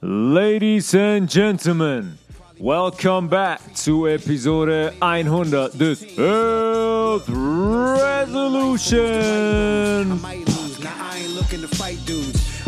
Ladies 0.00 0.94
and 0.94 1.28
gentlemen, 1.28 2.18
welcome 2.60 3.26
back 3.26 3.74
to 3.74 4.08
episode 4.08 4.94
100 5.00 5.72
des 5.76 5.96
Health 6.14 7.28
Resolution. 7.28 8.86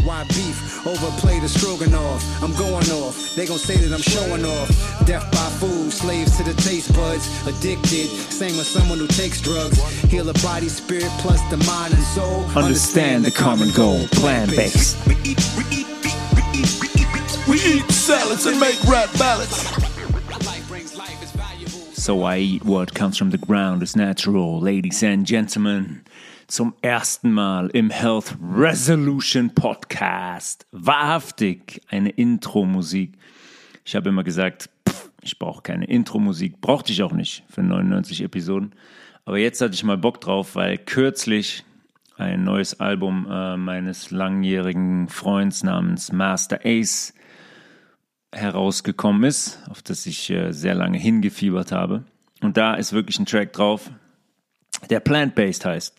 Why 0.03 0.25
beef? 0.25 0.85
Overplay 0.85 1.39
the 1.39 1.49
stroganoff. 1.49 2.43
I'm 2.43 2.53
going 2.57 2.91
off. 2.91 3.37
They 3.37 3.47
gon' 3.47 3.59
say 3.59 3.77
that 3.77 3.93
I'm 3.95 4.01
showing 4.01 4.45
off. 4.45 5.07
Death 5.07 5.31
by 5.31 5.51
food, 5.61 5.93
slaves 5.93 6.37
to 6.39 6.43
the 6.43 6.55
taste 6.63 6.93
buds. 6.95 7.29
Addicted, 7.47 8.09
same 8.09 8.57
with 8.57 8.67
someone 8.67 8.99
who 8.99 9.07
takes 9.07 9.41
drugs. 9.41 9.81
Heal 10.11 10.25
the 10.25 10.33
body, 10.43 10.69
spirit, 10.69 11.13
plus 11.19 11.41
the 11.49 11.59
mind 11.59 11.95
and 11.95 12.03
soul. 12.03 12.45
Understand 12.57 13.25
the 13.25 13.31
common 13.31 13.71
goal, 13.71 14.09
plant-based. 14.09 15.07
We 15.07 15.15
we 17.51 17.57
eat 17.57 17.91
salads 17.91 18.47
and 18.47 18.61
make 18.61 18.79
rap 18.85 19.11
ballads. 19.19 19.67
So 21.93 22.23
I 22.23 22.39
eat 22.39 22.65
what 22.65 22.95
comes 22.95 23.19
from 23.19 23.31
the 23.31 23.39
ground 23.39 23.83
is 23.83 23.97
natural, 23.97 24.61
ladies 24.61 25.03
and 25.03 25.27
gentlemen. 25.27 26.05
Zum 26.47 26.75
ersten 26.83 27.33
Mal 27.33 27.69
im 27.75 27.91
Health 27.91 28.37
Resolution 28.41 29.51
Podcast. 29.51 30.65
Wahrhaftig 30.71 31.81
eine 31.89 32.11
Intro-Musik. 32.11 33.15
Ich 33.85 33.97
habe 33.97 34.11
immer 34.11 34.23
gesagt, 34.23 34.71
pff, 34.89 35.11
ich 35.23 35.39
brauche 35.39 35.63
keine 35.63 35.87
Intro-Musik. 35.87 36.61
Brauchte 36.61 36.93
ich 36.93 37.03
auch 37.03 37.13
nicht 37.13 37.43
für 37.49 37.63
99 37.63 38.23
Episoden. 38.23 38.75
Aber 39.25 39.39
jetzt 39.39 39.61
hatte 39.61 39.75
ich 39.75 39.83
mal 39.83 39.99
Bock 39.99 40.21
drauf, 40.21 40.55
weil 40.55 40.79
kürzlich 40.79 41.65
ein 42.17 42.45
neues 42.45 42.79
Album 42.79 43.27
äh, 43.29 43.57
meines 43.57 44.13
langjährigen 44.13 45.09
Freunds 45.09 45.65
namens 45.65 46.13
Master 46.13 46.61
Ace 46.65 47.13
herausgekommen 48.33 49.25
ist, 49.25 49.59
auf 49.69 49.83
das 49.83 50.07
ich 50.07 50.31
äh, 50.31 50.53
sehr 50.53 50.75
lange 50.75 50.99
hingefiebert 50.99 51.73
habe. 51.73 52.05
Und 52.41 52.57
da 52.57 52.75
ist 52.75 52.93
wirklich 52.93 53.19
ein 53.19 53.27
Track 53.27 53.53
drauf, 53.53 53.91
der 54.89 55.01
plant-based 55.01 55.65
heißt, 55.65 55.97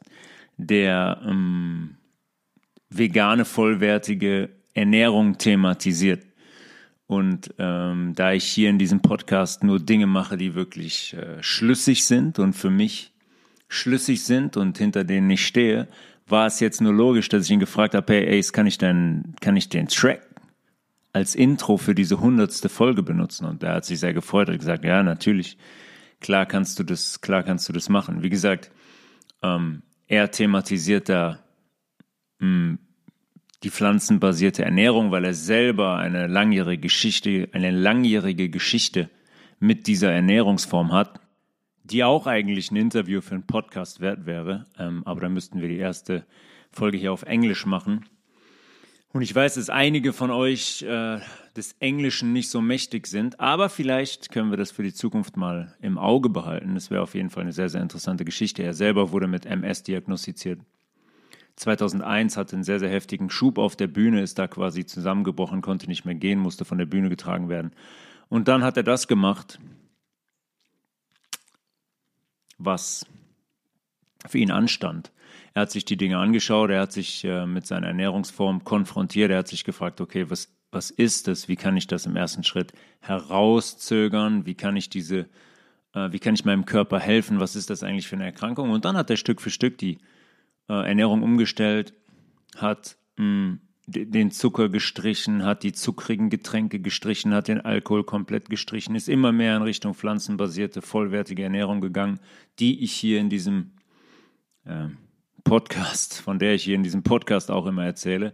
der 0.58 1.22
ähm, 1.26 1.98
vegane, 2.90 3.46
vollwertige 3.46 4.50
Ernährung 4.74 5.38
thematisiert. 5.38 6.26
Und 7.08 7.54
ähm, 7.60 8.14
da 8.16 8.32
ich 8.32 8.46
hier 8.46 8.70
in 8.70 8.80
diesem 8.80 9.02
Podcast 9.02 9.64
nur 9.64 9.80
Dinge 9.80 10.08
mache, 10.08 10.38
die 10.38 10.56
wirklich 10.56 11.14
äh, 11.14 11.44
schlüssig 11.44 12.06
sind 12.06 12.40
und 12.40 12.54
für 12.54 12.70
mich 12.70 13.12
schlüssig 13.68 14.24
sind 14.24 14.56
und 14.56 14.78
hinter 14.78 15.04
denen 15.04 15.30
ich 15.30 15.46
stehe, 15.46 15.90
war 16.28 16.48
es 16.48 16.62
jetzt 16.62 16.80
nur 16.80 16.94
logisch, 16.94 17.28
dass 17.28 17.46
ich 17.46 17.52
ihn 17.52 17.60
gefragt 17.60 17.96
habe, 17.96 18.14
hey 18.14 18.40
Ace, 18.40 18.54
kann 18.54 18.66
ich 18.66 18.78
denn, 18.78 19.36
kann 19.42 19.58
ich 19.58 19.68
den 19.68 19.90
Track 19.90 20.31
als 21.14 21.36
Intro 21.36 21.78
für 21.78 21.96
diese 21.96 22.20
hundertste 22.20 22.70
Folge 22.70 23.04
benutzen? 23.04 23.46
Und 23.46 23.64
er 23.64 23.76
hat 23.76 23.86
sich 23.86 24.00
sehr 24.00 24.14
gefreut 24.14 24.50
und 24.50 24.58
gesagt, 24.58 24.84
ja, 24.84 25.04
natürlich, 25.04 25.58
klar 26.20 26.46
kannst 26.46 26.80
du 26.80 26.84
das, 26.84 27.22
klar 27.22 27.44
kannst 27.44 27.68
du 27.70 27.74
das 27.74 27.90
machen. 27.90 28.24
Wie 28.24 28.30
gesagt, 28.30 28.72
ähm, 29.44 29.82
er 30.08 30.32
thematisiert 30.32 31.10
da 31.10 31.40
mh, 32.40 32.78
die 33.64 33.70
pflanzenbasierte 33.70 34.66
Ernährung, 34.66 35.12
weil 35.12 35.26
er 35.26 35.34
selber 35.34 35.98
eine 35.98 36.28
langjährige 36.28 36.82
Geschichte, 36.82 37.50
eine 37.52 37.72
langjährige 37.72 38.50
Geschichte 38.50 39.10
mit 39.60 39.88
dieser 39.88 40.12
Ernährungsform 40.12 40.92
hat, 40.92 41.22
die 41.84 42.04
auch 42.04 42.26
eigentlich 42.26 42.72
ein 42.72 42.76
Interview 42.78 43.22
für 43.22 43.36
einen 43.36 43.46
Podcast 43.46 44.02
wert 44.02 44.26
wäre. 44.26 44.66
Ähm, 44.80 45.04
aber 45.06 45.22
da 45.22 45.30
müssten 45.30 45.62
wir 45.62 45.70
die 45.70 45.78
erste 45.78 46.26
Folge 46.72 46.98
hier 46.98 47.14
auf 47.14 47.24
Englisch 47.24 47.66
machen. 47.66 48.06
Und 49.14 49.24
ich 49.24 49.36
weiß, 49.36 49.56
dass 49.56 49.70
einige 49.70 50.14
von 50.14 50.32
euch 50.32 50.84
äh, 50.84 51.20
des 51.58 51.76
Englischen 51.80 52.32
nicht 52.32 52.50
so 52.50 52.62
mächtig 52.62 53.08
sind, 53.08 53.40
aber 53.42 53.68
vielleicht 53.68 54.32
können 54.32 54.52
wir 54.52 54.58
das 54.58 54.72
für 54.72 54.84
die 54.84 54.94
Zukunft 54.94 55.36
mal 55.36 55.76
im 55.82 55.98
Auge 55.98 56.30
behalten. 56.30 56.76
Das 56.76 56.92
wäre 56.92 57.02
auf 57.02 57.14
jeden 57.14 57.30
Fall 57.30 57.44
eine 57.44 57.52
sehr, 57.52 57.68
sehr 57.68 57.82
interessante 57.82 58.24
Geschichte. 58.24 58.64
Er 58.64 58.74
selber 58.74 59.12
wurde 59.12 59.28
mit 59.28 59.46
MS 59.46 59.84
diagnostiziert. 59.84 60.62
2001 61.58 62.38
hatte 62.38 62.56
einen 62.56 62.64
sehr, 62.64 62.80
sehr 62.80 62.90
heftigen 62.90 63.30
Schub 63.30 63.58
auf 63.58 63.76
der 63.76 63.88
Bühne, 63.88 64.22
ist 64.22 64.40
da 64.40 64.48
quasi 64.48 64.86
zusammengebrochen, 64.86 65.62
konnte 65.62 65.88
nicht 65.88 66.06
mehr 66.06 66.16
gehen, 66.16 66.40
musste 66.40 66.64
von 66.64 66.78
der 66.78 66.86
Bühne 66.86 67.10
getragen 67.10 67.50
werden. 67.50 67.72
Und 68.30 68.48
dann 68.48 68.64
hat 68.64 68.78
er 68.78 68.84
das 68.84 69.10
gemacht, 69.10 69.60
was 72.58 73.06
für 74.26 74.38
ihn 74.38 74.52
anstand. 74.52 75.12
Er 75.54 75.64
hat 75.64 75.72
sich 75.72 75.86
die 75.86 75.98
Dinge 75.98 76.18
angeschaut, 76.18 76.70
er 76.70 76.82
hat 76.82 76.92
sich 76.92 77.24
äh, 77.26 77.46
mit 77.46 77.68
seiner 77.68 77.88
Ernährungsform 77.88 78.64
konfrontiert, 78.64 79.32
er 79.32 79.40
hat 79.40 79.48
sich 79.48 79.64
gefragt, 79.64 80.00
okay, 80.00 80.30
was, 80.30 80.54
was 80.72 80.92
ist 80.92 81.28
das? 81.28 81.48
Wie 81.48 81.58
kann 81.58 81.76
ich 81.76 81.88
das 81.88 82.06
im 82.06 82.16
ersten 82.16 82.44
Schritt 82.44 82.72
herauszögern? 83.02 84.46
Wie 84.46 84.56
kann 84.56 84.78
ich 84.78 84.90
diese, 84.90 85.28
äh, 85.94 86.12
wie 86.12 86.20
kann 86.20 86.36
ich 86.36 86.46
meinem 86.46 86.66
Körper 86.66 87.00
helfen? 87.00 87.40
Was 87.40 87.56
ist 87.56 87.70
das 87.70 87.84
eigentlich 87.84 88.08
für 88.08 88.16
eine 88.16 88.26
Erkrankung? 88.26 88.70
Und 88.70 88.86
dann 88.86 88.96
hat 88.96 89.10
er 89.10 89.18
Stück 89.18 89.42
für 89.42 89.50
Stück 89.50 89.78
die 89.78 89.98
äh, 90.70 90.88
Ernährung 90.88 91.22
umgestellt, 91.22 91.94
hat 92.56 92.98
mh, 93.18 93.58
den 93.88 94.32
Zucker 94.32 94.70
gestrichen, 94.70 95.44
hat 95.44 95.64
die 95.64 95.74
zuckrigen 95.74 96.30
Getränke 96.30 96.80
gestrichen, 96.80 97.34
hat 97.34 97.50
den 97.50 97.60
Alkohol 97.60 98.06
komplett 98.06 98.50
gestrichen, 98.50 98.96
ist 98.96 99.10
immer 99.10 99.34
mehr 99.34 99.58
in 99.58 99.64
Richtung 99.64 99.94
pflanzenbasierte, 99.94 100.82
vollwertige 100.82 101.44
Ernährung 101.44 101.82
gegangen, 101.82 102.20
die 102.60 102.84
ich 102.84 102.94
hier 102.94 103.20
in 103.20 103.30
diesem 103.30 103.72
äh, 104.66 104.88
Podcast, 105.44 106.20
von 106.22 106.40
der 106.40 106.54
ich 106.54 106.64
hier 106.64 106.76
in 106.76 106.84
diesem 106.84 107.04
Podcast 107.04 107.52
auch 107.52 107.66
immer 107.66 107.86
erzähle. 107.86 108.34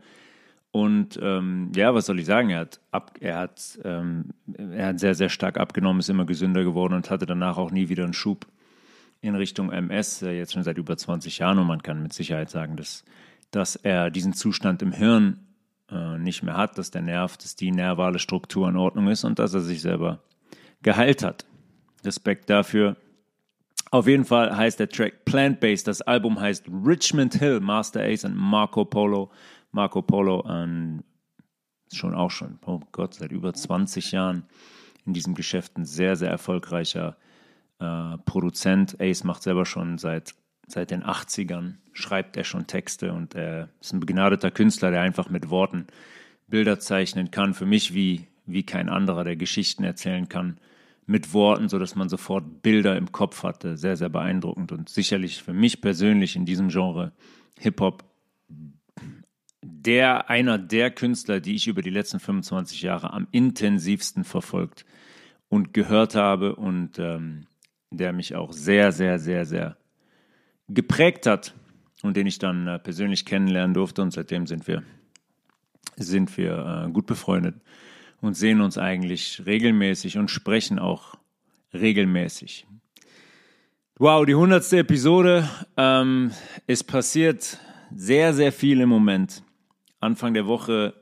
Und 0.72 1.20
ähm, 1.22 1.72
ja, 1.76 1.94
was 1.96 2.06
soll 2.06 2.20
ich 2.20 2.26
sagen? 2.26 2.50
Er 2.50 2.60
hat, 2.60 2.80
ab, 2.92 3.18
er, 3.20 3.38
hat, 3.38 3.80
ähm, 3.84 4.26
er 4.56 4.88
hat 4.88 5.00
sehr, 5.00 5.16
sehr 5.16 5.30
stark 5.30 5.58
abgenommen, 5.58 6.00
ist 6.00 6.10
immer 6.10 6.26
gesünder 6.26 6.64
geworden 6.64 6.94
und 6.94 7.10
hatte 7.10 7.26
danach 7.26 7.58
auch 7.58 7.72
nie 7.72 7.90
wieder 7.90 8.04
einen 8.04 8.14
Schub 8.14 8.46
in 9.22 9.36
Richtung 9.36 9.72
MS, 9.72 10.22
jetzt 10.22 10.54
schon 10.54 10.64
seit 10.64 10.78
über 10.78 10.96
20 10.96 11.40
Jahren. 11.40 11.58
Und 11.60 11.68
man 11.68 11.82
kann 11.82 12.04
mit 12.04 12.14
Sicherheit 12.14 12.50
sagen, 12.50 12.76
dass, 12.76 13.04
dass 13.52 13.76
er 13.76 14.12
diesen 14.12 14.34
Zustand 14.34 14.82
im 14.82 14.92
Hirn 14.92 15.40
äh, 15.92 16.18
nicht 16.18 16.44
mehr 16.44 16.58
hat, 16.58 16.78
dass 16.78 16.92
der 16.92 17.02
Nerv, 17.02 17.38
dass 17.38 17.56
die 17.56 17.72
nervale 17.72 18.20
Struktur 18.20 18.70
in 18.70 18.76
Ordnung 18.76 19.08
ist 19.08 19.24
und 19.24 19.40
dass 19.40 19.54
er 19.54 19.62
sich 19.62 19.82
selber 19.82 20.20
geheilt 20.84 21.24
hat. 21.24 21.46
Respekt 22.06 22.50
dafür. 22.50 22.98
Auf 23.92 24.08
jeden 24.08 24.26
Fall 24.26 24.56
heißt 24.56 24.80
der 24.80 24.90
Track 24.90 25.26
Plant-Based. 25.26 25.88
Das 25.88 26.02
Album 26.02 26.40
heißt 26.40 26.66
Richmond 26.86 27.36
Hill, 27.36 27.60
Master 27.60 28.02
Ace 28.02 28.26
und 28.26 28.36
Marco 28.36 28.84
Polo. 28.86 29.32
Marco 29.72 30.02
Polo 30.02 30.46
ähm, 30.50 31.04
schon 31.94 32.14
auch 32.14 32.32
schon, 32.32 32.60
oh 32.66 32.82
Gott, 32.92 33.14
seit 33.14 33.32
über 33.32 33.54
20 33.54 34.12
Jahren 34.12 34.46
in 35.06 35.14
diesem 35.14 35.36
Geschäft 35.36 35.78
ein 35.78 35.86
sehr, 35.86 36.16
sehr 36.16 36.30
erfolgreicher 36.30 37.18
äh, 37.80 38.18
Produzent. 38.26 39.00
Ace 39.00 39.24
macht 39.24 39.44
selber 39.44 39.66
schon 39.66 39.98
seit, 39.98 40.36
seit 40.68 40.92
den 40.92 41.04
80ern, 41.04 41.76
schreibt 41.94 42.36
er 42.36 42.44
schon 42.44 42.68
Texte 42.68 43.14
und 43.14 43.36
er 43.36 43.70
ist 43.80 43.94
ein 43.94 44.02
begnadeter 44.02 44.52
Künstler, 44.52 44.92
der 44.92 45.02
einfach 45.02 45.30
mit 45.30 45.50
Worten 45.50 45.88
Bilder 46.48 46.80
zeichnen 46.80 47.32
kann. 47.32 47.54
Für 47.54 47.66
mich 47.66 47.94
wie, 47.94 48.28
wie 48.46 48.64
kein 48.64 48.90
anderer, 48.90 49.24
der 49.24 49.38
Geschichten 49.38 49.84
erzählen 49.84 50.28
kann 50.28 50.60
mit 51.08 51.34
Worten, 51.34 51.70
sodass 51.70 51.96
man 51.96 52.10
sofort 52.10 52.62
Bilder 52.62 52.98
im 52.98 53.12
Kopf 53.12 53.44
hatte. 53.44 53.78
Sehr, 53.78 53.96
sehr 53.96 54.10
beeindruckend 54.10 54.72
und 54.72 54.90
sicherlich 54.90 55.42
für 55.42 55.54
mich 55.54 55.82
persönlich 55.82 56.36
in 56.36 56.46
diesem 56.46 56.68
Genre 56.68 57.14
Hip-Hop 57.60 58.04
der 59.62 60.30
einer 60.30 60.58
der 60.58 60.92
Künstler, 60.92 61.40
die 61.40 61.56
ich 61.56 61.68
über 61.68 61.82
die 61.82 61.90
letzten 61.90 62.20
25 62.20 62.82
Jahre 62.82 63.14
am 63.14 63.28
intensivsten 63.32 64.24
verfolgt 64.24 64.86
und 65.50 65.74
gehört 65.74 66.16
habe 66.16 66.56
und 66.56 67.00
ähm, 67.00 67.48
der 67.90 68.14
mich 68.14 68.36
auch 68.36 68.52
sehr, 68.52 68.92
sehr, 68.92 69.18
sehr, 69.18 69.46
sehr 69.46 69.78
geprägt 70.68 71.26
hat 71.26 71.54
und 72.04 72.18
den 72.18 72.28
ich 72.28 72.38
dann 72.38 72.68
äh, 72.68 72.80
persönlich 72.80 73.26
kennenlernen 73.26 73.74
durfte 73.74 74.02
und 74.02 74.12
seitdem 74.12 74.46
sind 74.46 74.68
wir 74.68 74.84
sind 75.96 76.38
wir 76.38 76.86
äh, 76.88 76.92
gut 76.92 77.06
befreundet 77.06 77.56
und 78.22 78.36
sehen 78.36 78.62
uns 78.62 78.78
eigentlich 78.78 79.44
regelmäßig 79.46 80.18
und 80.18 80.30
sprechen 80.30 80.80
auch 80.80 81.16
regelmäßig. 81.74 82.68
Wow, 84.00 84.26
die 84.26 84.36
hundertste 84.36 84.80
Episode. 84.80 85.50
Ähm, 85.76 86.32
es 86.68 86.84
passiert 86.84 87.60
sehr, 87.96 88.34
sehr 88.34 88.52
viel 88.52 88.82
im 88.82 88.90
Moment. 88.90 89.44
Anfang 90.00 90.34
der 90.34 90.46
Woche 90.46 90.94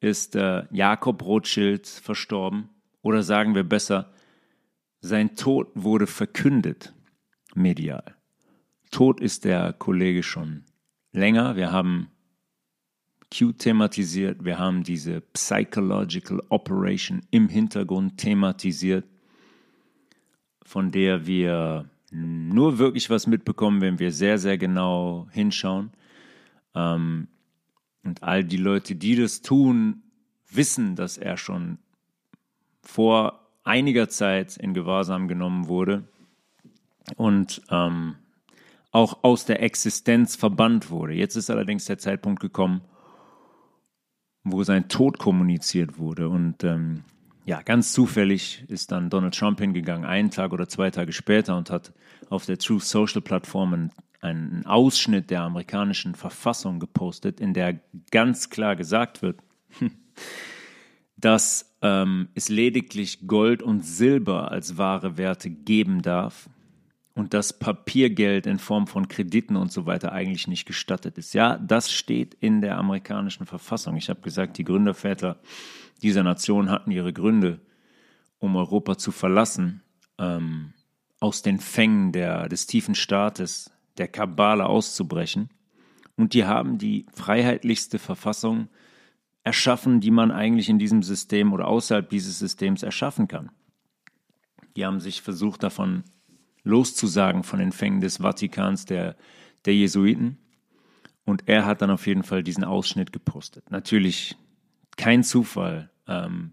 ist 0.00 0.34
äh, 0.34 0.64
Jakob 0.70 1.22
Rothschild 1.22 1.86
verstorben. 1.86 2.70
Oder 3.02 3.22
sagen 3.22 3.54
wir 3.54 3.64
besser, 3.64 4.12
sein 5.00 5.36
Tod 5.36 5.68
wurde 5.74 6.06
verkündet 6.06 6.94
medial. 7.54 8.14
Tod 8.90 9.20
ist 9.20 9.44
der 9.44 9.72
Kollege 9.72 10.22
schon 10.22 10.64
länger. 11.12 11.56
Wir 11.56 11.72
haben 11.72 12.11
Q 13.32 13.52
thematisiert, 13.52 14.44
wir 14.44 14.58
haben 14.58 14.82
diese 14.82 15.20
Psychological 15.32 16.42
Operation 16.50 17.22
im 17.30 17.48
Hintergrund 17.48 18.18
thematisiert, 18.18 19.06
von 20.64 20.90
der 20.90 21.26
wir 21.26 21.88
nur 22.10 22.78
wirklich 22.78 23.08
was 23.08 23.26
mitbekommen, 23.26 23.80
wenn 23.80 23.98
wir 23.98 24.12
sehr, 24.12 24.38
sehr 24.38 24.58
genau 24.58 25.28
hinschauen. 25.30 25.90
Ähm, 26.74 27.28
und 28.04 28.22
all 28.22 28.44
die 28.44 28.58
Leute, 28.58 28.96
die 28.96 29.16
das 29.16 29.40
tun, 29.40 30.02
wissen, 30.50 30.96
dass 30.96 31.16
er 31.16 31.36
schon 31.36 31.78
vor 32.82 33.48
einiger 33.64 34.08
Zeit 34.08 34.56
in 34.56 34.74
Gewahrsam 34.74 35.28
genommen 35.28 35.68
wurde 35.68 36.04
und 37.16 37.62
ähm, 37.70 38.16
auch 38.90 39.24
aus 39.24 39.46
der 39.46 39.62
Existenz 39.62 40.36
verbannt 40.36 40.90
wurde. 40.90 41.14
Jetzt 41.14 41.36
ist 41.36 41.48
allerdings 41.48 41.86
der 41.86 41.98
Zeitpunkt 41.98 42.40
gekommen, 42.40 42.82
wo 44.44 44.64
sein 44.64 44.88
Tod 44.88 45.18
kommuniziert 45.18 45.98
wurde. 45.98 46.28
Und 46.28 46.64
ähm, 46.64 47.04
ja, 47.44 47.62
ganz 47.62 47.92
zufällig 47.92 48.64
ist 48.68 48.92
dann 48.92 49.10
Donald 49.10 49.34
Trump 49.34 49.60
hingegangen, 49.60 50.04
einen 50.04 50.30
Tag 50.30 50.52
oder 50.52 50.68
zwei 50.68 50.90
Tage 50.90 51.12
später, 51.12 51.56
und 51.56 51.70
hat 51.70 51.92
auf 52.30 52.46
der 52.46 52.58
Truth 52.58 52.84
Social 52.84 53.20
Plattform 53.20 53.74
einen, 53.74 53.92
einen 54.20 54.66
Ausschnitt 54.66 55.30
der 55.30 55.42
amerikanischen 55.42 56.14
Verfassung 56.14 56.78
gepostet, 56.78 57.40
in 57.40 57.54
der 57.54 57.80
ganz 58.10 58.50
klar 58.50 58.76
gesagt 58.76 59.22
wird, 59.22 59.40
dass 61.16 61.76
ähm, 61.82 62.28
es 62.34 62.48
lediglich 62.48 63.26
Gold 63.26 63.62
und 63.62 63.84
Silber 63.84 64.50
als 64.50 64.78
wahre 64.78 65.18
Werte 65.18 65.50
geben 65.50 66.02
darf 66.02 66.48
und 67.14 67.34
dass 67.34 67.58
Papiergeld 67.58 68.46
in 68.46 68.58
Form 68.58 68.86
von 68.86 69.08
Krediten 69.08 69.56
und 69.56 69.70
so 69.70 69.86
weiter 69.86 70.12
eigentlich 70.12 70.48
nicht 70.48 70.66
gestattet 70.66 71.18
ist. 71.18 71.34
Ja, 71.34 71.58
das 71.58 71.92
steht 71.92 72.34
in 72.34 72.60
der 72.60 72.78
amerikanischen 72.78 73.46
Verfassung. 73.46 73.96
Ich 73.96 74.08
habe 74.08 74.22
gesagt, 74.22 74.56
die 74.58 74.64
Gründerväter 74.64 75.40
dieser 76.02 76.22
Nation 76.22 76.70
hatten 76.70 76.90
ihre 76.90 77.12
Gründe, 77.12 77.60
um 78.38 78.56
Europa 78.56 78.96
zu 78.96 79.12
verlassen, 79.12 79.82
ähm, 80.18 80.72
aus 81.20 81.42
den 81.42 81.60
Fängen 81.60 82.12
der, 82.12 82.48
des 82.48 82.66
tiefen 82.66 82.94
Staates, 82.94 83.70
der 83.98 84.08
Kabale 84.08 84.66
auszubrechen. 84.66 85.50
Und 86.16 86.34
die 86.34 86.44
haben 86.44 86.78
die 86.78 87.06
freiheitlichste 87.12 87.98
Verfassung 87.98 88.68
erschaffen, 89.44 90.00
die 90.00 90.10
man 90.10 90.30
eigentlich 90.30 90.68
in 90.68 90.78
diesem 90.78 91.02
System 91.02 91.52
oder 91.52 91.68
außerhalb 91.68 92.08
dieses 92.08 92.38
Systems 92.38 92.82
erschaffen 92.82 93.28
kann. 93.28 93.50
Die 94.76 94.86
haben 94.86 95.00
sich 95.00 95.22
versucht, 95.22 95.62
davon 95.62 96.04
loszusagen 96.64 97.42
von 97.42 97.58
den 97.58 97.72
Fängen 97.72 98.00
des 98.00 98.18
Vatikans, 98.18 98.84
der, 98.84 99.16
der 99.64 99.74
Jesuiten. 99.74 100.38
Und 101.24 101.48
er 101.48 101.66
hat 101.66 101.82
dann 101.82 101.90
auf 101.90 102.06
jeden 102.06 102.22
Fall 102.22 102.42
diesen 102.42 102.64
Ausschnitt 102.64 103.12
gepostet. 103.12 103.70
Natürlich 103.70 104.36
kein 104.96 105.22
Zufall. 105.22 105.90
Ähm, 106.06 106.52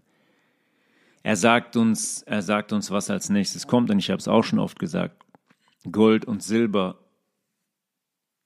er 1.22 1.36
sagt 1.36 1.76
uns, 1.76 2.22
er 2.22 2.42
sagt 2.42 2.72
uns, 2.72 2.90
was 2.90 3.10
als 3.10 3.28
nächstes 3.28 3.66
kommt. 3.66 3.90
Und 3.90 3.98
ich 3.98 4.10
habe 4.10 4.18
es 4.18 4.28
auch 4.28 4.44
schon 4.44 4.58
oft 4.58 4.78
gesagt. 4.78 5.22
Gold 5.90 6.24
und 6.24 6.42
Silber 6.42 6.98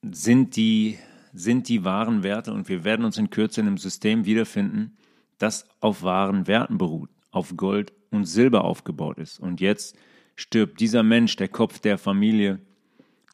sind 0.01 0.55
die, 0.55 0.97
sind 1.33 1.69
die 1.69 1.83
wahren 1.83 2.23
Werte 2.23 2.53
und 2.53 2.69
wir 2.69 2.83
werden 2.83 3.05
uns 3.05 3.17
in 3.17 3.29
Kürze 3.29 3.61
in 3.61 3.67
einem 3.67 3.77
System 3.77 4.25
wiederfinden, 4.25 4.97
das 5.37 5.67
auf 5.79 6.03
wahren 6.03 6.47
Werten 6.47 6.77
beruht, 6.77 7.09
auf 7.31 7.55
Gold 7.57 7.93
und 8.11 8.25
Silber 8.25 8.63
aufgebaut 8.63 9.17
ist. 9.17 9.39
Und 9.39 9.61
jetzt 9.61 9.97
stirbt 10.35 10.79
dieser 10.79 11.03
Mensch, 11.03 11.35
der 11.35 11.47
Kopf 11.47 11.79
der 11.79 11.97
Familie, 11.97 12.59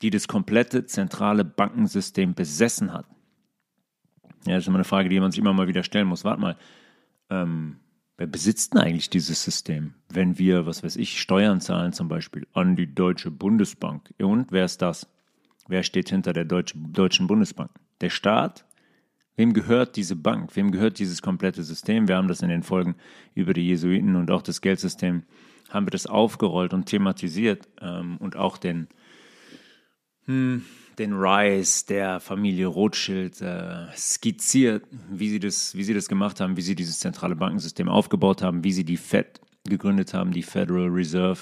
die 0.02 0.10
das 0.10 0.28
komplette 0.28 0.86
zentrale 0.86 1.46
Bankensystem 1.46 2.34
besessen 2.34 2.94
hat. 2.94 3.06
Ja, 4.46 4.56
das 4.56 4.64
ist 4.64 4.68
immer 4.68 4.78
eine 4.78 4.84
Frage, 4.84 5.10
die 5.10 5.20
man 5.20 5.32
sich 5.32 5.40
immer 5.40 5.54
mal 5.54 5.68
wieder 5.68 5.84
stellen 5.84 6.08
muss. 6.08 6.24
Warte 6.24 6.42
mal, 6.42 6.58
ähm, 7.30 7.78
wer 8.18 8.28
besitzt 8.28 8.74
denn 8.74 8.82
eigentlich 8.82 9.10
dieses 9.10 9.44
System? 9.44 9.94
Wenn 10.10 10.40
wir, 10.40 10.66
was 10.66 10.84
weiß 10.84 10.96
ich, 10.96 11.20
Steuern 11.20 11.62
zahlen 11.62 11.94
zum 11.94 12.08
Beispiel 12.08 12.48
an 12.54 12.76
die 12.76 12.94
Deutsche 12.94 13.30
Bundesbank. 13.30 14.14
Und 14.20 14.52
wer 14.52 14.66
ist 14.66 14.82
das? 14.82 15.08
Wer 15.68 15.84
steht 15.84 16.10
hinter 16.10 16.34
der 16.34 16.46
Deutsche, 16.46 16.78
Deutschen 16.78 17.28
Bundesbank? 17.28 17.70
Der 18.02 18.10
Staat? 18.10 18.66
Wem 19.36 19.54
gehört 19.54 19.96
diese 19.96 20.16
Bank? 20.16 20.56
Wem 20.56 20.72
gehört 20.72 21.00
dieses 21.00 21.22
komplette 21.22 21.64
System? 21.64 22.08
Wir 22.08 22.18
haben 22.18 22.28
das 22.28 22.42
in 22.42 22.50
den 22.50 22.64
Folgen 22.64 22.96
über 23.34 23.54
die 23.54 23.68
Jesuiten 23.68 24.16
und 24.16 24.30
auch 24.32 24.42
das 24.42 24.62
Geldsystem 24.62 25.24
haben 25.74 25.86
wir 25.86 25.92
das 25.92 26.08
aufgerollt 26.08 26.74
und 26.74 26.86
thematisiert 26.86 27.68
ähm, 27.82 28.18
und 28.18 28.36
auch 28.36 28.58
den, 28.58 28.88
hm, 30.26 30.64
den 30.98 31.14
Rise 31.14 31.86
der 31.88 32.20
Familie 32.20 32.68
Rothschild 32.68 33.42
äh, 33.42 33.88
skizziert, 33.96 34.86
wie 35.10 35.30
sie, 35.30 35.40
das, 35.40 35.76
wie 35.76 35.84
sie 35.84 35.94
das 35.94 36.08
gemacht 36.08 36.40
haben, 36.40 36.58
wie 36.58 36.62
sie 36.62 36.76
dieses 36.76 37.00
zentrale 37.00 37.36
Bankensystem 37.36 37.90
aufgebaut 37.90 38.42
haben, 38.42 38.64
wie 38.64 38.74
sie 38.74 38.84
die 38.84 38.98
Fed 38.98 39.42
gegründet 39.64 40.14
haben, 40.14 40.32
die 40.32 40.44
Federal 40.44 40.90
Reserve 40.90 41.40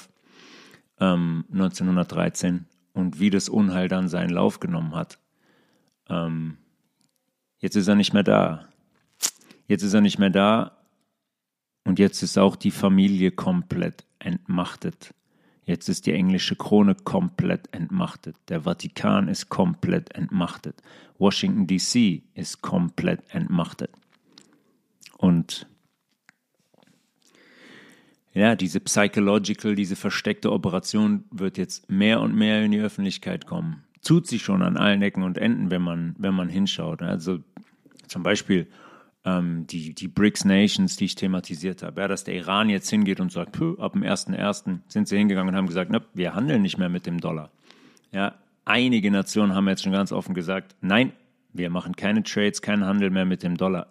ähm, 1.00 1.46
1913 1.52 2.66
und 2.94 3.20
wie 3.20 3.30
das 3.30 3.50
Unheil 3.50 3.88
dann 3.88 4.08
seinen 4.08 4.30
Lauf 4.30 4.60
genommen 4.60 4.96
hat. 4.96 5.20
Ähm, 6.08 6.58
jetzt 7.60 7.76
ist 7.76 7.88
er 7.88 7.96
nicht 7.96 8.14
mehr 8.14 8.24
da. 8.24 8.68
Jetzt 9.68 9.84
ist 9.84 9.94
er 9.94 10.02
nicht 10.02 10.20
mehr 10.20 10.32
da 10.32 10.79
und 11.90 11.98
jetzt 11.98 12.22
ist 12.22 12.38
auch 12.38 12.56
die 12.56 12.70
Familie 12.70 13.32
komplett 13.32 14.06
entmachtet. 14.20 15.12
Jetzt 15.64 15.90
ist 15.90 16.06
die 16.06 16.14
englische 16.14 16.56
Krone 16.56 16.94
komplett 16.94 17.74
entmachtet. 17.74 18.36
Der 18.48 18.62
Vatikan 18.62 19.28
ist 19.28 19.50
komplett 19.50 20.14
entmachtet. 20.14 20.84
Washington 21.18 21.66
DC 21.66 22.22
ist 22.36 22.62
komplett 22.62 23.22
entmachtet. 23.34 23.90
Und 25.18 25.66
ja, 28.36 28.56
diese 28.56 28.82
psychological, 28.82 29.74
diese 29.74 29.96
versteckte 29.96 30.52
Operation 30.52 31.24
wird 31.32 31.58
jetzt 31.58 31.90
mehr 31.90 32.22
und 32.22 32.36
mehr 32.36 32.64
in 32.64 32.70
die 32.70 32.82
Öffentlichkeit 32.82 33.48
kommen. 33.48 33.84
Tut 34.04 34.28
sich 34.28 34.44
schon 34.44 34.62
an 34.62 34.78
allen 34.78 35.02
Ecken 35.02 35.24
und 35.24 35.40
Enden, 35.40 35.72
wenn 35.72 35.82
man, 35.82 36.16
wenn 36.20 36.36
man 36.36 36.50
hinschaut. 36.50 37.02
Also 37.02 37.40
zum 38.06 38.22
Beispiel 38.22 38.68
ähm, 39.38 39.68
die, 39.68 39.94
die 39.94 40.08
BRICS 40.08 40.46
Nations, 40.46 40.96
die 40.96 41.06
ich 41.06 41.16
thematisiert 41.16 41.84
habe. 41.84 42.02
Ja, 42.02 42.08
dass 42.08 42.24
der 42.24 42.36
Iran 42.36 42.70
jetzt 42.70 42.90
hingeht 42.90 43.20
und 43.20 43.32
sagt, 43.32 43.62
ab 43.80 43.94
dem 43.94 44.04
1.1. 44.04 44.80
sind 44.88 45.08
sie 45.08 45.18
hingegangen 45.18 45.54
und 45.54 45.58
haben 45.58 45.68
gesagt, 45.68 45.92
na, 45.92 46.02
wir 46.14 46.34
handeln 46.36 46.62
nicht 46.62 46.78
mehr 46.78 46.90
mit 46.90 47.06
dem 47.06 47.20
Dollar. 47.20 47.52
Ja, 48.12 48.36
einige 48.66 49.12
Nationen 49.12 49.56
haben 49.56 49.68
jetzt 49.68 49.84
schon 49.84 49.92
ganz 49.92 50.12
offen 50.12 50.34
gesagt, 50.34 50.76
nein, 50.82 51.14
wir 51.54 51.70
machen 51.70 51.96
keine 51.96 52.24
Trades, 52.24 52.62
keinen 52.62 52.86
Handel 52.86 53.10
mehr 53.10 53.26
mit 53.26 53.44
dem 53.44 53.58
Dollar. 53.58 53.88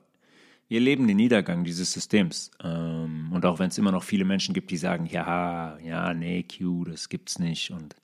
Wir 0.68 0.80
leben 0.80 1.06
den 1.06 1.16
Niedergang 1.16 1.64
dieses 1.64 1.92
Systems. 1.92 2.50
Ähm, 2.62 3.30
und 3.32 3.46
auch 3.46 3.58
wenn 3.58 3.68
es 3.68 3.78
immer 3.78 3.92
noch 3.92 4.02
viele 4.02 4.24
Menschen 4.24 4.54
gibt, 4.54 4.70
die 4.70 4.76
sagen, 4.76 5.06
ja, 5.06 5.78
ja, 5.78 6.12
nee, 6.14 6.44
Q, 6.44 6.84
das 6.84 7.08
gibt's 7.08 7.38
nicht. 7.38 7.70
Und 7.70 7.96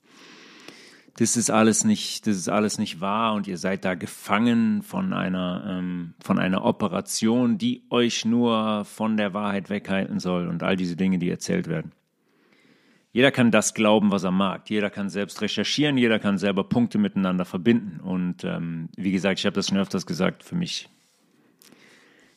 das 1.16 1.36
ist 1.36 1.50
alles 1.50 1.84
nicht, 1.84 2.26
das 2.26 2.36
ist 2.36 2.48
alles 2.48 2.78
nicht 2.78 3.00
wahr 3.00 3.34
und 3.34 3.46
ihr 3.46 3.56
seid 3.56 3.84
da 3.84 3.94
gefangen 3.94 4.82
von 4.82 5.12
einer, 5.12 5.64
ähm, 5.68 6.14
von 6.20 6.38
einer 6.40 6.64
Operation, 6.64 7.56
die 7.56 7.84
euch 7.90 8.24
nur 8.24 8.84
von 8.84 9.16
der 9.16 9.32
Wahrheit 9.32 9.70
weghalten 9.70 10.18
soll 10.18 10.48
und 10.48 10.64
all 10.64 10.76
diese 10.76 10.96
Dinge, 10.96 11.18
die 11.18 11.30
erzählt 11.30 11.68
werden. 11.68 11.92
Jeder 13.12 13.30
kann 13.30 13.52
das 13.52 13.74
glauben, 13.74 14.10
was 14.10 14.24
er 14.24 14.32
mag. 14.32 14.68
Jeder 14.68 14.90
kann 14.90 15.08
selbst 15.08 15.40
recherchieren, 15.40 15.96
jeder 15.96 16.18
kann 16.18 16.36
selber 16.36 16.64
Punkte 16.64 16.98
miteinander 16.98 17.44
verbinden. 17.44 18.00
Und 18.00 18.42
ähm, 18.42 18.88
wie 18.96 19.12
gesagt, 19.12 19.38
ich 19.38 19.46
habe 19.46 19.54
das 19.54 19.68
schon 19.68 19.78
öfters 19.78 20.06
gesagt, 20.06 20.42
für 20.42 20.56
mich 20.56 20.88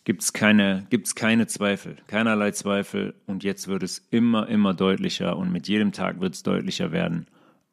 gibt 0.03 0.22
es 0.22 0.34
keine, 0.34 0.86
gibt's 0.91 1.15
keine 1.15 1.48
Zweifel, 1.48 1.98
keinerlei 2.05 2.51
Zweifel. 2.51 3.15
Und 3.25 3.43
jetzt 3.43 3.67
wird 3.67 3.81
es 3.81 4.05
immer, 4.12 4.48
immer 4.50 4.75
deutlicher 4.75 5.36
und 5.36 5.51
mit 5.51 5.67
jedem 5.67 5.93
Tag 5.93 6.19
wird 6.19 6.36
es 6.36 6.43
deutlicher 6.43 6.91
werden 6.91 7.25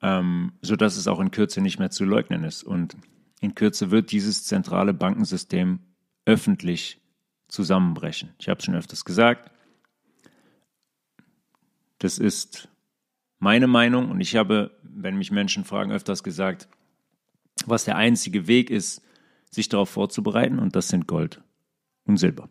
ähm, 0.04 0.52
sodass 0.60 0.98
es 0.98 1.08
auch 1.08 1.18
in 1.18 1.30
Kürze 1.30 1.62
nicht 1.62 1.78
mehr 1.78 1.90
zu 1.90 2.04
leugnen 2.04 2.44
ist. 2.44 2.62
Und 2.62 2.94
in 3.40 3.54
Kürze 3.54 3.90
wird 3.90 4.12
dieses 4.12 4.44
zentrale 4.44 4.92
Bankensystem 4.92 5.80
öffentlich 6.26 7.00
zusammenbrechen. 7.48 8.34
Ich 8.38 8.50
habe 8.50 8.58
es 8.58 8.66
schon 8.66 8.74
öfters 8.74 9.06
gesagt. 9.06 9.50
Das 11.98 12.18
ist 12.18 12.68
meine 13.38 13.66
Meinung 13.66 14.10
und 14.10 14.20
ich 14.20 14.36
habe, 14.36 14.78
wenn 14.82 15.16
mich 15.16 15.30
Menschen 15.30 15.64
fragen, 15.64 15.90
öfters 15.90 16.22
gesagt, 16.22 16.68
was 17.64 17.84
der 17.84 17.96
einzige 17.96 18.46
Weg 18.46 18.68
ist, 18.68 19.00
sich 19.50 19.70
darauf 19.70 19.88
vorzubereiten 19.88 20.58
und 20.58 20.76
das 20.76 20.88
sind 20.88 21.06
Gold 21.06 21.40
und 22.04 22.18
Silber. 22.18 22.50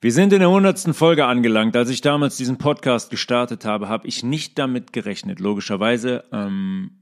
Wir 0.00 0.12
sind 0.12 0.32
in 0.32 0.38
der 0.38 0.50
hundertsten 0.50 0.94
Folge 0.94 1.26
angelangt. 1.26 1.74
Als 1.74 1.90
ich 1.90 2.00
damals 2.00 2.36
diesen 2.36 2.56
Podcast 2.56 3.10
gestartet 3.10 3.64
habe, 3.64 3.88
habe 3.88 4.06
ich 4.06 4.22
nicht 4.22 4.56
damit 4.56 4.92
gerechnet, 4.92 5.40
logischerweise, 5.40 6.22
ähm, 6.30 6.92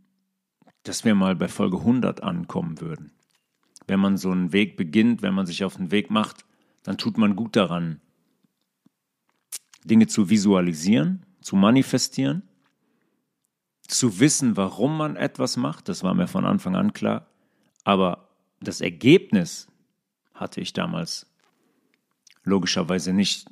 dass 0.83 1.05
wir 1.05 1.15
mal 1.15 1.37
bei 1.37 1.47
Folge 1.47 1.77
100 1.77 2.23
ankommen 2.23 2.81
würden. 2.81 3.13
Wenn 3.87 4.01
man 4.01 4.17
so 4.17 4.31
einen 4.31 4.55
Weg 4.55 4.79
beginnt, 4.79 5.21
wenn 5.21 5.35
man 5.35 5.45
sich 5.45 5.63
auf 5.63 5.77
den 5.77 5.91
Weg 5.91 6.11
macht, 6.11 6.47
dann 6.85 6.97
tut 6.97 7.19
man 7.19 7.37
gut 7.37 7.55
daran, 7.55 8.01
Dinge 9.85 10.07
zu 10.07 10.31
visualisieren, 10.31 11.27
zu 11.43 11.55
manifestieren, 11.55 12.49
zu 13.87 14.21
wissen, 14.21 14.57
warum 14.57 14.97
man 14.97 15.17
etwas 15.17 15.59
macht. 15.59 15.91
Das 15.91 16.03
war 16.03 16.15
mir 16.15 16.29
von 16.29 16.47
Anfang 16.47 16.75
an 16.75 16.95
klar. 16.95 17.27
Aber 17.85 18.31
das 18.61 18.81
Ergebnis 18.81 19.69
hatte 20.33 20.63
ich 20.63 20.73
damals 20.73 21.27
logischerweise 22.47 23.13
nicht 23.13 23.47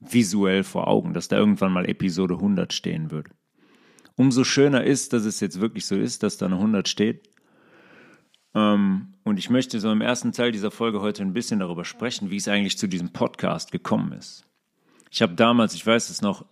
visuell 0.00 0.64
vor 0.64 0.88
Augen, 0.88 1.14
dass 1.14 1.28
da 1.28 1.36
irgendwann 1.36 1.72
mal 1.72 1.88
Episode 1.88 2.34
100 2.34 2.72
stehen 2.72 3.12
würde. 3.12 3.30
Umso 4.16 4.42
schöner 4.42 4.82
ist, 4.82 5.12
dass 5.12 5.24
es 5.24 5.38
jetzt 5.40 5.60
wirklich 5.60 5.86
so 5.86 5.94
ist, 5.94 6.24
dass 6.24 6.38
da 6.38 6.46
eine 6.46 6.56
100 6.56 6.88
steht. 6.88 7.28
Ähm, 8.54 9.14
und 9.22 9.38
ich 9.38 9.50
möchte 9.50 9.78
so 9.78 9.92
im 9.92 10.00
ersten 10.00 10.32
Teil 10.32 10.50
dieser 10.50 10.70
Folge 10.70 11.00
heute 11.00 11.22
ein 11.22 11.34
bisschen 11.34 11.60
darüber 11.60 11.84
sprechen, 11.84 12.30
wie 12.30 12.36
es 12.36 12.48
eigentlich 12.48 12.78
zu 12.78 12.88
diesem 12.88 13.12
Podcast 13.12 13.70
gekommen 13.70 14.12
ist. 14.12 14.44
Ich 15.10 15.22
habe 15.22 15.34
damals, 15.34 15.74
ich 15.74 15.86
weiß 15.86 16.10
es 16.10 16.22
noch, 16.22 16.44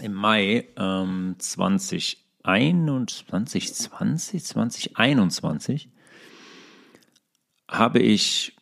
im 0.00 0.14
Mai 0.14 0.68
ähm, 0.76 1.36
2021, 1.38 3.74
2020, 3.74 4.44
2021 4.44 5.90
habe 7.68 8.00
ich 8.00 8.56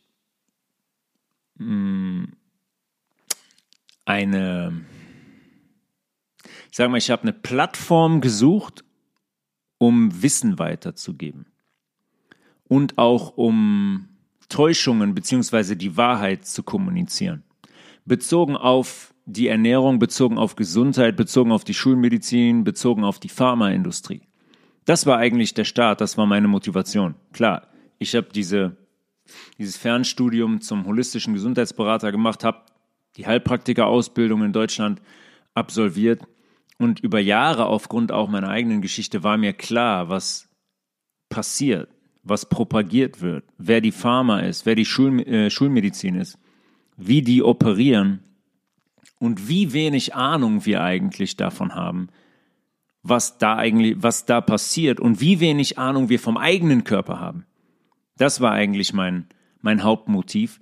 eine, 4.05 4.85
ich 6.71 6.76
sage 6.76 6.90
mal, 6.90 6.99
ich 6.99 7.11
habe 7.11 7.23
eine 7.23 7.33
Plattform 7.33 8.21
gesucht, 8.21 8.85
um 9.79 10.23
Wissen 10.23 10.59
weiterzugeben 10.59 11.47
und 12.69 12.99
auch 12.99 13.37
um 13.37 14.09
Täuschungen 14.49 15.14
beziehungsweise 15.14 15.76
die 15.76 15.97
Wahrheit 15.97 16.45
zu 16.47 16.62
kommunizieren. 16.62 17.43
Bezogen 18.05 18.57
auf 18.57 19.14
die 19.26 19.49
Ernährung, 19.49 19.99
bezogen 19.99 20.38
auf 20.38 20.57
Gesundheit, 20.57 21.17
bezogen 21.17 21.52
auf 21.52 21.64
die 21.64 21.75
Schulmedizin, 21.75 22.64
bezogen 22.64 23.05
auf 23.05 23.19
die 23.21 23.29
Pharmaindustrie. 23.29 24.23
Das 24.85 25.07
war 25.07 25.19
eigentlich 25.19 25.55
der 25.55 25.64
Start, 25.64 26.00
das 26.00 26.19
war 26.19 26.26
meine 26.26 26.49
Motivation. 26.49 27.14
Klar, 27.33 27.69
ich 27.99 28.14
habe 28.14 28.29
diese, 28.35 28.76
dieses 29.59 29.77
Fernstudium 29.77 30.61
zum 30.61 30.87
holistischen 30.87 31.35
Gesundheitsberater 31.35 32.12
gemacht, 32.12 32.45
habe 32.45 32.62
die 33.17 33.27
Heilpraktikerausbildung 33.27 34.45
in 34.45 34.53
Deutschland 34.53 35.00
absolviert 35.55 36.23
und 36.79 37.00
über 37.00 37.21
Jahre 37.21 37.67
aufgrund 37.67 38.12
auch 38.12 38.29
meiner 38.29 38.49
eigenen 38.49 38.81
Geschichte 38.81 39.23
war 39.23 39.37
mir 39.37 39.53
klar, 39.53 40.09
was 40.09 40.49
passiert, 41.29 41.91
was 42.23 42.49
propagiert 42.49 43.21
wird, 43.21 43.45
wer 43.59 43.81
die 43.81 43.93
Pharma 43.93 44.41
ist, 44.41 44.67
wer 44.67 44.75
die 44.75 44.85
Schul 44.85 45.21
äh, 45.21 45.50
Schulmedizin 45.50 46.15
ist, 46.15 46.39
wie 46.97 47.23
die 47.23 47.43
operieren 47.43 48.21
und 49.19 49.49
wie 49.49 49.73
wenig 49.73 50.15
Ahnung 50.15 50.65
wir 50.65 50.83
eigentlich 50.83 51.37
davon 51.37 51.75
haben, 51.75 52.09
was 53.03 53.39
da 53.39 53.57
eigentlich, 53.57 53.97
was 54.03 54.27
da 54.27 54.41
passiert 54.41 55.00
und 55.00 55.21
wie 55.21 55.41
wenig 55.41 55.79
Ahnung 55.79 56.09
wir 56.09 56.19
vom 56.19 56.37
eigenen 56.37 56.85
Körper 56.85 57.21
haben. 57.21 57.45
Das 58.21 58.43
war 58.43 58.53
eigentlich 58.53 58.93
mein, 58.93 59.25
mein 59.62 59.83
Hauptmotiv, 59.83 60.61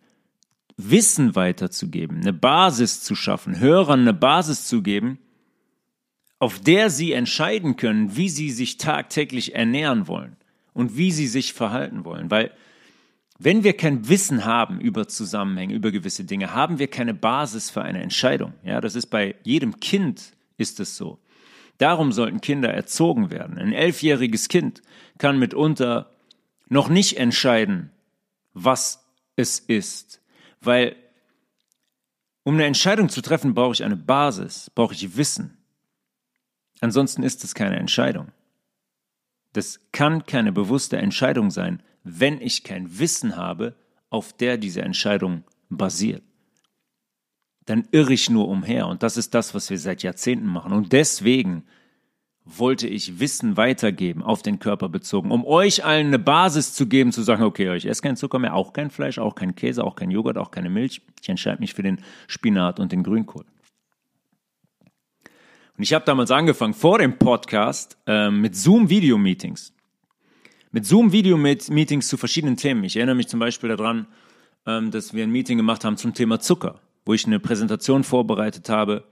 Wissen 0.76 1.34
weiterzugeben, 1.34 2.18
eine 2.20 2.32
Basis 2.32 3.02
zu 3.02 3.16
schaffen, 3.16 3.58
Hörern 3.58 4.02
eine 4.02 4.14
Basis 4.14 4.68
zu 4.68 4.80
geben, 4.80 5.18
auf 6.38 6.60
der 6.60 6.88
sie 6.88 7.12
entscheiden 7.12 7.74
können, 7.74 8.16
wie 8.16 8.28
sie 8.28 8.52
sich 8.52 8.76
tagtäglich 8.76 9.56
ernähren 9.56 10.06
wollen 10.06 10.36
und 10.72 10.96
wie 10.96 11.10
sie 11.10 11.26
sich 11.26 11.52
verhalten 11.52 12.04
wollen. 12.04 12.30
Weil 12.30 12.52
wenn 13.40 13.64
wir 13.64 13.76
kein 13.76 14.08
Wissen 14.08 14.44
haben 14.44 14.80
über 14.80 15.08
Zusammenhänge, 15.08 15.74
über 15.74 15.90
gewisse 15.90 16.22
Dinge, 16.22 16.54
haben 16.54 16.78
wir 16.78 16.86
keine 16.86 17.12
Basis 17.12 17.70
für 17.70 17.82
eine 17.82 18.00
Entscheidung. 18.00 18.52
Ja, 18.62 18.80
das 18.80 18.94
ist 18.94 19.06
bei 19.06 19.34
jedem 19.42 19.80
Kind 19.80 20.32
ist 20.58 20.78
es 20.78 20.96
so. 20.96 21.18
Darum 21.78 22.12
sollten 22.12 22.40
Kinder 22.40 22.72
erzogen 22.72 23.32
werden. 23.32 23.58
Ein 23.58 23.72
elfjähriges 23.72 24.46
Kind 24.46 24.80
kann 25.18 25.40
mitunter 25.40 26.12
noch 26.68 26.88
nicht 26.88 27.16
entscheiden, 27.18 27.90
was 28.52 29.04
es 29.36 29.58
ist, 29.58 30.20
weil 30.60 30.96
um 32.44 32.54
eine 32.54 32.64
Entscheidung 32.64 33.08
zu 33.08 33.20
treffen, 33.20 33.54
brauche 33.54 33.74
ich 33.74 33.84
eine 33.84 33.96
Basis, 33.96 34.70
brauche 34.70 34.94
ich 34.94 35.16
Wissen. 35.16 35.58
Ansonsten 36.80 37.22
ist 37.22 37.44
es 37.44 37.54
keine 37.54 37.76
Entscheidung. 37.76 38.28
Das 39.52 39.80
kann 39.92 40.24
keine 40.26 40.52
bewusste 40.52 40.96
Entscheidung 40.96 41.50
sein, 41.50 41.82
wenn 42.04 42.40
ich 42.40 42.64
kein 42.64 42.98
Wissen 42.98 43.36
habe, 43.36 43.74
auf 44.10 44.32
der 44.32 44.56
diese 44.56 44.82
Entscheidung 44.82 45.44
basiert. 45.68 46.22
Dann 47.66 47.86
irre 47.90 48.14
ich 48.14 48.30
nur 48.30 48.48
umher 48.48 48.86
und 48.86 49.02
das 49.02 49.18
ist 49.18 49.34
das, 49.34 49.54
was 49.54 49.68
wir 49.68 49.78
seit 49.78 50.02
Jahrzehnten 50.02 50.46
machen. 50.46 50.72
Und 50.72 50.92
deswegen 50.92 51.66
wollte 52.56 52.88
ich 52.88 53.20
Wissen 53.20 53.56
weitergeben, 53.56 54.22
auf 54.22 54.42
den 54.42 54.58
Körper 54.58 54.88
bezogen, 54.88 55.30
um 55.30 55.44
euch 55.44 55.84
allen 55.84 56.08
eine 56.08 56.18
Basis 56.18 56.74
zu 56.74 56.86
geben, 56.86 57.12
zu 57.12 57.22
sagen, 57.22 57.42
okay, 57.42 57.76
ich 57.76 57.86
esse 57.86 58.02
kein 58.02 58.16
Zucker 58.16 58.38
mehr, 58.38 58.54
auch 58.54 58.72
kein 58.72 58.90
Fleisch, 58.90 59.18
auch 59.18 59.34
kein 59.34 59.54
Käse, 59.54 59.84
auch 59.84 59.96
kein 59.96 60.10
Joghurt, 60.10 60.38
auch 60.38 60.50
keine 60.50 60.70
Milch. 60.70 61.02
Ich 61.20 61.28
entscheide 61.28 61.60
mich 61.60 61.74
für 61.74 61.82
den 61.82 62.00
Spinat 62.26 62.80
und 62.80 62.92
den 62.92 63.02
Grünkohl. 63.02 63.44
Und 65.76 65.84
ich 65.84 65.92
habe 65.92 66.04
damals 66.04 66.30
angefangen, 66.30 66.74
vor 66.74 66.98
dem 66.98 67.18
Podcast, 67.18 67.98
äh, 68.06 68.30
mit 68.30 68.56
Zoom-Video-Meetings. 68.56 69.74
Mit 70.72 70.86
Zoom-Video-Meetings 70.86 72.08
zu 72.08 72.16
verschiedenen 72.16 72.56
Themen. 72.56 72.82
Ich 72.84 72.96
erinnere 72.96 73.14
mich 73.14 73.28
zum 73.28 73.40
Beispiel 73.40 73.68
daran, 73.68 74.06
ähm, 74.66 74.90
dass 74.90 75.14
wir 75.14 75.22
ein 75.22 75.30
Meeting 75.30 75.56
gemacht 75.56 75.84
haben 75.84 75.96
zum 75.96 76.14
Thema 76.14 76.40
Zucker, 76.40 76.80
wo 77.04 77.14
ich 77.14 77.26
eine 77.26 77.38
Präsentation 77.38 78.04
vorbereitet 78.04 78.68
habe, 78.68 79.04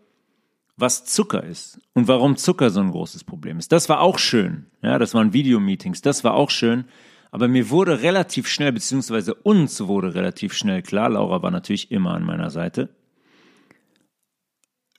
was 0.77 1.05
Zucker 1.05 1.43
ist 1.43 1.81
und 1.95 2.07
warum 2.07 2.37
Zucker 2.37 2.71
so 2.71 2.81
ein 2.81 2.91
großes 2.91 3.25
Problem 3.25 3.59
ist. 3.59 3.73
Das 3.73 3.89
war 3.89 4.01
auch 4.01 4.19
schön. 4.19 4.67
Ja, 4.83 4.99
das 4.99 5.15
waren 5.15 5.33
Videomeetings. 5.33 6.03
Das 6.03 6.23
war 6.23 6.35
auch 6.35 6.51
schön. 6.51 6.85
Aber 7.31 7.49
mir 7.49 7.71
wurde 7.71 8.03
relativ 8.03 8.47
schnell, 8.47 8.73
beziehungsweise 8.73 9.35
uns 9.35 9.81
wurde 9.87 10.15
relativ 10.15 10.55
schnell 10.55 10.83
klar, 10.83 11.11
Laura 11.11 11.43
war 11.43 11.51
natürlich 11.51 11.91
immer 11.91 12.15
an 12.15 12.25
meiner 12.25 12.51
Seite, 12.51 12.91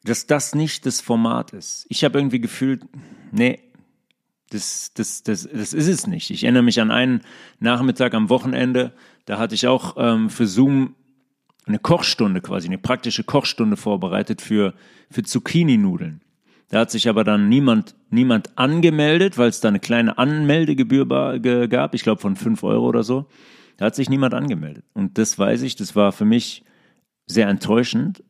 dass 0.03 0.27
das 0.27 0.55
nicht 0.55 0.85
das 0.85 1.01
Format 1.01 1.53
ist. 1.53 1.85
Ich 1.89 2.03
habe 2.03 2.19
irgendwie 2.19 2.39
gefühlt, 2.39 2.83
nee, 3.31 3.59
das, 4.49 4.91
das, 4.93 5.23
das, 5.23 5.47
das 5.51 5.73
ist 5.73 5.87
es 5.87 6.07
nicht. 6.07 6.29
Ich 6.29 6.43
erinnere 6.43 6.63
mich 6.63 6.79
an 6.79 6.91
einen 6.91 7.21
Nachmittag 7.59 8.13
am 8.13 8.29
Wochenende, 8.29 8.93
da 9.25 9.37
hatte 9.37 9.55
ich 9.55 9.67
auch 9.67 9.95
ähm, 9.97 10.29
für 10.29 10.47
Zoom 10.47 10.95
eine 11.67 11.79
Kochstunde 11.79 12.41
quasi, 12.41 12.67
eine 12.67 12.77
praktische 12.77 13.23
Kochstunde 13.23 13.77
vorbereitet 13.77 14.41
für, 14.41 14.73
für 15.09 15.23
Zucchini-Nudeln. 15.23 16.21
Da 16.69 16.79
hat 16.79 16.91
sich 16.91 17.07
aber 17.07 17.23
dann 17.23 17.47
niemand, 17.47 17.95
niemand 18.09 18.57
angemeldet, 18.57 19.37
weil 19.37 19.49
es 19.49 19.61
da 19.61 19.69
eine 19.69 19.79
kleine 19.79 20.17
Anmeldegebühr 20.17 21.07
gab, 21.69 21.93
ich 21.93 22.03
glaube 22.03 22.21
von 22.21 22.35
fünf 22.35 22.63
Euro 22.63 22.85
oder 22.85 23.03
so. 23.03 23.27
Da 23.77 23.85
hat 23.85 23.95
sich 23.95 24.09
niemand 24.09 24.33
angemeldet. 24.33 24.83
Und 24.93 25.17
das 25.17 25.37
weiß 25.37 25.61
ich, 25.61 25.75
das 25.75 25.95
war 25.95 26.11
für 26.11 26.25
mich 26.25 26.63
sehr 27.25 27.47
enttäuschend. 27.47 28.23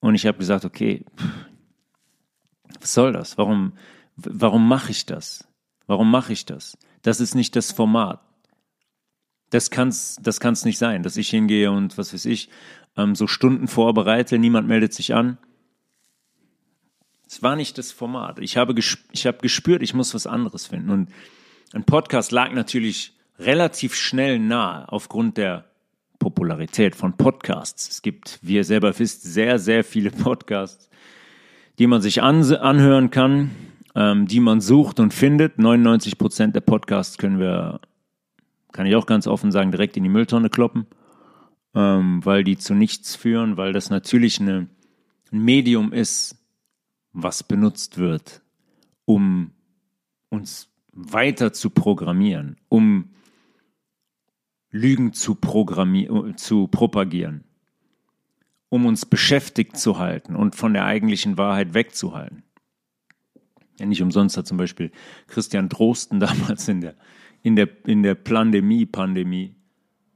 Und 0.00 0.14
ich 0.14 0.26
habe 0.26 0.38
gesagt, 0.38 0.64
okay, 0.64 1.04
was 2.80 2.92
soll 2.92 3.12
das? 3.12 3.38
Warum, 3.38 3.72
warum 4.16 4.66
mache 4.66 4.90
ich 4.90 5.06
das? 5.06 5.48
Warum 5.86 6.10
mache 6.10 6.32
ich 6.32 6.44
das? 6.44 6.76
Das 7.02 7.20
ist 7.20 7.34
nicht 7.34 7.56
das 7.56 7.72
Format. 7.72 8.20
Das 9.52 9.70
kann's, 9.70 10.16
das 10.22 10.40
kann's 10.40 10.64
nicht 10.64 10.78
sein, 10.78 11.02
dass 11.02 11.18
ich 11.18 11.28
hingehe 11.28 11.70
und 11.70 11.98
was 11.98 12.14
weiß 12.14 12.24
ich, 12.24 12.48
ähm, 12.96 13.14
so 13.14 13.26
Stunden 13.26 13.68
vorbereite, 13.68 14.38
niemand 14.38 14.66
meldet 14.66 14.94
sich 14.94 15.14
an. 15.14 15.36
Es 17.28 17.42
war 17.42 17.54
nicht 17.54 17.76
das 17.76 17.92
Format. 17.92 18.38
Ich 18.38 18.56
habe, 18.56 18.74
ich 18.78 19.26
habe 19.26 19.38
gespürt, 19.42 19.82
ich 19.82 19.92
muss 19.92 20.14
was 20.14 20.26
anderes 20.26 20.66
finden. 20.66 20.88
Und 20.88 21.10
ein 21.74 21.84
Podcast 21.84 22.32
lag 22.32 22.50
natürlich 22.52 23.12
relativ 23.38 23.94
schnell 23.94 24.38
nahe 24.38 24.90
aufgrund 24.90 25.36
der 25.36 25.66
Popularität 26.18 26.96
von 26.96 27.18
Podcasts. 27.18 27.90
Es 27.90 28.00
gibt, 28.00 28.38
wie 28.40 28.54
ihr 28.54 28.64
selber 28.64 28.98
wisst, 28.98 29.22
sehr, 29.22 29.58
sehr 29.58 29.84
viele 29.84 30.10
Podcasts, 30.10 30.88
die 31.78 31.86
man 31.86 32.00
sich 32.00 32.22
an, 32.22 32.42
anhören 32.54 33.10
kann, 33.10 33.50
ähm, 33.94 34.26
die 34.26 34.40
man 34.40 34.62
sucht 34.62 34.98
und 34.98 35.12
findet. 35.12 35.58
99 35.58 36.16
Prozent 36.16 36.56
der 36.56 36.62
Podcasts 36.62 37.18
können 37.18 37.38
wir 37.38 37.80
kann 38.72 38.86
ich 38.86 38.96
auch 38.96 39.06
ganz 39.06 39.26
offen 39.26 39.52
sagen, 39.52 39.70
direkt 39.70 39.96
in 39.96 40.02
die 40.02 40.08
Mülltonne 40.08 40.50
kloppen, 40.50 40.86
ähm, 41.74 42.24
weil 42.24 42.44
die 42.44 42.56
zu 42.56 42.74
nichts 42.74 43.14
führen, 43.14 43.56
weil 43.56 43.72
das 43.72 43.90
natürlich 43.90 44.40
eine, 44.40 44.68
ein 45.30 45.44
Medium 45.44 45.92
ist, 45.92 46.36
was 47.12 47.42
benutzt 47.42 47.98
wird, 47.98 48.42
um 49.04 49.52
uns 50.30 50.68
weiter 50.92 51.52
zu 51.52 51.70
programmieren, 51.70 52.56
um 52.68 53.10
Lügen 54.70 55.12
zu, 55.12 55.38
zu 56.36 56.66
propagieren, 56.68 57.44
um 58.70 58.86
uns 58.86 59.04
beschäftigt 59.04 59.76
zu 59.76 59.98
halten 59.98 60.34
und 60.34 60.56
von 60.56 60.72
der 60.72 60.86
eigentlichen 60.86 61.36
Wahrheit 61.36 61.74
wegzuhalten. 61.74 62.42
Ja, 63.78 63.86
nicht 63.86 64.02
umsonst 64.02 64.36
hat 64.36 64.46
zum 64.46 64.56
Beispiel 64.56 64.90
Christian 65.26 65.68
Drosten 65.68 66.20
damals 66.20 66.68
in 66.68 66.80
der 66.80 66.94
in 67.42 67.56
der, 67.56 67.68
in 67.86 68.02
der 68.02 68.14
Pandemie, 68.14 68.86
Pandemie, 68.86 69.54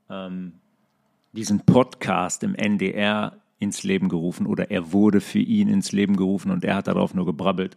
ähm, 0.09 0.55
diesen 1.33 1.61
Podcast 1.61 2.43
im 2.43 2.55
NDR 2.55 3.41
ins 3.59 3.83
Leben 3.83 4.09
gerufen 4.09 4.47
oder 4.47 4.71
er 4.71 4.93
wurde 4.93 5.21
für 5.21 5.39
ihn 5.39 5.69
ins 5.69 5.93
Leben 5.93 6.17
gerufen 6.17 6.51
und 6.51 6.65
er 6.65 6.75
hat 6.77 6.87
darauf 6.87 7.15
nur 7.15 7.27
gebrabbelt, 7.27 7.77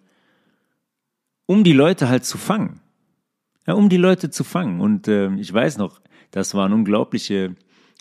um 1.46 1.64
die 1.64 1.74
Leute 1.74 2.10
halt 2.10 2.26
zu 2.26 2.38
fangen. 2.38 2.82
Ja, 3.66 3.74
um 3.74 3.90
die 3.90 3.98
Leute 3.98 4.30
zu 4.30 4.44
fangen. 4.44 4.82
Und 4.82 5.08
äh, 5.08 5.34
ich 5.36 5.54
weiß 5.54 5.78
noch, 5.78 6.02
das 6.32 6.56
waren 6.56 6.74
unglaubliche 6.74 7.56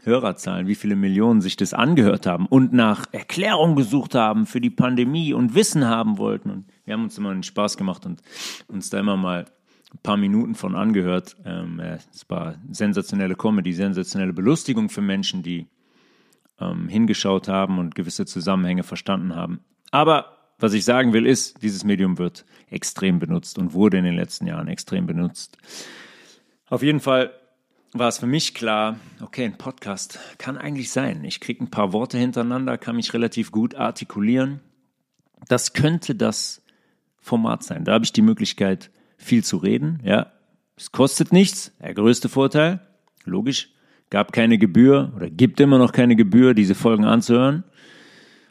Hörerzahlen, 0.05 0.67
wie 0.67 0.75
viele 0.75 0.97
Millionen 0.97 1.41
sich 1.41 1.57
das 1.57 1.75
angehört 1.75 2.27
haben 2.27 2.47
und 2.47 2.73
nach 2.73 3.07
Erklärung 3.13 3.75
gesucht 3.75 4.15
haben 4.15 4.47
für 4.47 4.61
die 4.61 4.71
Pandemie 4.71 5.35
und 5.35 5.55
Wissen 5.55 5.87
haben 5.87 6.19
wollten. 6.19 6.51
Und 6.51 6.65
wir 6.85 6.95
haben 6.95 7.03
uns 7.03 7.19
immer 7.19 7.31
einen 7.31 7.43
Spaß 7.43 7.77
gemacht 7.77 8.07
und 8.07 8.23
uns 8.69 8.91
da 8.91 8.99
immer 8.99 9.17
mal 9.17 9.47
ein 9.93 9.99
paar 10.03 10.17
Minuten 10.17 10.55
von 10.55 10.75
angehört. 10.75 11.37
Ähm, 11.45 11.81
es 11.81 12.29
war 12.29 12.57
sensationelle 12.71 13.35
Comedy, 13.35 13.73
sensationelle 13.73 14.33
Belustigung 14.33 14.91
für 14.91 15.01
Menschen, 15.01 15.43
die 15.43 15.67
ähm, 16.61 16.89
hingeschaut 16.89 17.49
haben 17.49 17.79
und 17.79 17.95
gewisse 17.95 18.27
Zusammenhänge 18.27 18.83
verstanden 18.83 19.35
haben. 19.35 19.61
Aber 19.91 20.37
was 20.59 20.73
ich 20.73 20.85
sagen 20.85 21.13
will, 21.13 21.25
ist, 21.25 21.63
dieses 21.63 21.85
Medium 21.85 22.19
wird 22.19 22.45
extrem 22.69 23.19
benutzt 23.19 23.59
und 23.59 23.73
wurde 23.73 23.99
in 23.99 24.05
den 24.05 24.17
letzten 24.17 24.47
Jahren 24.47 24.69
extrem 24.69 25.07
benutzt. 25.07 25.57
Auf 26.67 26.83
jeden 26.83 27.01
Fall 27.01 27.33
war 27.93 28.09
es 28.09 28.19
für 28.19 28.27
mich 28.27 28.55
klar, 28.55 28.99
okay, 29.23 29.45
ein 29.45 29.57
Podcast 29.57 30.19
kann 30.37 30.59
eigentlich 30.59 30.91
sein. 30.91 31.25
Ich 31.25 31.41
kriege 31.41 31.65
ein 31.65 31.71
paar 31.71 31.93
Worte 31.93 32.19
hintereinander, 32.19 32.77
kann 32.77 32.97
mich 32.97 33.15
relativ 33.15 33.51
gut 33.53 33.75
artikulieren. 33.77 34.61
Das 35.47 35.73
könnte 35.73 36.15
das 36.15 36.63
Format 37.21 37.63
sein. 37.63 37.85
Da 37.85 37.93
habe 37.93 38.05
ich 38.05 38.13
die 38.13 38.23
Möglichkeit, 38.23 38.91
viel 39.19 39.45
zu 39.45 39.59
reden. 39.59 40.01
Ja, 40.05 40.33
es 40.77 40.93
kostet 40.93 41.33
nichts. 41.33 41.73
Der 41.83 41.93
größte 41.93 42.29
Vorteil, 42.29 42.81
logisch, 43.25 43.71
gab 44.11 44.33
keine 44.33 44.57
Gebühr 44.57 45.13
oder 45.17 45.29
gibt 45.29 45.61
immer 45.61 45.77
noch 45.77 45.93
keine 45.93 46.17
Gebühr, 46.17 46.55
diese 46.55 46.75
Folgen 46.75 47.05
anzuhören. 47.05 47.65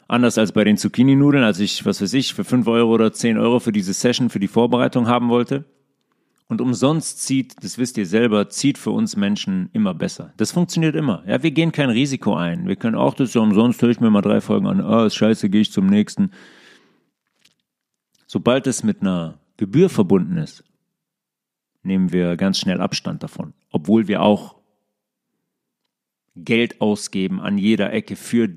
Anders 0.06 0.38
als 0.38 0.52
bei 0.52 0.64
den 0.64 0.76
Zucchini-Nudeln, 0.76 1.44
als 1.44 1.58
ich, 1.58 1.84
was 1.84 2.00
weiß 2.00 2.14
ich, 2.14 2.32
für 2.32 2.44
5 2.44 2.66
Euro 2.68 2.92
oder 2.92 3.12
10 3.12 3.36
Euro 3.36 3.60
für 3.60 3.72
diese 3.72 3.92
Session, 3.92 4.30
für 4.30 4.40
die 4.40 4.48
Vorbereitung 4.48 5.06
haben 5.06 5.28
wollte. 5.28 5.64
Und 6.48 6.62
umsonst 6.62 7.22
zieht, 7.22 7.62
das 7.62 7.76
wisst 7.76 7.98
ihr 7.98 8.06
selber, 8.06 8.48
zieht 8.48 8.78
für 8.78 8.90
uns 8.90 9.16
Menschen 9.16 9.68
immer 9.74 9.92
besser. 9.92 10.32
Das 10.38 10.52
funktioniert 10.52 10.96
immer. 10.96 11.22
Ja, 11.26 11.42
wir 11.42 11.50
gehen 11.50 11.72
kein 11.72 11.90
Risiko 11.90 12.34
ein. 12.34 12.66
Wir 12.66 12.76
können 12.76 12.96
auch 12.96 13.12
das 13.12 13.34
ja 13.34 13.42
umsonst, 13.42 13.82
höre 13.82 13.90
ich 13.90 14.00
mir 14.00 14.08
mal 14.08 14.22
drei 14.22 14.40
Folgen 14.40 14.66
an, 14.66 14.80
ah, 14.80 15.04
ist 15.04 15.16
scheiße, 15.16 15.50
gehe 15.50 15.60
ich 15.60 15.72
zum 15.72 15.86
nächsten. 15.86 16.30
Sobald 18.26 18.66
es 18.66 18.82
mit 18.82 19.02
einer 19.02 19.38
Gebühr 19.58 19.90
verbunden 19.90 20.38
ist, 20.38 20.64
nehmen 21.82 22.12
wir 22.12 22.36
ganz 22.36 22.58
schnell 22.58 22.80
Abstand 22.80 23.22
davon. 23.22 23.52
Obwohl 23.70 24.08
wir 24.08 24.22
auch 24.22 24.56
Geld 26.36 26.80
ausgeben 26.80 27.40
an 27.40 27.58
jeder 27.58 27.92
Ecke 27.92 28.16
für 28.16 28.48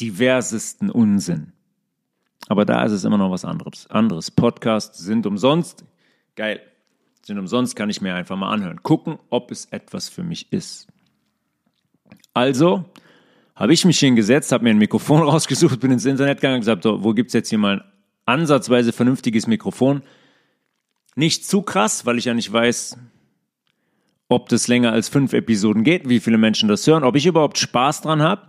diversesten 0.00 0.90
Unsinn. 0.90 1.52
Aber 2.48 2.64
da 2.64 2.84
ist 2.84 2.92
es 2.92 3.04
immer 3.04 3.18
noch 3.18 3.30
was 3.30 3.44
anderes. 3.44 3.86
anderes. 3.88 4.30
Podcasts 4.30 4.98
sind 4.98 5.26
umsonst. 5.26 5.84
Geil. 6.36 6.60
Sind 7.22 7.38
umsonst, 7.38 7.76
kann 7.76 7.90
ich 7.90 8.00
mir 8.00 8.14
einfach 8.14 8.36
mal 8.36 8.50
anhören. 8.50 8.82
Gucken, 8.82 9.18
ob 9.30 9.50
es 9.50 9.66
etwas 9.66 10.08
für 10.08 10.22
mich 10.22 10.52
ist. 10.52 10.86
Also 12.32 12.84
habe 13.54 13.72
ich 13.72 13.84
mich 13.84 13.98
hingesetzt, 13.98 14.52
habe 14.52 14.64
mir 14.64 14.70
ein 14.70 14.78
Mikrofon 14.78 15.22
rausgesucht, 15.28 15.80
bin 15.80 15.90
ins 15.90 16.04
Internet 16.04 16.38
gegangen 16.38 16.56
und 16.56 16.60
gesagt, 16.60 16.84
wo 16.84 17.12
gibt 17.12 17.28
es 17.28 17.34
jetzt 17.34 17.48
hier 17.48 17.58
mal 17.58 17.84
ansatzweise 18.26 18.92
vernünftiges 18.92 19.46
Mikrofon? 19.46 20.02
Nicht 21.14 21.46
zu 21.46 21.62
krass, 21.62 22.04
weil 22.04 22.18
ich 22.18 22.26
ja 22.26 22.34
nicht 22.34 22.52
weiß, 22.52 22.98
ob 24.28 24.48
das 24.48 24.68
länger 24.68 24.92
als 24.92 25.08
fünf 25.08 25.32
Episoden 25.32 25.84
geht, 25.84 26.08
wie 26.08 26.20
viele 26.20 26.38
Menschen 26.38 26.68
das 26.68 26.86
hören, 26.86 27.04
ob 27.04 27.16
ich 27.16 27.26
überhaupt 27.26 27.58
Spaß 27.58 28.02
dran 28.02 28.22
habe. 28.22 28.42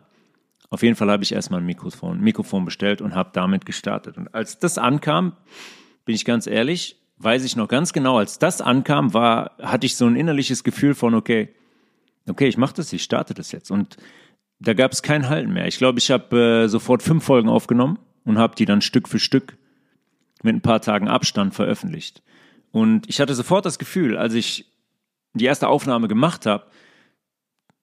Auf 0.69 0.83
jeden 0.83 0.95
Fall 0.95 1.09
habe 1.09 1.23
ich 1.23 1.31
erstmal 1.31 1.61
ein 1.61 1.65
Mikrofon, 1.65 2.19
Mikrofon 2.19 2.65
bestellt 2.65 3.01
und 3.01 3.15
habe 3.15 3.29
damit 3.33 3.65
gestartet. 3.65 4.17
Und 4.17 4.33
als 4.33 4.59
das 4.59 4.77
ankam, 4.77 5.37
bin 6.03 6.15
ich 6.15 6.25
ganz 6.25 6.45
ehrlich, 6.45 6.97
weiß 7.17 7.45
ich 7.45 7.55
noch 7.55 7.67
ganz 7.67 7.93
genau, 7.93 8.17
als 8.17 8.37
das 8.37 8.59
ankam, 8.59 9.13
war, 9.13 9.51
hatte 9.61 9.85
ich 9.85 9.95
so 9.95 10.05
ein 10.05 10.15
innerliches 10.15 10.63
Gefühl 10.63 10.93
von, 10.93 11.13
okay, 11.13 11.53
okay, 12.27 12.47
ich 12.47 12.57
mache 12.57 12.75
das, 12.75 12.91
ich 12.91 13.03
starte 13.03 13.33
das 13.33 13.51
jetzt. 13.51 13.71
Und 13.71 13.97
da 14.59 14.73
gab 14.73 14.91
es 14.91 15.01
kein 15.03 15.29
Halten 15.29 15.53
mehr. 15.53 15.67
Ich 15.67 15.77
glaube, 15.77 15.99
ich 15.99 16.11
habe 16.11 16.63
äh, 16.63 16.67
sofort 16.67 17.01
fünf 17.01 17.23
Folgen 17.23 17.47
aufgenommen 17.47 17.99
und 18.25 18.37
habe 18.37 18.55
die 18.55 18.65
dann 18.65 18.81
Stück 18.81 19.07
für 19.07 19.19
Stück 19.19 19.57
mit 20.43 20.55
ein 20.55 20.61
paar 20.61 20.81
Tagen 20.81 21.07
Abstand 21.07 21.53
veröffentlicht. 21.55 22.21
Und 22.71 23.09
ich 23.09 23.19
hatte 23.19 23.35
sofort 23.35 23.65
das 23.65 23.79
Gefühl, 23.79 24.17
als 24.17 24.33
ich 24.33 24.65
die 25.33 25.45
erste 25.45 25.67
Aufnahme 25.67 26.07
gemacht 26.07 26.45
habe, 26.45 26.65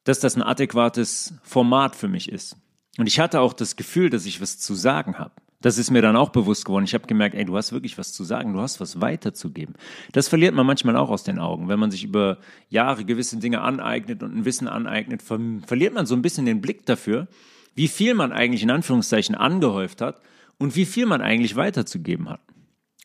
dass 0.04 0.20
das 0.20 0.36
ein 0.36 0.42
adäquates 0.42 1.34
Format 1.42 1.96
für 1.96 2.08
mich 2.08 2.30
ist. 2.30 2.56
Und 2.98 3.06
ich 3.06 3.18
hatte 3.18 3.40
auch 3.40 3.52
das 3.52 3.76
Gefühl, 3.76 4.10
dass 4.10 4.26
ich 4.26 4.40
was 4.40 4.58
zu 4.58 4.74
sagen 4.74 5.18
habe. 5.18 5.32
Das 5.60 5.78
ist 5.78 5.90
mir 5.90 6.02
dann 6.02 6.14
auch 6.14 6.28
bewusst 6.28 6.66
geworden. 6.66 6.84
Ich 6.84 6.92
habe 6.92 7.06
gemerkt, 7.06 7.34
ey, 7.34 7.46
du 7.46 7.56
hast 7.56 7.72
wirklich 7.72 7.96
was 7.96 8.12
zu 8.12 8.22
sagen, 8.22 8.52
du 8.52 8.60
hast 8.60 8.80
was 8.80 9.00
weiterzugeben. 9.00 9.76
Das 10.12 10.28
verliert 10.28 10.54
man 10.54 10.66
manchmal 10.66 10.94
auch 10.96 11.08
aus 11.08 11.24
den 11.24 11.38
Augen. 11.38 11.68
Wenn 11.68 11.78
man 11.78 11.90
sich 11.90 12.04
über 12.04 12.36
Jahre 12.68 13.06
gewisse 13.06 13.38
Dinge 13.38 13.62
aneignet 13.62 14.22
und 14.22 14.36
ein 14.36 14.44
Wissen 14.44 14.68
aneignet, 14.68 15.22
ver 15.22 15.40
verliert 15.66 15.94
man 15.94 16.04
so 16.04 16.14
ein 16.14 16.20
bisschen 16.20 16.44
den 16.44 16.60
Blick 16.60 16.84
dafür, 16.84 17.28
wie 17.74 17.88
viel 17.88 18.12
man 18.12 18.30
eigentlich 18.30 18.62
in 18.62 18.70
Anführungszeichen 18.70 19.34
angehäuft 19.34 20.02
hat 20.02 20.20
und 20.58 20.76
wie 20.76 20.84
viel 20.84 21.06
man 21.06 21.22
eigentlich 21.22 21.56
weiterzugeben 21.56 22.28
hat. 22.28 22.40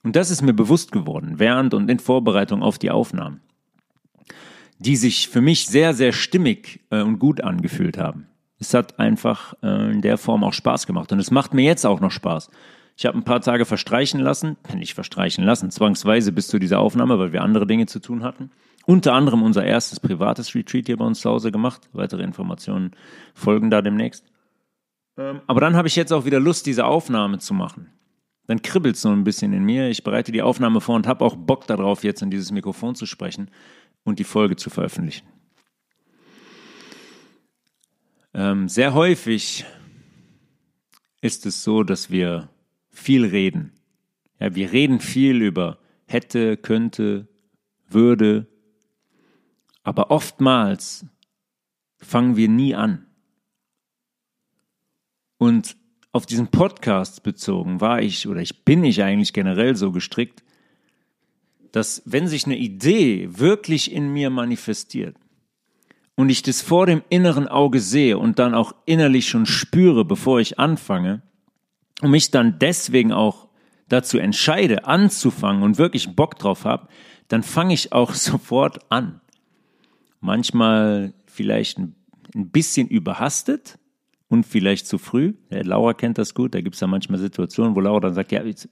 Und 0.04 0.16
das 0.16 0.32
ist 0.32 0.42
mir 0.42 0.54
bewusst 0.54 0.92
geworden, 0.92 1.36
während 1.38 1.74
und 1.74 1.90
in 1.90 2.00
Vorbereitung 2.00 2.64
auf 2.64 2.78
die 2.78 2.92
Aufnahmen, 2.92 3.42
die 4.78 4.96
sich 4.96 5.28
für 5.28 5.42
mich 5.42 5.68
sehr, 5.68 5.94
sehr 5.94 6.14
stimmig 6.14 6.86
äh, 6.90 7.02
und 7.02 7.20
gut 7.20 7.42
angefühlt 7.42 7.98
haben 7.98 8.30
es 8.60 8.74
hat 8.74 9.00
einfach 9.00 9.54
äh, 9.64 9.92
in 9.92 10.02
der 10.02 10.18
Form 10.18 10.44
auch 10.44 10.54
Spaß 10.54 10.86
gemacht. 10.86 11.12
Und 11.12 11.20
es 11.20 11.32
macht 11.32 11.54
mir 11.54 11.64
jetzt 11.64 11.86
auch 11.86 12.02
noch 12.02 12.12
Spaß. 12.12 12.50
Ich 12.98 13.06
habe 13.06 13.18
ein 13.18 13.24
paar 13.24 13.40
Tage 13.40 13.66
verstreichen 13.66 14.20
lassen, 14.20 14.58
nicht 14.76 14.94
verstreichen 14.94 15.46
lassen, 15.46 15.72
zwangsweise 15.72 16.34
bis 16.34 16.50
zu 16.50 16.60
dieser 16.60 16.80
Aufnahme, 16.80 17.18
weil 17.18 17.32
wir 17.32 17.42
andere 17.42 17.66
Dinge 17.66 17.86
zu 17.86 18.00
tun 18.00 18.24
hatten. 18.24 18.52
Unter 18.86 19.14
anderem 19.14 19.44
unser 19.44 19.64
erstes 19.64 20.00
privates 20.00 20.54
Retreat 20.54 20.88
hier 20.88 20.98
bei 20.98 21.06
uns 21.06 21.22
zu 21.22 21.30
Hause 21.30 21.52
gemacht. 21.52 21.90
Weitere 21.94 22.24
Informationen 22.24 22.92
folgen 23.34 23.70
da 23.70 23.82
demnächst. 23.82 24.26
Ähm, 25.18 25.40
aber 25.48 25.62
dann 25.62 25.78
habe 25.78 25.88
ich 25.88 25.96
jetzt 25.96 26.12
auch 26.12 26.26
wieder 26.26 26.42
Lust, 26.42 26.66
diese 26.66 26.86
Aufnahme 26.86 27.40
zu 27.40 27.54
machen. 27.54 27.88
Dann 28.50 28.64
kribbelt 28.64 28.96
es 28.96 29.04
so 29.04 29.10
ein 29.10 29.24
bisschen 29.24 29.54
in 29.54 29.64
mir. 29.64 29.92
Ich 29.92 30.04
bereite 30.04 30.32
die 30.32 30.42
Aufnahme 30.42 30.82
vor 30.82 30.96
und 30.96 31.06
habe 31.06 31.24
auch 31.24 31.36
Bock 31.36 31.68
darauf, 31.68 32.04
jetzt 32.04 32.24
in 32.24 32.32
dieses 32.32 32.52
Mikrofon 32.52 32.96
zu 32.96 33.06
sprechen 33.06 33.52
und 34.04 34.18
die 34.18 34.24
Folge 34.24 34.56
zu 34.56 34.72
veröffentlichen. 34.72 35.28
Ähm, 38.34 38.68
sehr 38.68 38.96
häufig 38.96 39.66
ist 41.22 41.46
es 41.46 41.64
so, 41.64 41.84
dass 41.84 42.10
wir 42.10 42.50
viel 42.90 43.24
reden. 43.24 43.72
Ja, 44.40 44.56
wir 44.56 44.72
reden 44.72 45.00
viel 45.00 45.44
über 45.44 45.78
hätte, 46.08 46.58
könnte, 46.58 47.28
würde, 47.88 48.48
aber 49.84 50.10
oftmals 50.10 51.06
fangen 52.00 52.36
wir 52.36 52.50
nie 52.50 52.74
an. 52.74 53.06
Und 55.38 55.78
auf 56.12 56.26
diesen 56.26 56.48
Podcast 56.48 57.24
bezogen 57.24 57.82
war 57.82 58.02
ich 58.02 58.28
oder 58.28 58.42
ich 58.42 58.66
bin 58.66 58.84
ich 58.84 59.04
eigentlich 59.04 59.34
generell 59.34 59.76
so 59.76 59.92
gestrickt, 59.92 60.44
dass 61.72 62.02
wenn 62.06 62.28
sich 62.28 62.46
eine 62.46 62.58
Idee 62.58 63.30
wirklich 63.32 63.92
in 63.92 64.12
mir 64.12 64.30
manifestiert, 64.30 65.16
und 66.20 66.28
ich 66.28 66.42
das 66.42 66.62
vor 66.62 66.86
dem 66.86 67.02
inneren 67.08 67.48
Auge 67.48 67.80
sehe 67.80 68.18
und 68.18 68.40
dann 68.40 68.54
auch 68.54 68.76
innerlich 68.86 69.30
schon 69.30 69.46
spüre, 69.46 70.04
bevor 70.04 70.42
ich 70.42 70.60
anfange, 70.60 71.22
und 72.02 72.12
mich 72.12 72.30
dann 72.30 72.60
deswegen 72.60 73.14
auch 73.14 73.48
dazu 73.88 74.18
entscheide, 74.18 74.84
anzufangen 74.84 75.64
und 75.64 75.78
wirklich 75.78 76.18
Bock 76.18 76.38
drauf 76.38 76.66
habe, 76.66 76.90
dann 77.30 77.42
fange 77.42 77.74
ich 77.74 77.94
auch 77.94 78.14
sofort 78.16 78.92
an. 78.92 79.22
Manchmal 80.20 81.14
vielleicht 81.26 81.78
ein, 81.78 81.96
bisschen 82.34 82.90
überhastet 82.90 83.80
und 84.30 84.46
vielleicht 84.46 84.88
zu 84.88 84.98
früh. 84.98 85.34
Ja, 85.50 85.62
Laura 85.64 85.94
kennt 85.94 86.18
das 86.18 86.34
gut, 86.34 86.54
da 86.56 86.62
gibt 86.62 86.76
es 86.76 86.82
ja 86.82 86.88
manchmal 86.88 87.20
Situationen, 87.20 87.76
wo 87.76 87.82
Laura 87.82 88.00
dann 88.00 88.14
sagt, 88.14 88.32
ja, 88.32 88.44
jetzt, 88.44 88.70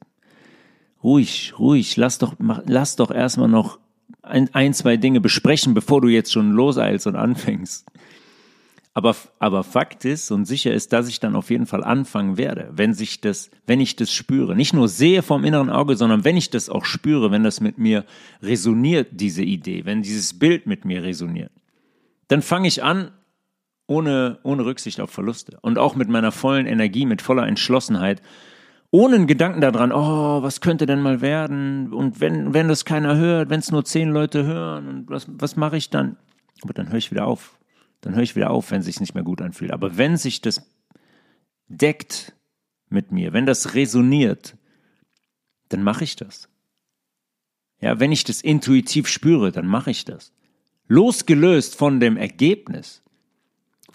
ruhig, 1.03 1.53
ruhig, 1.59 1.97
lass 1.97 2.19
doch, 2.19 2.35
mach, 2.39 2.61
lass 2.65 2.95
doch 2.95 3.11
erstmal 3.11 3.49
noch 3.49 3.79
ein, 4.21 4.53
ein, 4.53 4.73
zwei 4.73 4.97
Dinge 4.97 5.19
besprechen, 5.19 5.73
bevor 5.73 6.01
du 6.01 6.07
jetzt 6.07 6.31
schon 6.31 6.51
loseilst 6.51 7.07
und 7.07 7.15
anfängst. 7.15 7.85
Aber, 8.93 9.15
aber 9.37 9.63
Fakt 9.63 10.05
ist 10.05 10.31
und 10.31 10.45
sicher 10.45 10.73
ist, 10.73 10.91
dass 10.91 11.07
ich 11.07 11.19
dann 11.19 11.35
auf 11.35 11.51
jeden 11.51 11.67
Fall 11.67 11.83
anfangen 11.83 12.37
werde, 12.37 12.71
wenn 12.71 12.95
sich 12.95 13.21
das, 13.21 13.51
wenn 13.67 13.79
ich 13.79 13.95
das 13.95 14.11
spüre. 14.11 14.55
Nicht 14.55 14.73
nur 14.73 14.87
sehe 14.87 15.21
vom 15.21 15.43
inneren 15.43 15.69
Auge, 15.69 15.95
sondern 15.95 16.23
wenn 16.23 16.35
ich 16.35 16.49
das 16.49 16.67
auch 16.67 16.83
spüre, 16.83 17.29
wenn 17.29 17.43
das 17.43 17.61
mit 17.61 17.77
mir 17.77 18.05
resoniert, 18.41 19.09
diese 19.11 19.43
Idee, 19.43 19.85
wenn 19.85 20.01
dieses 20.01 20.39
Bild 20.39 20.65
mit 20.65 20.83
mir 20.83 21.03
resoniert. 21.03 21.51
Dann 22.27 22.41
fange 22.41 22.67
ich 22.67 22.83
an, 22.83 23.11
ohne, 23.87 24.39
ohne 24.43 24.65
Rücksicht 24.65 24.99
auf 24.99 25.09
Verluste 25.09 25.57
und 25.61 25.77
auch 25.77 25.95
mit 25.95 26.09
meiner 26.09 26.31
vollen 26.31 26.67
Energie, 26.67 27.05
mit 27.05 27.21
voller 27.21 27.47
Entschlossenheit 27.47 28.21
ohne 28.91 29.15
einen 29.15 29.27
Gedanken 29.27 29.61
daran, 29.61 29.91
oh, 29.91 30.41
was 30.41 30.61
könnte 30.61 30.85
denn 30.85 31.01
mal 31.01 31.21
werden? 31.21 31.93
Und 31.93 32.21
wenn, 32.21 32.53
wenn 32.53 32.67
das 32.67 32.85
keiner 32.85 33.17
hört, 33.17 33.49
wenn 33.49 33.59
es 33.59 33.71
nur 33.71 33.83
zehn 33.83 34.09
Leute 34.09 34.45
hören, 34.45 34.87
und 34.87 35.09
was, 35.09 35.27
was 35.29 35.55
mache 35.55 35.77
ich 35.77 35.89
dann? 35.89 36.17
Aber 36.61 36.73
dann 36.73 36.89
höre 36.89 36.97
ich 36.97 37.11
wieder 37.11 37.27
auf. 37.27 37.59
Dann 38.01 38.15
höre 38.15 38.23
ich 38.23 38.35
wieder 38.35 38.51
auf, 38.51 38.71
wenn 38.71 38.79
es 38.79 38.85
sich 38.85 38.99
nicht 38.99 39.13
mehr 39.13 39.23
gut 39.23 39.41
anfühlt. 39.41 39.71
Aber 39.71 39.97
wenn 39.97 40.17
sich 40.17 40.41
das 40.41 40.65
deckt 41.67 42.33
mit 42.89 43.11
mir, 43.11 43.33
wenn 43.33 43.45
das 43.45 43.73
resoniert, 43.73 44.55
dann 45.69 45.83
mache 45.83 46.05
ich 46.05 46.15
das. 46.15 46.47
Ja, 47.81 47.99
wenn 47.99 48.11
ich 48.11 48.23
das 48.23 48.41
intuitiv 48.41 49.07
spüre, 49.07 49.51
dann 49.51 49.67
mache 49.67 49.91
ich 49.91 50.05
das. 50.05 50.31
Losgelöst 50.87 51.75
von 51.75 51.99
dem 51.99 52.15
Ergebnis. 52.15 53.03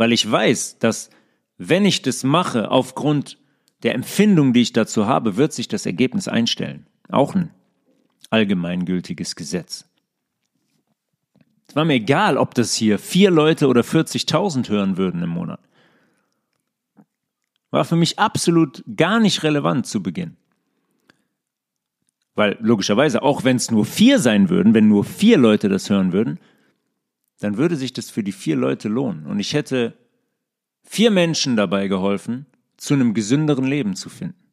Weil 0.02 0.10
ich 0.10 0.28
weiß, 0.28 0.80
dass 0.80 1.10
wenn 1.58 1.84
ich 1.84 2.02
das 2.02 2.24
mache 2.24 2.72
aufgrund 2.72 3.38
der 3.84 3.94
Empfindung, 3.94 4.52
die 4.52 4.62
ich 4.62 4.72
dazu 4.72 5.06
habe, 5.06 5.36
wird 5.36 5.52
sich 5.52 5.68
das 5.68 5.86
Ergebnis 5.86 6.26
einstellen. 6.26 6.88
Auch 7.08 7.36
ein 7.36 7.50
allgemeingültiges 8.28 9.36
Gesetz. 9.36 9.88
Es 11.68 11.76
war 11.76 11.84
mir 11.84 11.94
egal, 11.94 12.36
ob 12.36 12.56
das 12.56 12.74
hier 12.74 12.98
vier 12.98 13.30
Leute 13.30 13.68
oder 13.68 13.82
40.000 13.82 14.68
hören 14.70 14.96
würden 14.96 15.22
im 15.22 15.30
Monat. 15.30 15.60
War 17.70 17.84
für 17.84 17.94
mich 17.94 18.18
absolut 18.18 18.82
gar 18.96 19.20
nicht 19.20 19.44
relevant 19.44 19.86
zu 19.86 20.02
Beginn. 20.02 20.36
Weil 22.34 22.56
logischerweise, 22.60 23.22
auch 23.22 23.44
wenn 23.44 23.54
es 23.54 23.70
nur 23.70 23.84
vier 23.84 24.18
sein 24.18 24.50
würden, 24.50 24.74
wenn 24.74 24.88
nur 24.88 25.04
vier 25.04 25.38
Leute 25.38 25.68
das 25.68 25.88
hören 25.90 26.12
würden, 26.12 26.40
dann 27.42 27.56
würde 27.56 27.76
sich 27.76 27.92
das 27.92 28.08
für 28.08 28.22
die 28.22 28.32
vier 28.32 28.54
Leute 28.54 28.88
lohnen. 28.88 29.26
Und 29.26 29.40
ich 29.40 29.52
hätte 29.52 29.98
vier 30.84 31.10
Menschen 31.10 31.56
dabei 31.56 31.88
geholfen, 31.88 32.46
zu 32.76 32.94
einem 32.94 33.14
gesünderen 33.14 33.64
Leben 33.64 33.96
zu 33.96 34.08
finden. 34.08 34.52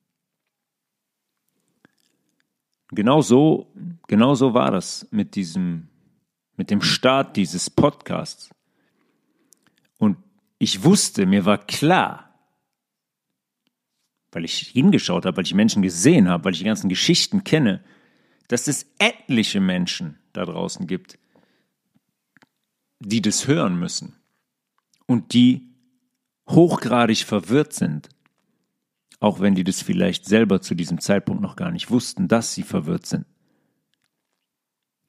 Genau 2.92 3.22
so, 3.22 3.72
genau 4.08 4.34
so 4.34 4.56
war 4.56 4.72
das 4.72 5.08
mit 5.12 5.36
diesem, 5.36 5.90
mit 6.58 6.72
dem 6.72 6.82
Start 6.82 7.38
dieses 7.38 7.70
Podcasts. 7.70 8.50
Und 10.00 10.18
ich 10.58 10.84
wusste, 10.84 11.28
mir 11.28 11.46
war 11.46 11.60
klar, 11.60 12.34
weil 14.32 14.46
ich 14.46 14.58
hingeschaut 14.70 15.26
habe, 15.26 15.38
weil 15.38 15.46
ich 15.46 15.54
Menschen 15.54 15.84
gesehen 15.84 16.28
habe, 16.28 16.46
weil 16.46 16.54
ich 16.54 16.60
die 16.60 16.66
ganzen 16.66 16.90
Geschichten 16.90 17.44
kenne, 17.44 17.84
dass 18.48 18.68
es 18.68 18.88
etliche 18.98 19.60
Menschen 19.60 20.18
da 20.34 20.46
draußen 20.46 20.88
gibt, 20.88 21.20
die 23.00 23.22
das 23.22 23.48
hören 23.48 23.80
müssen 23.80 24.16
und 25.06 25.34
die 25.34 25.70
hochgradig 26.48 27.26
verwirrt 27.26 27.74
sind, 27.74 28.10
auch 29.20 29.40
wenn 29.40 29.56
die 29.56 29.64
das 29.64 29.82
vielleicht 29.82 30.26
selber 30.26 30.62
zu 30.62 30.76
diesem 30.76 31.00
Zeitpunkt 31.00 31.42
noch 31.42 31.56
gar 31.56 31.72
nicht 31.72 31.90
wussten, 31.92 32.28
dass 32.28 32.54
sie 32.54 32.64
verwirrt 32.64 33.06
sind. 33.06 33.26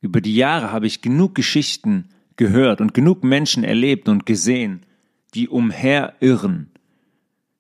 Über 0.01 0.21
die 0.21 0.35
Jahre 0.35 0.73
habe 0.73 0.87
ich 0.87 1.03
genug 1.03 1.35
Geschichten 1.35 2.09
gehört 2.37 2.81
und 2.81 2.95
genug 2.95 3.23
Menschen 3.23 3.65
erlebt 3.65 4.09
und 4.09 4.25
gesehen, 4.25 4.87
die 5.35 5.49
umherirren, 5.49 6.71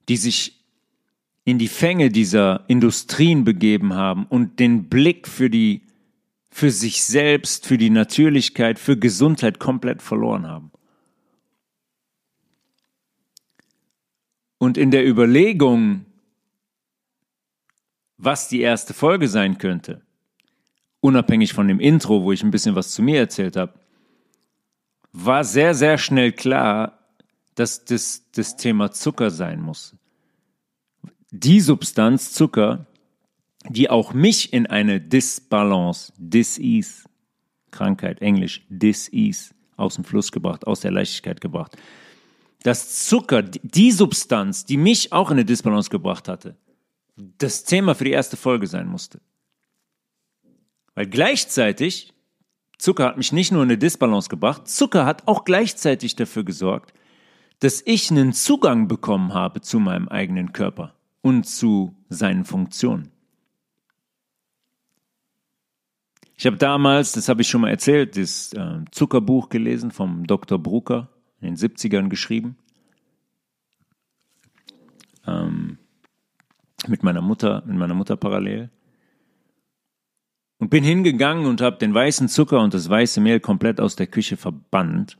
die 0.08 0.16
sich 0.16 0.64
in 1.44 1.58
die 1.58 1.68
Fänge 1.68 2.10
dieser 2.10 2.64
Industrien 2.68 3.44
begeben 3.44 3.94
haben 3.94 4.26
und 4.26 4.58
den 4.58 4.88
Blick 4.88 5.28
für 5.28 5.50
die, 5.50 5.82
für 6.50 6.70
sich 6.70 7.04
selbst, 7.04 7.66
für 7.66 7.78
die 7.78 7.90
Natürlichkeit, 7.90 8.78
für 8.78 8.96
Gesundheit 8.96 9.58
komplett 9.58 10.02
verloren 10.02 10.46
haben. 10.46 10.72
Und 14.58 14.76
in 14.76 14.90
der 14.90 15.06
Überlegung, 15.06 16.04
was 18.18 18.48
die 18.48 18.60
erste 18.60 18.92
Folge 18.92 19.28
sein 19.28 19.58
könnte, 19.58 20.02
unabhängig 21.00 21.54
von 21.54 21.68
dem 21.68 21.80
Intro, 21.80 22.24
wo 22.24 22.32
ich 22.32 22.42
ein 22.42 22.50
bisschen 22.50 22.74
was 22.74 22.90
zu 22.90 23.02
mir 23.02 23.18
erzählt 23.18 23.56
habe, 23.56 23.72
war 25.12 25.44
sehr, 25.44 25.74
sehr 25.74 25.96
schnell 25.96 26.32
klar, 26.32 26.98
dass 27.54 27.84
das 27.84 28.30
das 28.32 28.56
Thema 28.56 28.92
Zucker 28.92 29.30
sein 29.30 29.60
muss 29.60 29.96
die 31.30 31.60
Substanz 31.60 32.32
Zucker, 32.32 32.86
die 33.68 33.90
auch 33.90 34.14
mich 34.14 34.52
in 34.52 34.66
eine 34.66 35.00
Disbalance, 35.00 36.12
Disease, 36.16 37.04
Krankheit, 37.70 38.20
Englisch, 38.20 38.64
Disease, 38.68 39.54
aus 39.76 39.94
dem 39.94 40.04
Fluss 40.04 40.32
gebracht, 40.32 40.66
aus 40.66 40.80
der 40.80 40.90
Leichtigkeit 40.90 41.40
gebracht. 41.40 41.76
Das 42.62 43.06
Zucker, 43.06 43.42
die 43.42 43.90
Substanz, 43.90 44.64
die 44.66 44.76
mich 44.76 45.12
auch 45.12 45.30
in 45.30 45.38
eine 45.38 45.44
Disbalance 45.44 45.90
gebracht 45.90 46.28
hatte, 46.28 46.56
das 47.16 47.64
Thema 47.64 47.94
für 47.94 48.04
die 48.04 48.10
erste 48.10 48.36
Folge 48.36 48.66
sein 48.66 48.86
musste. 48.86 49.20
Weil 50.94 51.06
gleichzeitig, 51.06 52.12
Zucker 52.78 53.06
hat 53.06 53.16
mich 53.16 53.32
nicht 53.32 53.52
nur 53.52 53.62
in 53.62 53.70
eine 53.70 53.78
Disbalance 53.78 54.28
gebracht, 54.28 54.68
Zucker 54.68 55.06
hat 55.06 55.26
auch 55.26 55.44
gleichzeitig 55.44 56.16
dafür 56.16 56.44
gesorgt, 56.44 56.92
dass 57.60 57.82
ich 57.84 58.10
einen 58.10 58.32
Zugang 58.32 58.88
bekommen 58.88 59.34
habe 59.34 59.60
zu 59.60 59.78
meinem 59.80 60.08
eigenen 60.08 60.52
Körper 60.52 60.94
und 61.22 61.44
zu 61.44 61.94
seinen 62.08 62.44
Funktionen. 62.44 63.10
Ich 66.40 66.46
habe 66.46 66.56
damals, 66.56 67.12
das 67.12 67.28
habe 67.28 67.42
ich 67.42 67.48
schon 67.48 67.60
mal 67.60 67.68
erzählt, 67.68 68.16
das 68.16 68.54
äh, 68.54 68.78
Zuckerbuch 68.92 69.50
gelesen 69.50 69.90
vom 69.90 70.26
Dr. 70.26 70.58
Brucker, 70.58 71.10
in 71.42 71.48
den 71.48 71.56
70ern 71.56 72.08
geschrieben. 72.08 72.56
Ähm, 75.26 75.76
mit 76.86 77.02
meiner 77.02 77.20
Mutter, 77.20 77.62
mit 77.66 77.76
meiner 77.76 77.92
Mutter 77.92 78.16
parallel. 78.16 78.70
Und 80.56 80.70
bin 80.70 80.82
hingegangen 80.82 81.44
und 81.44 81.60
habe 81.60 81.76
den 81.76 81.92
weißen 81.92 82.30
Zucker 82.30 82.62
und 82.62 82.72
das 82.72 82.88
weiße 82.88 83.20
Mehl 83.20 83.40
komplett 83.40 83.78
aus 83.78 83.96
der 83.96 84.06
Küche 84.06 84.38
verbannt, 84.38 85.18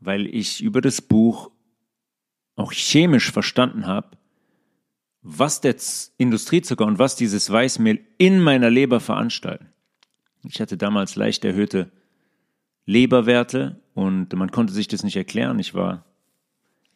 weil 0.00 0.26
ich 0.26 0.62
über 0.62 0.80
das 0.80 1.02
Buch 1.02 1.50
auch 2.56 2.72
chemisch 2.72 3.30
verstanden 3.30 3.86
habe, 3.86 4.16
was 5.20 5.60
der 5.60 5.76
Industriezucker 6.16 6.86
und 6.86 6.98
was 6.98 7.14
dieses 7.14 7.50
Weißmehl 7.50 8.00
in 8.16 8.40
meiner 8.40 8.70
Leber 8.70 8.98
veranstalten. 8.98 9.71
Ich 10.48 10.60
hatte 10.60 10.76
damals 10.76 11.16
leicht 11.16 11.44
erhöhte 11.44 11.90
Leberwerte 12.84 13.80
und 13.94 14.32
man 14.34 14.50
konnte 14.50 14.72
sich 14.72 14.88
das 14.88 15.04
nicht 15.04 15.16
erklären. 15.16 15.58
Ich 15.58 15.74
war 15.74 16.04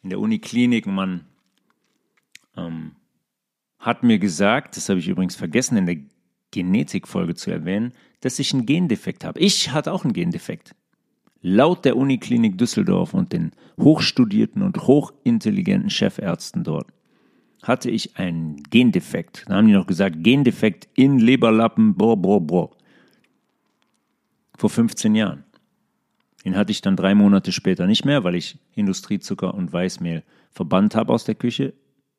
in 0.03 0.09
der 0.09 0.19
Uniklinik 0.19 0.85
und 0.85 0.95
man 0.95 1.25
ähm, 2.55 2.91
hat 3.79 4.03
mir 4.03 4.19
gesagt, 4.19 4.75
das 4.75 4.89
habe 4.89 4.99
ich 4.99 5.07
übrigens 5.07 5.35
vergessen 5.35 5.77
in 5.77 5.85
der 5.85 5.97
Genetikfolge 6.51 7.35
zu 7.35 7.51
erwähnen, 7.51 7.93
dass 8.21 8.39
ich 8.39 8.53
einen 8.53 8.65
Gendefekt 8.65 9.23
habe. 9.23 9.39
Ich 9.39 9.71
hatte 9.71 9.93
auch 9.93 10.03
einen 10.03 10.13
Gendefekt. 10.13 10.75
Laut 11.41 11.85
der 11.85 11.95
Uniklinik 11.95 12.57
Düsseldorf 12.57 13.13
und 13.13 13.31
den 13.31 13.51
hochstudierten 13.79 14.63
und 14.63 14.87
hochintelligenten 14.87 15.89
Chefärzten 15.89 16.63
dort 16.63 16.87
hatte 17.63 17.89
ich 17.89 18.17
einen 18.17 18.63
Gendefekt. 18.63 19.45
Da 19.47 19.55
haben 19.55 19.67
die 19.67 19.73
noch 19.73 19.87
gesagt, 19.87 20.23
Gendefekt 20.23 20.87
in 20.95 21.19
Leberlappen, 21.19 21.95
boah, 21.95 22.15
boah, 22.15 22.39
boah. 22.39 22.76
Vor 24.57 24.69
15 24.69 25.15
Jahren. 25.15 25.43
Den 26.43 26.55
hatte 26.55 26.71
ich 26.71 26.81
dann 26.81 26.95
drei 26.95 27.13
Monate 27.13 27.51
später 27.51 27.87
nicht 27.87 28.05
mehr, 28.05 28.23
weil 28.23 28.35
ich 28.35 28.57
Industriezucker 28.73 29.53
und 29.53 29.71
Weißmehl 29.71 30.23
verbannt 30.51 30.95
habe 30.95 31.13
aus 31.13 31.23
der 31.23 31.35
Küche. 31.35 31.73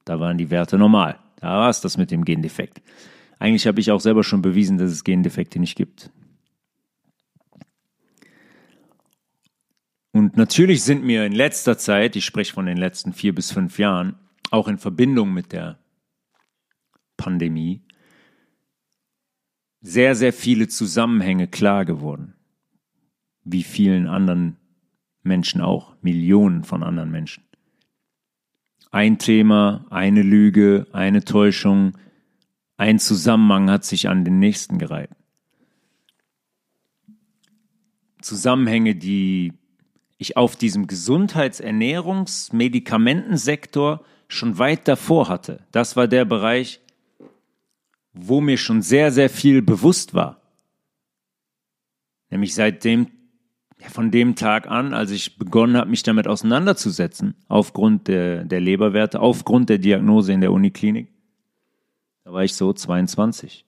Da 0.04 0.20
waren 0.20 0.38
die 0.38 0.50
Werte 0.50 0.78
normal. 0.78 1.18
Da 1.40 1.48
war 1.58 1.68
es 1.68 1.80
das 1.80 1.96
mit 1.96 2.10
dem 2.10 2.24
Gendefekt. 2.24 2.80
Eigentlich 3.38 3.66
habe 3.66 3.80
ich 3.80 3.90
auch 3.90 4.00
selber 4.00 4.24
schon 4.24 4.42
bewiesen, 4.42 4.78
dass 4.78 4.90
es 4.90 5.04
Gendefekte 5.04 5.58
nicht 5.58 5.76
gibt. 5.76 6.10
Und 10.12 10.36
natürlich 10.36 10.82
sind 10.82 11.04
mir 11.04 11.24
in 11.24 11.32
letzter 11.32 11.78
Zeit, 11.78 12.16
ich 12.16 12.24
spreche 12.24 12.52
von 12.52 12.66
den 12.66 12.76
letzten 12.76 13.12
vier 13.12 13.34
bis 13.34 13.52
fünf 13.52 13.78
Jahren, 13.78 14.16
auch 14.50 14.68
in 14.68 14.78
Verbindung 14.78 15.32
mit 15.32 15.52
der 15.52 15.78
Pandemie, 17.16 17.82
sehr, 19.80 20.14
sehr 20.14 20.32
viele 20.32 20.68
Zusammenhänge 20.68 21.46
klar 21.46 21.84
geworden. 21.84 22.34
Wie 23.44 23.62
vielen 23.62 24.06
anderen 24.06 24.56
Menschen 25.22 25.60
auch, 25.60 25.94
Millionen 26.02 26.64
von 26.64 26.82
anderen 26.82 27.10
Menschen. 27.10 27.44
Ein 28.90 29.18
Thema, 29.18 29.86
eine 29.90 30.22
Lüge, 30.22 30.86
eine 30.92 31.24
Täuschung, 31.24 31.96
ein 32.76 32.98
Zusammenhang 32.98 33.70
hat 33.70 33.84
sich 33.84 34.08
an 34.08 34.24
den 34.24 34.38
nächsten 34.38 34.78
gereiht. 34.78 35.10
Zusammenhänge, 38.22 38.94
die 38.94 39.52
ich 40.16 40.36
auf 40.36 40.56
diesem 40.56 40.86
Gesundheits-, 40.86 41.60
Ernährungs-, 41.60 42.54
Medikamentensektor 42.54 44.04
schon 44.26 44.58
weit 44.58 44.88
davor 44.88 45.28
hatte. 45.28 45.60
Das 45.70 45.96
war 45.96 46.08
der 46.08 46.24
Bereich, 46.24 46.80
wo 48.12 48.40
mir 48.40 48.56
schon 48.56 48.82
sehr, 48.82 49.12
sehr 49.12 49.30
viel 49.30 49.62
bewusst 49.62 50.14
war. 50.14 50.40
Nämlich 52.30 52.54
seit 52.54 52.84
dem, 52.84 53.08
von 53.90 54.10
dem 54.10 54.34
Tag 54.34 54.66
an, 54.68 54.92
als 54.92 55.10
ich 55.10 55.38
begonnen 55.38 55.76
habe, 55.76 55.90
mich 55.90 56.02
damit 56.02 56.26
auseinanderzusetzen, 56.26 57.34
aufgrund 57.48 58.08
der, 58.08 58.44
der 58.44 58.60
Leberwerte, 58.60 59.20
aufgrund 59.20 59.68
der 59.68 59.78
Diagnose 59.78 60.32
in 60.32 60.40
der 60.40 60.52
Uniklinik. 60.52 61.12
Da 62.24 62.32
war 62.32 62.44
ich 62.44 62.54
so 62.54 62.72
22. 62.72 63.64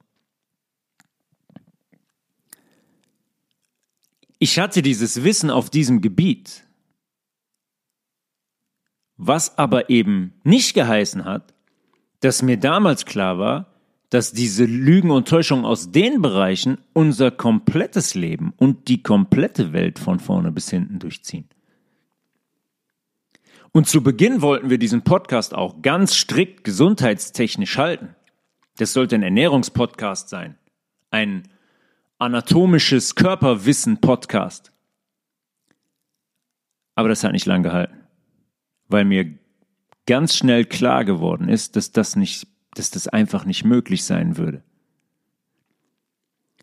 Ich 4.38 4.58
hatte 4.58 4.82
dieses 4.82 5.22
Wissen 5.22 5.50
auf 5.50 5.70
diesem 5.70 6.00
Gebiet 6.00 6.64
was 9.22 9.58
aber 9.58 9.90
eben 9.90 10.32
nicht 10.44 10.72
geheißen 10.72 11.26
hat, 11.26 11.52
dass 12.20 12.40
mir 12.40 12.56
damals 12.56 13.04
klar 13.04 13.38
war, 13.38 13.69
dass 14.10 14.32
diese 14.32 14.64
Lügen 14.64 15.10
und 15.10 15.28
Täuschungen 15.28 15.64
aus 15.64 15.92
den 15.92 16.20
Bereichen 16.20 16.78
unser 16.92 17.30
komplettes 17.30 18.14
Leben 18.14 18.52
und 18.56 18.88
die 18.88 19.02
komplette 19.02 19.72
Welt 19.72 19.98
von 19.98 20.18
vorne 20.18 20.50
bis 20.50 20.68
hinten 20.68 20.98
durchziehen. 20.98 21.48
Und 23.72 23.86
zu 23.86 24.02
Beginn 24.02 24.42
wollten 24.42 24.68
wir 24.68 24.78
diesen 24.78 25.02
Podcast 25.02 25.54
auch 25.54 25.80
ganz 25.80 26.16
strikt 26.16 26.64
gesundheitstechnisch 26.64 27.78
halten. 27.78 28.16
Das 28.78 28.92
sollte 28.92 29.14
ein 29.14 29.22
Ernährungspodcast 29.22 30.28
sein. 30.28 30.58
Ein 31.10 31.48
anatomisches 32.18 33.14
Körperwissen-Podcast. 33.14 34.72
Aber 36.96 37.08
das 37.08 37.22
hat 37.22 37.32
nicht 37.32 37.46
lang 37.46 37.62
gehalten, 37.62 37.96
weil 38.88 39.04
mir 39.04 39.38
ganz 40.06 40.36
schnell 40.36 40.64
klar 40.64 41.04
geworden 41.04 41.48
ist, 41.48 41.76
dass 41.76 41.92
das 41.92 42.16
nicht, 42.16 42.48
dass 42.74 42.90
das 42.90 43.08
einfach 43.08 43.44
nicht 43.44 43.64
möglich 43.64 44.04
sein 44.04 44.36
würde. 44.36 44.62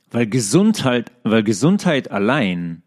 Weil 0.10 0.28
Gesundheit, 0.28 1.12
weil 1.24 1.44
Gesundheit 1.44 2.12
allein 2.12 2.84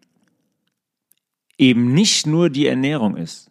eben 1.58 1.92
nicht 1.92 2.26
nur 2.26 2.48
die 2.48 2.66
Ernährung 2.66 3.16
ist 3.16 3.50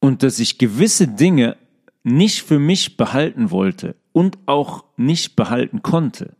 und 0.00 0.22
dass 0.22 0.38
ich 0.38 0.58
gewisse 0.58 1.08
Dinge 1.08 1.56
nicht 2.02 2.42
für 2.42 2.58
mich 2.58 2.96
behalten 2.96 3.50
wollte 3.50 3.94
und 4.12 4.38
auch 4.46 4.84
nicht 4.96 5.36
behalten 5.36 5.82
konnte. 5.82 6.34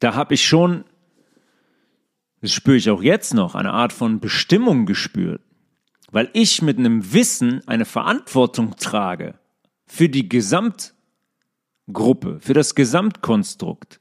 Da 0.00 0.14
habe 0.14 0.34
ich 0.34 0.44
schon, 0.44 0.84
das 2.40 2.52
spüre 2.52 2.76
ich 2.76 2.90
auch 2.90 3.02
jetzt 3.02 3.34
noch, 3.34 3.54
eine 3.54 3.72
Art 3.72 3.92
von 3.92 4.18
Bestimmung 4.18 4.84
gespürt, 4.84 5.40
weil 6.12 6.30
ich 6.34 6.62
mit 6.62 6.78
einem 6.78 7.12
Wissen 7.12 7.66
eine 7.66 7.86
Verantwortung 7.86 8.76
trage 8.76 9.34
für 9.86 10.08
die 10.08 10.28
Gesamtgruppe, 10.28 12.38
für 12.38 12.54
das 12.54 12.76
Gesamtkonstrukt. 12.76 13.98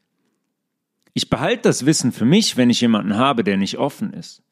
Ich 1.13 1.29
behalte 1.29 1.63
das 1.63 1.85
Wissen 1.85 2.11
für 2.11 2.25
mich, 2.25 2.57
wenn 2.57 2.69
ich 2.69 2.81
jemanden 2.81 3.15
habe, 3.15 3.43
der 3.43 3.57
nicht 3.57 3.77
offen 3.77 4.13
ist. 4.13 4.43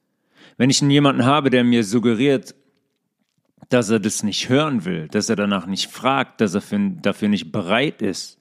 Wenn 0.58 0.69
ich 0.69 0.82
jemanden 0.82 1.26
habe, 1.26 1.50
der 1.50 1.63
mir 1.63 1.84
suggeriert, 1.84 2.56
dass 3.67 3.89
er 3.89 4.00
das 4.00 4.24
nicht 4.24 4.50
hören 4.50 4.86
will, 4.86 5.08
dass 5.10 5.30
er 5.30 5.36
danach 5.36 5.67
nicht 5.67 5.91
fragt, 5.91 6.41
dass 6.41 6.56
er 6.56 6.62
für, 6.62 6.80
dafür 6.80 7.28
nicht 7.28 7.52
bereit 7.52 8.02
ist, 8.02 8.39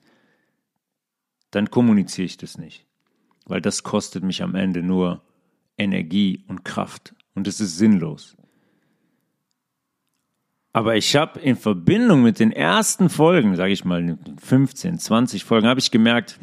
dann 1.51 1.71
kommuniziere 1.71 2.27
ich 2.27 2.37
das 2.37 2.57
nicht. 2.57 2.87
Weil 3.47 3.61
das 3.61 3.83
kostet 3.83 4.23
mich 4.23 4.43
am 4.43 4.55
Ende 4.55 4.83
nur 4.83 5.23
Energie 5.77 6.45
und 6.49 6.65
Kraft. 6.65 7.15
Und 7.35 7.49
es 7.49 7.61
ist 7.61 7.79
sinnlos. 7.79 8.37
Aber 10.79 10.95
ich 10.95 11.17
habe 11.17 11.41
in 11.41 11.57
Verbindung 11.57 12.23
mit 12.23 12.39
den 12.39 12.53
ersten 12.53 13.09
Folgen, 13.09 13.57
sage 13.57 13.73
ich 13.73 13.85
mal 13.85 14.17
15, 14.41 15.01
20 15.01 15.43
Folgen, 15.43 15.67
habe 15.67 15.81
ich 15.81 15.91
gemerkt, 15.91 16.39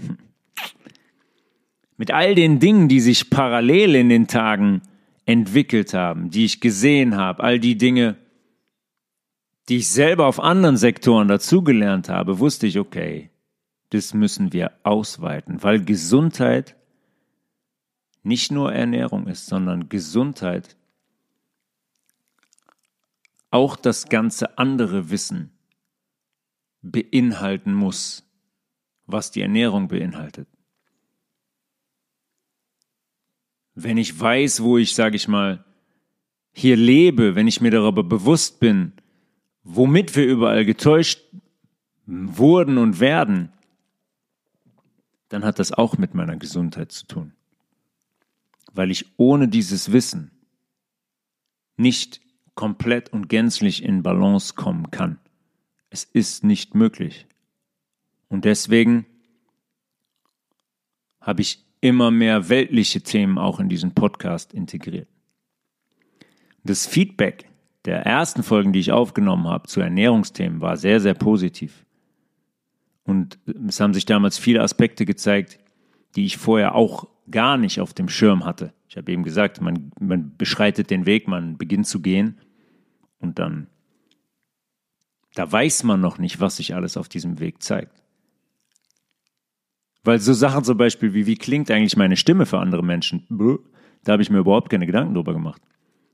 mit 1.95 2.11
all 2.11 2.35
den 2.35 2.59
Dingen, 2.59 2.89
die 2.89 2.99
sich 2.99 3.29
parallel 3.29 3.95
in 3.95 4.09
den 4.09 4.27
Tagen 4.27 4.81
entwickelt 5.25 5.93
haben, 5.93 6.31
die 6.31 6.43
ich 6.43 6.59
gesehen 6.59 7.15
habe, 7.15 7.45
all 7.45 7.61
die 7.61 7.77
Dinge, 7.77 8.17
die 9.69 9.77
ich 9.77 9.87
selber 9.87 10.25
auf 10.25 10.41
anderen 10.41 10.75
Sektoren 10.75 11.29
dazugelernt 11.29 12.09
habe, 12.09 12.37
wusste 12.39 12.67
ich, 12.67 12.77
okay, 12.77 13.29
das 13.91 14.13
müssen 14.13 14.51
wir 14.51 14.73
ausweiten, 14.83 15.63
weil 15.63 15.81
Gesundheit 15.81 16.75
nicht 18.21 18.51
nur 18.51 18.73
Ernährung 18.73 19.27
ist, 19.27 19.45
sondern 19.45 19.87
Gesundheit 19.87 20.75
auch 23.51 23.75
das 23.75 24.09
ganze 24.09 24.57
andere 24.57 25.09
Wissen 25.09 25.51
beinhalten 26.81 27.73
muss, 27.73 28.23
was 29.05 29.31
die 29.31 29.41
Ernährung 29.41 29.87
beinhaltet. 29.87 30.47
Wenn 33.73 33.97
ich 33.97 34.17
weiß, 34.17 34.63
wo 34.63 34.77
ich, 34.77 34.95
sage 34.95 35.15
ich 35.15 35.27
mal, 35.27 35.65
hier 36.53 36.77
lebe, 36.77 37.35
wenn 37.35 37.47
ich 37.47 37.59
mir 37.59 37.71
darüber 37.71 38.03
bewusst 38.03 38.59
bin, 38.59 38.93
womit 39.63 40.15
wir 40.15 40.25
überall 40.25 40.63
getäuscht 40.63 41.21
wurden 42.05 42.77
und 42.77 42.99
werden, 42.99 43.51
dann 45.29 45.43
hat 45.43 45.59
das 45.59 45.71
auch 45.71 45.97
mit 45.97 46.13
meiner 46.13 46.37
Gesundheit 46.37 46.91
zu 46.91 47.05
tun. 47.07 47.33
Weil 48.71 48.91
ich 48.91 49.05
ohne 49.17 49.47
dieses 49.47 49.91
Wissen 49.91 50.31
nicht 51.77 52.21
komplett 52.55 53.11
und 53.13 53.27
gänzlich 53.27 53.83
in 53.83 54.01
Balance 54.01 54.53
kommen 54.55 54.89
kann. 54.89 55.19
Es 55.89 56.03
ist 56.03 56.43
nicht 56.43 56.73
möglich. 56.73 57.27
Und 58.29 58.45
deswegen 58.45 59.05
habe 61.21 61.41
ich 61.41 61.63
immer 61.81 62.11
mehr 62.11 62.49
weltliche 62.49 63.01
Themen 63.01 63.37
auch 63.37 63.59
in 63.59 63.69
diesen 63.69 63.93
Podcast 63.93 64.53
integriert. 64.53 65.07
Das 66.63 66.87
Feedback 66.87 67.47
der 67.85 68.05
ersten 68.05 68.41
Folgen, 68.41 68.73
die 68.73 68.79
ich 68.79 68.91
aufgenommen 68.91 69.47
habe 69.47 69.67
zu 69.67 69.81
Ernährungsthemen, 69.81 70.61
war 70.61 70.77
sehr, 70.77 70.99
sehr 70.99 71.13
positiv. 71.13 71.85
Und 73.03 73.37
es 73.67 73.79
haben 73.79 73.93
sich 73.93 74.05
damals 74.05 74.39
viele 74.39 74.61
Aspekte 74.61 75.05
gezeigt, 75.05 75.59
die 76.15 76.25
ich 76.25 76.37
vorher 76.37 76.73
auch 76.73 77.07
gar 77.29 77.57
nicht 77.57 77.79
auf 77.79 77.93
dem 77.93 78.09
Schirm 78.09 78.45
hatte. 78.45 78.73
Ich 78.87 78.97
habe 78.97 79.11
eben 79.11 79.23
gesagt, 79.23 79.61
man, 79.61 79.91
man 79.99 80.35
beschreitet 80.37 80.89
den 80.89 81.05
Weg, 81.05 81.27
man 81.27 81.57
beginnt 81.57 81.85
zu 81.85 82.01
gehen 82.01 82.39
und 83.25 83.39
dann, 83.39 83.67
da 85.33 85.51
weiß 85.51 85.83
man 85.83 86.01
noch 86.01 86.17
nicht, 86.17 86.39
was 86.39 86.57
sich 86.57 86.75
alles 86.75 86.97
auf 86.97 87.09
diesem 87.09 87.39
Weg 87.39 87.61
zeigt. 87.61 88.01
Weil 90.03 90.19
so 90.19 90.33
Sachen 90.33 90.63
zum 90.63 90.77
Beispiel 90.77 91.13
wie, 91.13 91.25
wie 91.25 91.35
klingt 91.35 91.71
eigentlich 91.71 91.97
meine 91.97 92.15
Stimme 92.15 92.45
für 92.45 92.59
andere 92.59 92.83
Menschen? 92.83 93.25
Da 94.03 94.13
habe 94.13 94.21
ich 94.21 94.29
mir 94.29 94.39
überhaupt 94.39 94.69
keine 94.69 94.85
Gedanken 94.85 95.15
drüber 95.15 95.33
gemacht. 95.33 95.61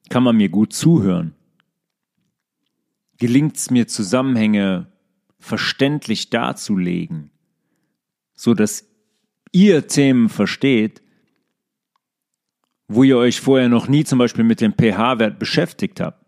Kann 0.09 0.23
man 0.23 0.37
mir 0.37 0.49
gut 0.49 0.73
zuhören? 0.73 1.35
gelingt 3.21 3.55
es 3.55 3.69
mir, 3.69 3.87
Zusammenhänge 3.87 4.87
verständlich 5.39 6.31
darzulegen, 6.31 7.29
so 8.33 8.55
dass 8.55 8.89
ihr 9.51 9.87
Themen 9.87 10.27
versteht, 10.27 11.03
wo 12.87 13.03
ihr 13.03 13.17
euch 13.17 13.39
vorher 13.39 13.69
noch 13.69 13.87
nie 13.87 14.03
zum 14.05 14.17
Beispiel 14.17 14.43
mit 14.43 14.59
dem 14.59 14.73
pH-Wert 14.73 15.37
beschäftigt 15.37 15.99
habt. 15.99 16.20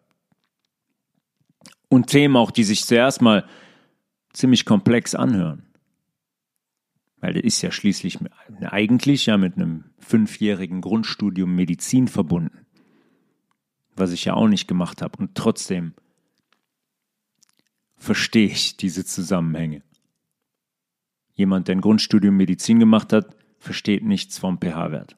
Und 1.93 2.07
Themen 2.07 2.37
auch, 2.37 2.49
die 2.49 2.63
sich 2.63 2.85
zuerst 2.85 3.21
mal 3.21 3.47
ziemlich 4.31 4.65
komplex 4.65 5.13
anhören. 5.13 5.61
Weil 7.17 7.33
der 7.33 7.43
ist 7.43 7.61
ja 7.61 7.71
schließlich 7.71 8.17
eigentlich 8.61 9.27
ja 9.27 9.37
mit 9.37 9.57
einem 9.57 9.83
fünfjährigen 9.99 10.81
Grundstudium 10.81 11.53
Medizin 11.53 12.07
verbunden. 12.07 12.65
Was 13.95 14.11
ich 14.11 14.25
ja 14.25 14.33
auch 14.33 14.47
nicht 14.47 14.67
gemacht 14.67 15.03
habe. 15.03 15.19
Und 15.19 15.35
trotzdem 15.35 15.93
verstehe 17.95 18.47
ich 18.47 18.75
diese 18.75 19.05
Zusammenhänge. 19.05 19.83
Jemand, 21.35 21.67
der 21.67 21.75
ein 21.75 21.81
Grundstudium 21.81 22.35
Medizin 22.35 22.79
gemacht 22.79 23.13
hat, 23.13 23.35
versteht 23.59 24.03
nichts 24.03 24.39
vom 24.39 24.57
pH-Wert. 24.57 25.15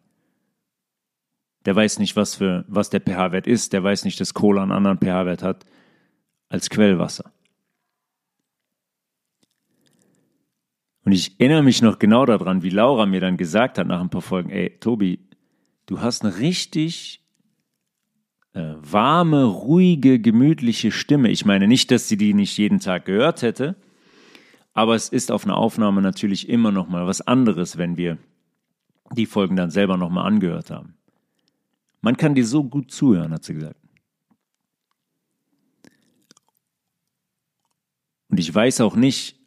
Der 1.63 1.73
weiß 1.73 1.99
nicht, 1.99 2.17
was, 2.17 2.35
für, 2.35 2.65
was 2.67 2.89
der 2.89 2.99
pH-Wert 2.99 3.47
ist, 3.47 3.71
der 3.71 3.81
weiß 3.81 4.03
nicht, 4.03 4.19
dass 4.19 4.33
Cola 4.33 4.61
einen 4.61 4.73
anderen 4.73 4.97
pH-Wert 4.97 5.41
hat 5.41 5.65
als 6.55 6.69
Quellwasser. 6.69 7.33
Und 11.03 11.11
ich 11.11 11.37
erinnere 11.37 11.63
mich 11.63 11.81
noch 11.81 11.99
genau 11.99 12.25
daran, 12.25 12.63
wie 12.63 12.69
Laura 12.69 13.05
mir 13.05 13.19
dann 13.19 13.35
gesagt 13.35 13.77
hat 13.77 13.87
nach 13.87 13.99
ein 13.99 14.09
paar 14.09 14.21
Folgen, 14.21 14.49
ey, 14.49 14.77
Tobi, 14.79 15.19
du 15.85 15.99
hast 15.99 16.23
eine 16.23 16.39
richtig 16.39 17.21
äh, 18.53 18.73
warme, 18.79 19.43
ruhige, 19.43 20.19
gemütliche 20.19 20.91
Stimme. 20.91 21.29
Ich 21.29 21.45
meine 21.45 21.67
nicht, 21.67 21.91
dass 21.91 22.07
sie 22.07 22.17
die 22.17 22.33
nicht 22.33 22.57
jeden 22.57 22.79
Tag 22.79 23.03
gehört 23.03 23.41
hätte, 23.41 23.75
aber 24.73 24.95
es 24.95 25.09
ist 25.09 25.33
auf 25.33 25.43
einer 25.43 25.57
Aufnahme 25.57 26.01
natürlich 26.01 26.47
immer 26.47 26.71
noch 26.71 26.87
mal 26.87 27.05
was 27.05 27.19
anderes, 27.21 27.77
wenn 27.77 27.97
wir 27.97 28.17
die 29.11 29.25
Folgen 29.25 29.57
dann 29.57 29.71
selber 29.71 29.97
noch 29.97 30.09
mal 30.09 30.23
angehört 30.23 30.71
haben. 30.71 30.95
Man 31.99 32.15
kann 32.15 32.33
dir 32.33 32.45
so 32.45 32.63
gut 32.63 32.91
zuhören, 32.91 33.33
hat 33.33 33.43
sie 33.43 33.55
gesagt. 33.55 33.84
Und 38.35 38.39
ich 38.39 38.53
weiß 38.53 38.81
auch 38.81 38.97
nicht, 38.97 39.37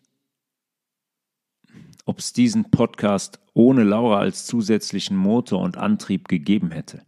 ob 2.07 2.20
es 2.20 2.33
diesen 2.33 2.70
Podcast 2.70 3.38
ohne 3.53 3.85
Laura 3.85 4.18
als 4.18 4.46
zusätzlichen 4.46 5.14
Motor 5.14 5.61
und 5.61 5.77
Antrieb 5.77 6.27
gegeben 6.27 6.70
hätte. 6.70 7.05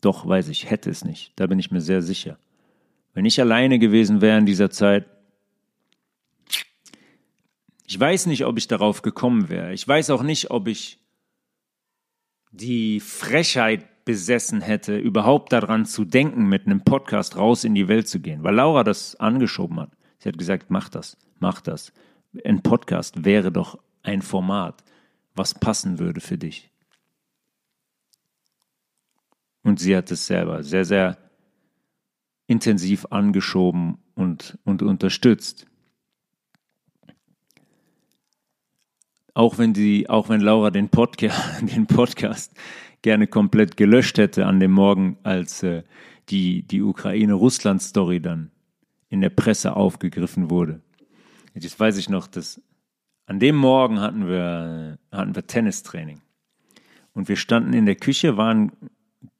Doch 0.00 0.28
weiß 0.28 0.46
ich, 0.46 0.70
hätte 0.70 0.90
es 0.90 1.04
nicht. 1.04 1.32
Da 1.34 1.48
bin 1.48 1.58
ich 1.58 1.72
mir 1.72 1.80
sehr 1.80 2.02
sicher. 2.02 2.38
Wenn 3.14 3.24
ich 3.24 3.40
alleine 3.40 3.80
gewesen 3.80 4.20
wäre 4.20 4.38
in 4.38 4.46
dieser 4.46 4.70
Zeit, 4.70 5.06
ich 7.88 7.98
weiß 7.98 8.26
nicht, 8.26 8.44
ob 8.46 8.56
ich 8.56 8.68
darauf 8.68 9.02
gekommen 9.02 9.48
wäre. 9.48 9.72
Ich 9.72 9.88
weiß 9.88 10.10
auch 10.10 10.22
nicht, 10.22 10.52
ob 10.52 10.68
ich 10.68 11.00
die 12.52 13.00
Frechheit 13.00 14.04
besessen 14.04 14.60
hätte, 14.60 14.98
überhaupt 14.98 15.52
daran 15.52 15.84
zu 15.84 16.04
denken, 16.04 16.48
mit 16.48 16.66
einem 16.66 16.84
Podcast 16.84 17.36
raus 17.36 17.64
in 17.64 17.74
die 17.74 17.88
Welt 17.88 18.06
zu 18.06 18.20
gehen, 18.20 18.44
weil 18.44 18.54
Laura 18.54 18.84
das 18.84 19.16
angeschoben 19.16 19.80
hat. 19.80 19.90
Sie 20.22 20.28
hat 20.28 20.38
gesagt, 20.38 20.70
mach 20.70 20.88
das, 20.88 21.16
mach 21.40 21.60
das. 21.60 21.92
Ein 22.44 22.62
Podcast 22.62 23.24
wäre 23.24 23.50
doch 23.50 23.78
ein 24.02 24.22
Format, 24.22 24.84
was 25.34 25.54
passen 25.54 25.98
würde 25.98 26.20
für 26.20 26.38
dich. 26.38 26.70
Und 29.62 29.80
sie 29.80 29.96
hat 29.96 30.10
es 30.10 30.26
selber 30.26 30.62
sehr, 30.62 30.84
sehr 30.84 31.18
intensiv 32.46 33.06
angeschoben 33.10 33.98
und, 34.14 34.58
und 34.64 34.82
unterstützt. 34.82 35.66
auch 39.34 39.58
wenn 39.58 39.72
die, 39.72 40.08
auch 40.08 40.28
wenn 40.28 40.40
Laura 40.40 40.70
den 40.70 40.88
Podcast, 40.88 41.62
den 41.62 41.86
Podcast 41.86 42.52
gerne 43.02 43.26
komplett 43.26 43.76
gelöscht 43.76 44.18
hätte 44.18 44.46
an 44.46 44.60
dem 44.60 44.72
Morgen, 44.72 45.16
als 45.22 45.62
äh, 45.62 45.82
die, 46.28 46.62
die 46.62 46.82
Ukraine-Russland-Story 46.82 48.20
dann 48.20 48.50
in 49.12 49.20
der 49.20 49.28
Presse 49.28 49.76
aufgegriffen 49.76 50.48
wurde. 50.48 50.80
Jetzt 51.54 51.78
weiß 51.78 51.98
ich 51.98 52.08
noch, 52.08 52.26
dass 52.26 52.62
an 53.26 53.38
dem 53.38 53.56
Morgen 53.56 54.00
hatten 54.00 54.26
wir, 54.26 54.98
hatten 55.12 55.34
wir 55.34 55.46
Tennistraining. 55.46 56.22
Und 57.12 57.28
wir 57.28 57.36
standen 57.36 57.74
in 57.74 57.84
der 57.84 57.96
Küche, 57.96 58.38
waren 58.38 58.72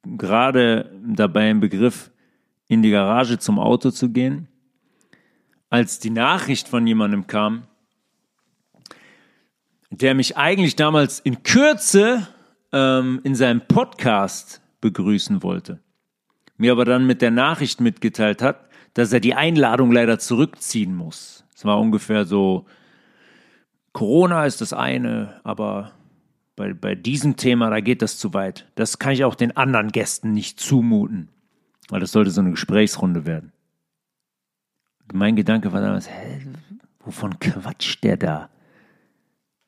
gerade 0.03 0.93
dabei 1.03 1.49
im 1.49 1.59
Begriff, 1.59 2.11
in 2.67 2.83
die 2.83 2.91
Garage 2.91 3.39
zum 3.39 3.57
Auto 3.57 3.89
zu 3.89 4.11
gehen, 4.11 4.47
als 5.71 5.97
die 5.97 6.11
Nachricht 6.11 6.67
von 6.67 6.85
jemandem 6.85 7.25
kam, 7.25 7.63
der 9.89 10.13
mich 10.13 10.37
eigentlich 10.37 10.75
damals 10.75 11.19
in 11.19 11.41
Kürze 11.41 12.27
ähm, 12.71 13.21
in 13.23 13.33
seinem 13.33 13.61
Podcast 13.61 14.61
begrüßen 14.81 15.41
wollte, 15.41 15.79
mir 16.57 16.73
aber 16.73 16.85
dann 16.85 17.07
mit 17.07 17.23
der 17.23 17.31
Nachricht 17.31 17.81
mitgeteilt 17.81 18.43
hat, 18.43 18.69
dass 18.93 19.13
er 19.13 19.19
die 19.19 19.33
Einladung 19.33 19.91
leider 19.91 20.19
zurückziehen 20.19 20.95
muss. 20.95 21.45
Es 21.55 21.65
war 21.65 21.79
ungefähr 21.79 22.25
so, 22.25 22.65
Corona 23.91 24.45
ist 24.45 24.61
das 24.61 24.73
eine, 24.73 25.39
aber 25.43 25.91
bei, 26.55 26.73
bei 26.73 26.95
diesem 26.95 27.35
Thema, 27.35 27.69
da 27.69 27.79
geht 27.79 28.01
das 28.01 28.17
zu 28.17 28.33
weit. 28.33 28.67
Das 28.75 28.99
kann 28.99 29.13
ich 29.13 29.23
auch 29.23 29.35
den 29.35 29.55
anderen 29.55 29.91
Gästen 29.91 30.33
nicht 30.33 30.59
zumuten, 30.59 31.29
weil 31.89 31.99
das 31.99 32.11
sollte 32.11 32.31
so 32.31 32.41
eine 32.41 32.51
Gesprächsrunde 32.51 33.25
werden. 33.25 33.51
Mein 35.11 35.35
Gedanke 35.35 35.73
war 35.73 35.81
damals, 35.81 36.09
hä, 36.09 36.41
wovon 36.99 37.39
quatscht 37.39 38.03
der 38.03 38.17
da? 38.17 38.49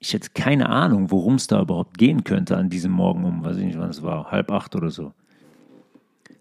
ich 0.06 0.14
hätte 0.14 0.30
keine 0.34 0.70
Ahnung, 0.70 1.10
worum 1.10 1.36
es 1.36 1.48
da 1.48 1.62
überhaupt 1.62 1.98
gehen 1.98 2.24
könnte 2.24 2.58
an 2.58 2.70
diesem 2.70 2.92
Morgen 2.92 3.24
um, 3.26 3.44
weiß 3.44 3.58
ich 3.58 3.66
nicht, 3.66 3.80
wann 3.80 3.90
es 3.90 4.04
war, 4.04 4.30
halb 4.30 4.52
acht 4.52 4.76
oder 4.76 4.92
so. 4.92 5.14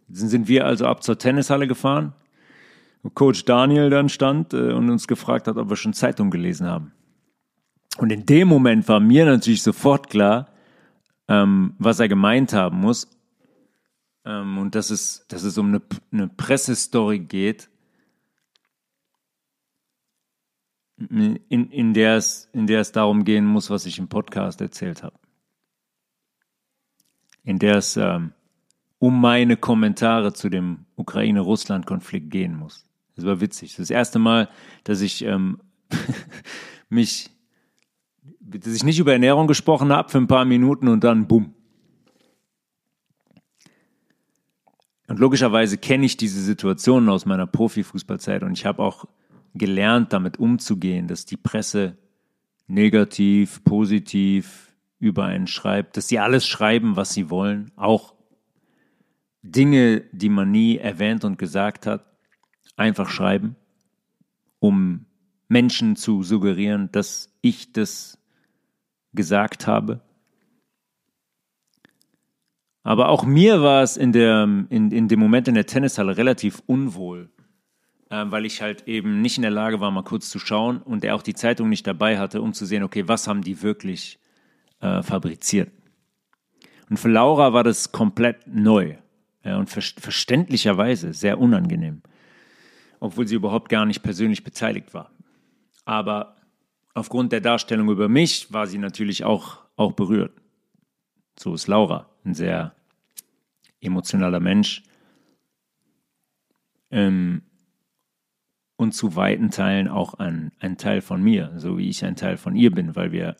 Dann 0.09 0.29
sind 0.29 0.49
wir 0.49 0.67
also 0.67 0.87
ab 0.87 1.03
zur 1.03 1.19
Tennishalle 1.19 1.67
gefahren, 1.67 2.13
Coach 3.13 3.45
Daniel 3.45 3.91
dann 3.91 4.09
stand 4.09 4.55
äh, 4.55 4.73
und 4.73 4.89
uns 4.91 5.07
gefragt 5.07 5.47
hat, 5.47 5.57
ob 5.57 5.69
wir 5.69 5.77
schon 5.77 5.93
Zeitung 5.93 6.31
gelesen 6.31 6.67
haben. 6.67 6.93
Und 7.99 8.11
in 8.11 8.27
dem 8.27 8.49
Moment 8.49 8.89
war 8.89 9.01
mir 9.01 9.25
natürlich 9.25 9.63
sofort 9.63 10.09
klar, 10.09 10.49
ähm, 11.29 11.75
was 11.79 12.01
er 12.01 12.09
gemeint 12.09 12.53
haben 12.53 12.79
muss. 12.79 13.09
Ähm, 14.25 14.59
und 14.59 14.75
dass 14.75 14.91
es, 14.91 15.27
dass 15.29 15.43
es 15.43 15.59
um 15.59 15.69
eine, 15.69 15.83
eine 16.13 16.29
Pressestory 16.29 17.19
geht, 17.19 17.69
in, 20.97 21.37
in, 21.49 21.93
der 21.93 22.17
es, 22.17 22.49
in 22.53 22.67
der 22.67 22.81
es 22.81 22.93
darum 22.93 23.25
gehen 23.25 23.45
muss, 23.45 23.69
was 23.69 23.85
ich 23.85 23.99
im 23.99 24.09
Podcast 24.09 24.61
erzählt 24.61 25.03
habe. 25.03 25.19
In 27.43 27.59
der 27.59 27.77
es 27.77 27.97
ähm, 27.97 28.33
um 28.99 29.21
meine 29.21 29.57
Kommentare 29.57 30.33
zu 30.33 30.49
dem 30.49 30.87
Ukraine-Russland-Konflikt 30.97 32.31
gehen 32.31 32.57
muss. 32.57 32.87
Das 33.17 33.25
war 33.25 33.41
witzig. 33.41 33.77
Das 33.77 33.91
erste 33.91 34.19
Mal, 34.19 34.49
dass 34.85 35.01
ich 35.01 35.25
ähm, 35.25 35.61
mich, 36.89 37.31
dass 38.41 38.75
ich 38.75 38.85
nicht 38.85 38.99
über 38.99 39.13
Ernährung 39.13 39.47
gesprochen 39.47 39.93
habe 39.93 40.11
für 40.11 40.19
ein 40.19 40.27
paar 40.27 40.45
Minuten 40.45 40.89
und 40.89 41.05
dann 41.05 41.27
bumm. 41.27 41.55
Und 45.07 45.19
logischerweise 45.19 45.77
kenne 45.77 46.07
ich 46.07 46.17
diese 46.17 46.41
Situationen 46.41 47.09
aus 47.11 47.27
meiner 47.27 47.47
Profifußballzeit 47.47 48.43
und 48.43 48.53
ich 48.53 48.65
habe 48.65 48.83
auch 48.83 49.05
gelernt, 49.55 50.13
damit 50.13 50.39
umzugehen, 50.39 51.09
dass 51.09 51.27
die 51.27 51.37
Presse 51.37 51.99
negativ, 52.67 53.63
positiv 53.65 54.75
über 54.99 55.25
einen 55.25 55.47
schreibt, 55.47 55.97
dass 55.97 56.09
sie 56.09 56.19
alles 56.19 56.47
schreiben, 56.47 56.97
was 56.97 57.13
sie 57.13 57.29
wollen, 57.29 57.71
auch 57.77 58.15
Dinge, 59.43 60.01
die 60.13 60.31
man 60.31 60.51
nie 60.51 60.79
erwähnt 60.79 61.25
und 61.25 61.39
gesagt 61.39 61.87
hat, 61.87 62.14
einfach 62.77 63.09
schreiben, 63.09 63.57
um 64.59 65.07
Menschen 65.49 65.97
zu 65.97 66.23
suggerieren, 66.23 66.91
dass 66.93 67.33
ich 67.41 67.73
das 67.73 68.19
gesagt 69.13 69.67
habe. 69.67 70.01
Aber 72.83 73.09
auch 73.09 73.25
mir 73.25 73.63
war 73.63 73.83
es 73.83 73.97
in, 73.97 74.13
der, 74.13 74.45
in, 74.69 74.91
in 74.91 75.09
dem 75.09 75.19
Moment 75.19 75.49
in 75.49 75.55
der 75.55 75.67
Tennishalle 75.67 76.17
relativ 76.17 76.63
unwohl, 76.67 77.31
äh, 78.11 78.25
weil 78.27 78.45
ich 78.45 78.61
halt 78.61 78.87
eben 78.87 79.23
nicht 79.23 79.39
in 79.39 79.43
der 79.43 79.51
Lage 79.51 79.81
war, 79.81 79.91
mal 79.91 80.05
kurz 80.05 80.29
zu 80.29 80.39
schauen 80.39 80.83
und 80.83 81.03
er 81.03 81.15
auch 81.15 81.23
die 81.23 81.35
Zeitung 81.35 81.71
nicht 81.71 81.87
dabei 81.87 82.19
hatte, 82.19 82.43
um 82.43 82.53
zu 82.53 82.67
sehen, 82.67 82.83
okay, 82.83 83.09
was 83.09 83.27
haben 83.27 83.43
die 83.43 83.63
wirklich 83.63 84.19
äh, 84.81 85.03
fabriziert. 85.03 85.73
Und 86.91 86.99
für 86.99 87.09
Laura 87.09 87.55
war 87.55 87.65
das 87.65 87.93
komplett 87.93 88.47
neu 88.47 88.97
ja, 89.45 89.57
und 89.57 89.71
ver 89.71 89.83
verständlicherweise 89.83 91.15
sehr 91.15 91.39
unangenehm, 91.39 92.03
obwohl 93.05 93.29
sie 93.29 93.35
überhaupt 93.35 93.69
gar 93.69 93.85
nicht 93.85 94.03
persönlich 94.03 94.45
beteiligt 94.45 94.95
war. 94.95 95.11
Aber 95.85 96.37
aufgrund 96.95 97.33
der 97.33 97.43
Darstellung 97.43 97.91
über 97.91 98.09
mich 98.09 98.51
war 98.51 98.67
sie 98.67 98.79
natürlich 98.79 99.25
auch, 99.25 99.59
auch 99.77 99.93
berührt. 99.93 100.33
So 101.39 101.53
ist 101.53 101.67
Laura, 101.67 102.09
ein 102.25 102.33
sehr 102.33 102.75
emotionaler 103.83 104.41
Mensch. 104.41 104.85
Ähm, 106.91 107.43
und 108.77 108.93
zu 108.93 109.17
weiten 109.17 109.51
Teilen 109.51 109.89
auch 109.89 110.15
ein, 110.15 110.53
ein 110.59 110.79
Teil 110.79 111.03
von 111.03 111.23
mir, 111.23 111.53
so 111.57 111.77
wie 111.77 111.91
ich 111.91 112.07
ein 112.07 112.17
Teil 112.17 112.39
von 112.39 112.57
ihr 112.57 112.71
bin, 112.71 112.97
weil 112.97 113.13
wir 113.13 113.37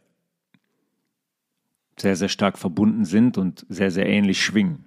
sehr, 1.99 2.17
sehr 2.17 2.29
stark 2.29 2.59
verbunden 2.59 3.07
sind 3.07 3.39
und 3.39 3.65
sehr, 3.71 3.91
sehr 3.91 4.07
ähnlich 4.07 4.45
schwingen. 4.45 4.85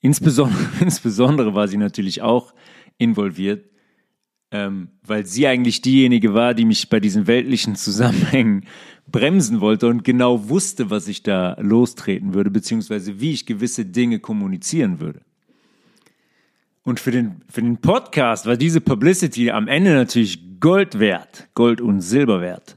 Insbesondere, 0.00 0.60
insbesondere 0.80 1.54
war 1.54 1.68
sie 1.68 1.76
natürlich 1.76 2.22
auch 2.22 2.54
involviert, 2.98 3.64
ähm, 4.50 4.88
weil 5.04 5.26
sie 5.26 5.46
eigentlich 5.46 5.80
diejenige 5.82 6.34
war, 6.34 6.54
die 6.54 6.64
mich 6.64 6.88
bei 6.88 7.00
diesen 7.00 7.26
weltlichen 7.26 7.76
Zusammenhängen 7.76 8.66
bremsen 9.06 9.60
wollte 9.60 9.88
und 9.88 10.04
genau 10.04 10.48
wusste, 10.48 10.90
was 10.90 11.08
ich 11.08 11.22
da 11.22 11.56
lostreten 11.60 12.34
würde, 12.34 12.50
beziehungsweise 12.50 13.20
wie 13.20 13.32
ich 13.32 13.46
gewisse 13.46 13.84
Dinge 13.84 14.20
kommunizieren 14.20 15.00
würde. 15.00 15.22
Und 16.82 16.98
für 16.98 17.10
den, 17.10 17.42
für 17.48 17.60
den 17.60 17.76
Podcast 17.78 18.46
war 18.46 18.56
diese 18.56 18.80
Publicity 18.80 19.50
am 19.50 19.68
Ende 19.68 19.94
natürlich 19.94 20.60
Gold 20.60 20.98
wert, 20.98 21.48
Gold 21.54 21.80
und 21.80 22.00
Silber 22.00 22.40
wert. 22.40 22.76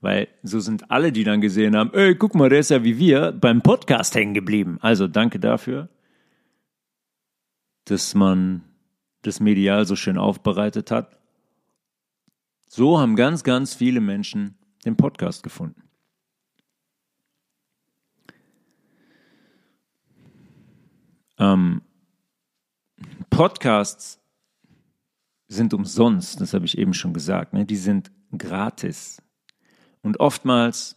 Weil 0.00 0.28
so 0.42 0.60
sind 0.60 0.90
alle, 0.90 1.12
die 1.12 1.24
dann 1.24 1.40
gesehen 1.40 1.76
haben, 1.76 1.90
ey, 1.94 2.14
guck 2.14 2.34
mal, 2.34 2.48
der 2.48 2.58
ist 2.58 2.70
ja 2.70 2.84
wie 2.84 2.98
wir 2.98 3.32
beim 3.32 3.62
Podcast 3.62 4.14
hängen 4.14 4.34
geblieben. 4.34 4.78
Also 4.80 5.08
danke 5.08 5.38
dafür, 5.38 5.88
dass 7.84 8.14
man 8.14 8.62
das 9.22 9.40
medial 9.40 9.86
so 9.86 9.96
schön 9.96 10.18
aufbereitet 10.18 10.90
hat. 10.90 11.18
So 12.68 12.98
haben 12.98 13.16
ganz, 13.16 13.44
ganz 13.44 13.74
viele 13.74 14.00
Menschen 14.00 14.58
den 14.84 14.96
Podcast 14.96 15.42
gefunden. 15.42 15.82
Ähm, 21.38 21.82
Podcasts 23.30 24.20
sind 25.48 25.74
umsonst, 25.74 26.40
das 26.40 26.54
habe 26.54 26.64
ich 26.64 26.78
eben 26.78 26.94
schon 26.94 27.12
gesagt, 27.12 27.52
ne? 27.52 27.64
die 27.64 27.76
sind 27.76 28.10
gratis. 28.36 29.22
Und 30.02 30.20
oftmals 30.20 30.96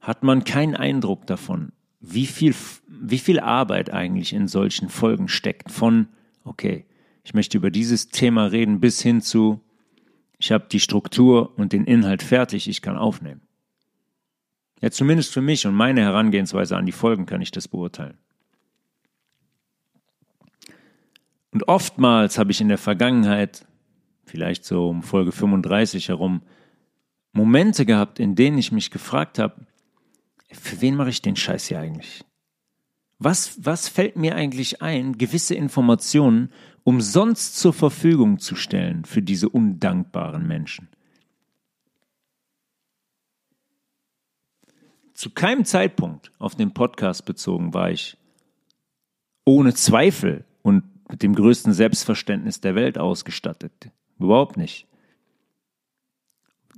hat 0.00 0.22
man 0.22 0.44
keinen 0.44 0.74
Eindruck 0.74 1.26
davon, 1.26 1.72
wie 2.00 2.26
viel, 2.26 2.54
wie 2.86 3.18
viel 3.18 3.40
Arbeit 3.40 3.90
eigentlich 3.90 4.32
in 4.32 4.48
solchen 4.48 4.88
Folgen 4.88 5.28
steckt. 5.28 5.70
Von, 5.70 6.08
okay, 6.44 6.84
ich 7.24 7.34
möchte 7.34 7.58
über 7.58 7.70
dieses 7.70 8.08
Thema 8.08 8.46
reden, 8.46 8.80
bis 8.80 9.02
hin 9.02 9.20
zu, 9.20 9.60
ich 10.38 10.52
habe 10.52 10.66
die 10.70 10.80
Struktur 10.80 11.58
und 11.58 11.72
den 11.72 11.84
Inhalt 11.84 12.22
fertig, 12.22 12.68
ich 12.68 12.82
kann 12.82 12.96
aufnehmen. 12.96 13.42
Ja, 14.80 14.90
zumindest 14.90 15.32
für 15.32 15.42
mich 15.42 15.66
und 15.66 15.74
meine 15.74 16.02
Herangehensweise 16.02 16.76
an 16.76 16.86
die 16.86 16.92
Folgen 16.92 17.26
kann 17.26 17.42
ich 17.42 17.50
das 17.50 17.66
beurteilen. 17.66 18.16
Und 21.50 21.66
oftmals 21.66 22.38
habe 22.38 22.52
ich 22.52 22.60
in 22.60 22.68
der 22.68 22.78
Vergangenheit, 22.78 23.66
vielleicht 24.24 24.64
so 24.64 24.88
um 24.88 25.02
Folge 25.02 25.32
35 25.32 26.08
herum, 26.08 26.42
Momente 27.32 27.84
gehabt, 27.84 28.20
in 28.20 28.36
denen 28.36 28.58
ich 28.58 28.70
mich 28.70 28.90
gefragt 28.90 29.38
habe, 29.38 29.66
für 30.50 30.80
wen 30.80 30.96
mache 30.96 31.10
ich 31.10 31.22
den 31.22 31.36
Scheiß 31.36 31.66
hier 31.66 31.80
eigentlich? 31.80 32.24
Was, 33.18 33.58
was 33.64 33.88
fällt 33.88 34.16
mir 34.16 34.36
eigentlich 34.36 34.80
ein, 34.80 35.18
gewisse 35.18 35.54
Informationen 35.54 36.52
umsonst 36.84 37.58
zur 37.58 37.72
Verfügung 37.72 38.38
zu 38.38 38.54
stellen 38.54 39.04
für 39.04 39.22
diese 39.22 39.48
undankbaren 39.48 40.46
Menschen? 40.46 40.88
Zu 45.14 45.30
keinem 45.30 45.64
Zeitpunkt 45.64 46.30
auf 46.38 46.54
den 46.54 46.72
Podcast 46.72 47.24
bezogen 47.24 47.74
war 47.74 47.90
ich 47.90 48.16
ohne 49.44 49.74
Zweifel 49.74 50.44
und 50.62 50.84
mit 51.10 51.24
dem 51.24 51.34
größten 51.34 51.72
Selbstverständnis 51.72 52.60
der 52.60 52.76
Welt 52.76 52.98
ausgestattet. 52.98 53.90
Überhaupt 54.20 54.56
nicht. 54.56 54.86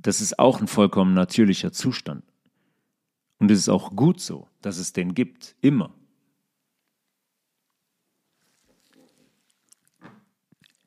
das 0.00 0.22
ist 0.22 0.38
auch 0.38 0.60
ein 0.60 0.68
vollkommen 0.68 1.12
natürlicher 1.12 1.72
Zustand. 1.72 2.24
Und 3.40 3.50
es 3.50 3.58
ist 3.58 3.68
auch 3.68 3.96
gut 3.96 4.20
so, 4.20 4.48
dass 4.60 4.76
es 4.76 4.92
den 4.92 5.14
gibt, 5.14 5.56
immer. 5.62 5.92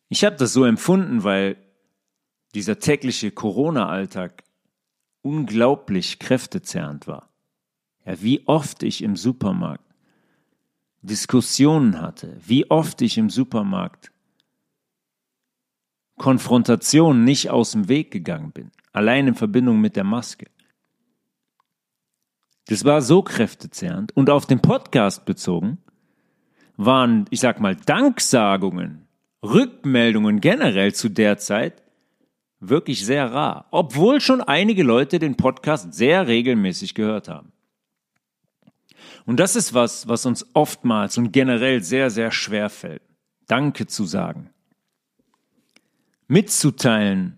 Ich 0.07 0.23
habe 0.23 0.35
das 0.35 0.53
so 0.53 0.63
empfunden, 0.63 1.23
weil 1.23 1.57
dieser 2.53 2.77
tägliche 2.77 3.31
Corona-Alltag 3.31 4.43
unglaublich 5.23 6.19
kräftezerrend 6.19 7.07
war. 7.07 7.29
Ja, 8.05 8.21
wie 8.21 8.47
oft 8.47 8.83
ich 8.83 9.01
im 9.01 9.15
Supermarkt 9.15 9.83
Diskussionen 11.01 11.99
hatte, 11.99 12.37
wie 12.45 12.69
oft 12.69 13.01
ich 13.01 13.17
im 13.17 13.29
Supermarkt 13.29 14.11
Konfrontationen 16.17 17.23
nicht 17.23 17.49
aus 17.49 17.71
dem 17.71 17.89
Weg 17.89 18.11
gegangen 18.11 18.51
bin, 18.51 18.71
allein 18.91 19.27
in 19.27 19.35
Verbindung 19.35 19.81
mit 19.81 19.95
der 19.95 20.03
Maske. 20.03 20.45
Das 22.67 22.85
war 22.85 23.01
so 23.01 23.21
kräftezehrend 23.21 24.15
und 24.15 24.29
auf 24.29 24.45
den 24.45 24.61
Podcast 24.61 25.25
bezogen 25.25 25.79
waren, 26.77 27.25
ich 27.29 27.39
sag 27.39 27.59
mal, 27.59 27.75
Danksagungen, 27.75 29.07
Rückmeldungen 29.43 30.39
generell 30.39 30.93
zu 30.93 31.09
der 31.09 31.37
Zeit 31.37 31.83
wirklich 32.59 33.05
sehr 33.05 33.31
rar, 33.31 33.67
obwohl 33.71 34.21
schon 34.21 34.41
einige 34.41 34.83
Leute 34.83 35.19
den 35.19 35.35
Podcast 35.35 35.93
sehr 35.93 36.27
regelmäßig 36.27 36.95
gehört 36.95 37.27
haben. 37.27 37.51
Und 39.25 39.39
das 39.39 39.55
ist 39.55 39.73
was, 39.73 40.07
was 40.07 40.25
uns 40.25 40.47
oftmals 40.53 41.17
und 41.17 41.31
generell 41.31 41.83
sehr, 41.83 42.09
sehr 42.09 42.31
schwer 42.31 42.69
fällt. 42.69 43.01
Danke 43.47 43.87
zu 43.87 44.05
sagen. 44.05 44.49
Mitzuteilen, 46.27 47.37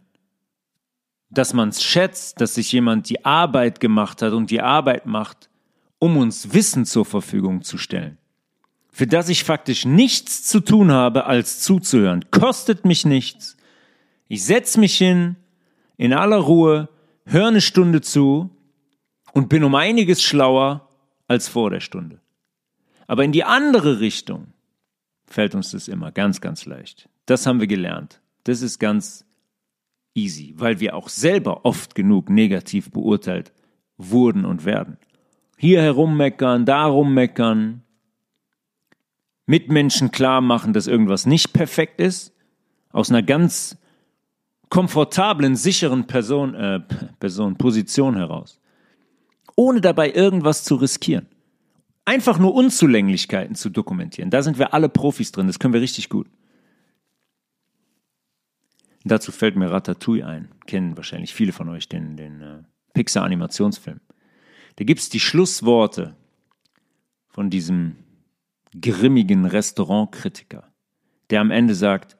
dass 1.30 1.54
man 1.54 1.70
es 1.70 1.84
schätzt, 1.84 2.40
dass 2.42 2.56
sich 2.56 2.72
jemand 2.72 3.10
die 3.10 3.26
Arbeit 3.26 3.80
gemacht 3.80 4.22
hat 4.22 4.34
und 4.34 4.52
die 4.52 4.62
Arbeit 4.62 5.06
macht, 5.06 5.50
um 6.00 6.18
uns 6.18 6.54
Wissen 6.54 6.86
zur 6.86 7.06
Verfügung 7.06 7.64
zu 7.64 7.78
stellen. 7.78 8.18
Für 8.92 9.08
das 9.08 9.28
ich 9.28 9.44
faktisch 9.44 9.86
nichts 9.86 10.44
zu 10.44 10.62
tun 10.62 10.92
habe, 10.92 11.26
als 11.26 11.60
zuzuhören. 11.60 12.26
Kostet 12.32 12.86
mich 12.86 13.06
nichts. 13.06 13.58
Ich 14.28 14.46
setze 14.46 14.80
mich 14.80 14.98
hin, 14.98 15.36
in 15.98 16.14
aller 16.14 16.38
Ruhe, 16.38 16.90
höre 17.26 17.48
eine 17.48 17.62
Stunde 17.62 18.02
zu 18.02 18.50
und 19.34 19.50
bin 19.50 19.64
um 19.64 19.76
einiges 19.76 20.24
schlauer 20.24 20.88
als 21.28 21.48
vor 21.48 21.70
der 21.70 21.82
Stunde. 21.82 22.22
Aber 23.08 23.24
in 23.24 23.32
die 23.32 23.44
andere 23.44 24.00
Richtung 24.00 24.54
fällt 25.28 25.56
uns 25.56 25.72
das 25.72 25.88
immer 25.88 26.12
ganz, 26.12 26.40
ganz 26.42 26.66
leicht. 26.66 27.10
Das 27.26 27.46
haben 27.46 27.60
wir 27.60 27.68
gelernt. 27.68 28.22
Das 28.44 28.62
ist 28.62 28.80
ganz 28.80 29.25
easy, 30.16 30.54
weil 30.58 30.80
wir 30.80 30.96
auch 30.96 31.10
selber 31.10 31.66
oft 31.66 31.94
genug 31.94 32.30
negativ 32.30 32.90
beurteilt 32.90 33.54
wurden 33.98 34.46
und 34.46 34.66
werden. 34.66 34.98
Hier 35.58 35.82
herummeckern, 35.82 36.66
da 36.66 36.86
rummeckern, 36.86 37.84
Mitmenschen 39.46 40.10
klar 40.10 40.42
machen, 40.42 40.74
dass 40.74 40.88
irgendwas 40.88 41.28
nicht 41.28 41.54
perfekt 41.54 42.02
ist, 42.02 42.34
aus 42.92 43.10
einer 43.12 43.22
ganz 43.22 43.78
komfortablen, 44.70 45.56
sicheren 45.56 46.08
Person, 46.08 46.56
äh, 46.56 46.80
Person, 47.20 47.56
Position 47.56 48.16
heraus 48.16 48.60
ohne 49.56 49.82
dabei 49.82 50.12
irgendwas 50.12 50.64
zu 50.64 50.76
riskieren. 50.76 51.28
Einfach 52.04 52.38
nur 52.38 52.54
Unzulänglichkeiten 52.54 53.56
zu 53.56 53.70
dokumentieren. 53.70 54.30
Da 54.30 54.44
sind 54.44 54.60
wir 54.60 54.74
alle 54.74 54.90
Profis 54.90 55.32
drin, 55.32 55.48
das 55.48 55.60
können 55.60 55.74
wir 55.74 55.82
richtig 55.82 56.10
gut. 56.10 56.28
Dazu 59.12 59.32
fällt 59.32 59.56
mir 59.56 59.72
Ratatouille 59.72 60.26
ein. 60.26 60.50
Kennen 60.66 60.98
wahrscheinlich 60.98 61.34
viele 61.34 61.52
von 61.52 61.70
euch 61.70 61.88
den, 61.88 62.18
den 62.18 62.42
äh, 62.42 62.64
Pixar-Animationsfilm. 62.94 64.02
Da 64.76 64.84
gibt 64.84 65.00
es 65.00 65.10
die 65.10 65.20
Schlussworte 65.20 66.16
von 67.28 67.50
diesem 67.50 67.96
grimmigen 68.80 69.46
Restaurantkritiker, 69.46 70.72
der 71.30 71.42
am 71.42 71.52
Ende 71.52 71.76
sagt, 71.76 72.18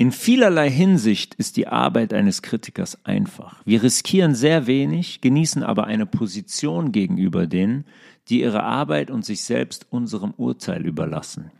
in 0.00 0.12
vielerlei 0.12 0.70
Hinsicht 0.70 1.34
ist 1.34 1.56
die 1.56 1.66
Arbeit 1.66 2.14
eines 2.14 2.40
Kritikers 2.40 3.04
einfach. 3.04 3.60
Wir 3.64 3.82
riskieren 3.82 4.36
sehr 4.36 4.68
wenig, 4.68 5.20
genießen 5.20 5.64
aber 5.64 5.88
eine 5.88 6.06
Position 6.06 6.92
gegenüber 6.92 7.48
denen, 7.48 7.84
die 8.28 8.42
ihre 8.42 8.62
Arbeit 8.62 9.10
und 9.10 9.24
sich 9.24 9.42
selbst 9.42 9.86
unserem 9.90 10.34
Urteil 10.36 10.86
überlassen. 10.86 11.50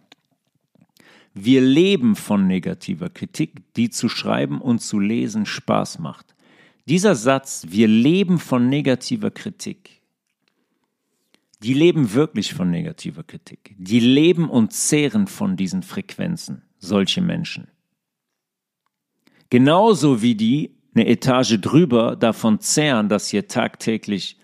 Wir 1.41 1.61
leben 1.61 2.17
von 2.17 2.49
negativer 2.49 3.11
Kritik, 3.11 3.75
die 3.75 3.91
zu 3.91 4.09
schreiben 4.09 4.61
und 4.61 4.81
zu 4.81 4.99
lesen 4.99 5.47
Spaß 5.47 6.01
macht. 6.01 6.35
Dieser 6.87 7.15
Satz, 7.15 7.67
wir 7.69 7.87
leben 7.87 8.39
von 8.39 8.69
negativer 8.69 9.31
Kritik, 9.31 10.01
die 11.63 11.75
leben 11.75 12.13
wirklich 12.13 12.55
von 12.55 12.71
negativer 12.71 13.23
Kritik. 13.23 13.77
Die 13.79 14.01
leben 14.01 14.49
und 14.51 14.73
zehren 14.73 15.27
von 15.27 15.57
diesen 15.57 15.83
Frequenzen, 15.83 16.63
solche 16.79 17.21
Menschen. 17.21 17.69
Genauso 19.51 20.23
wie 20.23 20.35
die 20.35 20.75
eine 20.95 21.07
Etage 21.07 21.61
drüber 21.61 22.17
davon 22.17 22.61
zehren, 22.61 23.09
dass 23.09 23.29
hier 23.29 23.47
tagtäglich 23.47 24.39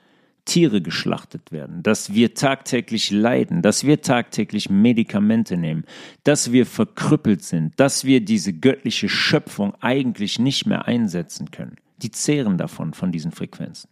Tiere 0.45 0.83
geschlachtet 0.83 1.53
werden, 1.53 1.83
dass 1.83 2.13
wir 2.13 2.35
tagtäglich 2.35 3.11
leiden, 3.11 3.63
dass 3.63 3.85
wir 3.85 4.03
tagtäglich 4.03 4.69
Medikamente 4.69 5.57
nehmen, 5.57 5.85
dass 6.23 6.53
wir 6.53 6.67
verkrüppelt 6.67 7.43
sind, 7.43 7.73
dass 7.81 8.05
wir 8.05 8.21
diese 8.21 8.53
göttliche 8.53 9.09
Schöpfung 9.09 9.75
eigentlich 9.81 10.39
nicht 10.39 10.67
mehr 10.67 10.87
einsetzen 10.87 11.51
können. 11.51 11.77
Die 11.99 12.11
zehren 12.11 12.59
davon, 12.59 12.93
von 12.93 13.11
diesen 13.11 13.33
Frequenzen. 13.33 13.89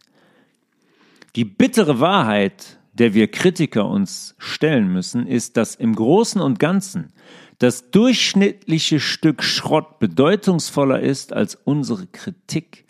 Die 1.35 1.45
bittere 1.45 1.99
Wahrheit, 1.99 2.77
der 2.93 3.15
wir 3.15 3.29
Kritiker 3.31 3.87
uns 3.87 4.35
stellen 4.37 4.93
müssen, 4.93 5.25
ist, 5.25 5.57
dass 5.57 5.73
im 5.73 5.95
Großen 5.95 6.39
und 6.39 6.59
Ganzen 6.59 7.11
das 7.57 7.89
durchschnittliche 7.89 8.99
Stück 8.99 9.41
Schrott 9.41 9.99
bedeutungsvoller 9.99 10.99
ist 10.99 11.33
als 11.33 11.55
unsere 11.55 12.05
Kritik, 12.07 12.85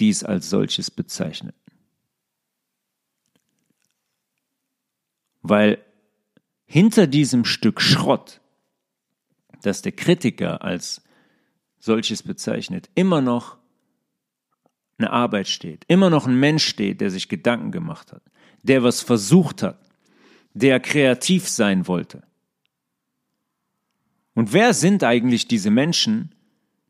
die 0.00 0.08
es 0.08 0.24
als 0.24 0.48
solches 0.48 0.90
bezeichnet. 0.90 1.54
Weil 5.44 5.78
hinter 6.64 7.06
diesem 7.06 7.44
Stück 7.44 7.80
Schrott, 7.80 8.40
das 9.62 9.82
der 9.82 9.92
Kritiker 9.92 10.62
als 10.62 11.00
solches 11.78 12.24
bezeichnet, 12.24 12.90
immer 12.96 13.20
noch 13.20 13.58
eine 14.98 15.12
Arbeit 15.12 15.46
steht, 15.46 15.84
immer 15.86 16.10
noch 16.10 16.26
ein 16.26 16.40
Mensch 16.40 16.66
steht, 16.66 17.00
der 17.00 17.10
sich 17.10 17.28
Gedanken 17.28 17.70
gemacht 17.70 18.12
hat, 18.12 18.22
der 18.64 18.82
was 18.82 19.02
versucht 19.02 19.62
hat, 19.62 19.78
der 20.54 20.80
kreativ 20.80 21.48
sein 21.48 21.86
wollte 21.86 22.24
und 24.34 24.52
wer 24.52 24.74
sind 24.74 25.04
eigentlich 25.04 25.48
diese 25.48 25.70
Menschen, 25.70 26.34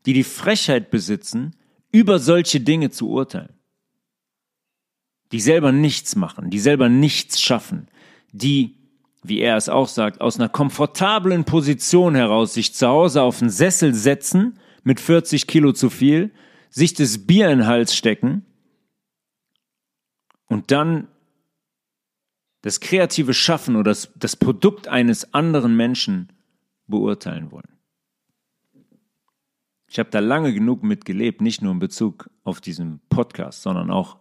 die 0.05 0.13
die 0.13 0.23
Frechheit 0.23 0.89
besitzen, 0.89 1.55
über 1.91 2.19
solche 2.19 2.59
Dinge 2.59 2.89
zu 2.89 3.09
urteilen? 3.09 3.53
Die 5.31 5.39
selber 5.39 5.71
nichts 5.71 6.15
machen, 6.15 6.49
die 6.49 6.59
selber 6.59 6.89
nichts 6.89 7.41
schaffen, 7.41 7.87
die, 8.37 8.75
wie 9.23 9.39
er 9.39 9.57
es 9.57 9.69
auch 9.69 9.87
sagt, 9.87 10.21
aus 10.21 10.39
einer 10.39 10.49
komfortablen 10.49 11.45
Position 11.45 12.15
heraus 12.15 12.53
sich 12.53 12.73
zu 12.73 12.87
Hause 12.87 13.21
auf 13.21 13.41
einen 13.41 13.49
Sessel 13.49 13.93
setzen, 13.93 14.59
mit 14.83 14.99
40 14.99 15.47
Kilo 15.47 15.71
zu 15.71 15.89
viel, 15.89 16.31
sich 16.69 16.93
das 16.93 17.25
Bier 17.25 17.49
in 17.49 17.59
den 17.59 17.67
Hals 17.67 17.95
stecken 17.95 18.45
und 20.47 20.71
dann 20.71 21.07
das 22.61 22.79
kreative 22.79 23.33
Schaffen 23.33 23.75
oder 23.75 23.91
das, 23.91 24.11
das 24.15 24.35
Produkt 24.35 24.87
eines 24.87 25.33
anderen 25.33 25.75
Menschen 25.75 26.31
beurteilen 26.87 27.51
wollen. 27.51 27.69
Ich 29.87 29.99
habe 29.99 30.09
da 30.09 30.19
lange 30.19 30.53
genug 30.53 30.83
mitgelebt, 30.83 31.41
nicht 31.41 31.61
nur 31.61 31.71
in 31.71 31.79
Bezug 31.79 32.29
auf 32.43 32.61
diesen 32.61 32.99
Podcast, 33.09 33.61
sondern 33.61 33.91
auch 33.91 34.17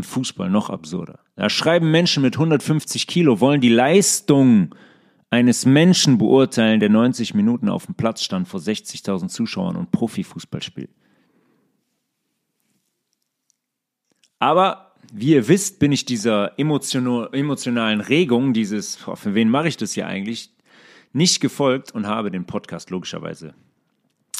im 0.00 0.04
Fußball 0.04 0.48
noch 0.48 0.70
absurder. 0.70 1.20
Da 1.36 1.50
schreiben 1.50 1.90
Menschen 1.90 2.22
mit 2.22 2.36
150 2.36 3.06
Kilo, 3.06 3.40
wollen 3.40 3.60
die 3.60 3.68
Leistung 3.68 4.74
eines 5.28 5.66
Menschen 5.66 6.16
beurteilen, 6.16 6.80
der 6.80 6.88
90 6.88 7.34
Minuten 7.34 7.68
auf 7.68 7.86
dem 7.86 7.94
Platz 7.94 8.22
stand 8.22 8.48
vor 8.48 8.60
60.000 8.60 9.28
Zuschauern 9.28 9.76
und 9.76 9.92
Profifußball 9.92 10.62
spielt. 10.62 10.90
Aber 14.38 14.94
wie 15.12 15.34
ihr 15.34 15.48
wisst, 15.48 15.78
bin 15.80 15.92
ich 15.92 16.06
dieser 16.06 16.58
emotionalen 16.58 18.00
Regung, 18.00 18.54
dieses, 18.54 18.96
für 18.96 19.34
wen 19.34 19.50
mache 19.50 19.68
ich 19.68 19.76
das 19.76 19.92
hier 19.92 20.06
eigentlich, 20.06 20.50
nicht 21.12 21.40
gefolgt 21.40 21.92
und 21.92 22.06
habe 22.06 22.30
den 22.30 22.46
Podcast 22.46 22.90
logischerweise 22.90 23.54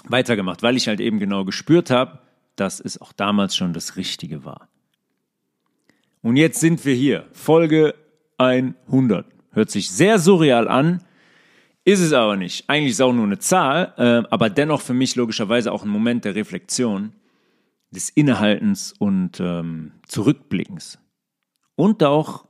weitergemacht, 0.04 0.62
weil 0.62 0.76
ich 0.76 0.88
halt 0.88 1.00
eben 1.00 1.18
genau 1.18 1.44
gespürt 1.44 1.90
habe, 1.90 2.20
dass 2.56 2.80
es 2.80 3.00
auch 3.00 3.12
damals 3.12 3.54
schon 3.54 3.74
das 3.74 3.96
Richtige 3.96 4.44
war. 4.44 4.68
Und 6.23 6.37
jetzt 6.37 6.61
sind 6.61 6.85
wir 6.85 6.95
hier, 6.95 7.27
Folge 7.33 7.95
100. 8.39 9.27
Hört 9.53 9.71
sich 9.71 9.91
sehr 9.91 10.18
surreal 10.18 10.68
an, 10.68 11.03
ist 11.85 12.01
es 12.01 12.12
aber 12.12 12.37
nicht. 12.37 12.68
Eigentlich 12.68 12.91
ist 12.91 12.97
es 12.97 13.01
auch 13.01 13.12
nur 13.12 13.25
eine 13.25 13.39
Zahl, 13.39 13.95
äh, 13.97 14.29
aber 14.31 14.51
dennoch 14.51 14.83
für 14.83 14.95
mich 14.95 15.16
logischerweise 15.16 15.73
auch 15.73 15.83
ein 15.83 15.89
Moment 15.89 16.25
der 16.25 16.35
Reflexion, 16.35 17.14
des 17.91 18.09
Innehaltens 18.11 18.95
und 18.99 19.41
ähm, 19.41 19.93
Zurückblickens. 20.07 20.99
Und 21.75 22.03
auch 22.05 22.47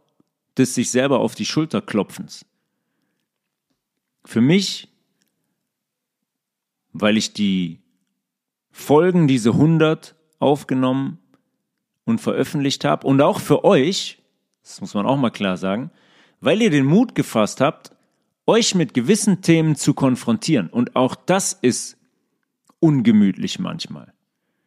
des 0.58 0.74
sich 0.74 0.90
selber 0.90 1.20
auf 1.20 1.34
die 1.34 1.46
Schulter 1.46 1.80
klopfens. 1.80 2.44
Für 4.24 4.40
mich, 4.40 4.88
weil 6.92 7.16
ich 7.16 7.32
die 7.32 7.80
Folgen, 8.70 9.28
diese 9.28 9.52
100 9.52 10.14
aufgenommen 10.38 11.18
und 12.10 12.20
veröffentlicht 12.20 12.84
habe 12.84 13.06
und 13.06 13.20
auch 13.22 13.40
für 13.40 13.64
euch, 13.64 14.18
das 14.62 14.80
muss 14.80 14.94
man 14.94 15.06
auch 15.06 15.16
mal 15.16 15.30
klar 15.30 15.56
sagen, 15.56 15.90
weil 16.40 16.60
ihr 16.60 16.70
den 16.70 16.86
Mut 16.86 17.14
gefasst 17.14 17.60
habt, 17.60 17.92
euch 18.46 18.74
mit 18.74 18.94
gewissen 18.94 19.42
Themen 19.42 19.76
zu 19.76 19.94
konfrontieren. 19.94 20.68
Und 20.68 20.96
auch 20.96 21.14
das 21.14 21.52
ist 21.52 21.96
ungemütlich 22.80 23.58
manchmal. 23.58 24.12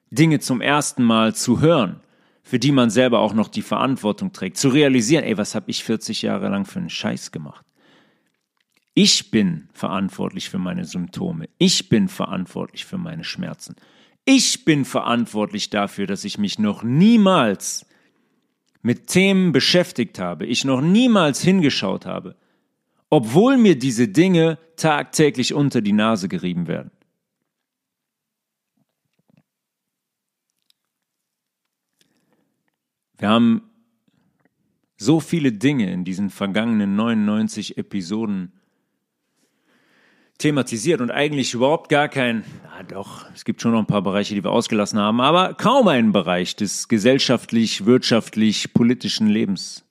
Dinge 0.10 0.40
zum 0.40 0.62
ersten 0.62 1.04
Mal 1.04 1.36
zu 1.36 1.60
hören, 1.60 2.00
für 2.44 2.60
die 2.60 2.72
man 2.72 2.90
selber 2.90 3.20
auch 3.20 3.34
noch 3.34 3.48
die 3.48 3.62
Verantwortung 3.62 4.32
trägt, 4.32 4.58
zu 4.58 4.70
realisieren, 4.70 5.24
ey, 5.24 5.38
was 5.38 5.56
habe 5.56 5.72
ich 5.72 5.84
40 5.84 6.22
Jahre 6.22 6.50
lang 6.50 6.66
für 6.66 6.80
einen 6.80 6.90
Scheiß 6.90 7.32
gemacht? 7.32 7.66
Ich 8.94 9.32
bin 9.32 9.70
verantwortlich 9.74 10.50
für 10.50 10.60
meine 10.60 10.86
Symptome. 10.86 11.50
Ich 11.58 11.90
bin 11.90 12.08
verantwortlich 12.08 12.86
für 12.86 13.00
meine 13.00 13.24
Schmerzen. 13.24 13.76
Ich 14.26 14.64
bin 14.64 14.86
verantwortlich 14.86 15.70
dafür, 15.70 16.08
dass 16.08 16.24
ich 16.24 16.38
mich 16.38 16.58
noch 16.58 16.84
niemals 16.84 17.86
mit 18.82 19.08
Themen 19.08 19.52
beschäftigt 19.52 20.20
habe, 20.20 20.46
ich 20.46 20.66
noch 20.66 20.82
niemals 20.82 21.42
hingeschaut 21.42 22.06
habe, 22.06 22.36
obwohl 23.10 23.58
mir 23.58 23.78
diese 23.78 24.08
Dinge 24.08 24.58
tagtäglich 24.76 25.54
unter 25.54 25.82
die 25.82 25.94
Nase 25.94 26.28
gerieben 26.28 26.68
werden. 26.68 26.92
Wir 33.18 33.30
haben 33.30 33.70
so 34.98 35.20
viele 35.20 35.52
Dinge 35.52 35.92
in 35.92 36.04
diesen 36.04 36.30
vergangenen 36.30 36.96
99 36.96 37.78
Episoden 37.78 38.54
thematisiert 40.44 41.00
und 41.00 41.10
eigentlich 41.10 41.54
überhaupt 41.54 41.90
gar 41.90 42.10
kein, 42.10 42.44
ja 42.66 42.84
doch, 42.84 43.26
es 43.34 43.46
gibt 43.46 43.62
schon 43.62 43.72
noch 43.72 43.80
ein 43.80 43.86
paar 43.86 44.02
Bereiche, 44.02 44.36
die 44.36 44.44
wir 44.44 44.52
ausgelassen 44.52 45.00
haben, 45.00 45.22
aber 45.22 45.54
kaum 45.54 45.88
einen 45.88 46.12
Bereich 46.12 46.58
des 46.58 46.90
gesellschaftlich, 46.90 47.86
wirtschaftlich, 47.86 48.74
politischen 48.74 49.28
Lebens 49.28 49.86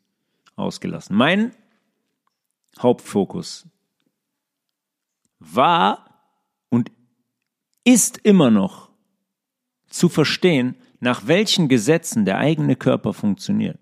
ausgelassen. 0.55 1.16
Mein 1.16 1.53
Hauptfokus 2.78 3.66
war 5.38 6.05
und 6.68 6.92
ist 7.84 8.18
immer 8.18 8.50
noch 8.50 8.90
zu 9.88 10.11
verstehen, 10.11 10.76
nach 11.00 11.26
welchen 11.26 11.68
Gesetzen 11.68 12.26
der 12.26 12.36
eigene 12.36 12.76
Körper 12.76 13.14
funktioniert 13.14 13.78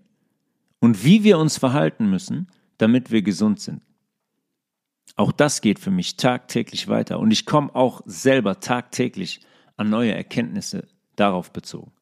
und 0.78 1.04
wie 1.04 1.24
wir 1.24 1.38
uns 1.38 1.58
verhalten 1.58 2.08
müssen, 2.08 2.46
damit 2.78 3.10
wir 3.10 3.22
gesund 3.22 3.60
sind. 3.60 3.82
Auch 5.20 5.32
das 5.32 5.60
geht 5.60 5.78
für 5.78 5.90
mich 5.90 6.16
tagtäglich 6.16 6.88
weiter 6.88 7.18
und 7.18 7.30
ich 7.30 7.44
komme 7.44 7.74
auch 7.74 8.00
selber 8.06 8.58
tagtäglich 8.58 9.42
an 9.76 9.90
neue 9.90 10.14
Erkenntnisse 10.14 10.88
darauf 11.14 11.52
bezogen. 11.52 11.92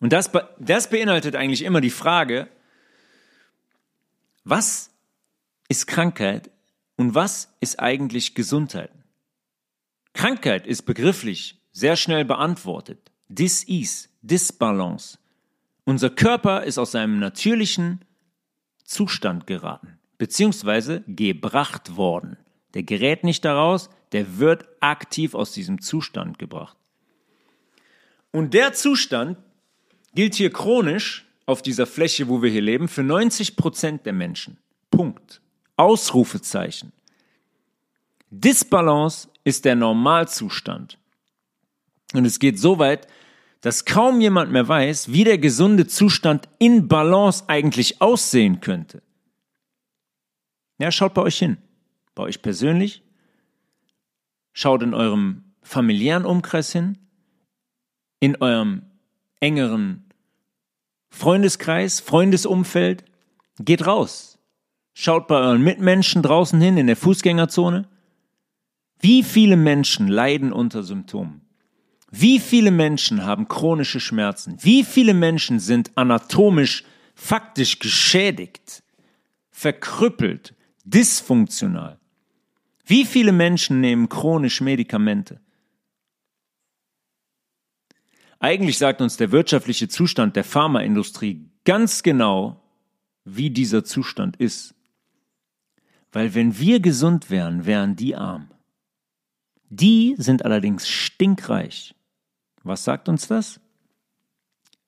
Und 0.00 0.14
das, 0.14 0.30
das 0.58 0.88
beinhaltet 0.88 1.36
eigentlich 1.36 1.62
immer 1.62 1.82
die 1.82 1.90
Frage, 1.90 2.48
was 4.44 4.94
ist 5.68 5.86
Krankheit 5.86 6.50
und 6.96 7.14
was 7.14 7.54
ist 7.60 7.78
eigentlich 7.78 8.34
Gesundheit? 8.34 8.92
Krankheit 10.14 10.66
ist 10.66 10.86
begrifflich 10.86 11.60
sehr 11.70 11.96
schnell 11.96 12.24
beantwortet. 12.24 13.12
Dis-ease, 13.28 14.08
Disbalance. 14.22 15.18
Unser 15.84 16.08
Körper 16.08 16.64
ist 16.64 16.78
aus 16.78 16.92
seinem 16.92 17.18
natürlichen 17.18 18.06
Zustand 18.84 19.46
geraten 19.46 19.99
beziehungsweise 20.20 21.02
gebracht 21.06 21.96
worden. 21.96 22.36
Der 22.74 22.82
gerät 22.82 23.24
nicht 23.24 23.42
daraus, 23.42 23.88
der 24.12 24.38
wird 24.38 24.68
aktiv 24.80 25.34
aus 25.34 25.52
diesem 25.52 25.80
Zustand 25.80 26.38
gebracht. 26.38 26.76
Und 28.30 28.52
der 28.52 28.74
Zustand 28.74 29.38
gilt 30.14 30.34
hier 30.34 30.52
chronisch 30.52 31.26
auf 31.46 31.62
dieser 31.62 31.86
Fläche, 31.86 32.28
wo 32.28 32.42
wir 32.42 32.50
hier 32.50 32.60
leben, 32.60 32.86
für 32.86 33.02
90 33.02 33.56
Prozent 33.56 34.04
der 34.04 34.12
Menschen. 34.12 34.58
Punkt. 34.90 35.40
Ausrufezeichen. 35.76 36.92
Disbalance 38.28 39.28
ist 39.44 39.64
der 39.64 39.74
Normalzustand. 39.74 40.98
Und 42.12 42.26
es 42.26 42.38
geht 42.38 42.58
so 42.58 42.78
weit, 42.78 43.06
dass 43.62 43.86
kaum 43.86 44.20
jemand 44.20 44.52
mehr 44.52 44.68
weiß, 44.68 45.12
wie 45.12 45.24
der 45.24 45.38
gesunde 45.38 45.86
Zustand 45.86 46.46
in 46.58 46.88
Balance 46.88 47.44
eigentlich 47.46 48.02
aussehen 48.02 48.60
könnte. 48.60 49.00
Ja, 50.80 50.90
schaut 50.90 51.12
bei 51.12 51.22
euch 51.22 51.38
hin. 51.38 51.58
Bei 52.14 52.22
euch 52.22 52.40
persönlich. 52.40 53.02
Schaut 54.52 54.82
in 54.82 54.94
eurem 54.94 55.44
familiären 55.62 56.24
Umkreis 56.24 56.72
hin. 56.72 56.96
In 58.18 58.36
eurem 58.40 58.82
engeren 59.40 60.04
Freundeskreis, 61.10 62.00
Freundesumfeld. 62.00 63.04
Geht 63.58 63.86
raus. 63.86 64.38
Schaut 64.94 65.28
bei 65.28 65.36
euren 65.36 65.62
Mitmenschen 65.62 66.22
draußen 66.22 66.58
hin 66.60 66.78
in 66.78 66.86
der 66.86 66.96
Fußgängerzone. 66.96 67.86
Wie 68.98 69.22
viele 69.22 69.56
Menschen 69.56 70.08
leiden 70.08 70.50
unter 70.50 70.82
Symptomen? 70.82 71.42
Wie 72.10 72.38
viele 72.38 72.70
Menschen 72.70 73.24
haben 73.24 73.48
chronische 73.48 74.00
Schmerzen? 74.00 74.56
Wie 74.60 74.82
viele 74.82 75.12
Menschen 75.12 75.60
sind 75.60 75.90
anatomisch 75.96 76.84
faktisch 77.14 77.78
geschädigt, 77.78 78.82
verkrüppelt, 79.50 80.54
dysfunktional. 80.90 81.98
Wie 82.84 83.04
viele 83.04 83.32
Menschen 83.32 83.80
nehmen 83.80 84.08
chronisch 84.08 84.60
Medikamente? 84.60 85.40
Eigentlich 88.38 88.78
sagt 88.78 89.00
uns 89.00 89.16
der 89.16 89.32
wirtschaftliche 89.32 89.88
Zustand 89.88 90.34
der 90.34 90.44
Pharmaindustrie 90.44 91.50
ganz 91.64 92.02
genau, 92.02 92.62
wie 93.24 93.50
dieser 93.50 93.84
Zustand 93.84 94.36
ist. 94.36 94.74
Weil 96.10 96.34
wenn 96.34 96.58
wir 96.58 96.80
gesund 96.80 97.30
wären, 97.30 97.66
wären 97.66 97.96
die 97.96 98.16
arm. 98.16 98.50
Die 99.68 100.16
sind 100.18 100.44
allerdings 100.44 100.88
stinkreich. 100.88 101.94
Was 102.62 102.82
sagt 102.82 103.08
uns 103.08 103.28
das? 103.28 103.60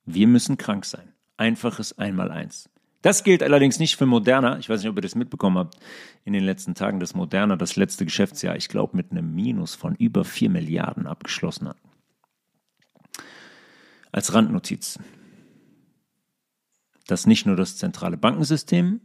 Wir 0.04 0.26
müssen 0.26 0.56
krank 0.56 0.84
sein. 0.84 1.12
Einfaches 1.36 1.96
Einmaleins. 1.98 2.68
Das 3.02 3.24
gilt 3.24 3.42
allerdings 3.42 3.80
nicht 3.80 3.96
für 3.96 4.06
Moderna. 4.06 4.58
Ich 4.58 4.68
weiß 4.68 4.80
nicht, 4.80 4.88
ob 4.88 4.96
ihr 4.96 5.02
das 5.02 5.16
mitbekommen 5.16 5.58
habt 5.58 5.76
in 6.24 6.32
den 6.32 6.44
letzten 6.44 6.74
Tagen, 6.74 7.00
dass 7.00 7.14
Moderna 7.14 7.56
das 7.56 7.74
letzte 7.74 8.04
Geschäftsjahr, 8.04 8.56
ich 8.56 8.68
glaube, 8.68 8.96
mit 8.96 9.10
einem 9.10 9.34
Minus 9.34 9.74
von 9.74 9.96
über 9.96 10.24
4 10.24 10.48
Milliarden 10.50 11.08
abgeschlossen 11.08 11.68
hat. 11.68 11.76
Als 14.12 14.32
Randnotiz. 14.32 15.00
Dass 17.08 17.26
nicht 17.26 17.44
nur 17.44 17.56
das 17.56 17.76
zentrale 17.76 18.16
Bankensystem 18.16 19.00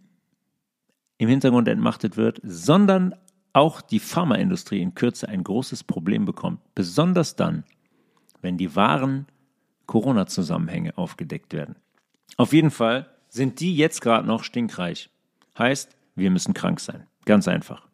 im 1.18 1.30
Hintergrund 1.30 1.68
entmachtet 1.68 2.18
wird, 2.18 2.40
sondern 2.44 3.16
auch 3.54 3.82
die 3.82 4.00
Pharmaindustrie 4.00 4.80
in 4.80 4.94
Kürze 4.94 5.28
ein 5.28 5.44
großes 5.44 5.84
Problem 5.84 6.26
bekommt. 6.26 6.60
Besonders 6.76 7.36
dann, 7.36 7.64
wenn 8.42 8.58
die 8.58 8.76
wahren 8.76 9.26
Corona-Zusammenhänge 9.88 10.96
aufgedeckt 10.98 11.54
werden. 11.54 11.76
Auf 12.36 12.54
jeden 12.54 12.70
Fall 12.70 13.10
sind 13.30 13.60
die 13.60 13.76
jetzt 13.76 14.02
gerade 14.02 14.28
noch 14.28 14.44
stinkreich. 14.44 15.10
Heißt, 15.58 15.96
wir 16.16 16.32
müssen 16.32 16.54
krank 16.54 16.80
sein. 16.80 17.08
Ganz 17.26 17.48
einfach. 17.48 17.88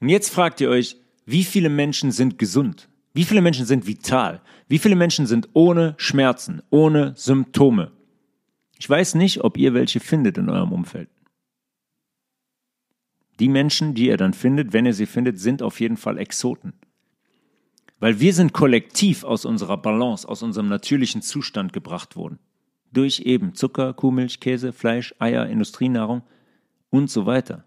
Und 0.00 0.08
jetzt 0.08 0.30
fragt 0.30 0.60
ihr 0.60 0.68
euch, 0.68 0.96
wie 1.24 1.44
viele 1.44 1.68
Menschen 1.68 2.12
sind 2.12 2.38
gesund? 2.38 2.88
Wie 3.14 3.24
viele 3.24 3.40
Menschen 3.40 3.64
sind 3.64 3.86
vital? 3.86 4.42
Wie 4.68 4.78
viele 4.78 4.96
Menschen 4.96 5.26
sind 5.26 5.48
ohne 5.52 5.94
Schmerzen, 5.96 6.62
ohne 6.70 7.14
Symptome? 7.16 7.92
Ich 8.78 8.90
weiß 8.90 9.14
nicht, 9.14 9.44
ob 9.44 9.56
ihr 9.56 9.72
welche 9.72 10.00
findet 10.00 10.36
in 10.36 10.50
eurem 10.50 10.72
Umfeld. 10.72 11.08
Die 13.40 13.48
Menschen, 13.48 13.94
die 13.94 14.06
ihr 14.06 14.16
dann 14.16 14.34
findet, 14.34 14.72
wenn 14.72 14.86
ihr 14.86 14.94
sie 14.94 15.06
findet, 15.06 15.38
sind 15.38 15.62
auf 15.62 15.80
jeden 15.80 15.96
Fall 15.96 16.18
Exoten. 16.18 16.74
Weil 17.98 18.20
wir 18.20 18.34
sind 18.34 18.52
kollektiv 18.52 19.24
aus 19.24 19.44
unserer 19.44 19.76
Balance, 19.76 20.28
aus 20.28 20.42
unserem 20.42 20.68
natürlichen 20.68 21.22
Zustand 21.22 21.72
gebracht 21.72 22.16
worden 22.16 22.38
durch 22.94 23.20
eben 23.20 23.54
Zucker, 23.54 23.92
Kuhmilch, 23.92 24.40
Käse, 24.40 24.72
Fleisch, 24.72 25.14
Eier, 25.18 25.46
Industrienahrung 25.46 26.22
und 26.90 27.10
so 27.10 27.26
weiter. 27.26 27.64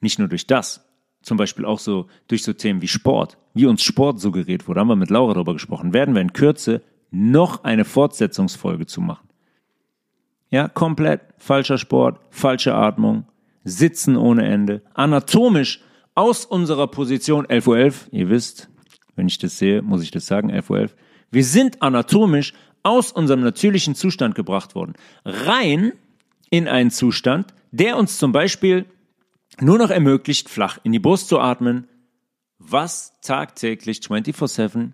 Nicht 0.00 0.18
nur 0.18 0.28
durch 0.28 0.46
das, 0.46 0.84
zum 1.22 1.36
Beispiel 1.36 1.64
auch 1.64 1.78
so 1.78 2.06
durch 2.28 2.42
so 2.42 2.52
Themen 2.52 2.82
wie 2.82 2.88
Sport, 2.88 3.38
wie 3.54 3.66
uns 3.66 3.82
Sport 3.82 4.20
suggeriert 4.20 4.68
wurde, 4.68 4.80
haben 4.80 4.88
wir 4.88 4.96
mit 4.96 5.10
Laura 5.10 5.34
darüber 5.34 5.54
gesprochen, 5.54 5.94
werden 5.94 6.14
wir 6.14 6.22
in 6.22 6.32
Kürze 6.32 6.82
noch 7.10 7.64
eine 7.64 7.84
Fortsetzungsfolge 7.84 8.86
zu 8.86 9.00
machen. 9.00 9.28
Ja, 10.50 10.68
komplett 10.68 11.22
falscher 11.38 11.78
Sport, 11.78 12.20
falsche 12.30 12.74
Atmung, 12.74 13.26
Sitzen 13.64 14.16
ohne 14.16 14.46
Ende, 14.46 14.82
anatomisch 14.94 15.82
aus 16.14 16.44
unserer 16.44 16.86
Position 16.86 17.46
11.11 17.46 17.66
Uhr, 17.66 17.78
11, 17.78 18.08
ihr 18.12 18.28
wisst, 18.28 18.68
wenn 19.16 19.26
ich 19.26 19.38
das 19.38 19.58
sehe, 19.58 19.82
muss 19.82 20.02
ich 20.02 20.12
das 20.12 20.26
sagen, 20.26 20.52
11.11 20.52 20.70
Uhr, 20.70 20.78
11, 20.78 20.96
wir 21.30 21.44
sind 21.44 21.82
anatomisch 21.82 22.52
aus 22.82 23.12
unserem 23.12 23.40
natürlichen 23.40 23.94
Zustand 23.94 24.34
gebracht 24.34 24.74
worden, 24.74 24.94
rein 25.24 25.92
in 26.50 26.68
einen 26.68 26.90
Zustand, 26.90 27.52
der 27.72 27.96
uns 27.96 28.18
zum 28.18 28.32
Beispiel 28.32 28.86
nur 29.60 29.78
noch 29.78 29.90
ermöglicht, 29.90 30.48
flach 30.48 30.78
in 30.82 30.92
die 30.92 30.98
Brust 30.98 31.28
zu 31.28 31.40
atmen, 31.40 31.88
was 32.58 33.12
tagtäglich 33.20 34.00
24/7 34.00 34.92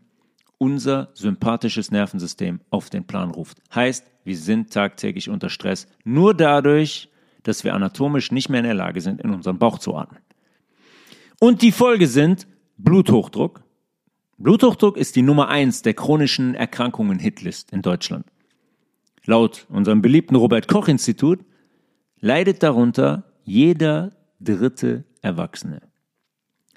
unser 0.58 1.10
sympathisches 1.14 1.90
Nervensystem 1.90 2.60
auf 2.70 2.88
den 2.88 3.04
Plan 3.04 3.30
ruft. 3.30 3.58
Heißt, 3.74 4.06
wir 4.24 4.36
sind 4.36 4.72
tagtäglich 4.72 5.28
unter 5.28 5.50
Stress, 5.50 5.88
nur 6.04 6.34
dadurch, 6.34 7.10
dass 7.42 7.64
wir 7.64 7.74
anatomisch 7.74 8.30
nicht 8.30 8.48
mehr 8.48 8.60
in 8.60 8.66
der 8.66 8.74
Lage 8.74 9.00
sind, 9.00 9.20
in 9.20 9.34
unseren 9.34 9.58
Bauch 9.58 9.80
zu 9.80 9.96
atmen. 9.96 10.20
Und 11.40 11.62
die 11.62 11.72
Folge 11.72 12.06
sind 12.06 12.46
Bluthochdruck. 12.78 13.64
Bluthochdruck 14.42 14.96
ist 14.96 15.14
die 15.14 15.22
Nummer 15.22 15.48
eins 15.48 15.82
der 15.82 15.94
chronischen 15.94 16.56
Erkrankungen 16.56 17.20
Hitlist 17.20 17.72
in 17.72 17.80
Deutschland. 17.80 18.26
Laut 19.24 19.66
unserem 19.68 20.02
beliebten 20.02 20.34
Robert 20.34 20.66
Koch 20.66 20.88
Institut 20.88 21.44
leidet 22.18 22.62
darunter 22.64 23.22
jeder 23.44 24.10
dritte 24.40 25.04
Erwachsene. 25.20 25.82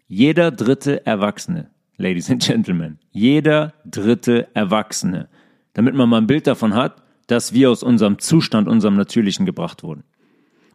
Jeder 0.08 0.52
dritte 0.52 1.08
Erwachsene, 1.08 1.72
Ladies 1.98 2.30
and 2.30 2.44
Gentlemen, 2.44 3.00
jeder 3.10 3.74
dritte 3.84 4.48
Erwachsene, 4.54 5.28
damit 5.74 5.96
man 5.96 6.08
mal 6.08 6.18
ein 6.18 6.28
Bild 6.28 6.46
davon 6.46 6.76
hat, 6.76 7.02
dass 7.26 7.54
wir 7.54 7.72
aus 7.72 7.82
unserem 7.82 8.20
Zustand, 8.20 8.68
unserem 8.68 8.96
Natürlichen 8.96 9.48
gebracht 9.48 9.82
wurden. 9.82 10.04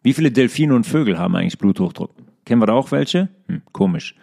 Wie 0.03 0.11
viele 0.11 0.31
Delfine 0.31 0.75
und 0.75 0.85
Vögel 0.85 1.17
haben 1.17 1.37
eigentlich 1.37 1.57
Bluthochdruck? 1.57 2.13
Kennen 2.43 2.61
wir 2.61 2.65
da 2.65 2.73
auch 2.73 2.91
welche? 2.91 3.29
Hm, 3.47 3.61
komisch. 3.71 4.15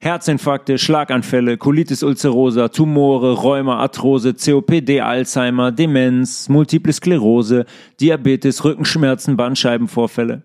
Herzinfarkte, 0.00 0.78
Schlaganfälle, 0.78 1.56
Colitis 1.56 2.02
ulcerosa, 2.02 2.68
Tumore, 2.68 3.34
Rheuma, 3.34 3.78
Arthrose, 3.78 4.34
COPD, 4.34 5.00
Alzheimer, 5.00 5.72
Demenz, 5.72 6.48
Multiple 6.48 6.92
Sklerose, 6.92 7.66
Diabetes, 8.00 8.64
Rückenschmerzen, 8.64 9.36
Bandscheibenvorfälle. 9.36 10.42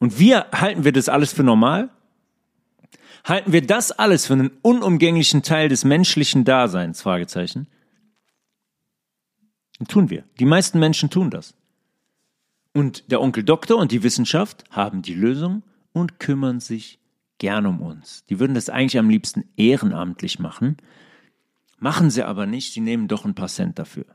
Und 0.00 0.18
wir 0.18 0.46
halten 0.52 0.84
wir 0.84 0.92
das 0.92 1.08
alles 1.08 1.32
für 1.32 1.44
normal? 1.44 1.90
Halten 3.24 3.52
wir 3.52 3.62
das 3.66 3.90
alles 3.92 4.26
für 4.26 4.34
einen 4.34 4.50
unumgänglichen 4.60 5.42
Teil 5.42 5.68
des 5.68 5.84
menschlichen 5.84 6.44
Daseins? 6.44 7.00
Fragezeichen. 7.00 7.68
Tun 9.88 10.10
wir. 10.10 10.24
Die 10.38 10.44
meisten 10.44 10.78
Menschen 10.78 11.10
tun 11.10 11.30
das. 11.30 11.54
Und 12.74 13.10
der 13.10 13.20
Onkel 13.20 13.44
Doktor 13.44 13.78
und 13.78 13.92
die 13.92 14.02
Wissenschaft 14.02 14.64
haben 14.70 15.02
die 15.02 15.14
Lösung 15.14 15.62
und 15.92 16.18
kümmern 16.18 16.60
sich 16.60 16.98
gern 17.38 17.66
um 17.66 17.80
uns. 17.80 18.24
Die 18.26 18.40
würden 18.40 18.54
das 18.54 18.68
eigentlich 18.68 18.98
am 18.98 19.10
liebsten 19.10 19.44
ehrenamtlich 19.56 20.38
machen, 20.38 20.76
machen 21.78 22.10
sie 22.10 22.22
aber 22.22 22.46
nicht, 22.46 22.74
die 22.76 22.80
nehmen 22.80 23.08
doch 23.08 23.24
ein 23.24 23.34
paar 23.34 23.48
Cent 23.48 23.78
dafür. 23.78 24.06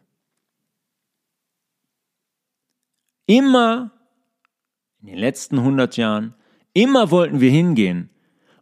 Immer 3.25 3.91
in 5.01 5.07
den 5.07 5.17
letzten 5.17 5.59
100 5.59 5.97
Jahren, 5.97 6.33
immer 6.73 7.11
wollten 7.11 7.39
wir 7.39 7.51
hingehen 7.51 8.09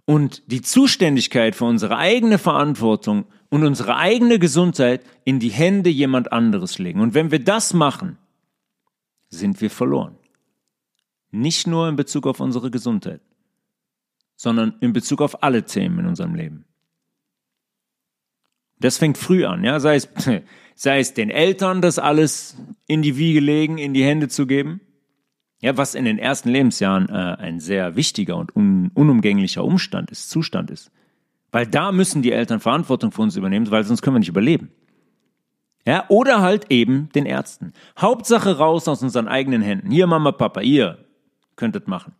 und 0.06 0.44
die 0.52 0.62
Zuständigkeit 0.62 1.56
für 1.56 1.66
unsere 1.66 1.98
eigene 1.98 2.38
Verantwortung 2.38 3.26
und 3.50 3.66
unsere 3.66 3.96
eigene 3.98 4.40
Gesundheit 4.40 5.04
in 5.24 5.40
die 5.40 5.50
Hände 5.50 5.90
jemand 5.90 6.32
anderes 6.32 6.80
legen. 6.80 7.02
Und 7.02 7.14
wenn 7.14 7.32
wir 7.32 7.44
das 7.44 7.74
machen, 7.74 8.18
sind 9.30 9.62
wir 9.62 9.70
verloren. 9.70 10.18
Nicht 11.32 11.68
nur 11.68 11.90
in 11.90 11.96
Bezug 11.96 12.26
auf 12.28 12.40
unsere 12.40 12.72
Gesundheit, 12.72 13.22
sondern 14.38 14.76
in 14.80 14.94
Bezug 14.94 15.22
auf 15.22 15.44
alle 15.44 15.64
Themen 15.64 16.00
in 16.00 16.06
unserem 16.06 16.36
Leben. 16.36 16.64
Das 18.80 19.00
fängt 19.00 19.18
früh 19.18 19.44
an, 19.44 19.64
ja, 19.64 19.80
sei 19.80 19.96
es, 19.96 20.08
sei 20.76 21.00
es 21.00 21.14
den 21.14 21.30
Eltern, 21.30 21.82
das 21.82 22.00
alles 22.00 22.56
in 22.86 23.02
die 23.02 23.18
Wiege 23.18 23.40
legen, 23.40 23.80
in 23.80 23.94
die 23.94 24.06
Hände 24.06 24.30
zu 24.30 24.46
geben, 24.46 24.80
ja, 25.60 25.76
was 25.76 25.96
in 25.96 26.06
den 26.06 26.20
ersten 26.20 26.50
Lebensjahren 26.50 27.10
äh, 27.10 27.36
ein 27.42 27.60
sehr 27.60 27.96
wichtiger 27.96 28.38
und 28.38 28.56
un 28.56 28.92
unumgänglicher 28.94 29.66
Umstand 29.66 30.12
ist, 30.12 30.30
Zustand 30.30 30.70
ist. 30.70 30.92
Weil 31.52 31.66
da 31.66 31.92
müssen 31.92 32.22
die 32.22 32.32
Eltern 32.32 32.60
Verantwortung 32.60 33.12
für 33.12 33.24
uns 33.24 33.36
übernehmen, 33.36 33.70
weil 33.72 33.84
sonst 33.84 34.04
können 34.04 34.16
wir 34.16 34.20
nicht 34.20 34.30
überleben. 34.30 34.70
Ja, 35.88 36.06
oder 36.10 36.42
halt 36.42 36.70
eben 36.70 37.10
den 37.16 37.26
Ärzten. 37.26 37.74
Hauptsache 37.98 38.58
raus 38.58 38.88
aus 38.88 39.02
unseren 39.02 39.28
eigenen 39.28 39.62
Händen. 39.62 39.90
Hier 39.90 40.06
Mama, 40.06 40.34
Papa, 40.34 40.62
ihr 40.62 41.06
könntet 41.56 41.88
machen. 41.88 42.14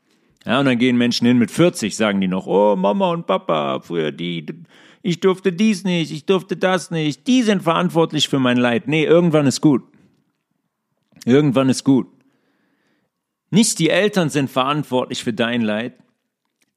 Ja, 0.48 0.62
und 0.62 0.66
dann 0.66 0.78
gehen 0.78 0.98
Menschen 0.98 1.28
hin 1.28 1.38
mit 1.38 1.52
40, 1.52 1.94
sagen 1.94 2.22
die 2.22 2.30
noch, 2.30 2.48
oh 2.48 2.78
Mama 2.78 3.12
und 3.12 3.28
Papa, 3.28 3.82
früher 3.82 4.14
die, 4.14 4.46
ich 5.02 5.20
durfte 5.20 5.52
dies 5.52 5.84
nicht, 5.84 6.10
ich 6.10 6.26
durfte 6.26 6.56
das 6.56 6.90
nicht, 6.90 7.28
die 7.28 7.44
sind 7.44 7.64
verantwortlich 7.64 8.30
für 8.30 8.40
mein 8.40 8.56
Leid. 8.56 8.88
Nee, 8.88 9.04
irgendwann 9.04 9.46
ist 9.46 9.60
gut. 9.60 9.84
Irgendwann 11.26 11.68
ist 11.68 11.84
gut. 11.84 12.08
Nicht 13.50 13.78
die 13.80 13.90
Eltern 13.90 14.30
sind 14.30 14.50
verantwortlich 14.50 15.22
für 15.22 15.34
dein 15.34 15.62
Leid. 15.62 15.96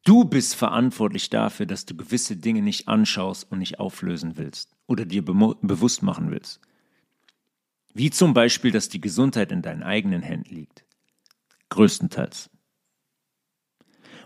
Du 0.04 0.24
bist 0.24 0.56
verantwortlich 0.56 1.30
dafür, 1.30 1.66
dass 1.66 1.86
du 1.86 1.96
gewisse 1.96 2.36
Dinge 2.36 2.62
nicht 2.62 2.88
anschaust 2.88 3.52
und 3.52 3.60
nicht 3.60 3.78
auflösen 3.78 4.36
willst 4.36 4.74
oder 4.88 5.04
dir 5.04 5.24
be 5.24 5.56
bewusst 5.62 6.02
machen 6.02 6.32
willst. 6.32 6.60
Wie 7.94 8.10
zum 8.10 8.34
Beispiel, 8.34 8.72
dass 8.72 8.88
die 8.88 9.00
Gesundheit 9.00 9.52
in 9.52 9.62
deinen 9.62 9.84
eigenen 9.84 10.22
Händen 10.22 10.52
liegt. 10.52 10.84
Größtenteils. 11.68 12.50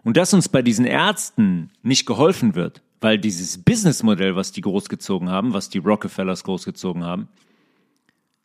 Und 0.05 0.17
dass 0.17 0.35
uns 0.35 0.49
bei 0.49 0.63
diesen 0.63 0.85
Ärzten 0.85 1.71
nicht 1.83 2.07
geholfen 2.07 2.55
wird, 2.55 2.83
weil 3.01 3.19
dieses 3.19 3.63
Businessmodell, 3.63 4.37
was 4.37 4.53
die 4.53 4.61
großgezogen 4.61 5.31
haben, 5.31 5.53
was 5.53 5.71
die 5.71 5.79
Rockefellers 5.79 6.45
großgezogen 6.45 7.05
haben, 7.05 7.29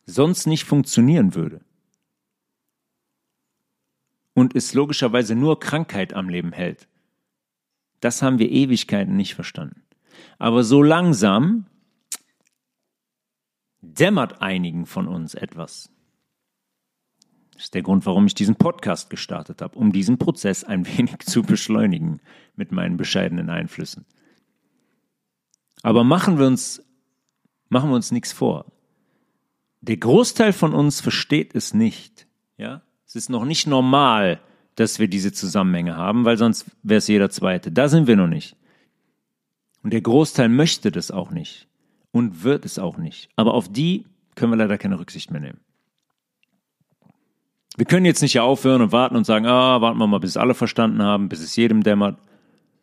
sonst 0.06 0.46
nicht 0.46 0.64
funktionieren 0.64 1.34
würde 1.34 1.60
und 4.34 4.56
es 4.56 4.74
logischerweise 4.74 5.34
nur 5.34 5.60
Krankheit 5.60 6.14
am 6.14 6.28
Leben 6.28 6.52
hält. 6.52 6.88
Das 8.00 8.22
haben 8.22 8.38
wir 8.38 8.50
Ewigkeiten 8.50 9.16
nicht 9.16 9.34
verstanden. 9.34 9.82
Aber 10.38 10.64
so 10.64 10.82
langsam 10.82 11.66
dämmert 13.82 14.40
einigen 14.40 14.86
von 14.86 15.06
uns 15.08 15.34
etwas. 15.34 15.90
Das 17.60 17.66
ist 17.66 17.74
der 17.74 17.82
Grund, 17.82 18.06
warum 18.06 18.24
ich 18.24 18.32
diesen 18.32 18.56
Podcast 18.56 19.10
gestartet 19.10 19.60
habe, 19.60 19.78
um 19.78 19.92
diesen 19.92 20.16
Prozess 20.16 20.64
ein 20.64 20.86
wenig 20.86 21.18
zu 21.26 21.42
beschleunigen 21.42 22.22
mit 22.56 22.72
meinen 22.72 22.96
bescheidenen 22.96 23.50
Einflüssen. 23.50 24.06
Aber 25.82 26.02
machen 26.02 26.38
wir 26.38 26.46
uns, 26.46 26.82
machen 27.68 27.90
wir 27.90 27.96
uns 27.96 28.12
nichts 28.12 28.32
vor. 28.32 28.72
Der 29.82 29.98
Großteil 29.98 30.54
von 30.54 30.72
uns 30.72 31.02
versteht 31.02 31.54
es 31.54 31.74
nicht, 31.74 32.26
ja? 32.56 32.80
Es 33.06 33.14
ist 33.14 33.28
noch 33.28 33.44
nicht 33.44 33.66
normal, 33.66 34.40
dass 34.76 34.98
wir 34.98 35.08
diese 35.08 35.30
Zusammenhänge 35.32 35.98
haben, 35.98 36.24
weil 36.24 36.38
sonst 36.38 36.64
wäre 36.82 36.96
es 36.96 37.08
jeder 37.08 37.28
Zweite. 37.28 37.70
Da 37.70 37.90
sind 37.90 38.06
wir 38.06 38.16
noch 38.16 38.26
nicht. 38.26 38.56
Und 39.82 39.92
der 39.92 40.00
Großteil 40.00 40.48
möchte 40.48 40.90
das 40.90 41.10
auch 41.10 41.30
nicht 41.30 41.68
und 42.10 42.42
wird 42.42 42.64
es 42.64 42.78
auch 42.78 42.96
nicht. 42.96 43.28
Aber 43.36 43.52
auf 43.52 43.70
die 43.70 44.06
können 44.34 44.50
wir 44.50 44.56
leider 44.56 44.78
keine 44.78 44.98
Rücksicht 44.98 45.30
mehr 45.30 45.42
nehmen. 45.42 45.60
Wir 47.76 47.86
können 47.86 48.06
jetzt 48.06 48.22
nicht 48.22 48.38
aufhören 48.40 48.82
und 48.82 48.92
warten 48.92 49.16
und 49.16 49.24
sagen, 49.24 49.46
ah, 49.46 49.80
warten 49.80 49.98
wir 49.98 50.06
mal, 50.06 50.18
bis 50.18 50.36
alle 50.36 50.54
verstanden 50.54 51.02
haben, 51.02 51.28
bis 51.28 51.40
es 51.40 51.56
jedem 51.56 51.82
dämmert. 51.82 52.18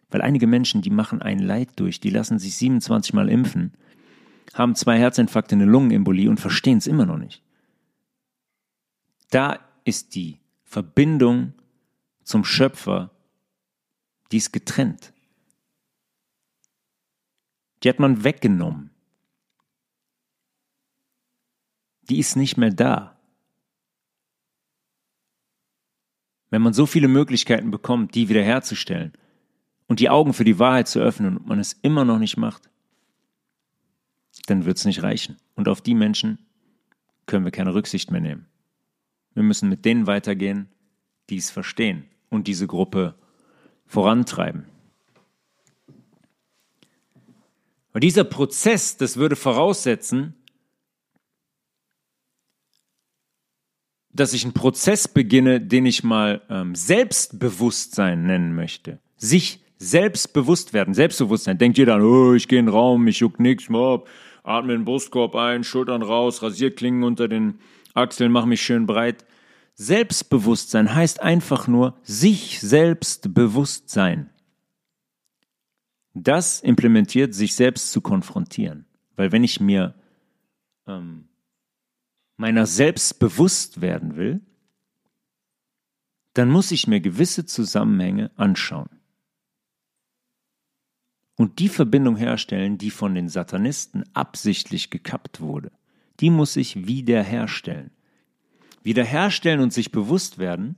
Weil 0.09 0.21
einige 0.21 0.47
Menschen, 0.47 0.81
die 0.81 0.89
machen 0.89 1.21
ein 1.21 1.39
Leid 1.39 1.71
durch, 1.75 1.99
die 1.99 2.09
lassen 2.09 2.39
sich 2.39 2.55
27 2.55 3.13
Mal 3.13 3.29
impfen, 3.29 3.73
haben 4.53 4.75
zwei 4.75 4.97
Herzinfarkte, 4.97 5.55
eine 5.55 5.65
Lungenembolie 5.65 6.29
und 6.29 6.39
verstehen 6.39 6.77
es 6.77 6.87
immer 6.87 7.05
noch 7.05 7.17
nicht. 7.17 7.43
Da 9.29 9.59
ist 9.83 10.15
die 10.15 10.39
Verbindung 10.63 11.53
zum 12.23 12.45
Schöpfer, 12.45 13.11
die 14.31 14.37
ist 14.37 14.53
getrennt. 14.53 15.13
Die 17.83 17.89
hat 17.89 17.99
man 17.99 18.23
weggenommen. 18.23 18.89
Die 22.09 22.19
ist 22.19 22.35
nicht 22.35 22.57
mehr 22.57 22.71
da. 22.71 23.16
Wenn 26.49 26.61
man 26.61 26.73
so 26.73 26.85
viele 26.85 27.07
Möglichkeiten 27.07 27.71
bekommt, 27.71 28.15
die 28.15 28.29
wiederherzustellen 28.29 29.13
und 29.87 29.99
die 29.99 30.09
Augen 30.09 30.33
für 30.33 30.45
die 30.45 30.59
Wahrheit 30.59 30.87
zu 30.87 30.99
öffnen 30.99 31.37
und 31.37 31.47
man 31.47 31.59
es 31.59 31.73
immer 31.73 32.05
noch 32.05 32.19
nicht 32.19 32.37
macht, 32.37 32.69
dann 34.45 34.65
wird 34.65 34.77
es 34.77 34.85
nicht 34.85 35.03
reichen. 35.03 35.37
Und 35.55 35.67
auf 35.67 35.81
die 35.81 35.95
Menschen 35.95 36.39
können 37.25 37.45
wir 37.45 37.51
keine 37.51 37.73
Rücksicht 37.73 38.11
mehr 38.11 38.21
nehmen. 38.21 38.47
Wir 39.33 39.43
müssen 39.43 39.69
mit 39.69 39.85
denen 39.85 40.07
weitergehen, 40.07 40.69
die 41.29 41.37
es 41.37 41.51
verstehen 41.51 42.05
und 42.29 42.47
diese 42.47 42.67
Gruppe 42.67 43.15
vorantreiben. 43.85 44.65
Und 47.93 48.03
dieser 48.03 48.23
Prozess, 48.23 48.97
das 48.97 49.17
würde 49.17 49.35
voraussetzen, 49.35 50.35
dass 54.19 54.33
ich 54.33 54.43
einen 54.43 54.53
Prozess 54.53 55.07
beginne, 55.07 55.61
den 55.61 55.85
ich 55.85 56.03
mal 56.03 56.41
ähm, 56.49 56.75
Selbstbewusstsein 56.75 58.25
nennen 58.25 58.55
möchte. 58.55 58.99
Sich 59.15 59.61
selbstbewusst 59.77 60.73
werden. 60.73 60.93
Selbstbewusstsein. 60.93 61.57
Denkt 61.57 61.77
jeder, 61.77 62.01
oh, 62.01 62.33
ich 62.33 62.47
gehe 62.47 62.59
in 62.59 62.65
den 62.65 62.73
Raum, 62.73 63.07
ich 63.07 63.19
juck 63.19 63.39
nix, 63.39 63.69
mob, 63.69 64.09
atme 64.43 64.73
den 64.73 64.85
Brustkorb 64.85 65.35
ein, 65.35 65.63
Schultern 65.63 66.01
raus, 66.01 66.41
Rasierklingen 66.41 67.03
unter 67.03 67.27
den 67.27 67.59
Achseln, 67.93 68.31
mach 68.31 68.45
mich 68.45 68.61
schön 68.61 68.85
breit. 68.85 69.25
Selbstbewusstsein 69.75 70.95
heißt 70.95 71.21
einfach 71.21 71.67
nur 71.67 71.95
sich 72.01 72.59
selbst 72.59 73.33
bewusst 73.33 73.89
sein. 73.89 74.29
Das 76.13 76.61
implementiert, 76.61 77.35
sich 77.35 77.53
selbst 77.53 77.91
zu 77.91 78.01
konfrontieren. 78.01 78.85
Weil 79.15 79.31
wenn 79.31 79.43
ich 79.43 79.59
mir 79.59 79.93
ähm, 80.87 81.25
meiner 82.37 82.65
selbst 82.65 83.19
bewusst 83.19 83.81
werden 83.81 84.15
will, 84.15 84.41
dann 86.33 86.49
muss 86.49 86.71
ich 86.71 86.87
mir 86.87 87.01
gewisse 87.01 87.45
Zusammenhänge 87.45 88.31
anschauen. 88.35 88.89
Und 91.35 91.59
die 91.59 91.69
Verbindung 91.69 92.15
herstellen, 92.15 92.77
die 92.77 92.91
von 92.91 93.15
den 93.15 93.27
Satanisten 93.27 94.03
absichtlich 94.13 94.89
gekappt 94.89 95.41
wurde, 95.41 95.71
die 96.19 96.29
muss 96.29 96.55
ich 96.55 96.87
wiederherstellen. 96.87 97.91
Wiederherstellen 98.83 99.59
und 99.59 99.73
sich 99.73 99.91
bewusst 99.91 100.37
werden, 100.37 100.77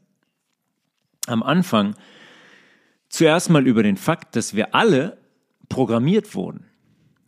am 1.27 1.43
Anfang 1.43 1.95
zuerst 3.09 3.49
mal 3.49 3.67
über 3.67 3.83
den 3.83 3.97
Fakt, 3.97 4.35
dass 4.35 4.53
wir 4.53 4.73
alle 4.75 5.17
programmiert 5.67 6.35
wurden. 6.35 6.68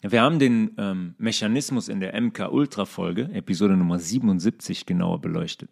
Wir 0.01 0.21
haben 0.23 0.39
den 0.39 0.71
ähm, 0.77 1.13
Mechanismus 1.19 1.87
in 1.87 1.99
der 1.99 2.19
MK 2.19 2.51
Ultra 2.51 2.85
Folge, 2.85 3.29
Episode 3.33 3.77
Nummer 3.77 3.99
77, 3.99 4.87
genauer 4.87 5.21
beleuchtet. 5.21 5.69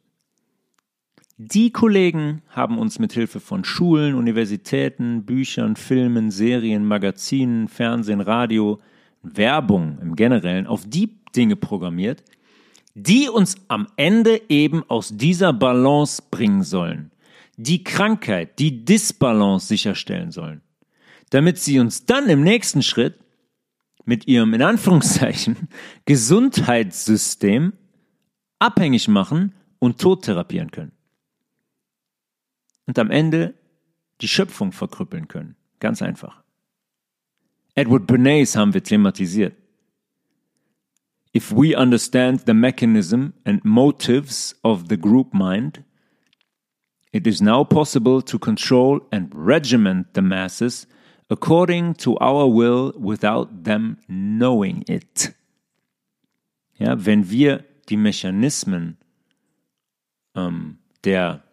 Die 1.38 1.72
Kollegen 1.72 2.44
haben 2.50 2.78
uns 2.78 3.00
mit 3.00 3.14
Hilfe 3.14 3.40
von 3.40 3.64
Schulen, 3.64 4.14
Universitäten, 4.14 5.26
Büchern, 5.26 5.76
Filmen, 5.76 6.30
Serien, 6.30 6.86
Magazinen, 6.86 7.68
Fernsehen, 7.68 8.22
Radio, 8.22 8.80
Werbung 9.24 9.98
im 10.02 10.16
Generellen 10.16 10.68
auf 10.68 10.84
die 10.86 11.18
Dinge 11.36 11.56
programmiert, 11.56 12.24
die 12.94 13.30
uns 13.30 13.56
am 13.68 13.88
Ende 13.96 14.42
eben 14.50 14.84
aus 14.90 15.16
dieser 15.16 15.54
Balance 15.54 16.22
bringen 16.30 16.64
sollen. 16.64 17.12
Die 17.58 17.84
Krankheit, 17.84 18.60
die 18.60 18.86
Disbalance 18.86 19.68
sicherstellen 19.68 20.32
sollen. 20.32 20.62
Damit 21.32 21.58
sie 21.58 21.80
uns 21.80 22.06
dann 22.06 22.30
im 22.30 22.44
nächsten 22.44 22.84
Schritt 22.84 23.16
mit 24.06 24.28
ihrem 24.28 24.54
in 24.54 24.62
Anführungszeichen 24.62 25.68
Gesundheitssystem 26.06 27.74
abhängig 28.60 29.08
machen 29.08 29.54
und 29.80 30.00
tot 30.00 30.26
therapieren 30.26 30.72
können. 30.72 30.92
Und 32.86 33.00
am 33.00 33.12
Ende 33.12 33.54
die 34.22 34.28
Schöpfung 34.28 34.72
verkrüppeln 34.72 35.28
können. 35.28 35.56
Ganz 35.80 36.02
einfach. 36.02 36.44
Edward 37.76 38.08
Bernays 38.08 38.56
haben 38.56 38.74
wir 38.74 38.84
thematisiert. 38.84 39.56
If 41.34 41.52
we 41.52 41.78
understand 41.78 42.44
the 42.48 42.54
mechanism 42.54 43.34
and 43.46 43.64
motives 43.64 44.60
of 44.64 44.86
the 44.90 44.98
group 44.98 45.34
mind, 45.34 45.84
it 47.12 47.28
is 47.28 47.40
now 47.40 47.64
possible 47.64 48.22
to 48.24 48.40
control 48.40 49.02
and 49.12 49.32
regiment 49.34 50.08
the 50.16 50.22
masses 50.22 50.88
according 51.30 51.96
to 51.96 52.18
our 52.20 52.48
will 52.48 52.94
without 52.98 53.64
them 53.64 53.98
knowing 54.08 54.84
it. 54.88 55.34
Ja, 56.78 57.06
wenn 57.06 57.30
wir 57.30 57.66
die 57.90 57.98
Mechanismen 57.98 58.98
ähm, 60.36 60.80
der 61.04 61.44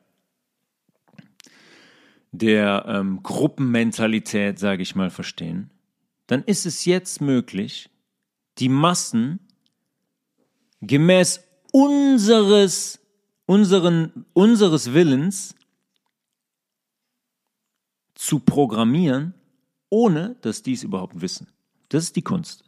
der 2.32 2.84
ähm, 2.86 3.22
Gruppenmentalität, 3.22 4.58
sage 4.58 4.82
ich 4.82 4.94
mal, 4.94 5.10
verstehen, 5.10 5.70
dann 6.26 6.42
ist 6.44 6.66
es 6.66 6.84
jetzt 6.84 7.20
möglich, 7.20 7.88
die 8.58 8.68
Massen 8.68 9.40
gemäß 10.80 11.40
unseres, 11.72 13.00
unseren, 13.46 14.26
unseres 14.32 14.92
Willens 14.92 15.54
zu 18.14 18.40
programmieren 18.40 19.34
ohne 19.90 20.36
dass 20.40 20.62
die 20.62 20.72
es 20.72 20.82
überhaupt 20.82 21.20
wissen. 21.20 21.48
Das 21.88 22.04
ist 22.04 22.16
die 22.16 22.22
Kunst. 22.22 22.64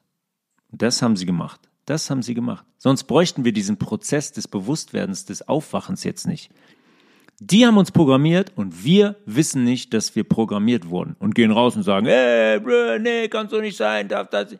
Das 0.71 1.03
haben 1.03 1.17
sie 1.17 1.27
gemacht. 1.27 1.61
Das 1.87 2.11
haben 2.11 2.23
sie 2.23 2.35
gemacht. 2.35 2.67
Sonst 2.77 3.05
bräuchten 3.05 3.45
wir 3.45 3.53
diesen 3.53 3.79
Prozess 3.79 4.33
des 4.33 4.47
Bewusstwerdens, 4.47 5.25
des 5.25 5.49
Aufwachens 5.49 6.05
jetzt 6.05 6.27
nicht. 6.27 6.51
Die 7.41 7.65
haben 7.67 7.79
uns 7.79 7.93
programmiert 7.93 8.53
und 8.57 8.85
wir 8.85 9.17
wissen 9.25 9.65
nicht, 9.65 9.95
dass 9.95 10.17
wir 10.17 10.25
programmiert 10.25 10.91
wurden 10.91 11.17
und 11.19 11.35
gehen 11.35 11.53
raus 11.53 11.77
und 11.77 11.85
sagen, 11.85 12.07
ey, 12.07 12.59
bro, 12.61 12.99
nee, 12.99 13.29
kannst 13.29 13.53
du 13.53 13.61
nicht 13.61 13.77
sein, 13.77 14.09
darf 14.09 14.29
das. 14.29 14.57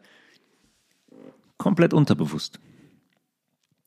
Komplett 1.57 1.93
unterbewusst. 1.93 2.61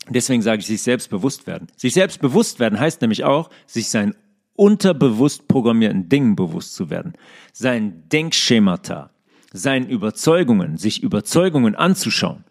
Deswegen 0.09 0.41
sage 0.41 0.59
ich, 0.59 0.67
sich 0.67 0.81
selbst 0.81 1.09
bewusst 1.09 1.47
werden. 1.47 1.67
Sich 1.77 1.93
selbst 1.93 2.19
bewusst 2.19 2.59
werden 2.59 2.79
heißt 2.79 3.01
nämlich 3.01 3.23
auch, 3.23 3.49
sich 3.65 3.89
sein 3.89 4.13
unterbewusst 4.61 5.47
programmierten 5.47 6.07
Dingen 6.07 6.35
bewusst 6.35 6.75
zu 6.75 6.91
werden, 6.91 7.13
seinen 7.51 8.07
Denkschemata, 8.09 9.09
seinen 9.51 9.89
Überzeugungen, 9.89 10.77
sich 10.77 11.01
Überzeugungen 11.01 11.73
anzuschauen. 11.73 12.43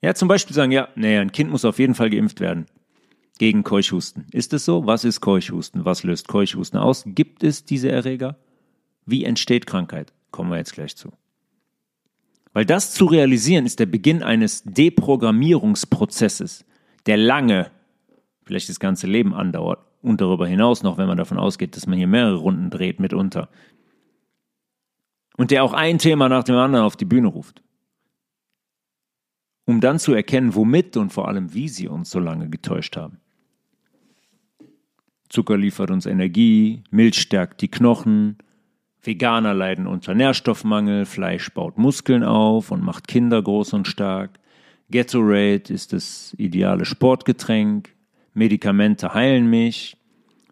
Ja, 0.00 0.14
zum 0.14 0.28
Beispiel 0.28 0.54
sagen, 0.54 0.70
ja, 0.70 0.90
naja, 0.94 1.22
ein 1.22 1.32
Kind 1.32 1.50
muss 1.50 1.64
auf 1.64 1.80
jeden 1.80 1.96
Fall 1.96 2.08
geimpft 2.08 2.38
werden 2.38 2.66
gegen 3.38 3.64
Keuchhusten. 3.64 4.26
Ist 4.30 4.52
es 4.52 4.64
so? 4.64 4.86
Was 4.86 5.04
ist 5.04 5.20
Keuchhusten? 5.20 5.84
Was 5.84 6.04
löst 6.04 6.28
Keuchhusten 6.28 6.78
aus? 6.78 7.02
Gibt 7.04 7.42
es 7.42 7.64
diese 7.64 7.90
Erreger? 7.90 8.36
Wie 9.06 9.24
entsteht 9.24 9.66
Krankheit? 9.66 10.12
Kommen 10.30 10.50
wir 10.50 10.58
jetzt 10.58 10.74
gleich 10.74 10.94
zu. 10.94 11.10
Weil 12.52 12.64
das 12.64 12.94
zu 12.94 13.06
realisieren 13.06 13.66
ist 13.66 13.80
der 13.80 13.86
Beginn 13.86 14.22
eines 14.22 14.62
Deprogrammierungsprozesses, 14.62 16.64
der 17.06 17.16
lange, 17.16 17.72
vielleicht 18.44 18.68
das 18.68 18.78
ganze 18.78 19.08
Leben 19.08 19.34
andauert 19.34 19.80
und 20.04 20.20
darüber 20.20 20.46
hinaus 20.46 20.82
noch, 20.82 20.98
wenn 20.98 21.08
man 21.08 21.16
davon 21.16 21.38
ausgeht, 21.38 21.76
dass 21.76 21.86
man 21.86 21.96
hier 21.96 22.06
mehrere 22.06 22.36
Runden 22.36 22.68
dreht 22.70 23.00
mitunter. 23.00 23.48
Und 25.36 25.50
der 25.50 25.64
auch 25.64 25.72
ein 25.72 25.98
Thema 25.98 26.28
nach 26.28 26.44
dem 26.44 26.56
anderen 26.56 26.84
auf 26.84 26.96
die 26.96 27.06
Bühne 27.06 27.28
ruft. 27.28 27.62
Um 29.64 29.80
dann 29.80 29.98
zu 29.98 30.12
erkennen, 30.12 30.54
womit 30.54 30.98
und 30.98 31.10
vor 31.10 31.26
allem 31.26 31.54
wie 31.54 31.68
sie 31.68 31.88
uns 31.88 32.10
so 32.10 32.20
lange 32.20 32.50
getäuscht 32.50 32.96
haben. 32.96 33.18
Zucker 35.30 35.56
liefert 35.56 35.90
uns 35.90 36.04
Energie, 36.04 36.84
Milch 36.90 37.18
stärkt 37.18 37.62
die 37.62 37.70
Knochen, 37.70 38.36
Veganer 39.02 39.54
leiden 39.54 39.86
unter 39.86 40.14
Nährstoffmangel, 40.14 41.06
Fleisch 41.06 41.50
baut 41.54 41.78
Muskeln 41.78 42.22
auf 42.22 42.70
und 42.70 42.82
macht 42.82 43.08
Kinder 43.08 43.42
groß 43.42 43.72
und 43.72 43.88
stark. 43.88 44.38
Gatorade 44.90 45.72
ist 45.72 45.94
das 45.94 46.34
ideale 46.36 46.84
Sportgetränk. 46.84 47.94
Medikamente 48.34 49.14
heilen 49.14 49.48
mich. 49.48 49.96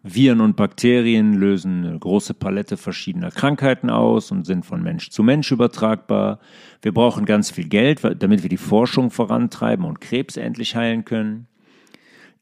Viren 0.05 0.41
und 0.41 0.57
Bakterien 0.57 1.33
lösen 1.33 1.85
eine 1.85 1.97
große 1.97 2.33
Palette 2.33 2.75
verschiedener 2.75 3.31
Krankheiten 3.31 3.89
aus 3.89 4.31
und 4.31 4.45
sind 4.45 4.65
von 4.65 4.83
Mensch 4.83 5.09
zu 5.11 5.23
Mensch 5.23 5.49
übertragbar. 5.51 6.39
Wir 6.81 6.93
brauchen 6.93 7.25
ganz 7.25 7.51
viel 7.51 7.69
Geld, 7.69 8.01
damit 8.19 8.43
wir 8.43 8.49
die 8.49 8.57
Forschung 8.57 9.11
vorantreiben 9.11 9.85
und 9.85 10.01
Krebs 10.01 10.35
endlich 10.35 10.75
heilen 10.75 11.05
können. 11.05 11.47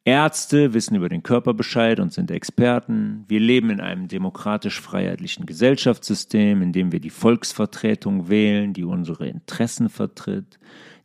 Ärzte 0.04 0.74
wissen 0.74 0.96
über 0.96 1.10
den 1.10 1.22
Körper 1.22 1.54
Bescheid 1.54 2.00
und 2.00 2.12
sind 2.12 2.32
Experten. 2.32 3.26
Wir 3.28 3.40
leben 3.40 3.70
in 3.70 3.80
einem 3.80 4.08
demokratisch-freiheitlichen 4.08 5.46
Gesellschaftssystem, 5.46 6.64
in 6.64 6.74
dem 6.74 6.92
wir 6.92 7.00
die 7.00 7.12
Volksvertretung 7.12 8.28
wählen, 8.28 8.74
die 8.74 8.84
unsere 8.84 9.28
Interessen 9.28 9.90
vertritt. 9.90 10.58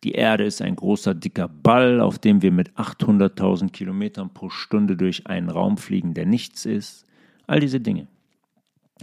Die 0.04 0.12
Erde 0.12 0.44
ist 0.44 0.62
ein 0.62 0.76
großer, 0.76 1.14
dicker 1.14 1.48
Ball, 1.48 2.00
auf 2.00 2.18
dem 2.18 2.42
wir 2.42 2.52
mit 2.52 2.70
800.000 2.72 3.70
Kilometern 3.70 4.32
pro 4.32 4.50
Stunde 4.50 4.96
durch 4.96 5.26
einen 5.26 5.50
Raum 5.50 5.78
fliegen, 5.78 6.14
der 6.14 6.26
nichts 6.26 6.64
ist. 6.66 7.06
All 7.46 7.60
diese 7.60 7.80
Dinge. 7.80 8.06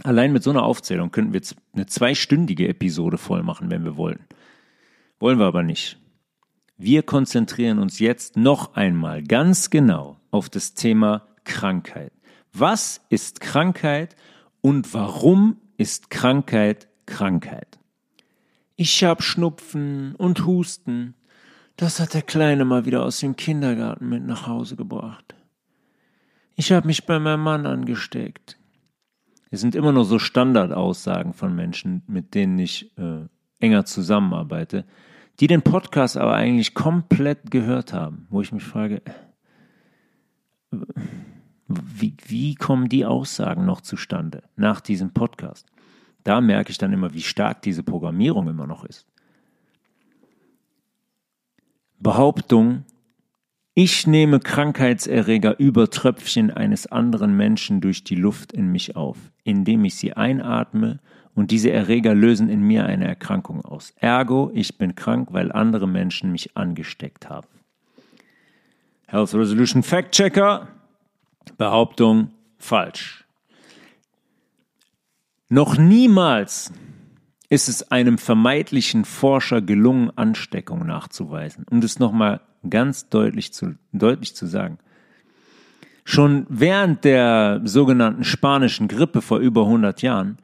Allein 0.02 0.32
mit 0.32 0.42
so 0.42 0.50
einer 0.50 0.64
Aufzählung 0.64 1.10
könnten 1.10 1.32
wir 1.32 1.42
eine 1.72 1.86
zweistündige 1.86 2.68
Episode 2.68 3.18
voll 3.18 3.42
machen, 3.42 3.70
wenn 3.70 3.84
wir 3.84 3.96
wollten. 3.96 4.24
Wollen 5.20 5.38
wir 5.38 5.46
aber 5.46 5.62
nicht. 5.62 5.98
Wir 6.76 7.04
konzentrieren 7.04 7.78
uns 7.78 8.00
jetzt 8.00 8.36
noch 8.36 8.74
einmal 8.74 9.22
ganz 9.22 9.70
genau 9.70 10.18
auf 10.32 10.48
das 10.48 10.74
Thema 10.74 11.28
Krankheit. 11.44 12.12
Was 12.52 13.00
ist 13.08 13.40
Krankheit 13.40 14.16
und 14.60 14.92
warum 14.92 15.58
ist 15.76 16.10
Krankheit 16.10 16.88
Krankheit? 17.06 17.78
Ich 18.76 19.04
hab 19.04 19.22
Schnupfen 19.22 20.16
und 20.16 20.46
Husten. 20.46 21.14
Das 21.76 22.00
hat 22.00 22.14
der 22.14 22.22
Kleine 22.22 22.64
mal 22.64 22.84
wieder 22.84 23.04
aus 23.04 23.20
dem 23.20 23.36
Kindergarten 23.36 24.08
mit 24.08 24.24
nach 24.24 24.46
Hause 24.46 24.74
gebracht. 24.74 25.34
Ich 26.56 26.72
hab 26.72 26.84
mich 26.84 27.06
bei 27.06 27.18
meinem 27.18 27.42
Mann 27.42 27.66
angesteckt. 27.66 28.58
Es 29.50 29.60
sind 29.60 29.76
immer 29.76 29.92
nur 29.92 30.04
so 30.04 30.18
Standardaussagen 30.18 31.34
von 31.34 31.54
Menschen, 31.54 32.02
mit 32.08 32.34
denen 32.34 32.58
ich 32.58 32.96
äh, 32.98 33.26
enger 33.60 33.84
zusammenarbeite, 33.84 34.84
die 35.38 35.46
den 35.46 35.62
Podcast 35.62 36.16
aber 36.16 36.34
eigentlich 36.34 36.74
komplett 36.74 37.52
gehört 37.52 37.92
haben, 37.92 38.26
wo 38.30 38.40
ich 38.40 38.52
mich 38.52 38.64
frage, 38.64 39.02
wie, 41.68 42.16
wie 42.26 42.54
kommen 42.56 42.88
die 42.88 43.04
Aussagen 43.04 43.64
noch 43.64 43.80
zustande 43.80 44.42
nach 44.56 44.80
diesem 44.80 45.12
Podcast? 45.12 45.66
Da 46.24 46.40
merke 46.40 46.70
ich 46.70 46.78
dann 46.78 46.92
immer, 46.92 47.14
wie 47.14 47.22
stark 47.22 47.62
diese 47.62 47.82
Programmierung 47.82 48.48
immer 48.48 48.66
noch 48.66 48.84
ist. 48.84 49.06
Behauptung, 52.00 52.84
ich 53.74 54.06
nehme 54.06 54.40
Krankheitserreger 54.40 55.58
über 55.58 55.90
Tröpfchen 55.90 56.50
eines 56.50 56.86
anderen 56.86 57.36
Menschen 57.36 57.80
durch 57.80 58.04
die 58.04 58.14
Luft 58.14 58.52
in 58.52 58.68
mich 58.68 58.96
auf, 58.96 59.18
indem 59.42 59.84
ich 59.84 59.96
sie 59.96 60.12
einatme 60.12 61.00
und 61.34 61.50
diese 61.50 61.70
Erreger 61.70 62.14
lösen 62.14 62.48
in 62.48 62.60
mir 62.62 62.86
eine 62.86 63.06
Erkrankung 63.06 63.64
aus. 63.64 63.92
Ergo, 63.96 64.50
ich 64.54 64.78
bin 64.78 64.94
krank, 64.94 65.28
weil 65.32 65.50
andere 65.50 65.88
Menschen 65.88 66.30
mich 66.30 66.56
angesteckt 66.56 67.28
haben. 67.28 67.48
Health 69.06 69.34
Resolution 69.34 69.82
Fact 69.82 70.12
Checker. 70.12 70.68
Behauptung 71.58 72.30
falsch. 72.58 73.23
Noch 75.54 75.78
niemals 75.78 76.72
ist 77.48 77.68
es 77.68 77.92
einem 77.92 78.18
vermeintlichen 78.18 79.04
Forscher 79.04 79.62
gelungen, 79.62 80.10
Ansteckung 80.16 80.84
nachzuweisen. 80.84 81.64
Um 81.70 81.80
das 81.80 82.00
nochmal 82.00 82.40
ganz 82.68 83.08
deutlich 83.08 83.52
zu, 83.52 83.76
deutlich 83.92 84.34
zu 84.34 84.46
sagen. 84.46 84.78
Schon 86.04 86.46
während 86.48 87.04
der 87.04 87.60
sogenannten 87.62 88.24
spanischen 88.24 88.88
Grippe 88.88 89.22
vor 89.22 89.38
über 89.38 89.62
100 89.62 90.02
Jahren 90.02 90.38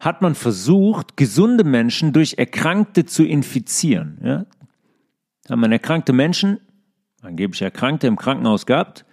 hat 0.00 0.22
man 0.22 0.34
versucht, 0.34 1.18
gesunde 1.18 1.64
Menschen 1.64 2.14
durch 2.14 2.38
Erkrankte 2.38 3.04
zu 3.04 3.26
infizieren. 3.26 4.16
Ja? 4.24 4.46
Haben 5.50 5.60
man 5.60 5.72
erkrankte 5.72 6.14
Menschen, 6.14 6.60
angeblich 7.20 7.60
Erkrankte 7.60 8.06
im 8.06 8.16
Krankenhaus 8.16 8.64
gehabt, 8.64 9.04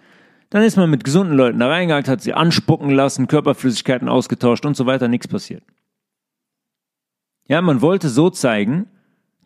dann 0.54 0.62
ist 0.62 0.76
man 0.76 0.88
mit 0.88 1.02
gesunden 1.02 1.36
Leuten 1.36 1.58
da 1.58 1.66
reingegangen, 1.66 2.06
hat 2.06 2.20
sie 2.20 2.32
anspucken 2.32 2.90
lassen, 2.90 3.26
Körperflüssigkeiten 3.26 4.08
ausgetauscht 4.08 4.64
und 4.64 4.76
so 4.76 4.86
weiter, 4.86 5.08
nichts 5.08 5.26
passiert. 5.26 5.64
Ja, 7.48 7.60
man 7.60 7.82
wollte 7.82 8.08
so 8.08 8.30
zeigen, 8.30 8.86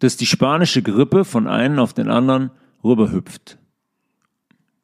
dass 0.00 0.18
die 0.18 0.26
spanische 0.26 0.82
Grippe 0.82 1.24
von 1.24 1.46
einem 1.46 1.78
auf 1.78 1.94
den 1.94 2.10
anderen 2.10 2.50
rüberhüpft. 2.84 3.56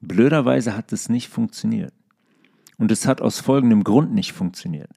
Blöderweise 0.00 0.74
hat 0.74 0.94
es 0.94 1.10
nicht 1.10 1.28
funktioniert. 1.28 1.92
Und 2.78 2.90
es 2.90 3.06
hat 3.06 3.20
aus 3.20 3.40
folgendem 3.40 3.84
Grund 3.84 4.14
nicht 4.14 4.32
funktioniert. 4.32 4.92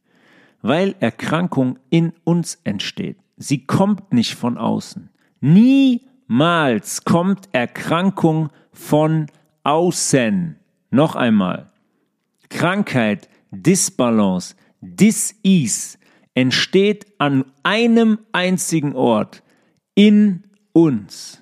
Weil 0.61 0.95
Erkrankung 1.01 1.78
in 1.89 2.13
uns 2.23 2.57
entsteht. 2.63 3.17
Sie 3.36 3.65
kommt 3.65 4.13
nicht 4.13 4.36
von 4.36 4.57
außen. 4.57 5.09
Niemals 5.41 7.03
kommt 7.03 7.49
Erkrankung 7.51 8.49
von 8.71 9.28
außen. 9.63 10.55
Noch 10.90 11.16
einmal. 11.16 11.72
Krankheit, 12.50 13.30
Disbalance, 13.52 14.56
Dis-Ease 14.82 15.98
entsteht 16.34 17.08
an 17.18 17.46
einem 17.64 18.20
einzigen 18.32 18.96
Ort 18.96 19.44
in 19.96 20.44
uns. 20.72 21.42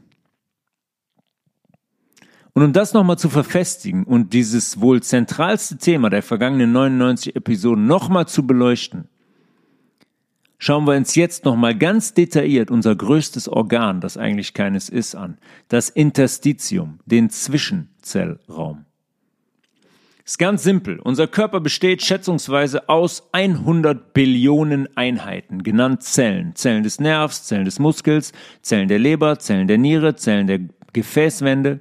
Und 2.53 2.63
um 2.63 2.71
das 2.71 2.93
nochmal 2.93 3.17
zu 3.17 3.29
verfestigen 3.29 4.05
und 4.05 4.31
dieses 4.31 4.79
wohl 4.79 5.03
zentralste 5.03 5.77
Thema 5.77 6.09
der 6.09 6.23
vergangenen 6.23 6.71
99 6.71 7.35
Episoden 7.35 7.85
nochmal 7.85 8.29
zu 8.29 8.47
beleuchten, 8.47 9.09
schauen 10.57 10.85
wir 10.85 10.95
uns 10.95 11.15
jetzt 11.15 11.43
nochmal 11.43 11.77
ganz 11.77 12.13
detailliert 12.13 12.71
unser 12.71 12.95
größtes 12.95 13.49
Organ, 13.49 13.99
das 13.99 14.15
eigentlich 14.15 14.53
keines 14.53 14.87
ist, 14.87 15.15
an. 15.15 15.37
Das 15.67 15.89
Interstitium, 15.89 16.99
den 17.05 17.29
Zwischenzellraum. 17.29 18.84
Ist 20.27 20.39
ganz 20.39 20.63
simpel. 20.63 20.99
Unser 20.99 21.27
Körper 21.27 21.59
besteht 21.59 22.01
schätzungsweise 22.01 22.89
aus 22.89 23.29
100 23.31 24.11
Billionen 24.15 24.89
Einheiten, 24.97 25.61
genannt 25.61 26.01
Zellen. 26.01 26.55
Zellen 26.55 26.81
des 26.81 26.99
Nervs, 26.99 27.43
Zellen 27.43 27.65
des 27.65 27.77
Muskels, 27.77 28.31
Zellen 28.63 28.87
der 28.87 28.97
Leber, 28.97 29.37
Zellen 29.37 29.67
der 29.67 29.77
Niere, 29.77 30.15
Zellen 30.15 30.47
der 30.47 30.61
Gefäßwände. 30.93 31.79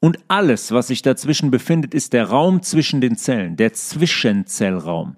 Und 0.00 0.18
alles, 0.28 0.72
was 0.72 0.86
sich 0.86 1.02
dazwischen 1.02 1.50
befindet, 1.50 1.92
ist 1.92 2.14
der 2.14 2.30
Raum 2.30 2.62
zwischen 2.62 3.02
den 3.02 3.18
Zellen, 3.18 3.56
der 3.56 3.74
Zwischenzellraum. 3.74 5.16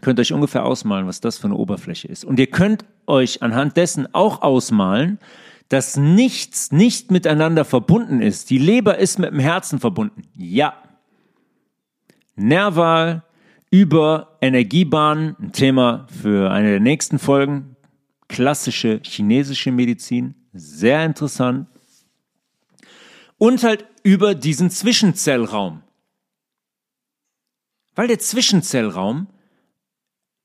Könnt 0.00 0.20
euch 0.20 0.32
ungefähr 0.32 0.64
ausmalen, 0.64 1.06
was 1.06 1.20
das 1.20 1.36
für 1.36 1.48
eine 1.48 1.56
Oberfläche 1.56 2.08
ist. 2.08 2.24
Und 2.24 2.38
ihr 2.38 2.46
könnt 2.46 2.86
euch 3.06 3.42
anhand 3.42 3.76
dessen 3.76 4.12
auch 4.14 4.40
ausmalen, 4.40 5.18
dass 5.68 5.98
nichts 5.98 6.72
nicht 6.72 7.10
miteinander 7.10 7.66
verbunden 7.66 8.22
ist. 8.22 8.48
Die 8.48 8.58
Leber 8.58 8.96
ist 8.96 9.18
mit 9.18 9.30
dem 9.30 9.38
Herzen 9.38 9.80
verbunden. 9.80 10.22
Ja, 10.34 10.74
Nerval 12.36 13.24
über 13.70 14.36
Energiebahnen, 14.40 15.36
ein 15.40 15.52
Thema 15.52 16.06
für 16.20 16.50
eine 16.50 16.70
der 16.70 16.80
nächsten 16.80 17.18
Folgen. 17.18 17.76
Klassische 18.28 19.00
chinesische 19.04 19.72
Medizin, 19.72 20.34
sehr 20.52 21.04
interessant. 21.04 21.68
Und 23.38 23.62
halt 23.62 23.86
über 24.02 24.34
diesen 24.34 24.70
Zwischenzellraum. 24.70 25.82
Weil 27.94 28.08
der 28.08 28.18
Zwischenzellraum 28.18 29.26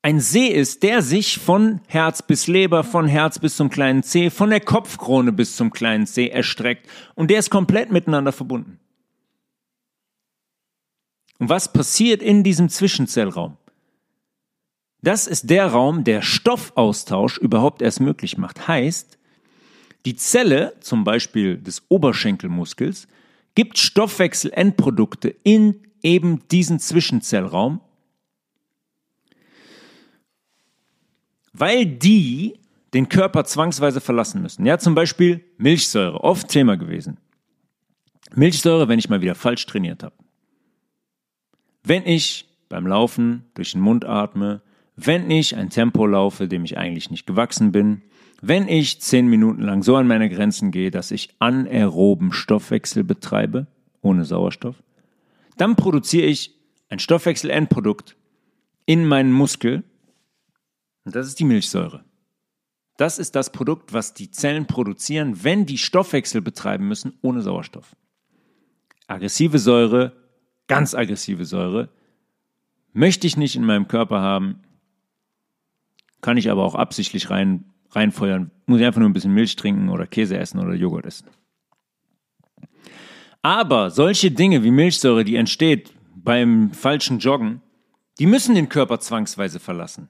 ein 0.01 0.19
See 0.19 0.47
ist, 0.47 0.83
der 0.83 1.01
sich 1.01 1.37
von 1.37 1.81
Herz 1.87 2.21
bis 2.21 2.47
Leber, 2.47 2.83
von 2.83 3.07
Herz 3.07 3.39
bis 3.39 3.57
zum 3.57 3.69
kleinen 3.69 4.03
C, 4.03 4.29
von 4.29 4.49
der 4.49 4.61
Kopfkrone 4.61 5.33
bis 5.33 5.55
zum 5.55 5.71
kleinen 5.71 6.07
C 6.07 6.29
erstreckt 6.29 6.87
und 7.15 7.29
der 7.29 7.39
ist 7.39 7.49
komplett 7.49 7.91
miteinander 7.91 8.31
verbunden. 8.31 8.79
Und 11.39 11.49
was 11.49 11.71
passiert 11.71 12.21
in 12.21 12.43
diesem 12.43 12.69
Zwischenzellraum? 12.69 13.57
Das 15.01 15.27
ist 15.27 15.49
der 15.49 15.67
Raum, 15.67 16.03
der 16.03 16.21
Stoffaustausch 16.21 17.37
überhaupt 17.37 17.81
erst 17.81 17.99
möglich 17.99 18.37
macht. 18.37 18.67
Heißt, 18.67 19.17
die 20.05 20.15
Zelle, 20.15 20.73
zum 20.79 21.03
Beispiel 21.03 21.57
des 21.57 21.83
Oberschenkelmuskels, 21.89 23.07
gibt 23.55 23.77
Stoffwechselendprodukte 23.77 25.29
in 25.43 25.81
eben 26.01 26.47
diesen 26.49 26.79
Zwischenzellraum, 26.79 27.81
weil 31.53 31.85
die 31.85 32.59
den 32.93 33.09
Körper 33.09 33.43
zwangsweise 33.43 33.99
verlassen 33.99 34.41
müssen. 34.41 34.65
Ja, 34.65 34.77
zum 34.77 34.95
Beispiel 34.95 35.43
Milchsäure, 35.57 36.23
oft 36.23 36.47
Thema 36.47 36.77
gewesen. 36.77 37.17
Milchsäure, 38.33 38.87
wenn 38.87 38.99
ich 38.99 39.09
mal 39.09 39.21
wieder 39.21 39.35
falsch 39.35 39.65
trainiert 39.65 40.03
habe. 40.03 40.15
Wenn 41.87 42.05
ich 42.05 42.49
beim 42.67 42.85
Laufen 42.85 43.45
durch 43.53 43.71
den 43.71 43.79
Mund 43.79 44.03
atme, 44.03 44.61
wenn 44.97 45.31
ich 45.31 45.55
ein 45.55 45.69
Tempo 45.69 46.05
laufe, 46.05 46.49
dem 46.49 46.65
ich 46.65 46.77
eigentlich 46.77 47.09
nicht 47.09 47.25
gewachsen 47.25 47.71
bin, 47.71 48.01
wenn 48.41 48.67
ich 48.67 48.99
zehn 48.99 49.27
Minuten 49.27 49.61
lang 49.61 49.83
so 49.83 49.95
an 49.95 50.05
meine 50.05 50.29
Grenzen 50.29 50.71
gehe, 50.71 50.91
dass 50.91 51.11
ich 51.11 51.29
anaeroben 51.39 52.33
Stoffwechsel 52.33 53.05
betreibe, 53.05 53.67
ohne 54.01 54.25
Sauerstoff, 54.25 54.83
dann 55.55 55.77
produziere 55.77 56.25
ich 56.25 56.59
ein 56.89 56.99
Stoffwechselendprodukt 56.99 58.17
in 58.85 59.05
meinen 59.05 59.31
Muskel 59.31 59.83
und 61.05 61.15
das 61.15 61.27
ist 61.27 61.39
die 61.39 61.45
Milchsäure. 61.45 62.03
Das 62.97 63.17
ist 63.17 63.33
das 63.33 63.49
Produkt, 63.53 63.93
was 63.93 64.13
die 64.13 64.29
Zellen 64.29 64.65
produzieren, 64.65 65.41
wenn 65.45 65.65
die 65.65 65.77
Stoffwechsel 65.77 66.41
betreiben 66.41 66.85
müssen 66.89 67.17
ohne 67.21 67.41
Sauerstoff. 67.41 67.95
Aggressive 69.07 69.57
Säure 69.57 70.26
ganz 70.67 70.93
aggressive 70.93 71.45
Säure, 71.45 71.89
möchte 72.93 73.27
ich 73.27 73.37
nicht 73.37 73.55
in 73.55 73.65
meinem 73.65 73.87
Körper 73.87 74.21
haben, 74.21 74.61
kann 76.21 76.37
ich 76.37 76.49
aber 76.49 76.63
auch 76.63 76.75
absichtlich 76.75 77.29
rein, 77.29 77.65
reinfeuern, 77.91 78.51
muss 78.65 78.79
ich 78.79 78.85
einfach 78.85 78.99
nur 78.99 79.09
ein 79.09 79.13
bisschen 79.13 79.33
Milch 79.33 79.55
trinken 79.55 79.89
oder 79.89 80.07
Käse 80.07 80.37
essen 80.37 80.59
oder 80.59 80.73
Joghurt 80.73 81.05
essen. 81.05 81.27
Aber 83.41 83.91
solche 83.91 84.31
Dinge 84.31 84.63
wie 84.63 84.71
Milchsäure, 84.71 85.23
die 85.23 85.35
entsteht 85.35 85.93
beim 86.15 86.71
falschen 86.71 87.19
Joggen, 87.19 87.61
die 88.19 88.25
müssen 88.25 88.55
den 88.55 88.67
Körper 88.67 88.99
zwangsweise 88.99 89.59
verlassen, 89.59 90.09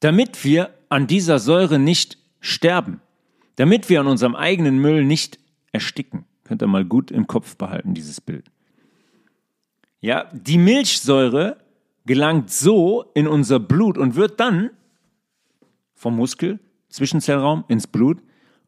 damit 0.00 0.44
wir 0.44 0.74
an 0.88 1.06
dieser 1.06 1.38
Säure 1.38 1.78
nicht 1.78 2.18
sterben, 2.40 3.00
damit 3.56 3.88
wir 3.88 4.00
an 4.00 4.06
unserem 4.06 4.34
eigenen 4.34 4.78
Müll 4.78 5.04
nicht 5.04 5.38
ersticken. 5.70 6.24
Könnt 6.44 6.62
ihr 6.62 6.66
mal 6.66 6.84
gut 6.84 7.10
im 7.10 7.26
Kopf 7.26 7.56
behalten, 7.56 7.94
dieses 7.94 8.20
Bild. 8.20 8.50
Ja, 10.00 10.28
die 10.32 10.58
Milchsäure 10.58 11.58
gelangt 12.06 12.50
so 12.50 13.04
in 13.14 13.28
unser 13.28 13.60
Blut 13.60 13.98
und 13.98 14.16
wird 14.16 14.40
dann 14.40 14.70
vom 15.94 16.16
Muskel, 16.16 16.58
Zwischenzellraum 16.88 17.64
ins 17.68 17.86
Blut 17.86 18.22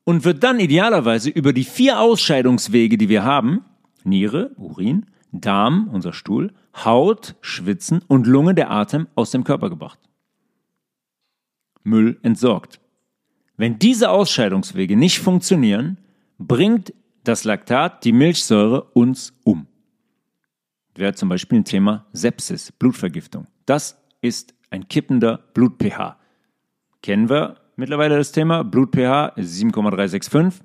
und 0.04 0.24
wird 0.24 0.44
dann 0.44 0.60
idealerweise 0.60 1.30
über 1.30 1.52
die 1.52 1.64
vier 1.64 2.00
Ausscheidungswege, 2.00 2.98
die 2.98 3.08
wir 3.08 3.24
haben, 3.24 3.64
Niere, 4.04 4.52
Urin, 4.56 5.06
Darm, 5.32 5.88
unser 5.90 6.12
Stuhl, 6.12 6.52
Haut, 6.84 7.36
Schwitzen 7.40 8.02
und 8.06 8.26
Lunge, 8.26 8.54
der 8.54 8.70
Atem, 8.70 9.08
aus 9.14 9.30
dem 9.30 9.44
Körper 9.44 9.70
gebracht. 9.70 9.98
Müll 11.82 12.18
entsorgt. 12.22 12.80
Wenn 13.56 13.78
diese 13.78 14.10
Ausscheidungswege 14.10 14.96
nicht 14.96 15.20
funktionieren, 15.20 15.98
bringt 16.38 16.92
das 17.24 17.44
Laktat, 17.44 18.04
die 18.04 18.12
Milchsäure, 18.12 18.82
uns 18.92 19.32
um 19.44 19.66
wäre 20.94 21.14
zum 21.14 21.28
Beispiel 21.28 21.60
ein 21.60 21.64
Thema 21.64 22.06
Sepsis, 22.12 22.72
Blutvergiftung. 22.72 23.46
Das 23.66 24.02
ist 24.20 24.54
ein 24.70 24.88
kippender 24.88 25.38
Blut-pH. 25.54 26.18
kennen 27.02 27.28
wir 27.28 27.56
mittlerweile 27.76 28.16
das 28.16 28.32
Thema. 28.32 28.62
Blut-pH 28.62 29.32
7,365 29.36 30.64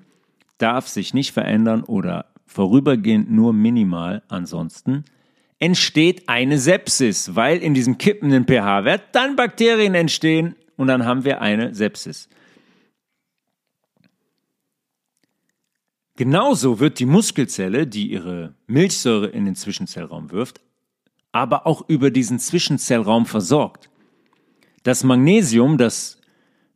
darf 0.58 0.88
sich 0.88 1.14
nicht 1.14 1.32
verändern 1.32 1.82
oder 1.82 2.26
vorübergehend 2.46 3.30
nur 3.30 3.52
minimal. 3.52 4.22
Ansonsten 4.28 5.04
entsteht 5.58 6.28
eine 6.28 6.58
Sepsis, 6.58 7.34
weil 7.34 7.58
in 7.58 7.74
diesem 7.74 7.98
kippenden 7.98 8.44
pH-Wert 8.44 9.02
dann 9.12 9.36
Bakterien 9.36 9.94
entstehen 9.94 10.54
und 10.76 10.86
dann 10.86 11.04
haben 11.04 11.24
wir 11.24 11.40
eine 11.40 11.74
Sepsis. 11.74 12.28
Genauso 16.18 16.80
wird 16.80 16.98
die 16.98 17.06
Muskelzelle, 17.06 17.86
die 17.86 18.10
ihre 18.10 18.52
Milchsäure 18.66 19.28
in 19.28 19.44
den 19.44 19.54
Zwischenzellraum 19.54 20.32
wirft, 20.32 20.60
aber 21.30 21.64
auch 21.64 21.88
über 21.88 22.10
diesen 22.10 22.40
Zwischenzellraum 22.40 23.24
versorgt. 23.24 23.88
Das 24.82 25.04
Magnesium, 25.04 25.78
das 25.78 26.20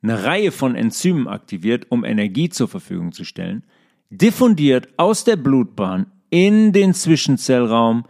eine 0.01 0.23
Reihe 0.23 0.53
von 0.53 0.77
Enzymen 0.77 1.27
aktiviert, 1.27 1.87
um 1.89 2.05
Energie 2.05 2.51
zur 2.51 2.69
Verfügung 2.69 3.11
zu 3.11 3.25
stellen, 3.25 3.65
diffundiert 4.11 4.91
aus 4.97 5.25
der 5.25 5.35
Blutbahn 5.35 6.07
in 6.31 6.73
den 6.73 6.95
Zwischenzellraum 6.95 8.05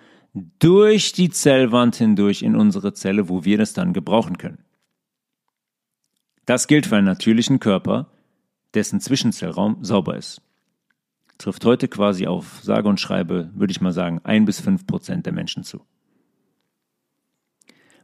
durch 0.58 1.14
die 1.14 1.30
Zellwand 1.30 1.96
hindurch 1.96 2.42
in 2.42 2.54
unsere 2.54 2.92
Zelle, 2.92 3.30
wo 3.30 3.42
wir 3.42 3.56
das 3.56 3.72
dann 3.72 3.94
gebrauchen 3.94 4.36
können. 4.36 4.66
Das 6.44 6.66
gilt 6.66 6.84
für 6.84 6.96
einen 6.96 7.06
natürlichen 7.06 7.58
Körper, 7.58 8.12
dessen 8.74 9.00
Zwischenzellraum 9.00 9.82
sauber 9.82 10.18
ist 10.18 10.42
trifft 11.38 11.64
heute 11.64 11.88
quasi 11.88 12.26
auf 12.26 12.60
sage 12.62 12.88
und 12.88 13.00
schreibe, 13.00 13.50
würde 13.54 13.70
ich 13.70 13.80
mal 13.80 13.92
sagen, 13.92 14.20
ein 14.24 14.44
bis 14.44 14.60
fünf 14.60 14.86
Prozent 14.86 15.26
der 15.26 15.32
Menschen 15.32 15.64
zu. 15.64 15.80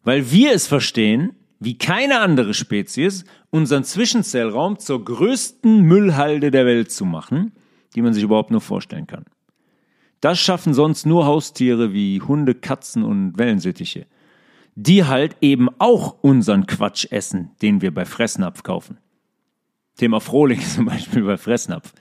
Weil 0.03 0.31
wir 0.31 0.53
es 0.53 0.67
verstehen, 0.67 1.35
wie 1.61 1.77
keine 1.77 2.21
andere 2.21 2.55
Spezies, 2.55 3.25
unseren 3.51 3.85
Zwischenzellraum 3.85 4.79
zur 4.79 5.05
größten 5.05 5.83
Müllhalde 5.83 6.51
der 6.51 6.67
Welt 6.67 6.91
zu 6.91 7.05
machen, 7.05 7.53
die 7.95 8.03
man 8.03 8.15
sich 8.15 8.23
überhaupt 8.23 8.51
nur 8.51 8.61
vorstellen 8.61 9.07
kann. 9.07 9.25
Das 10.21 10.39
schaffen 10.39 10.75
sonst 10.75 11.07
nur 11.07 11.27
Haustiere 11.27 11.93
wie 11.93 12.21
Hunde, 12.21 12.55
Katzen 12.55 13.05
und 13.05 13.39
Wellensittiche, 13.39 14.07
die 14.75 15.05
halt 15.05 15.37
eben 15.41 15.69
auch 15.79 16.17
unseren 16.23 16.67
Quatsch 16.67 17.07
essen, 17.11 17.51
den 17.63 17.83
wir 17.83 17.93
bei 17.93 18.05
Fressnapf 18.05 18.63
kaufen. 18.63 18.99
Thema 19.97 20.21
Frohling 20.21 20.61
zum 20.75 20.87
Beispiel 20.87 21.23
bei 21.23 21.37
Fressnapf 21.37 21.93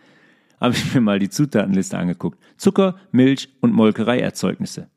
habe 0.59 0.73
ich 0.73 0.93
mir 0.93 1.01
mal 1.01 1.19
die 1.19 1.29
Zutatenliste 1.29 1.97
angeguckt. 1.97 2.39
Zucker, 2.57 2.95
Milch 3.11 3.49
und 3.61 3.73
Molkereierzeugnisse. 3.73 4.89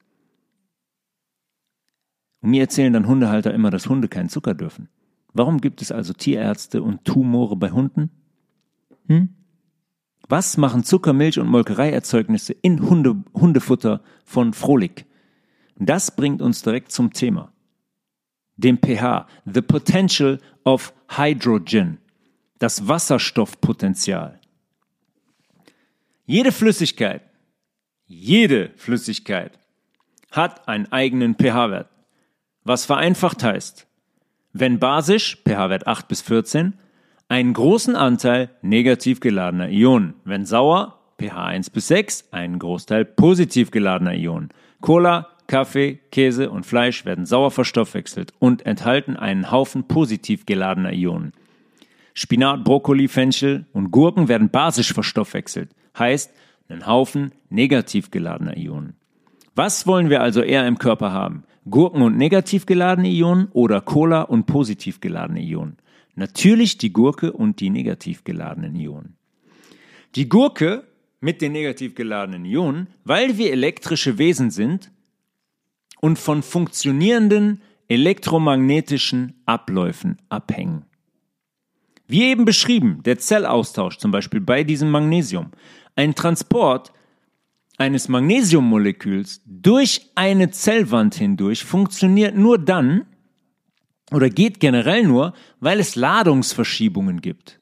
Und 2.40 2.50
mir 2.50 2.62
erzählen 2.62 2.92
dann 2.92 3.06
Hundehalter 3.06 3.52
immer, 3.52 3.70
dass 3.70 3.88
Hunde 3.88 4.08
keinen 4.08 4.30
Zucker 4.30 4.54
dürfen. 4.54 4.88
Warum 5.32 5.60
gibt 5.60 5.82
es 5.82 5.92
also 5.92 6.12
Tierärzte 6.12 6.82
und 6.82 7.04
Tumore 7.04 7.56
bei 7.56 7.70
Hunden? 7.70 8.10
Hm? 9.06 9.30
Was 10.28 10.56
machen 10.56 10.84
Zucker, 10.84 11.12
Milch 11.12 11.38
und 11.38 11.48
Molkereierzeugnisse 11.48 12.52
in 12.52 12.88
Hunde, 12.88 13.22
Hundefutter 13.34 14.02
von 14.24 14.52
Frohlich? 14.52 15.04
Das 15.76 16.14
bringt 16.14 16.42
uns 16.42 16.62
direkt 16.62 16.92
zum 16.92 17.12
Thema. 17.12 17.52
Dem 18.56 18.78
pH, 18.78 19.26
the 19.46 19.62
potential 19.62 20.38
of 20.64 20.92
hydrogen, 21.08 21.98
das 22.58 22.86
Wasserstoffpotenzial. 22.86 24.39
Jede 26.32 26.52
Flüssigkeit, 26.52 27.22
jede 28.06 28.70
Flüssigkeit 28.76 29.58
hat 30.30 30.68
einen 30.68 30.86
eigenen 30.92 31.34
pH-Wert. 31.34 31.88
Was 32.62 32.84
vereinfacht 32.84 33.42
heißt, 33.42 33.88
wenn 34.52 34.78
basisch, 34.78 35.38
pH-Wert 35.44 35.88
8 35.88 36.06
bis 36.06 36.20
14, 36.20 36.74
einen 37.26 37.52
großen 37.52 37.96
Anteil 37.96 38.50
negativ 38.62 39.18
geladener 39.18 39.70
Ionen, 39.70 40.14
wenn 40.22 40.46
sauer, 40.46 41.00
pH 41.20 41.46
1 41.46 41.70
bis 41.70 41.88
6, 41.88 42.28
einen 42.30 42.60
Großteil 42.60 43.06
positiv 43.06 43.72
geladener 43.72 44.14
Ionen. 44.14 44.50
Cola, 44.80 45.30
Kaffee, 45.48 45.98
Käse 46.12 46.48
und 46.52 46.64
Fleisch 46.64 47.04
werden 47.04 47.26
sauer 47.26 47.50
verstoffwechselt 47.50 48.34
und 48.38 48.66
enthalten 48.66 49.16
einen 49.16 49.50
Haufen 49.50 49.88
positiv 49.88 50.46
geladener 50.46 50.92
Ionen. 50.92 51.32
Spinat, 52.14 52.62
Brokkoli, 52.62 53.08
Fenchel 53.08 53.66
und 53.72 53.90
Gurken 53.90 54.28
werden 54.28 54.50
basisch 54.50 54.92
verstoffwechselt 54.92 55.70
heißt 55.98 56.32
einen 56.68 56.86
Haufen 56.86 57.32
negativ 57.48 58.10
geladener 58.10 58.56
Ionen. 58.56 58.94
Was 59.54 59.86
wollen 59.86 60.10
wir 60.10 60.22
also 60.22 60.42
eher 60.42 60.66
im 60.66 60.78
Körper 60.78 61.12
haben? 61.12 61.44
Gurken 61.68 62.02
und 62.02 62.16
negativ 62.16 62.66
geladene 62.66 63.08
Ionen 63.08 63.48
oder 63.52 63.80
Cola 63.80 64.22
und 64.22 64.46
positiv 64.46 65.00
geladene 65.00 65.40
Ionen? 65.42 65.76
Natürlich 66.14 66.78
die 66.78 66.92
Gurke 66.92 67.32
und 67.32 67.60
die 67.60 67.70
negativ 67.70 68.24
geladenen 68.24 68.76
Ionen. 68.76 69.16
Die 70.14 70.28
Gurke 70.28 70.84
mit 71.20 71.42
den 71.42 71.52
negativ 71.52 71.94
geladenen 71.94 72.44
Ionen, 72.44 72.88
weil 73.04 73.38
wir 73.38 73.52
elektrische 73.52 74.18
Wesen 74.18 74.50
sind 74.50 74.90
und 76.00 76.18
von 76.18 76.42
funktionierenden 76.42 77.60
elektromagnetischen 77.88 79.34
Abläufen 79.46 80.18
abhängen. 80.28 80.84
Wie 82.10 82.24
eben 82.24 82.44
beschrieben, 82.44 83.04
der 83.04 83.20
Zellaustausch 83.20 83.98
zum 83.98 84.10
Beispiel 84.10 84.40
bei 84.40 84.64
diesem 84.64 84.90
Magnesium. 84.90 85.52
Ein 85.94 86.16
Transport 86.16 86.92
eines 87.78 88.08
Magnesiummoleküls 88.08 89.42
durch 89.46 90.10
eine 90.16 90.50
Zellwand 90.50 91.14
hindurch 91.14 91.64
funktioniert 91.64 92.34
nur 92.36 92.58
dann 92.58 93.06
oder 94.10 94.28
geht 94.28 94.58
generell 94.58 95.04
nur, 95.04 95.34
weil 95.60 95.78
es 95.78 95.94
Ladungsverschiebungen 95.94 97.20
gibt. 97.20 97.60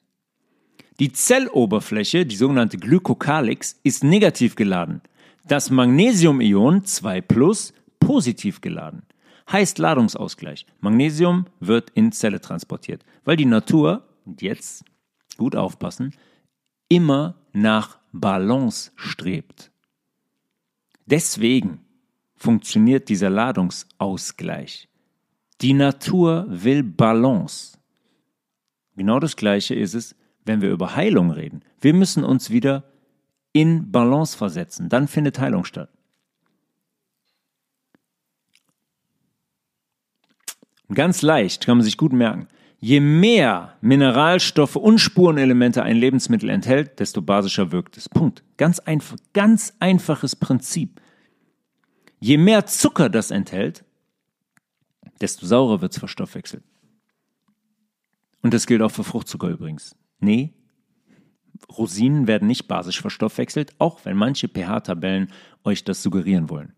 Die 0.99 1.11
Zelloberfläche, 1.11 2.25
die 2.25 2.35
sogenannte 2.35 2.79
Glykokalix, 2.79 3.79
ist 3.83 4.03
negativ 4.03 4.55
geladen. 4.55 5.01
Das 5.47 5.69
Magnesiumion 5.69 6.85
2 6.85 7.21
plus 7.21 7.71
positiv 7.99 8.61
geladen. 8.61 9.03
Heißt 9.51 9.77
Ladungsausgleich. 9.77 10.65
Magnesium 10.81 11.45
wird 11.59 11.91
in 11.91 12.11
Zelle 12.11 12.41
transportiert, 12.41 13.05
weil 13.25 13.37
die 13.37 13.45
Natur 13.45 14.08
und 14.25 14.41
jetzt 14.41 14.83
gut 15.37 15.55
aufpassen, 15.55 16.13
immer 16.87 17.35
nach 17.53 17.99
Balance 18.11 18.91
strebt. 18.95 19.71
Deswegen 21.05 21.79
funktioniert 22.35 23.09
dieser 23.09 23.29
Ladungsausgleich. 23.29 24.87
Die 25.61 25.73
Natur 25.73 26.45
will 26.47 26.83
Balance. 26.83 27.77
Genau 28.95 29.19
das 29.19 29.35
Gleiche 29.35 29.75
ist 29.75 29.93
es, 29.93 30.15
wenn 30.45 30.61
wir 30.61 30.71
über 30.71 30.95
Heilung 30.95 31.31
reden. 31.31 31.63
Wir 31.81 31.93
müssen 31.93 32.23
uns 32.23 32.49
wieder 32.49 32.83
in 33.53 33.91
Balance 33.91 34.37
versetzen. 34.37 34.89
Dann 34.89 35.07
findet 35.07 35.39
Heilung 35.39 35.65
statt. 35.65 35.89
Ganz 40.93 41.21
leicht, 41.21 41.65
kann 41.65 41.77
man 41.77 41.83
sich 41.83 41.97
gut 41.97 42.13
merken. 42.13 42.47
Je 42.79 43.01
mehr 43.01 43.77
Mineralstoffe 43.81 44.77
und 44.77 44.99
Spurenelemente 44.99 45.83
ein 45.83 45.97
Lebensmittel 45.97 46.49
enthält, 46.49 46.99
desto 46.99 47.21
basischer 47.21 47.71
wirkt 47.71 47.97
es. 47.97 48.07
Punkt. 48.07 48.43
Ganz 48.57 48.79
einfach, 48.79 49.17
ganz 49.33 49.73
einfaches 49.79 50.35
Prinzip. 50.35 51.01
Je 52.19 52.37
mehr 52.37 52.65
Zucker 52.65 53.09
das 53.09 53.31
enthält, 53.31 53.83
desto 55.19 55.45
saurer 55.45 55.81
wird 55.81 55.91
es 55.91 55.99
verstoffwechselt. 55.99 56.63
Und 58.41 58.53
das 58.53 58.65
gilt 58.65 58.81
auch 58.81 58.91
für 58.91 59.03
Fruchtzucker 59.03 59.49
übrigens. 59.49 59.95
Nee, 60.19 60.53
Rosinen 61.77 62.27
werden 62.27 62.47
nicht 62.47 62.67
basisch 62.67 63.01
verstoffwechselt, 63.01 63.73
auch 63.79 64.05
wenn 64.05 64.15
manche 64.15 64.47
pH-Tabellen 64.47 65.31
euch 65.65 65.83
das 65.83 66.01
suggerieren 66.01 66.49
wollen. 66.49 66.73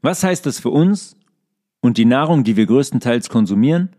Was 0.00 0.22
heißt 0.22 0.46
das 0.46 0.60
für 0.60 0.70
uns 0.70 1.16
und 1.84 1.98
die 1.98 2.06
Nahrung, 2.06 2.44
die 2.44 2.56
wir 2.56 2.64
größtenteils 2.64 3.28
konsumieren, 3.28 3.90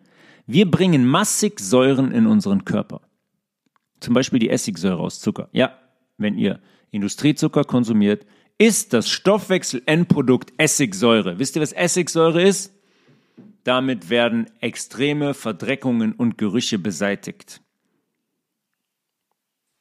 wir 0.47 0.69
bringen 0.71 1.05
massig 1.05 1.59
Säuren 1.59 2.11
in 2.11 2.25
unseren 2.25 2.65
Körper. 2.65 3.01
Zum 3.99 4.15
Beispiel 4.15 4.39
die 4.39 4.49
Essigsäure 4.49 4.97
aus 4.97 5.19
Zucker. 5.19 5.49
Ja, 5.51 5.77
wenn 6.17 6.35
ihr 6.35 6.59
Industriezucker 6.89 7.63
konsumiert, 7.63 8.25
ist 8.57 8.93
das 8.93 9.07
Stoffwechsel-Endprodukt 9.09 10.51
Essigsäure. 10.57 11.37
Wisst 11.37 11.55
ihr, 11.55 11.61
was 11.61 11.73
Essigsäure 11.73 12.41
ist? 12.41 12.73
Damit 13.63 14.09
werden 14.09 14.49
extreme 14.61 15.35
Verdreckungen 15.35 16.13
und 16.13 16.39
Gerüche 16.39 16.79
beseitigt. 16.79 17.61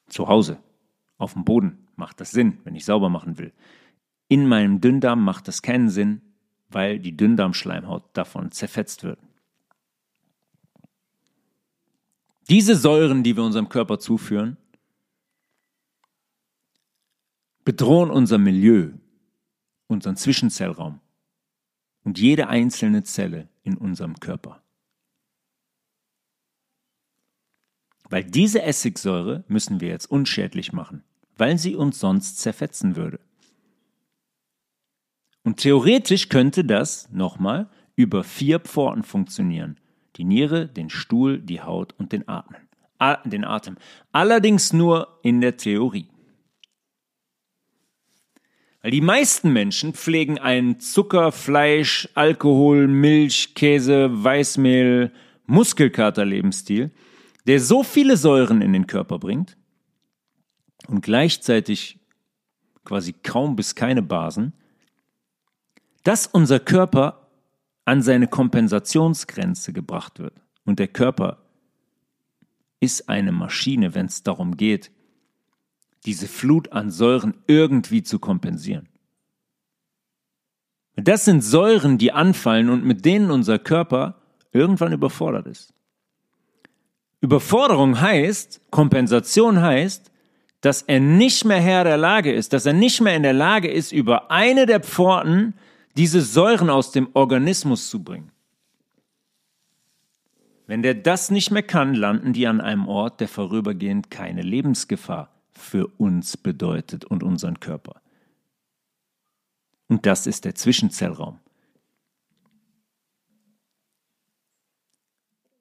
Zu 0.09 0.27
Hause, 0.27 0.59
auf 1.17 1.33
dem 1.33 1.43
Boden 1.43 1.87
macht 1.95 2.21
das 2.21 2.29
Sinn, 2.29 2.59
wenn 2.65 2.75
ich 2.75 2.85
sauber 2.85 3.09
machen 3.09 3.39
will. 3.39 3.51
In 4.27 4.47
meinem 4.47 4.79
Dünndarm 4.79 5.23
macht 5.23 5.47
das 5.47 5.63
keinen 5.63 5.89
Sinn, 5.89 6.21
weil 6.75 6.99
die 6.99 7.15
Dünndarmschleimhaut 7.15 8.03
davon 8.11 8.51
zerfetzt 8.51 9.05
wird. 9.05 9.17
Diese 12.49 12.75
Säuren, 12.75 13.23
die 13.23 13.37
wir 13.37 13.43
unserem 13.43 13.69
Körper 13.69 13.97
zuführen, 13.97 14.57
bedrohen 17.63 18.11
unser 18.11 18.39
Milieu, 18.39 18.91
unseren 19.87 20.17
Zwischenzellraum 20.17 20.99
und 22.03 22.19
jede 22.19 22.49
einzelne 22.49 23.03
Zelle 23.03 23.47
in 23.63 23.77
unserem 23.77 24.19
Körper. 24.19 24.61
Weil 28.09 28.25
diese 28.25 28.63
Essigsäure 28.63 29.45
müssen 29.47 29.79
wir 29.79 29.87
jetzt 29.87 30.11
unschädlich 30.11 30.73
machen, 30.73 31.05
weil 31.37 31.57
sie 31.57 31.77
uns 31.77 32.01
sonst 32.01 32.39
zerfetzen 32.39 32.97
würde. 32.97 33.24
Und 35.45 35.57
theoretisch 35.57 36.27
könnte 36.29 36.65
das, 36.65 37.07
nochmal, 37.11 37.69
über 37.95 38.23
vier 38.23 38.59
Pforten 38.59 39.03
funktionieren. 39.03 39.77
Die 40.15 40.23
Niere, 40.23 40.67
den 40.67 40.89
Stuhl, 40.89 41.39
die 41.39 41.61
Haut 41.61 41.93
und 41.99 42.11
den 42.11 42.27
Atmen. 42.27 42.61
den 43.25 43.45
Atem. 43.45 43.77
Allerdings 44.11 44.73
nur 44.73 45.19
in 45.21 45.41
der 45.41 45.55
Theorie. 45.55 46.09
Weil 48.81 48.89
die 48.89 49.01
meisten 49.01 49.53
Menschen 49.53 49.93
pflegen 49.93 50.39
einen 50.39 50.79
Zucker, 50.79 51.31
Fleisch, 51.31 52.09
Alkohol, 52.15 52.87
Milch, 52.87 53.53
Käse, 53.53 54.09
Weißmehl, 54.11 55.11
Muskelkater-Lebensstil, 55.45 56.89
der 57.45 57.59
so 57.59 57.83
viele 57.83 58.17
Säuren 58.17 58.63
in 58.63 58.73
den 58.73 58.87
Körper 58.87 59.19
bringt 59.19 59.57
und 60.87 61.01
gleichzeitig 61.01 61.99
quasi 62.83 63.13
kaum 63.13 63.55
bis 63.55 63.75
keine 63.75 64.01
Basen, 64.01 64.53
dass 66.05 66.27
unser 66.27 66.59
Körper 66.59 67.27
an 67.83 68.03
seine 68.03 68.27
Kompensationsgrenze 68.27 69.73
gebracht 69.73 70.19
wird. 70.19 70.33
Und 70.63 70.77
der 70.77 70.87
Körper 70.87 71.39
ist 72.79 73.09
eine 73.09 73.31
Maschine, 73.31 73.95
wenn 73.95 74.05
es 74.05 74.21
darum 74.21 74.55
geht, 74.55 74.91
diese 76.05 76.27
Flut 76.27 76.71
an 76.71 76.91
Säuren 76.91 77.33
irgendwie 77.47 78.03
zu 78.03 78.19
kompensieren. 78.19 78.87
Das 80.95 81.25
sind 81.25 81.41
Säuren, 81.41 81.97
die 81.97 82.11
anfallen 82.11 82.69
und 82.69 82.85
mit 82.85 83.03
denen 83.03 83.31
unser 83.31 83.57
Körper 83.57 84.21
irgendwann 84.51 84.93
überfordert 84.93 85.47
ist. 85.47 85.73
Überforderung 87.19 87.99
heißt, 87.99 88.61
Kompensation 88.69 89.59
heißt, 89.59 90.11
dass 90.61 90.83
er 90.83 90.99
nicht 90.99 91.45
mehr 91.45 91.59
Herr 91.59 91.83
der 91.83 91.97
Lage 91.97 92.31
ist, 92.31 92.53
dass 92.53 92.67
er 92.67 92.73
nicht 92.73 93.01
mehr 93.01 93.15
in 93.15 93.23
der 93.23 93.33
Lage 93.33 93.71
ist, 93.71 93.91
über 93.91 94.29
eine 94.29 94.67
der 94.67 94.81
Pforten 94.81 95.55
diese 95.97 96.21
Säuren 96.21 96.69
aus 96.69 96.91
dem 96.91 97.09
Organismus 97.13 97.89
zu 97.89 98.03
bringen. 98.03 98.31
Wenn 100.67 100.81
der 100.81 100.95
das 100.95 101.29
nicht 101.29 101.51
mehr 101.51 101.63
kann, 101.63 101.93
landen 101.93 102.33
die 102.33 102.47
an 102.47 102.59
einem 102.59 102.87
Ort, 102.87 103.19
der 103.19 103.27
vorübergehend 103.27 104.09
keine 104.09 104.41
Lebensgefahr 104.41 105.31
für 105.51 105.87
uns 105.97 106.37
bedeutet 106.37 107.05
und 107.05 107.23
unseren 107.23 107.59
Körper. 107.59 108.01
Und 109.87 110.05
das 110.05 110.25
ist 110.25 110.45
der 110.45 110.55
Zwischenzellraum. 110.55 111.39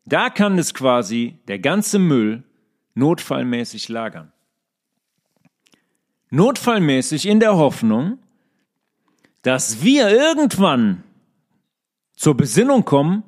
Da 0.07 0.31
kann 0.31 0.59
es 0.59 0.75
quasi 0.75 1.39
der 1.49 1.59
ganze 1.59 1.99
Müll 1.99 2.43
notfallmäßig 2.95 3.89
lagern. 3.89 4.33
Notfallmäßig 6.31 7.27
in 7.27 7.41
der 7.41 7.57
Hoffnung, 7.57 8.19
dass 9.45 9.83
wir 9.83 10.09
irgendwann 10.09 11.05
zur 12.17 12.35
Besinnung 12.37 12.85
kommen 12.85 13.23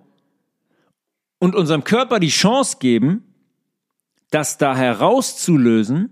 und 1.38 1.54
unserem 1.54 1.84
Körper 1.84 2.18
die 2.18 2.28
Chance 2.28 2.78
geben, 2.80 3.22
das 4.30 4.58
da 4.58 4.74
herauszulösen 4.74 6.10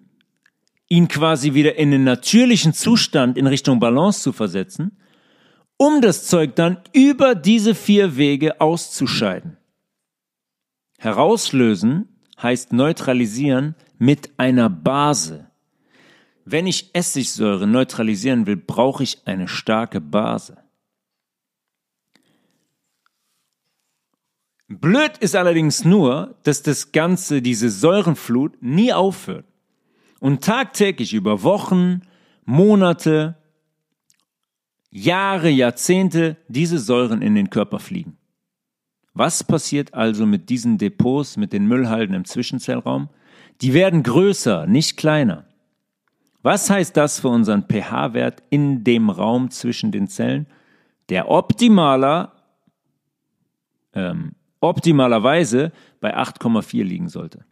ihn 0.89 1.09
quasi 1.09 1.55
wieder 1.55 1.77
in 1.77 1.91
den 1.91 2.05
natürlichen 2.05 2.75
Zustand 2.75 3.39
in 3.39 3.47
Richtung 3.47 3.81
Balance 3.81 4.21
zu 4.21 4.33
versetzen, 4.33 4.97
um 5.79 6.03
das 6.03 6.27
Zeug 6.27 6.55
dann 6.55 6.79
über 6.93 7.35
diese 7.35 7.75
vier 7.75 8.17
Wege 8.17 8.61
auszuscheiden. 8.61 9.57
Herauslösen 10.99 12.09
heißt 12.41 12.75
neutralisieren 12.75 13.75
mit 13.99 14.31
einer 14.37 14.69
Base. 14.69 15.51
Wenn 16.45 16.67
ich 16.67 16.95
Essigsäure 16.95 17.67
neutralisieren 17.67 18.47
will, 18.47 18.57
brauche 18.57 19.03
ich 19.03 19.27
eine 19.27 19.49
starke 19.49 20.01
Base. 20.01 20.57
Blöd 24.69 25.19
ist 25.19 25.37
allerdings 25.37 25.85
nur, 25.85 26.37
dass 26.43 26.63
das 26.63 26.93
Ganze, 26.93 27.43
diese 27.43 27.71
Säurenflut, 27.71 28.63
nie 28.63 28.93
aufhört 28.93 29.47
und 30.21 30.43
tagtäglich 30.43 31.13
über 31.13 31.43
Wochen, 31.43 32.03
Monate, 32.45 33.37
Jahre, 34.91 35.51
Jahrzehnte 35.51 36.37
diese 36.49 36.79
Säuren 36.79 37.21
in 37.21 37.35
den 37.35 37.51
Körper 37.51 37.79
fliegen. 37.79 38.17
Was 39.13 39.45
passiert 39.45 39.95
also 39.95 40.27
mit 40.27 40.51
diesen 40.51 40.79
Depots, 40.79 41.37
mit 41.37 41.53
den 41.53 41.67
Müllhalden 41.67 42.15
im 42.15 42.25
Zwischenzellraum? 42.25 43.09
Die 43.61 43.73
werden 43.73 44.03
größer, 44.03 44.67
nicht 44.67 44.97
kleiner. 44.97 45.47
Was 46.45 46.71
heißt 46.71 46.97
das 46.97 47.19
für 47.19 47.29
unseren 47.29 47.65
pH-Wert 47.65 48.45
in 48.51 48.85
dem 48.85 49.11
Raum 49.11 49.51
zwischen 49.51 49.91
den 49.91 50.07
Zellen? 50.07 50.47
Der 51.09 51.29
optimaler, 51.29 52.33
ähm, 53.93 54.37
optimalerweise 54.61 55.73
bei 56.01 56.17
8,4 56.17 56.85
liegen 56.85 57.09
sollte 57.09 57.45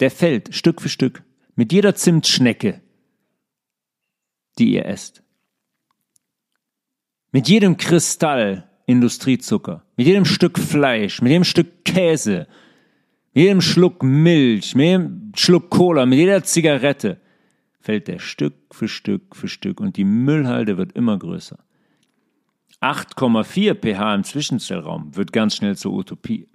der 0.00 0.10
fällt 0.10 0.54
Stück 0.54 0.80
für 0.80 0.88
Stück 0.88 1.22
mit 1.54 1.72
jeder 1.72 1.94
Zimtschnecke, 1.94 2.80
die 4.58 4.72
ihr 4.72 4.86
esst. 4.86 5.22
Mit 7.32 7.48
jedem 7.48 7.76
Kristall 7.76 8.68
Industriezucker, 8.86 9.84
mit 9.96 10.06
jedem 10.06 10.24
Stück 10.24 10.58
Fleisch, 10.58 11.20
mit 11.20 11.30
jedem 11.30 11.44
Stück 11.44 11.84
Käse, 11.84 12.46
jedem 13.38 13.60
Schluck 13.60 14.02
Milch, 14.02 14.74
mit 14.74 14.86
jedem 14.86 15.32
Schluck 15.34 15.70
Cola, 15.70 16.06
mit 16.06 16.18
jeder 16.18 16.42
Zigarette 16.42 17.20
fällt 17.80 18.08
der 18.08 18.18
Stück 18.18 18.54
für 18.72 18.88
Stück 18.88 19.36
für 19.36 19.48
Stück 19.48 19.80
und 19.80 19.96
die 19.96 20.04
Müllhalde 20.04 20.76
wird 20.76 20.92
immer 20.92 21.18
größer. 21.18 21.58
8,4 22.80 23.74
pH 23.74 24.14
im 24.14 24.24
Zwischenzellraum 24.24 25.16
wird 25.16 25.32
ganz 25.32 25.56
schnell 25.56 25.76
zur 25.76 25.92
Utopie. 25.92 26.48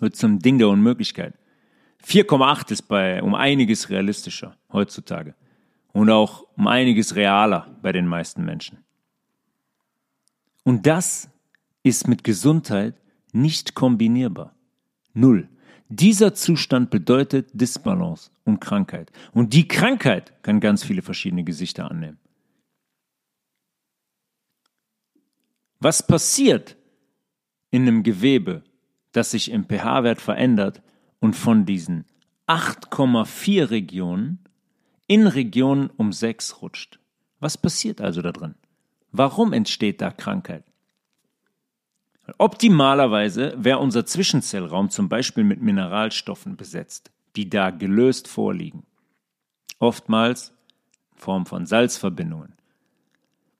Wird 0.00 0.16
zum 0.16 0.38
Ding 0.38 0.58
der 0.58 0.68
Unmöglichkeit. 0.68 1.34
4,8 2.04 2.72
ist 2.72 2.82
bei 2.82 3.22
um 3.22 3.34
einiges 3.34 3.90
realistischer 3.90 4.56
heutzutage 4.72 5.34
und 5.92 6.10
auch 6.10 6.44
um 6.56 6.66
einiges 6.66 7.14
realer 7.14 7.68
bei 7.82 7.92
den 7.92 8.06
meisten 8.06 8.44
Menschen. 8.44 8.78
Und 10.64 10.86
das 10.86 11.30
ist 11.82 12.08
mit 12.08 12.24
Gesundheit 12.24 12.94
nicht 13.32 13.74
kombinierbar. 13.74 14.54
Null. 15.14 15.48
Dieser 15.94 16.32
Zustand 16.32 16.88
bedeutet 16.88 17.50
Disbalance 17.52 18.30
und 18.44 18.60
Krankheit. 18.60 19.12
Und 19.32 19.52
die 19.52 19.68
Krankheit 19.68 20.32
kann 20.42 20.58
ganz 20.58 20.82
viele 20.82 21.02
verschiedene 21.02 21.44
Gesichter 21.44 21.90
annehmen. 21.90 22.18
Was 25.80 26.06
passiert 26.06 26.78
in 27.70 27.82
einem 27.82 28.02
Gewebe, 28.04 28.64
das 29.12 29.32
sich 29.32 29.50
im 29.50 29.64
pH-Wert 29.64 30.22
verändert, 30.22 30.80
und 31.20 31.36
von 31.36 31.66
diesen 31.66 32.06
8,4 32.46 33.68
Regionen 33.70 34.38
in 35.06 35.26
Regionen 35.26 35.90
um 35.90 36.10
6 36.10 36.62
rutscht. 36.62 37.00
Was 37.38 37.58
passiert 37.58 38.00
also 38.00 38.22
da 38.22 38.32
drin? 38.32 38.54
Warum 39.10 39.52
entsteht 39.52 40.00
da 40.00 40.10
Krankheit? 40.10 40.71
Optimalerweise 42.38 43.54
wäre 43.56 43.78
unser 43.78 44.06
Zwischenzellraum 44.06 44.90
zum 44.90 45.08
Beispiel 45.08 45.44
mit 45.44 45.60
Mineralstoffen 45.60 46.56
besetzt, 46.56 47.10
die 47.36 47.50
da 47.50 47.70
gelöst 47.70 48.28
vorliegen. 48.28 48.84
Oftmals 49.78 50.52
in 51.12 51.18
Form 51.18 51.46
von 51.46 51.66
Salzverbindungen. 51.66 52.54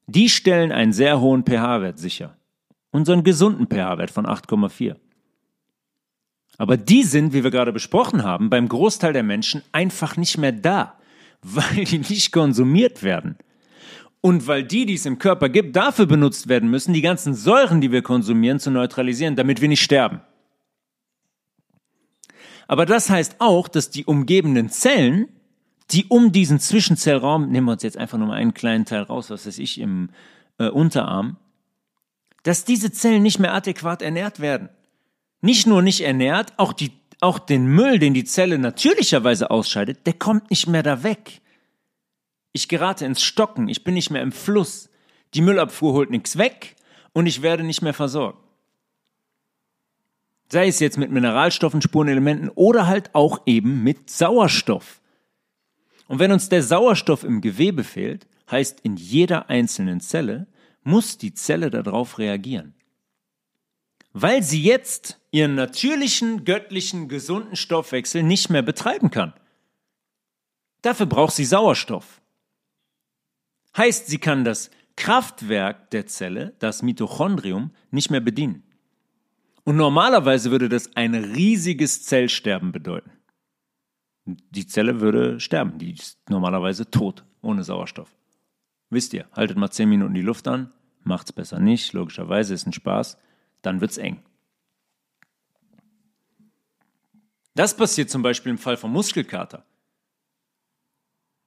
Die 0.06 0.28
stellen 0.28 0.72
einen 0.72 0.92
sehr 0.92 1.20
hohen 1.20 1.44
pH-Wert 1.44 1.98
sicher. 1.98 2.36
Unseren 2.90 3.24
gesunden 3.24 3.66
pH-Wert 3.66 4.10
von 4.10 4.26
8,4. 4.26 4.96
Aber 6.58 6.76
die 6.76 7.02
sind, 7.02 7.32
wie 7.32 7.44
wir 7.44 7.50
gerade 7.50 7.72
besprochen 7.72 8.22
haben, 8.22 8.50
beim 8.50 8.68
Großteil 8.68 9.12
der 9.12 9.22
Menschen 9.22 9.62
einfach 9.72 10.16
nicht 10.16 10.38
mehr 10.38 10.52
da, 10.52 10.98
weil 11.42 11.84
die 11.84 11.98
nicht 11.98 12.32
konsumiert 12.32 13.02
werden. 13.02 13.36
Und 14.22 14.46
weil 14.46 14.64
die, 14.64 14.86
die 14.86 14.94
es 14.94 15.04
im 15.04 15.18
Körper 15.18 15.50
gibt, 15.50 15.76
dafür 15.76 16.06
benutzt 16.06 16.48
werden 16.48 16.70
müssen, 16.70 16.94
die 16.94 17.02
ganzen 17.02 17.34
Säuren, 17.34 17.82
die 17.82 17.92
wir 17.92 18.02
konsumieren, 18.02 18.58
zu 18.58 18.70
neutralisieren, 18.70 19.36
damit 19.36 19.60
wir 19.60 19.68
nicht 19.68 19.82
sterben. 19.82 20.22
Aber 22.66 22.86
das 22.86 23.10
heißt 23.10 23.36
auch, 23.40 23.68
dass 23.68 23.90
die 23.90 24.06
umgebenden 24.06 24.70
Zellen, 24.70 25.28
die 25.90 26.06
um 26.06 26.32
diesen 26.32 26.58
Zwischenzellraum, 26.58 27.50
nehmen 27.50 27.66
wir 27.66 27.72
uns 27.72 27.82
jetzt 27.82 27.98
einfach 27.98 28.16
nur 28.16 28.28
mal 28.28 28.36
einen 28.36 28.54
kleinen 28.54 28.86
Teil 28.86 29.02
raus, 29.02 29.28
was 29.28 29.46
weiß 29.46 29.58
ich, 29.58 29.78
im 29.78 30.08
äh, 30.58 30.68
Unterarm, 30.68 31.36
dass 32.44 32.64
diese 32.64 32.90
Zellen 32.90 33.22
nicht 33.22 33.38
mehr 33.38 33.52
adäquat 33.52 34.00
ernährt 34.00 34.40
werden 34.40 34.70
nicht 35.42 35.66
nur 35.66 35.82
nicht 35.82 36.00
ernährt, 36.00 36.52
auch, 36.56 36.72
die, 36.72 36.92
auch 37.20 37.38
den 37.38 37.66
Müll, 37.66 37.98
den 37.98 38.14
die 38.14 38.24
Zelle 38.24 38.58
natürlicherweise 38.58 39.50
ausscheidet, 39.50 40.06
der 40.06 40.14
kommt 40.14 40.48
nicht 40.50 40.68
mehr 40.68 40.82
da 40.82 41.02
weg. 41.02 41.41
Ich 42.52 42.68
gerate 42.68 43.06
ins 43.06 43.22
Stocken, 43.22 43.68
ich 43.68 43.84
bin 43.84 43.94
nicht 43.94 44.10
mehr 44.10 44.22
im 44.22 44.32
Fluss. 44.32 44.90
Die 45.34 45.40
Müllabfuhr 45.40 45.94
holt 45.94 46.10
nichts 46.10 46.36
weg 46.36 46.76
und 47.12 47.26
ich 47.26 47.42
werde 47.42 47.64
nicht 47.64 47.82
mehr 47.82 47.94
versorgt. 47.94 48.38
Sei 50.50 50.68
es 50.68 50.80
jetzt 50.80 50.98
mit 50.98 51.10
Mineralstoffen, 51.10 51.80
Spurenelementen 51.80 52.50
oder 52.50 52.86
halt 52.86 53.14
auch 53.14 53.40
eben 53.46 53.82
mit 53.82 54.10
Sauerstoff. 54.10 55.00
Und 56.08 56.18
wenn 56.18 56.30
uns 56.30 56.50
der 56.50 56.62
Sauerstoff 56.62 57.24
im 57.24 57.40
Gewebe 57.40 57.84
fehlt, 57.84 58.26
heißt 58.50 58.80
in 58.80 58.96
jeder 58.96 59.48
einzelnen 59.48 60.00
Zelle, 60.00 60.46
muss 60.82 61.16
die 61.16 61.32
Zelle 61.32 61.70
darauf 61.70 62.18
reagieren. 62.18 62.74
Weil 64.12 64.42
sie 64.42 64.62
jetzt 64.62 65.20
ihren 65.30 65.54
natürlichen, 65.54 66.44
göttlichen, 66.44 67.08
gesunden 67.08 67.56
Stoffwechsel 67.56 68.22
nicht 68.22 68.50
mehr 68.50 68.60
betreiben 68.60 69.10
kann. 69.10 69.32
Dafür 70.82 71.06
braucht 71.06 71.34
sie 71.34 71.46
Sauerstoff. 71.46 72.21
Heißt, 73.76 74.06
sie 74.06 74.18
kann 74.18 74.44
das 74.44 74.70
Kraftwerk 74.96 75.90
der 75.90 76.06
Zelle, 76.06 76.54
das 76.58 76.82
Mitochondrium, 76.82 77.70
nicht 77.90 78.10
mehr 78.10 78.20
bedienen. 78.20 78.62
Und 79.64 79.76
normalerweise 79.76 80.50
würde 80.50 80.68
das 80.68 80.94
ein 80.96 81.14
riesiges 81.14 82.04
Zellsterben 82.04 82.72
bedeuten. 82.72 83.10
Die 84.24 84.66
Zelle 84.66 85.00
würde 85.00 85.40
sterben, 85.40 85.78
die 85.78 85.92
ist 85.92 86.18
normalerweise 86.28 86.90
tot, 86.90 87.24
ohne 87.40 87.64
Sauerstoff. 87.64 88.14
Wisst 88.90 89.14
ihr, 89.14 89.26
haltet 89.32 89.56
mal 89.56 89.70
10 89.70 89.88
Minuten 89.88 90.14
die 90.14 90.22
Luft 90.22 90.46
an, 90.46 90.72
macht's 91.02 91.32
besser 91.32 91.58
nicht, 91.58 91.92
logischerweise 91.92 92.54
ist 92.54 92.66
ein 92.66 92.72
Spaß, 92.72 93.16
dann 93.62 93.80
wird's 93.80 93.96
eng. 93.96 94.22
Das 97.54 97.76
passiert 97.76 98.10
zum 98.10 98.22
Beispiel 98.22 98.50
im 98.50 98.58
Fall 98.58 98.76
von 98.76 98.92
Muskelkater. 98.92 99.64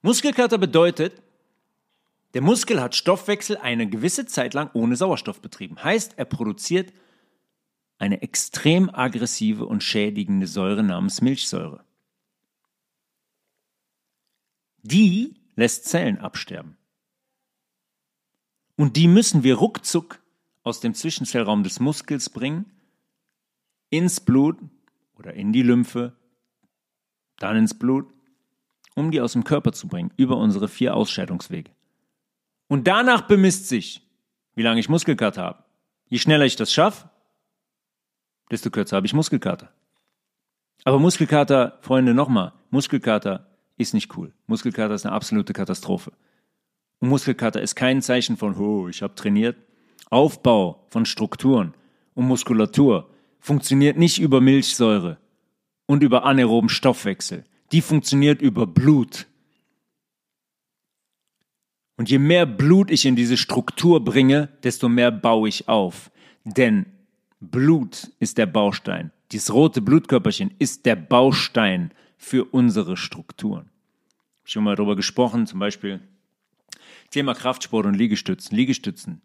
Muskelkater 0.02 0.58
bedeutet, 0.58 1.22
der 2.36 2.42
Muskel 2.42 2.82
hat 2.82 2.94
Stoffwechsel 2.94 3.56
eine 3.56 3.88
gewisse 3.88 4.26
Zeit 4.26 4.52
lang 4.52 4.68
ohne 4.74 4.94
Sauerstoff 4.94 5.40
betrieben. 5.40 5.82
Heißt, 5.82 6.18
er 6.18 6.26
produziert 6.26 6.92
eine 7.96 8.20
extrem 8.20 8.90
aggressive 8.90 9.64
und 9.64 9.82
schädigende 9.82 10.46
Säure 10.46 10.82
namens 10.82 11.22
Milchsäure. 11.22 11.82
Die 14.82 15.40
lässt 15.54 15.86
Zellen 15.86 16.18
absterben. 16.18 16.76
Und 18.76 18.96
die 18.96 19.08
müssen 19.08 19.42
wir 19.42 19.54
ruckzuck 19.54 20.20
aus 20.62 20.80
dem 20.80 20.92
Zwischenzellraum 20.92 21.62
des 21.62 21.80
Muskels 21.80 22.28
bringen, 22.28 22.66
ins 23.88 24.20
Blut 24.20 24.58
oder 25.14 25.32
in 25.32 25.54
die 25.54 25.62
Lymphe, 25.62 26.14
dann 27.38 27.56
ins 27.56 27.78
Blut, 27.78 28.12
um 28.94 29.10
die 29.10 29.22
aus 29.22 29.32
dem 29.32 29.44
Körper 29.44 29.72
zu 29.72 29.88
bringen, 29.88 30.12
über 30.18 30.36
unsere 30.36 30.68
vier 30.68 30.94
Ausscheidungswege. 30.94 31.74
Und 32.68 32.86
danach 32.86 33.22
bemisst 33.22 33.68
sich, 33.68 34.02
wie 34.54 34.62
lange 34.62 34.80
ich 34.80 34.88
Muskelkater 34.88 35.42
habe. 35.42 35.64
Je 36.08 36.18
schneller 36.18 36.44
ich 36.44 36.56
das 36.56 36.72
schaffe, 36.72 37.10
desto 38.50 38.70
kürzer 38.70 38.96
habe 38.96 39.06
ich 39.06 39.14
Muskelkater. 39.14 39.72
Aber 40.84 40.98
Muskelkater, 40.98 41.78
Freunde, 41.80 42.14
nochmal, 42.14 42.52
Muskelkater 42.70 43.46
ist 43.76 43.94
nicht 43.94 44.16
cool. 44.16 44.32
Muskelkater 44.46 44.94
ist 44.94 45.06
eine 45.06 45.14
absolute 45.14 45.52
Katastrophe. 45.52 46.12
Und 47.00 47.08
Muskelkater 47.08 47.60
ist 47.60 47.74
kein 47.74 48.02
Zeichen 48.02 48.36
von, 48.36 48.56
oh, 48.56 48.88
ich 48.88 49.02
habe 49.02 49.14
trainiert. 49.14 49.56
Aufbau 50.10 50.86
von 50.88 51.04
Strukturen 51.04 51.74
und 52.14 52.26
Muskulatur 52.26 53.10
funktioniert 53.40 53.96
nicht 53.96 54.18
über 54.18 54.40
Milchsäure 54.40 55.18
und 55.86 56.02
über 56.02 56.24
anaeroben 56.24 56.68
Stoffwechsel. 56.68 57.44
Die 57.72 57.80
funktioniert 57.80 58.40
über 58.40 58.66
Blut. 58.66 59.26
Und 61.96 62.10
je 62.10 62.18
mehr 62.18 62.46
Blut 62.46 62.90
ich 62.90 63.06
in 63.06 63.16
diese 63.16 63.36
Struktur 63.36 64.04
bringe, 64.04 64.48
desto 64.62 64.88
mehr 64.88 65.10
baue 65.10 65.48
ich 65.48 65.68
auf. 65.68 66.10
Denn 66.44 66.86
Blut 67.40 68.10
ist 68.18 68.38
der 68.38 68.46
Baustein. 68.46 69.12
Dieses 69.32 69.52
rote 69.52 69.80
Blutkörperchen 69.80 70.54
ist 70.58 70.86
der 70.86 70.96
Baustein 70.96 71.90
für 72.16 72.44
unsere 72.44 72.96
Strukturen. 72.96 73.70
Ich 74.36 74.40
habe 74.40 74.50
schon 74.50 74.64
mal 74.64 74.76
darüber 74.76 74.96
gesprochen, 74.96 75.46
zum 75.46 75.58
Beispiel 75.58 76.00
Thema 77.10 77.34
Kraftsport 77.34 77.86
und 77.86 77.94
Liegestützen. 77.94 78.56
Liegestützen 78.56 79.22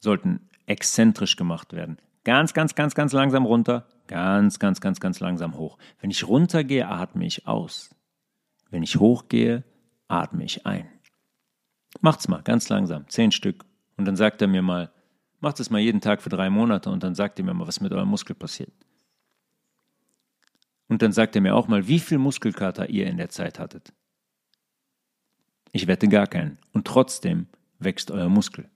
sollten 0.00 0.48
exzentrisch 0.66 1.36
gemacht 1.36 1.72
werden. 1.72 1.98
Ganz, 2.24 2.52
ganz, 2.52 2.74
ganz, 2.74 2.94
ganz 2.94 3.12
langsam 3.12 3.46
runter, 3.46 3.86
ganz, 4.06 4.58
ganz, 4.58 4.80
ganz, 4.80 5.00
ganz 5.00 5.20
langsam 5.20 5.56
hoch. 5.56 5.78
Wenn 6.00 6.10
ich 6.10 6.28
runtergehe, 6.28 6.86
atme 6.86 7.26
ich 7.26 7.46
aus. 7.46 7.94
Wenn 8.70 8.82
ich 8.82 8.96
hochgehe, 8.96 9.64
atme 10.08 10.44
ich 10.44 10.66
ein. 10.66 10.86
Macht's 12.00 12.28
mal, 12.28 12.42
ganz 12.42 12.68
langsam, 12.68 13.08
zehn 13.08 13.32
Stück. 13.32 13.64
Und 13.96 14.04
dann 14.04 14.16
sagt 14.16 14.40
er 14.40 14.48
mir 14.48 14.62
mal, 14.62 14.90
macht 15.40 15.60
es 15.60 15.70
mal 15.70 15.80
jeden 15.80 16.00
Tag 16.00 16.22
für 16.22 16.28
drei 16.28 16.50
Monate 16.50 16.90
und 16.90 17.02
dann 17.02 17.14
sagt 17.14 17.38
er 17.38 17.44
mir 17.44 17.54
mal, 17.54 17.66
was 17.66 17.80
mit 17.80 17.92
eurem 17.92 18.08
Muskel 18.08 18.34
passiert. 18.34 18.72
Und 20.88 21.02
dann 21.02 21.12
sagt 21.12 21.36
er 21.36 21.42
mir 21.42 21.54
auch 21.54 21.68
mal, 21.68 21.86
wie 21.86 21.98
viel 21.98 22.18
Muskelkater 22.18 22.88
ihr 22.88 23.06
in 23.06 23.18
der 23.18 23.28
Zeit 23.28 23.58
hattet. 23.58 23.92
Ich 25.72 25.86
wette 25.86 26.08
gar 26.08 26.26
keinen. 26.26 26.58
Und 26.72 26.86
trotzdem 26.86 27.46
wächst 27.78 28.10
euer 28.10 28.28
Muskel. 28.28 28.68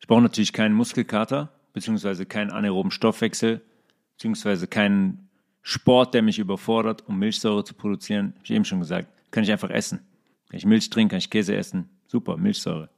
Ich 0.00 0.08
brauche 0.08 0.22
natürlich 0.22 0.52
keinen 0.52 0.74
Muskelkater, 0.74 1.52
beziehungsweise 1.72 2.26
keinen 2.26 2.50
anaeroben 2.50 2.90
Stoffwechsel, 2.90 3.62
beziehungsweise 4.12 4.66
keinen 4.66 5.23
Sport, 5.66 6.12
der 6.12 6.20
mich 6.20 6.38
überfordert, 6.38 7.08
um 7.08 7.18
Milchsäure 7.18 7.64
zu 7.64 7.72
produzieren. 7.72 8.34
Habe 8.34 8.44
ich 8.44 8.50
eben 8.50 8.66
schon 8.66 8.80
gesagt, 8.80 9.08
kann 9.30 9.44
ich 9.44 9.50
einfach 9.50 9.70
essen. 9.70 10.00
Kann 10.50 10.58
ich 10.58 10.66
Milch 10.66 10.90
trinken, 10.90 11.12
kann 11.12 11.18
ich 11.18 11.30
Käse 11.30 11.56
essen. 11.56 11.88
Super, 12.06 12.36
Milchsäure. 12.36 12.90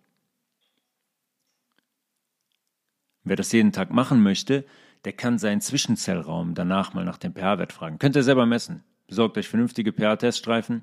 Wer 3.22 3.36
das 3.36 3.52
jeden 3.52 3.70
Tag 3.70 3.92
machen 3.92 4.20
möchte, 4.20 4.64
der 5.04 5.12
kann 5.12 5.38
seinen 5.38 5.60
Zwischenzellraum 5.60 6.54
danach 6.54 6.92
mal 6.92 7.04
nach 7.04 7.18
dem 7.18 7.34
pH-Wert 7.34 7.72
fragen. 7.72 8.00
Könnt 8.00 8.16
ihr 8.16 8.24
selber 8.24 8.46
messen. 8.46 8.82
Besorgt 9.06 9.38
euch 9.38 9.46
vernünftige 9.46 9.92
pH-Teststreifen. 9.92 10.82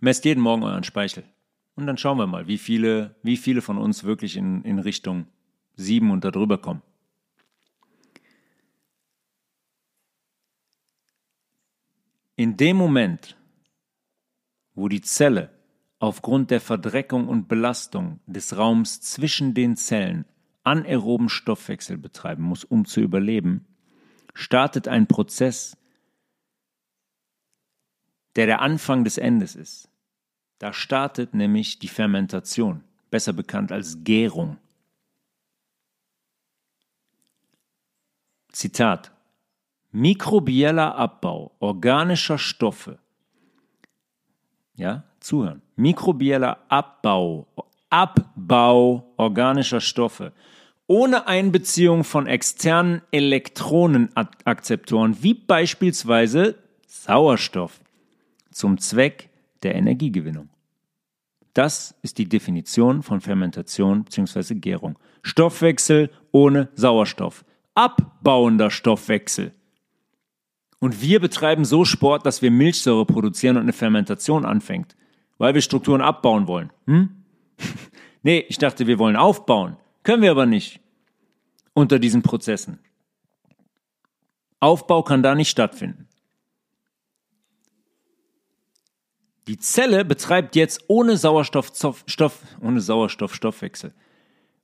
Messt 0.00 0.24
jeden 0.24 0.40
Morgen 0.40 0.62
euren 0.62 0.84
Speichel. 0.84 1.24
Und 1.74 1.86
dann 1.86 1.98
schauen 1.98 2.16
wir 2.16 2.26
mal, 2.26 2.46
wie 2.46 2.56
viele, 2.56 3.14
wie 3.22 3.36
viele 3.36 3.60
von 3.60 3.76
uns 3.76 4.04
wirklich 4.04 4.38
in, 4.38 4.62
in 4.62 4.78
Richtung 4.78 5.26
7 5.76 6.10
und 6.10 6.24
darüber 6.24 6.56
kommen. 6.56 6.80
In 12.40 12.56
dem 12.56 12.78
Moment, 12.78 13.36
wo 14.72 14.88
die 14.88 15.02
Zelle 15.02 15.50
aufgrund 15.98 16.50
der 16.50 16.62
Verdreckung 16.62 17.28
und 17.28 17.48
Belastung 17.48 18.20
des 18.24 18.56
Raums 18.56 19.02
zwischen 19.02 19.52
den 19.52 19.76
Zellen 19.76 20.24
anaeroben 20.62 21.28
Stoffwechsel 21.28 21.98
betreiben 21.98 22.42
muss, 22.42 22.64
um 22.64 22.86
zu 22.86 23.02
überleben, 23.02 23.66
startet 24.32 24.88
ein 24.88 25.06
Prozess, 25.06 25.76
der 28.36 28.46
der 28.46 28.62
Anfang 28.62 29.04
des 29.04 29.18
Endes 29.18 29.54
ist. 29.54 29.90
Da 30.58 30.72
startet 30.72 31.34
nämlich 31.34 31.78
die 31.78 31.88
Fermentation, 31.88 32.82
besser 33.10 33.34
bekannt 33.34 33.70
als 33.70 34.02
Gärung. 34.02 34.56
Zitat 38.48 39.12
Mikrobieller 39.92 40.94
Abbau 40.94 41.52
organischer 41.58 42.38
Stoffe. 42.38 42.98
Ja, 44.74 45.04
zuhören. 45.20 45.62
Mikrobieller 45.76 46.58
Abbau, 46.68 47.46
Abbau 47.90 49.12
organischer 49.16 49.80
Stoffe 49.80 50.32
ohne 50.90 51.28
Einbeziehung 51.28 52.02
von 52.02 52.26
externen 52.26 53.02
Elektronenakzeptoren 53.12 55.22
wie 55.22 55.34
beispielsweise 55.34 56.56
Sauerstoff 56.88 57.80
zum 58.50 58.76
Zweck 58.76 59.28
der 59.62 59.76
Energiegewinnung. 59.76 60.48
Das 61.54 61.94
ist 62.02 62.18
die 62.18 62.28
Definition 62.28 63.04
von 63.04 63.20
Fermentation 63.20 64.02
bzw. 64.02 64.56
Gärung. 64.56 64.98
Stoffwechsel 65.22 66.10
ohne 66.32 66.70
Sauerstoff. 66.74 67.44
Abbauender 67.76 68.72
Stoffwechsel. 68.72 69.52
Und 70.80 71.02
wir 71.02 71.20
betreiben 71.20 71.64
so 71.64 71.84
Sport, 71.84 72.26
dass 72.26 72.42
wir 72.42 72.50
Milchsäure 72.50 73.04
produzieren 73.04 73.56
und 73.56 73.62
eine 73.62 73.72
Fermentation 73.72 74.44
anfängt, 74.44 74.96
weil 75.38 75.54
wir 75.54 75.60
Strukturen 75.60 76.00
abbauen 76.00 76.48
wollen. 76.48 76.72
Hm? 76.86 77.24
nee, 78.22 78.44
ich 78.48 78.58
dachte, 78.58 78.86
wir 78.86 78.98
wollen 78.98 79.16
aufbauen. 79.16 79.76
Können 80.02 80.22
wir 80.22 80.30
aber 80.30 80.46
nicht 80.46 80.80
unter 81.74 81.98
diesen 81.98 82.22
Prozessen. 82.22 82.78
Aufbau 84.58 85.02
kann 85.02 85.22
da 85.22 85.34
nicht 85.34 85.50
stattfinden. 85.50 86.08
Die 89.46 89.58
Zelle 89.58 90.04
betreibt 90.04 90.54
jetzt 90.56 90.84
ohne 90.88 91.16
Sauerstoff, 91.16 91.72
Stoff, 92.06 92.42
ohne 92.62 92.80
Sauerstoff 92.80 93.34
Stoffwechsel. 93.34 93.92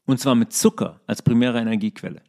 Und 0.07 0.21
zwar 0.21 0.35
mit 0.35 0.53
Zucker 0.53 1.01
als 1.07 1.23
primäre 1.23 1.59
Energiequelle. 1.59 2.23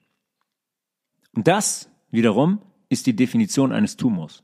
Und 1.35 1.47
das 1.47 1.89
wiederum 2.09 2.61
ist 2.89 3.05
die 3.07 3.15
Definition 3.15 3.71
eines 3.71 3.97
Tumors. 3.97 4.43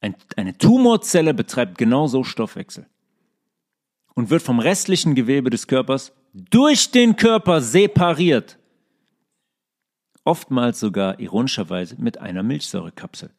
Ein, 0.00 0.14
eine 0.36 0.56
Tumorzelle 0.56 1.34
betreibt 1.34 1.78
genauso 1.78 2.24
Stoffwechsel 2.24 2.86
und 4.14 4.30
wird 4.30 4.42
vom 4.42 4.58
restlichen 4.58 5.14
Gewebe 5.14 5.50
des 5.50 5.66
Körpers 5.66 6.12
durch 6.32 6.90
den 6.90 7.16
Körper 7.16 7.60
separiert. 7.60 8.58
Oftmals 10.24 10.80
sogar 10.80 11.20
ironischerweise 11.20 11.96
mit 11.98 12.18
einer 12.18 12.42
Milchsäurekapsel. 12.42 13.30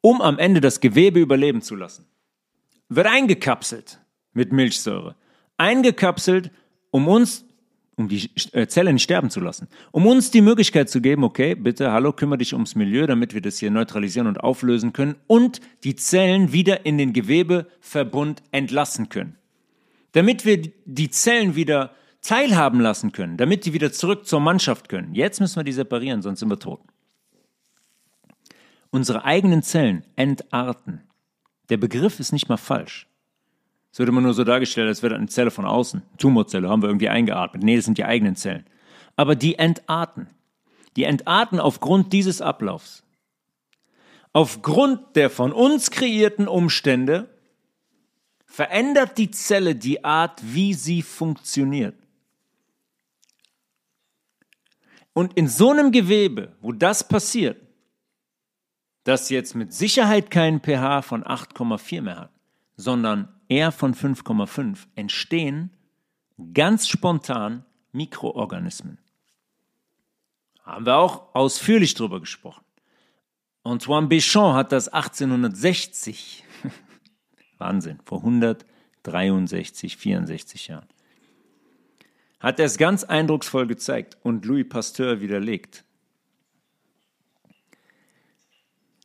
Um 0.00 0.20
am 0.20 0.38
Ende 0.38 0.60
das 0.60 0.80
Gewebe 0.80 1.20
überleben 1.20 1.62
zu 1.62 1.76
lassen. 1.76 2.06
Wird 2.88 3.06
eingekapselt 3.06 4.00
mit 4.32 4.52
Milchsäure. 4.52 5.14
Eingekapselt, 5.56 6.50
um 6.90 7.06
uns 7.06 7.44
um 8.00 8.08
die 8.08 8.30
äh, 8.52 8.66
Zelle 8.66 8.92
nicht 8.92 9.02
sterben 9.02 9.30
zu 9.30 9.40
lassen. 9.40 9.68
Um 9.92 10.06
uns 10.06 10.30
die 10.30 10.40
Möglichkeit 10.40 10.90
zu 10.90 11.00
geben, 11.00 11.22
okay, 11.24 11.54
bitte, 11.54 11.92
hallo, 11.92 12.12
kümmere 12.12 12.38
dich 12.38 12.54
ums 12.54 12.74
Milieu, 12.74 13.06
damit 13.06 13.34
wir 13.34 13.40
das 13.40 13.58
hier 13.58 13.70
neutralisieren 13.70 14.26
und 14.26 14.40
auflösen 14.40 14.92
können 14.92 15.16
und 15.26 15.60
die 15.84 15.96
Zellen 15.96 16.52
wieder 16.52 16.86
in 16.86 16.98
den 16.98 17.12
Gewebeverbund 17.12 18.42
entlassen 18.52 19.08
können. 19.08 19.36
Damit 20.12 20.44
wir 20.44 20.62
die 20.84 21.10
Zellen 21.10 21.54
wieder 21.54 21.94
teilhaben 22.22 22.80
lassen 22.80 23.12
können, 23.12 23.36
damit 23.36 23.64
die 23.64 23.72
wieder 23.72 23.92
zurück 23.92 24.26
zur 24.26 24.40
Mannschaft 24.40 24.88
können. 24.88 25.14
Jetzt 25.14 25.40
müssen 25.40 25.56
wir 25.56 25.64
die 25.64 25.72
separieren, 25.72 26.22
sonst 26.22 26.40
sind 26.40 26.50
wir 26.50 26.58
tot. 26.58 26.80
Unsere 28.90 29.24
eigenen 29.24 29.62
Zellen 29.62 30.04
entarten. 30.16 31.02
Der 31.68 31.76
Begriff 31.76 32.18
ist 32.18 32.32
nicht 32.32 32.48
mal 32.48 32.56
falsch. 32.56 33.06
Es 33.92 33.98
wird 33.98 34.08
immer 34.08 34.20
nur 34.20 34.34
so 34.34 34.44
dargestellt, 34.44 34.88
als 34.88 35.02
wäre 35.02 35.14
das 35.14 35.18
eine 35.18 35.28
Zelle 35.28 35.50
von 35.50 35.66
außen. 35.66 36.02
Tumorzelle 36.16 36.68
haben 36.68 36.82
wir 36.82 36.88
irgendwie 36.88 37.08
eingeatmet. 37.08 37.62
Nee, 37.62 37.76
das 37.76 37.84
sind 37.84 37.98
die 37.98 38.04
eigenen 38.04 38.36
Zellen. 38.36 38.64
Aber 39.16 39.34
die 39.34 39.58
entarten. 39.58 40.28
Die 40.96 41.04
entarten 41.04 41.58
aufgrund 41.58 42.12
dieses 42.12 42.40
Ablaufs. 42.40 43.02
Aufgrund 44.32 45.16
der 45.16 45.28
von 45.28 45.52
uns 45.52 45.90
kreierten 45.90 46.46
Umstände 46.46 47.28
verändert 48.46 49.18
die 49.18 49.30
Zelle 49.30 49.74
die 49.74 50.04
Art, 50.04 50.40
wie 50.42 50.74
sie 50.74 51.02
funktioniert. 51.02 51.96
Und 55.12 55.34
in 55.34 55.48
so 55.48 55.70
einem 55.70 55.90
Gewebe, 55.90 56.56
wo 56.60 56.70
das 56.70 57.06
passiert, 57.06 57.60
das 59.02 59.30
jetzt 59.30 59.54
mit 59.56 59.72
Sicherheit 59.72 60.30
keinen 60.30 60.60
pH 60.60 61.02
von 61.02 61.24
8,4 61.24 62.02
mehr 62.02 62.20
hat, 62.20 62.30
sondern 62.76 63.39
eher 63.50 63.72
von 63.72 63.94
5,5 63.94 64.86
entstehen 64.94 65.70
ganz 66.54 66.88
spontan 66.88 67.66
Mikroorganismen. 67.92 68.98
Haben 70.62 70.86
wir 70.86 70.96
auch 70.96 71.34
ausführlich 71.34 71.94
darüber 71.94 72.20
gesprochen. 72.20 72.64
Antoine 73.64 74.06
Béchamp 74.06 74.54
hat 74.54 74.72
das 74.72 74.88
1860, 74.88 76.44
Wahnsinn, 77.58 77.98
vor 78.04 78.18
163, 78.18 79.96
64 79.96 80.68
Jahren, 80.68 80.88
hat 82.38 82.58
er 82.58 82.66
es 82.66 82.78
ganz 82.78 83.04
eindrucksvoll 83.04 83.66
gezeigt 83.66 84.16
und 84.22 84.46
Louis 84.46 84.66
Pasteur 84.66 85.20
widerlegt. 85.20 85.84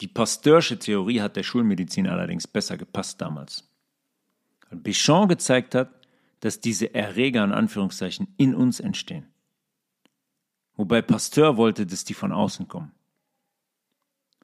Die 0.01 0.07
Pasteursche 0.07 0.77
Theorie 0.77 1.21
hat 1.21 1.35
der 1.35 1.43
Schulmedizin 1.43 2.07
allerdings 2.07 2.47
besser 2.47 2.77
gepasst 2.77 3.19
damals. 3.19 3.67
Weil 4.75 4.83
Bichon 4.83 5.27
gezeigt 5.27 5.75
hat, 5.75 5.89
dass 6.39 6.59
diese 6.59 6.93
Erreger 6.93 7.43
in 7.43 7.51
Anführungszeichen 7.51 8.27
in 8.37 8.53
uns 8.53 8.79
entstehen. 8.79 9.27
Wobei 10.75 11.01
Pasteur 11.01 11.57
wollte, 11.57 11.85
dass 11.85 12.03
die 12.03 12.13
von 12.13 12.31
außen 12.31 12.67
kommen. 12.67 12.91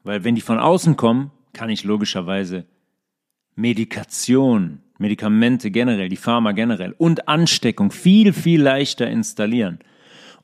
Weil 0.03 0.23
wenn 0.23 0.35
die 0.35 0.41
von 0.41 0.59
außen 0.59 0.97
kommen, 0.97 1.31
kann 1.53 1.69
ich 1.69 1.83
logischerweise 1.83 2.65
Medikation, 3.55 4.81
Medikamente 4.97 5.71
generell, 5.71 6.09
die 6.09 6.17
Pharma 6.17 6.53
generell 6.53 6.93
und 6.97 7.27
Ansteckung 7.27 7.91
viel, 7.91 8.33
viel 8.33 8.61
leichter 8.61 9.09
installieren, 9.09 9.79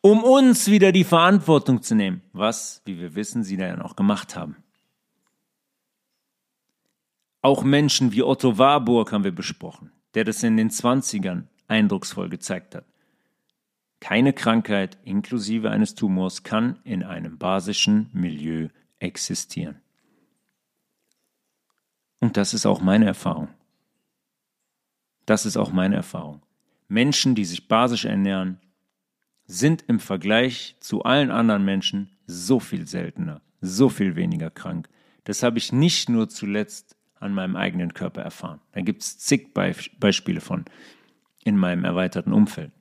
um 0.01 0.23
uns 0.23 0.69
wieder 0.69 0.91
die 0.91 1.03
Verantwortung 1.03 1.81
zu 1.81 1.95
nehmen, 1.95 2.21
was, 2.33 2.81
wie 2.85 2.99
wir 2.99 3.15
wissen, 3.15 3.43
sie 3.43 3.57
dann 3.57 3.81
auch 3.81 3.95
gemacht 3.95 4.35
haben. 4.35 4.57
Auch 7.41 7.63
Menschen 7.63 8.11
wie 8.11 8.23
Otto 8.23 8.57
Warburg 8.57 9.11
haben 9.11 9.23
wir 9.23 9.31
besprochen, 9.31 9.91
der 10.13 10.23
das 10.23 10.43
in 10.43 10.57
den 10.57 10.69
20ern 10.69 11.43
eindrucksvoll 11.67 12.29
gezeigt 12.29 12.75
hat. 12.75 12.85
Keine 13.99 14.33
Krankheit 14.33 14.97
inklusive 15.03 15.71
eines 15.71 15.95
Tumors 15.95 16.43
kann 16.43 16.79
in 16.83 17.03
einem 17.03 17.37
basischen 17.37 18.09
Milieu 18.13 18.69
existieren. 18.99 19.81
Und 22.19 22.37
das 22.37 22.53
ist 22.53 22.65
auch 22.65 22.81
meine 22.81 23.05
Erfahrung. 23.05 23.49
Das 25.25 25.45
ist 25.45 25.57
auch 25.57 25.71
meine 25.71 25.95
Erfahrung. 25.95 26.41
Menschen, 26.87 27.35
die 27.35 27.45
sich 27.45 27.67
basisch 27.67 28.05
ernähren, 28.05 28.59
sind 29.45 29.83
im 29.87 29.99
Vergleich 29.99 30.75
zu 30.79 31.03
allen 31.03 31.31
anderen 31.31 31.65
Menschen 31.65 32.17
so 32.25 32.59
viel 32.59 32.87
seltener, 32.87 33.41
so 33.61 33.89
viel 33.89 34.15
weniger 34.15 34.49
krank. 34.49 34.89
Das 35.23 35.43
habe 35.43 35.57
ich 35.57 35.71
nicht 35.71 36.09
nur 36.09 36.29
zuletzt 36.29 36.96
an 37.19 37.33
meinem 37.33 37.55
eigenen 37.55 37.93
Körper 37.93 38.21
erfahren. 38.21 38.59
Da 38.73 38.81
gibt 38.81 39.01
es 39.01 39.17
zig 39.17 39.53
Be 39.53 39.73
Beispiele 39.99 40.41
von 40.41 40.65
in 41.43 41.57
meinem 41.57 41.85
erweiterten 41.85 42.33
Umfeld. 42.33 42.71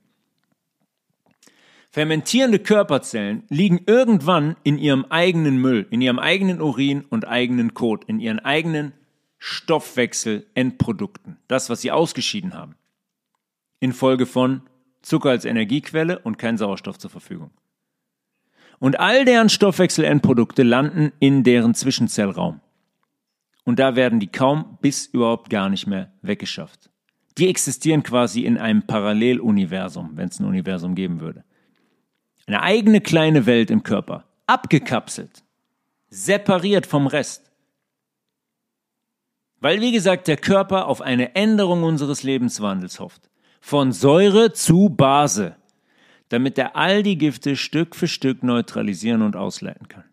Fermentierende 1.89 2.59
Körperzellen 2.59 3.43
liegen 3.49 3.81
irgendwann 3.87 4.55
in 4.63 4.77
ihrem 4.77 5.05
eigenen 5.05 5.57
Müll, 5.57 5.87
in 5.89 6.01
ihrem 6.01 6.19
eigenen 6.19 6.61
Urin 6.61 7.05
und 7.09 7.27
eigenen 7.27 7.73
Kot, 7.73 8.03
in 8.05 8.19
ihren 8.19 8.39
eigenen 8.39 8.93
Stoffwechselendprodukten, 9.39 11.37
das, 11.47 11.69
was 11.69 11.81
sie 11.81 11.91
ausgeschieden 11.91 12.53
haben, 12.53 12.75
infolge 13.79 14.25
von 14.25 14.61
Zucker 15.01 15.29
als 15.29 15.45
Energiequelle 15.45 16.19
und 16.19 16.37
kein 16.37 16.57
Sauerstoff 16.57 16.97
zur 16.97 17.09
Verfügung. 17.09 17.51
Und 18.79 18.99
all 18.99 19.25
deren 19.25 19.49
Stoffwechselendprodukte 19.49 20.63
landen 20.63 21.13
in 21.19 21.43
deren 21.43 21.73
Zwischenzellraum 21.73 22.59
und 23.67 23.79
da 23.79 23.97
werden 23.97 24.21
die 24.21 24.31
kaum 24.31 24.77
bis 24.79 25.07
überhaupt 25.07 25.49
gar 25.49 25.67
nicht 25.67 25.87
mehr 25.87 26.13
weggeschafft. 26.21 26.89
Die 27.37 27.49
existieren 27.49 28.01
quasi 28.01 28.45
in 28.45 28.57
einem 28.57 28.87
Paralleluniversum, 28.87 30.11
wenn 30.13 30.29
es 30.29 30.39
ein 30.39 30.45
Universum 30.45 30.95
geben 30.95 31.19
würde. 31.19 31.43
Eine 32.45 32.61
eigene 32.61 33.01
kleine 33.01 33.45
Welt 33.45 33.69
im 33.69 33.83
Körper, 33.83 34.23
abgekapselt, 34.45 35.43
separiert 36.07 36.85
vom 36.85 37.07
Rest. 37.07 37.51
Weil, 39.59 39.81
wie 39.81 39.91
gesagt, 39.91 40.29
der 40.29 40.37
Körper 40.37 40.87
auf 40.87 41.01
eine 41.01 41.35
Änderung 41.35 41.83
unseres 41.83 42.23
Lebenswandels 42.23 43.01
hofft. 43.01 43.29
Von 43.59 43.91
Säure 43.91 44.53
zu 44.53 44.87
Base, 44.87 45.57
damit 46.29 46.57
er 46.57 46.77
all 46.77 47.03
die 47.03 47.17
Gifte 47.17 47.57
Stück 47.57 47.97
für 47.97 48.07
Stück 48.07 48.43
neutralisieren 48.43 49.23
und 49.23 49.35
ausleiten 49.35 49.89
kann. 49.89 50.05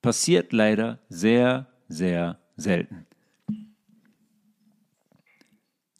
Passiert 0.00 0.52
leider 0.52 1.00
sehr, 1.08 1.66
sehr 1.88 2.38
selten. 2.60 3.06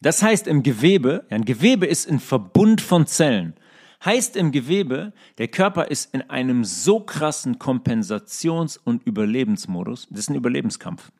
Das 0.01 0.23
heißt 0.23 0.47
im 0.47 0.63
Gewebe, 0.63 1.27
ein 1.31 1.45
Gewebe 1.45 1.87
ist 1.87 2.09
ein 2.09 2.21
Verbund 2.21 2.81
von 2.81 3.07
Zellen. 3.07 3.55
Heißt 4.03 4.35
im 4.37 4.51
Gewebe, 4.51 5.13
der 5.37 5.49
Körper 5.49 5.91
ist 5.91 6.15
in 6.15 6.23
einem 6.31 6.65
so 6.65 7.01
krassen 7.01 7.59
Kompensations- 7.59 8.81
und 8.83 9.07
Überlebensmodus, 9.07 10.09
das 10.09 10.21
ist 10.21 10.31
ein 10.31 10.37
Überlebenskampf, 10.37 11.13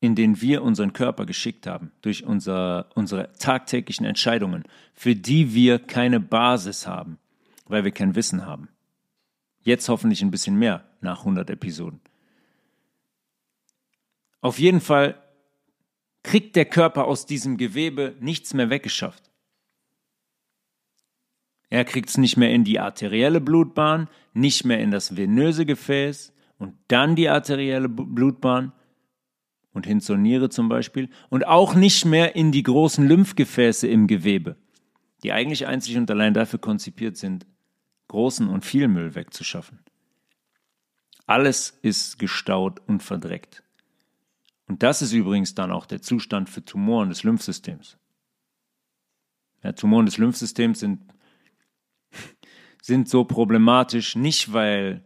in 0.00 0.14
den 0.14 0.42
wir 0.42 0.62
unseren 0.62 0.92
Körper 0.92 1.24
geschickt 1.24 1.66
haben, 1.66 1.92
durch 2.02 2.24
unser, 2.24 2.90
unsere 2.94 3.32
tagtäglichen 3.38 4.04
Entscheidungen, 4.04 4.64
für 4.92 5.16
die 5.16 5.54
wir 5.54 5.78
keine 5.78 6.20
Basis 6.20 6.86
haben, 6.86 7.18
weil 7.66 7.84
wir 7.84 7.92
kein 7.92 8.14
Wissen 8.14 8.44
haben. 8.44 8.68
Jetzt 9.62 9.88
hoffentlich 9.88 10.20
ein 10.20 10.30
bisschen 10.30 10.58
mehr 10.58 10.84
nach 11.00 11.20
100 11.20 11.48
Episoden. 11.48 12.00
Auf 14.44 14.58
jeden 14.58 14.82
Fall 14.82 15.14
kriegt 16.22 16.54
der 16.54 16.66
Körper 16.66 17.06
aus 17.06 17.24
diesem 17.24 17.56
Gewebe 17.56 18.14
nichts 18.20 18.52
mehr 18.52 18.68
weggeschafft. 18.68 19.30
Er 21.70 21.86
kriegt 21.86 22.10
es 22.10 22.18
nicht 22.18 22.36
mehr 22.36 22.50
in 22.50 22.62
die 22.62 22.78
arterielle 22.78 23.40
Blutbahn, 23.40 24.06
nicht 24.34 24.66
mehr 24.66 24.80
in 24.80 24.90
das 24.90 25.16
venöse 25.16 25.64
Gefäß 25.64 26.34
und 26.58 26.74
dann 26.88 27.16
die 27.16 27.30
arterielle 27.30 27.88
Blutbahn 27.88 28.72
und 29.72 29.86
hin 29.86 30.02
zur 30.02 30.18
Niere 30.18 30.50
zum 30.50 30.68
Beispiel 30.68 31.08
und 31.30 31.46
auch 31.46 31.74
nicht 31.74 32.04
mehr 32.04 32.36
in 32.36 32.52
die 32.52 32.64
großen 32.64 33.08
Lymphgefäße 33.08 33.88
im 33.88 34.06
Gewebe, 34.06 34.56
die 35.22 35.32
eigentlich 35.32 35.66
einzig 35.66 35.96
und 35.96 36.10
allein 36.10 36.34
dafür 36.34 36.58
konzipiert 36.58 37.16
sind, 37.16 37.46
großen 38.08 38.46
und 38.46 38.62
viel 38.62 38.88
Müll 38.88 39.14
wegzuschaffen. 39.14 39.78
Alles 41.24 41.78
ist 41.80 42.18
gestaut 42.18 42.82
und 42.86 43.02
verdreckt. 43.02 43.63
Und 44.74 44.82
das 44.82 45.02
ist 45.02 45.12
übrigens 45.12 45.54
dann 45.54 45.70
auch 45.70 45.86
der 45.86 46.02
Zustand 46.02 46.50
für 46.50 46.64
Tumoren 46.64 47.08
des 47.08 47.22
Lymphsystems. 47.22 47.96
Ja, 49.62 49.70
Tumoren 49.70 50.04
des 50.04 50.18
Lymphsystems 50.18 50.80
sind, 50.80 51.00
sind 52.82 53.08
so 53.08 53.24
problematisch, 53.24 54.16
nicht 54.16 54.52
weil 54.52 55.04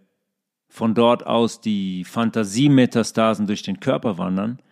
von 0.71 0.95
dort 0.95 1.27
aus 1.27 1.61
die 1.61 2.05
Fantasiemetastasen 2.05 3.47
durch 3.47 3.63
den 3.63 3.79
Körper 3.79 4.17
wandern, 4.17 4.63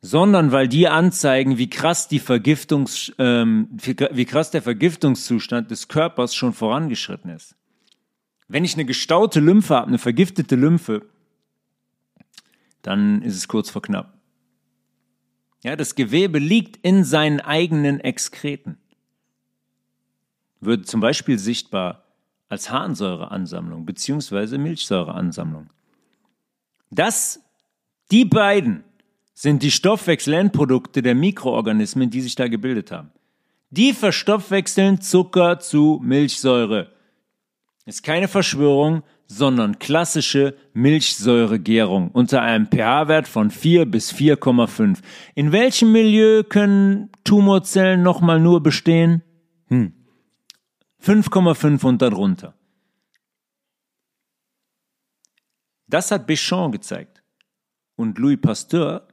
sondern 0.00 0.52
weil 0.52 0.68
die 0.68 0.86
anzeigen, 0.86 1.58
wie 1.58 1.68
krass 1.68 2.06
die 2.06 2.20
Vergiftungs, 2.20 3.12
ähm, 3.18 3.68
wie, 3.72 4.24
krass 4.26 4.52
der 4.52 4.62
Vergiftungszustand 4.62 5.72
des 5.72 5.88
Körpers 5.88 6.36
schon 6.36 6.52
vorangeschritten 6.52 7.32
ist. 7.32 7.56
Wenn 8.46 8.64
ich 8.64 8.74
eine 8.74 8.84
gestaute 8.84 9.40
Lymphe 9.40 9.74
habe, 9.74 9.88
eine 9.88 9.98
vergiftete 9.98 10.54
Lymphe, 10.54 11.02
dann 12.82 13.22
ist 13.22 13.34
es 13.34 13.48
kurz 13.48 13.70
vor 13.70 13.82
knapp. 13.82 14.19
Ja, 15.62 15.76
das 15.76 15.94
Gewebe 15.94 16.38
liegt 16.38 16.76
in 16.78 17.04
seinen 17.04 17.40
eigenen 17.40 18.00
Exkreten. 18.00 18.78
Wird 20.60 20.86
zum 20.86 21.00
Beispiel 21.00 21.38
sichtbar 21.38 22.04
als 22.48 22.70
Harnsäureansammlung 22.70 23.86
beziehungsweise 23.86 24.58
Milchsäureansammlung. 24.58 25.70
Das, 26.90 27.40
die 28.10 28.24
beiden 28.24 28.84
sind 29.32 29.62
die 29.62 29.70
Stoffwechselendprodukte 29.70 31.02
der 31.02 31.14
Mikroorganismen, 31.14 32.10
die 32.10 32.20
sich 32.20 32.34
da 32.34 32.48
gebildet 32.48 32.90
haben. 32.90 33.10
Die 33.70 33.92
verstoffwechseln 33.92 35.00
Zucker 35.00 35.60
zu 35.60 36.00
Milchsäure. 36.02 36.92
Ist 37.86 38.02
keine 38.02 38.28
Verschwörung, 38.28 39.02
sondern 39.32 39.78
klassische 39.78 40.56
Milchsäuregärung 40.72 42.10
unter 42.10 42.42
einem 42.42 42.66
pH-Wert 42.66 43.28
von 43.28 43.52
4 43.52 43.86
bis 43.86 44.12
4,5. 44.12 44.98
In 45.36 45.52
welchem 45.52 45.92
Milieu 45.92 46.42
können 46.42 47.10
Tumorzellen 47.22 48.02
nochmal 48.02 48.40
nur 48.40 48.60
bestehen? 48.60 49.22
Hm. 49.68 49.92
5,5 51.00 51.86
und 51.86 52.02
darunter. 52.02 52.54
Das 55.86 56.10
hat 56.10 56.26
Bichon 56.26 56.72
gezeigt 56.72 57.22
und 57.94 58.18
Louis 58.18 58.40
Pasteur 58.40 59.06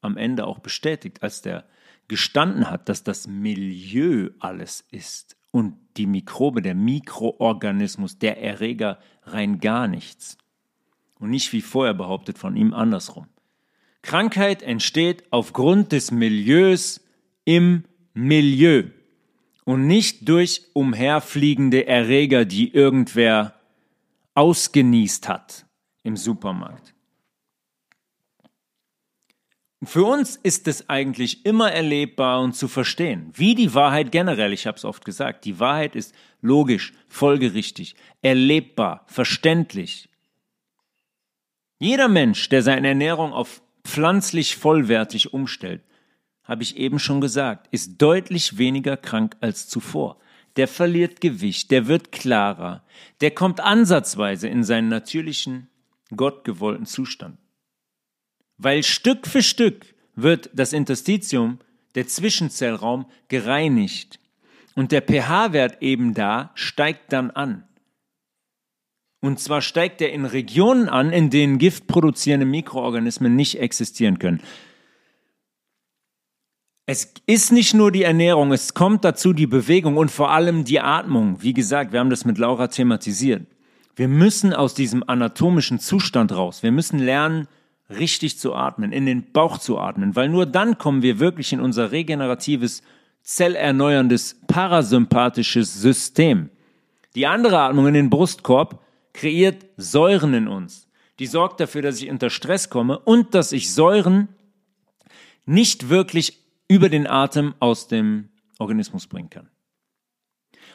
am 0.00 0.16
Ende 0.16 0.46
auch 0.46 0.60
bestätigt, 0.60 1.22
als 1.22 1.42
der 1.42 1.66
gestanden 2.08 2.70
hat, 2.70 2.88
dass 2.88 3.04
das 3.04 3.26
Milieu 3.26 4.30
alles 4.38 4.86
ist 4.90 5.36
und 5.50 5.74
die 5.96 6.06
Mikrobe, 6.06 6.62
der 6.62 6.74
Mikroorganismus, 6.74 8.18
der 8.18 8.42
Erreger 8.42 8.98
rein 9.24 9.60
gar 9.60 9.88
nichts. 9.88 10.38
Und 11.18 11.30
nicht 11.30 11.52
wie 11.52 11.60
vorher 11.60 11.94
behauptet 11.94 12.38
von 12.38 12.56
ihm 12.56 12.72
andersrum. 12.72 13.26
Krankheit 14.02 14.62
entsteht 14.62 15.24
aufgrund 15.30 15.92
des 15.92 16.10
Milieus 16.10 17.04
im 17.44 17.84
Milieu 18.14 18.84
und 19.64 19.86
nicht 19.86 20.28
durch 20.28 20.62
umherfliegende 20.72 21.86
Erreger, 21.86 22.44
die 22.44 22.72
irgendwer 22.72 23.54
ausgenießt 24.34 25.28
hat 25.28 25.66
im 26.02 26.16
Supermarkt. 26.16 26.94
Für 29.82 30.04
uns 30.04 30.36
ist 30.36 30.68
es 30.68 30.90
eigentlich 30.90 31.46
immer 31.46 31.72
erlebbar 31.72 32.42
und 32.42 32.54
zu 32.54 32.68
verstehen, 32.68 33.32
wie 33.34 33.54
die 33.54 33.72
Wahrheit 33.72 34.12
generell, 34.12 34.52
ich 34.52 34.66
habe 34.66 34.76
es 34.76 34.84
oft 34.84 35.06
gesagt, 35.06 35.46
die 35.46 35.58
Wahrheit 35.58 35.96
ist 35.96 36.14
logisch, 36.42 36.92
folgerichtig, 37.08 37.94
erlebbar, 38.20 39.04
verständlich. 39.06 40.10
Jeder 41.78 42.08
Mensch, 42.08 42.50
der 42.50 42.62
seine 42.62 42.88
Ernährung 42.88 43.32
auf 43.32 43.62
pflanzlich 43.84 44.56
vollwertig 44.56 45.32
umstellt, 45.32 45.82
habe 46.44 46.62
ich 46.62 46.76
eben 46.76 46.98
schon 46.98 47.22
gesagt, 47.22 47.68
ist 47.70 48.02
deutlich 48.02 48.58
weniger 48.58 48.98
krank 48.98 49.36
als 49.40 49.66
zuvor. 49.66 50.18
Der 50.56 50.68
verliert 50.68 51.22
Gewicht, 51.22 51.70
der 51.70 51.86
wird 51.86 52.12
klarer, 52.12 52.84
der 53.22 53.30
kommt 53.30 53.60
ansatzweise 53.60 54.46
in 54.46 54.62
seinen 54.62 54.88
natürlichen, 54.88 55.68
gottgewollten 56.14 56.84
Zustand. 56.84 57.38
Weil 58.62 58.82
Stück 58.82 59.26
für 59.26 59.42
Stück 59.42 59.86
wird 60.16 60.50
das 60.52 60.74
Interstitium, 60.74 61.58
der 61.94 62.06
Zwischenzellraum, 62.06 63.06
gereinigt. 63.28 64.20
Und 64.74 64.92
der 64.92 65.00
pH-Wert 65.00 65.80
eben 65.80 66.12
da 66.12 66.50
steigt 66.54 67.12
dann 67.12 67.30
an. 67.30 67.64
Und 69.20 69.40
zwar 69.40 69.62
steigt 69.62 70.02
er 70.02 70.12
in 70.12 70.26
Regionen 70.26 70.90
an, 70.90 71.10
in 71.10 71.30
denen 71.30 71.58
giftproduzierende 71.58 72.46
Mikroorganismen 72.46 73.34
nicht 73.34 73.58
existieren 73.58 74.18
können. 74.18 74.42
Es 76.84 77.14
ist 77.26 77.52
nicht 77.52 77.72
nur 77.72 77.92
die 77.92 78.02
Ernährung, 78.02 78.52
es 78.52 78.74
kommt 78.74 79.04
dazu 79.04 79.32
die 79.32 79.46
Bewegung 79.46 79.96
und 79.96 80.10
vor 80.10 80.32
allem 80.32 80.64
die 80.64 80.80
Atmung. 80.80 81.40
Wie 81.40 81.54
gesagt, 81.54 81.92
wir 81.92 82.00
haben 82.00 82.10
das 82.10 82.24
mit 82.24 82.36
Laura 82.36 82.68
thematisiert. 82.68 83.46
Wir 83.96 84.08
müssen 84.08 84.52
aus 84.52 84.74
diesem 84.74 85.02
anatomischen 85.06 85.78
Zustand 85.78 86.32
raus. 86.32 86.62
Wir 86.62 86.72
müssen 86.72 86.98
lernen, 86.98 87.48
richtig 87.90 88.38
zu 88.38 88.54
atmen, 88.54 88.92
in 88.92 89.06
den 89.06 89.32
Bauch 89.32 89.58
zu 89.58 89.78
atmen, 89.78 90.16
weil 90.16 90.28
nur 90.28 90.46
dann 90.46 90.78
kommen 90.78 91.02
wir 91.02 91.18
wirklich 91.18 91.52
in 91.52 91.60
unser 91.60 91.92
regeneratives, 91.92 92.82
zellerneuerndes, 93.22 94.40
parasympathisches 94.46 95.74
System. 95.74 96.50
Die 97.14 97.26
andere 97.26 97.60
Atmung 97.60 97.88
in 97.88 97.94
den 97.94 98.10
Brustkorb 98.10 98.82
kreiert 99.12 99.66
Säuren 99.76 100.34
in 100.34 100.48
uns. 100.48 100.88
Die 101.18 101.26
sorgt 101.26 101.60
dafür, 101.60 101.82
dass 101.82 102.00
ich 102.00 102.10
unter 102.10 102.30
Stress 102.30 102.70
komme 102.70 102.98
und 102.98 103.34
dass 103.34 103.52
ich 103.52 103.74
Säuren 103.74 104.28
nicht 105.44 105.88
wirklich 105.88 106.38
über 106.68 106.88
den 106.88 107.06
Atem 107.06 107.54
aus 107.58 107.88
dem 107.88 108.28
Organismus 108.58 109.06
bringen 109.06 109.30
kann. 109.30 109.48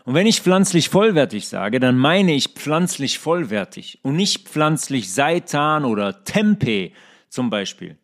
Und 0.06 0.14
wenn 0.14 0.28
ich 0.28 0.42
pflanzlich 0.42 0.90
vollwertig 0.90 1.48
sage, 1.48 1.80
dann 1.80 1.98
meine 1.98 2.36
ich 2.36 2.50
pflanzlich 2.50 3.18
vollwertig 3.18 4.00
und 4.04 4.16
nicht 4.16 4.48
pflanzlich 4.48 5.12
Seitan 5.12 5.84
oder 5.84 6.24
Tempeh 6.24 6.94
zum 7.28 7.50
Beispiel. 7.50 7.98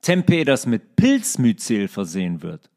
Tempeh, 0.00 0.44
das 0.44 0.66
mit 0.66 0.96
Pilzmyzel 0.96 1.86
versehen 1.86 2.42
wird, 2.42 2.68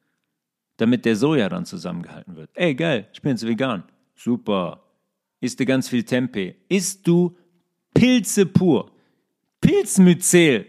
damit 0.78 1.04
der 1.06 1.16
Soja 1.16 1.50
dann 1.50 1.66
zusammengehalten 1.66 2.36
wird. 2.36 2.52
Ey, 2.54 2.76
geil, 2.76 3.08
ich 3.12 3.22
bin 3.22 3.32
jetzt 3.32 3.46
vegan. 3.46 3.84
Super. 4.16 4.84
Isst 5.42 5.60
du 5.60 5.66
ganz 5.66 5.90
viel 5.90 6.04
Tempeh. 6.04 6.56
Isst 6.70 7.08
du 7.08 7.36
Pilze 7.96 8.46
pur. 8.46 8.92
Pilzmyzel. 9.62 10.68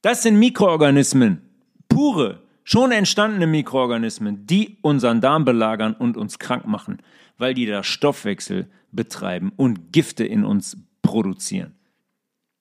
Das 0.00 0.22
sind 0.22 0.38
Mikroorganismen. 0.38 1.42
Pure 1.88 2.41
schon 2.64 2.92
entstandene 2.92 3.46
Mikroorganismen, 3.46 4.46
die 4.46 4.78
unseren 4.82 5.20
Darm 5.20 5.44
belagern 5.44 5.94
und 5.94 6.16
uns 6.16 6.38
krank 6.38 6.66
machen, 6.66 6.98
weil 7.38 7.54
die 7.54 7.66
da 7.66 7.82
Stoffwechsel 7.82 8.70
betreiben 8.92 9.52
und 9.56 9.92
Gifte 9.92 10.24
in 10.24 10.44
uns 10.44 10.76
produzieren. 11.02 11.74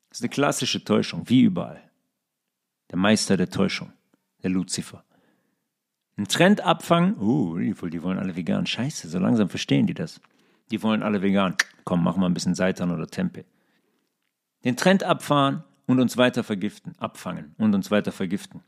Das 0.10 0.20
ist 0.20 0.24
eine 0.24 0.30
klassische 0.30 0.84
Täuschung, 0.84 1.30
wie 1.30 1.42
überall. 1.42 1.82
Der 2.90 2.98
Meister 2.98 3.38
der 3.38 3.50
Täuschung, 3.50 3.94
der 4.44 4.50
Luzifer. 4.50 5.04
Ein 6.18 6.28
Trend 6.28 6.62
abfangen, 6.62 7.16
uh, 7.18 7.58
die 7.58 8.04
wollen 8.04 8.20
alle 8.20 8.36
vegan. 8.36 8.66
Scheiße, 8.66 9.08
so 9.08 9.20
langsam 9.20 9.50
verstehen 9.50 9.88
die 9.88 9.94
das. 9.94 10.20
Die 10.70 10.84
wollen 10.84 11.04
alle 11.04 11.22
vegan. 11.22 11.56
Komm, 11.84 12.04
mach 12.04 12.18
mal 12.18 12.26
ein 12.26 12.34
bisschen 12.34 12.56
Seitan 12.56 12.92
oder 12.92 13.08
Tempe. 13.08 13.46
Den 14.64 14.76
Trend 14.76 15.04
abfahren 15.04 15.64
und 15.86 16.00
uns 16.00 16.18
weiter 16.18 16.44
vergiften, 16.44 16.94
abfangen 17.00 17.56
und 17.58 17.74
uns 17.74 17.90
weiter 17.90 18.12
vergiften. 18.12 18.62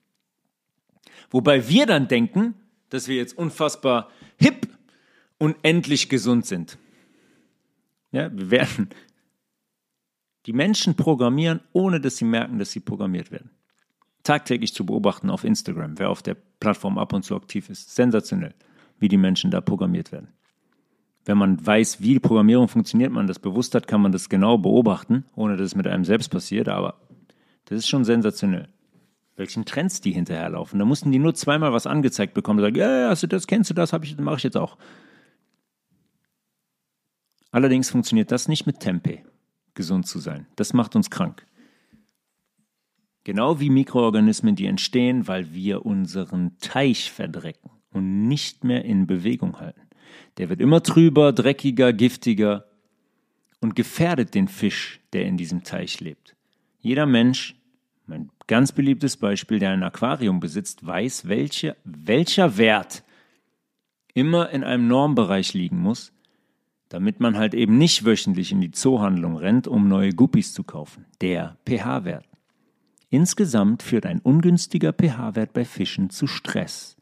Wobei 1.33 1.67
wir 1.67 1.87
dann 1.87 2.07
denken, 2.07 2.53
dass 2.89 3.07
wir 3.07 3.15
jetzt 3.15 3.35
unfassbar 3.37 4.09
hip 4.37 4.67
und 5.39 5.57
endlich 5.63 6.07
gesund 6.07 6.45
sind. 6.45 6.77
Ja, 8.11 8.31
wir 8.31 8.51
werden 8.51 8.89
die 10.45 10.53
Menschen 10.53 10.95
programmieren, 10.95 11.61
ohne 11.73 11.99
dass 11.99 12.17
sie 12.17 12.25
merken, 12.25 12.59
dass 12.59 12.71
sie 12.71 12.81
programmiert 12.81 13.31
werden. 13.31 13.49
Tagtäglich 14.21 14.75
zu 14.75 14.85
beobachten 14.85 15.31
auf 15.31 15.43
Instagram, 15.43 15.97
wer 15.97 16.11
auf 16.11 16.21
der 16.21 16.35
Plattform 16.35 16.99
ab 16.99 17.13
und 17.13 17.23
zu 17.23 17.35
aktiv 17.35 17.67
ist. 17.67 17.95
Sensationell, 17.95 18.53
wie 18.99 19.07
die 19.07 19.17
Menschen 19.17 19.49
da 19.49 19.59
programmiert 19.59 20.11
werden. 20.11 20.27
Wenn 21.25 21.39
man 21.39 21.65
weiß, 21.65 22.01
wie 22.01 22.13
die 22.13 22.19
Programmierung 22.19 22.67
funktioniert, 22.67 23.11
man 23.11 23.25
das 23.25 23.39
bewusst 23.39 23.73
hat, 23.73 23.87
kann 23.87 24.01
man 24.01 24.11
das 24.11 24.29
genau 24.29 24.59
beobachten, 24.59 25.25
ohne 25.35 25.57
dass 25.57 25.67
es 25.67 25.75
mit 25.75 25.87
einem 25.87 26.05
selbst 26.05 26.29
passiert, 26.29 26.69
aber 26.69 27.01
das 27.65 27.79
ist 27.79 27.87
schon 27.87 28.05
sensationell 28.05 28.69
welchen 29.35 29.65
Trends 29.65 30.01
die 30.01 30.11
hinterherlaufen. 30.11 30.79
Da 30.79 30.85
mussten 30.85 31.11
die 31.11 31.19
nur 31.19 31.33
zweimal 31.33 31.73
was 31.73 31.87
angezeigt 31.87 32.33
bekommen 32.33 32.59
und 32.59 32.65
sagen, 32.65 32.75
ja, 32.75 33.09
hast 33.09 33.23
du 33.23 33.27
das, 33.27 33.47
kennst 33.47 33.69
du 33.69 33.73
das, 33.73 33.93
ich, 33.93 34.17
mache 34.17 34.37
ich 34.37 34.43
jetzt 34.43 34.57
auch. 34.57 34.77
Allerdings 37.51 37.89
funktioniert 37.89 38.31
das 38.31 38.47
nicht 38.47 38.65
mit 38.65 38.79
Tempe, 38.79 39.19
gesund 39.73 40.07
zu 40.07 40.19
sein. 40.19 40.47
Das 40.55 40.73
macht 40.73 40.95
uns 40.95 41.09
krank. 41.09 41.45
Genau 43.23 43.59
wie 43.59 43.69
Mikroorganismen, 43.69 44.55
die 44.55 44.65
entstehen, 44.65 45.27
weil 45.27 45.53
wir 45.53 45.85
unseren 45.85 46.57
Teich 46.59 47.11
verdrecken 47.11 47.71
und 47.91 48.27
nicht 48.27 48.63
mehr 48.63 48.83
in 48.83 49.07
Bewegung 49.07 49.59
halten. 49.59 49.81
Der 50.37 50.49
wird 50.49 50.59
immer 50.59 50.83
trüber, 50.83 51.31
dreckiger, 51.31 51.93
giftiger 51.93 52.65
und 53.61 53.75
gefährdet 53.75 54.33
den 54.33 54.47
Fisch, 54.47 54.99
der 55.13 55.25
in 55.25 55.37
diesem 55.37 55.63
Teich 55.63 56.01
lebt. 56.01 56.35
Jeder 56.79 57.05
Mensch 57.05 57.55
mein 58.05 58.29
ganz 58.47 58.71
beliebtes 58.71 59.17
Beispiel, 59.17 59.59
der 59.59 59.71
ein 59.71 59.83
Aquarium 59.83 60.39
besitzt, 60.39 60.85
weiß, 60.85 61.27
welche, 61.27 61.75
welcher 61.83 62.57
Wert 62.57 63.03
immer 64.13 64.49
in 64.49 64.63
einem 64.63 64.87
Normbereich 64.87 65.53
liegen 65.53 65.79
muss, 65.79 66.11
damit 66.89 67.19
man 67.19 67.37
halt 67.37 67.53
eben 67.53 67.77
nicht 67.77 68.05
wöchentlich 68.05 68.51
in 68.51 68.61
die 68.61 68.71
Zoohandlung 68.71 69.37
rennt, 69.37 69.67
um 69.67 69.87
neue 69.87 70.11
Guppies 70.11 70.53
zu 70.53 70.63
kaufen. 70.63 71.05
Der 71.21 71.57
pH-Wert. 71.67 72.27
Insgesamt 73.09 73.83
führt 73.83 74.05
ein 74.05 74.19
ungünstiger 74.19 74.93
pH-Wert 74.93 75.53
bei 75.53 75.65
Fischen 75.65 76.09
zu 76.09 76.27
Stress, 76.27 76.97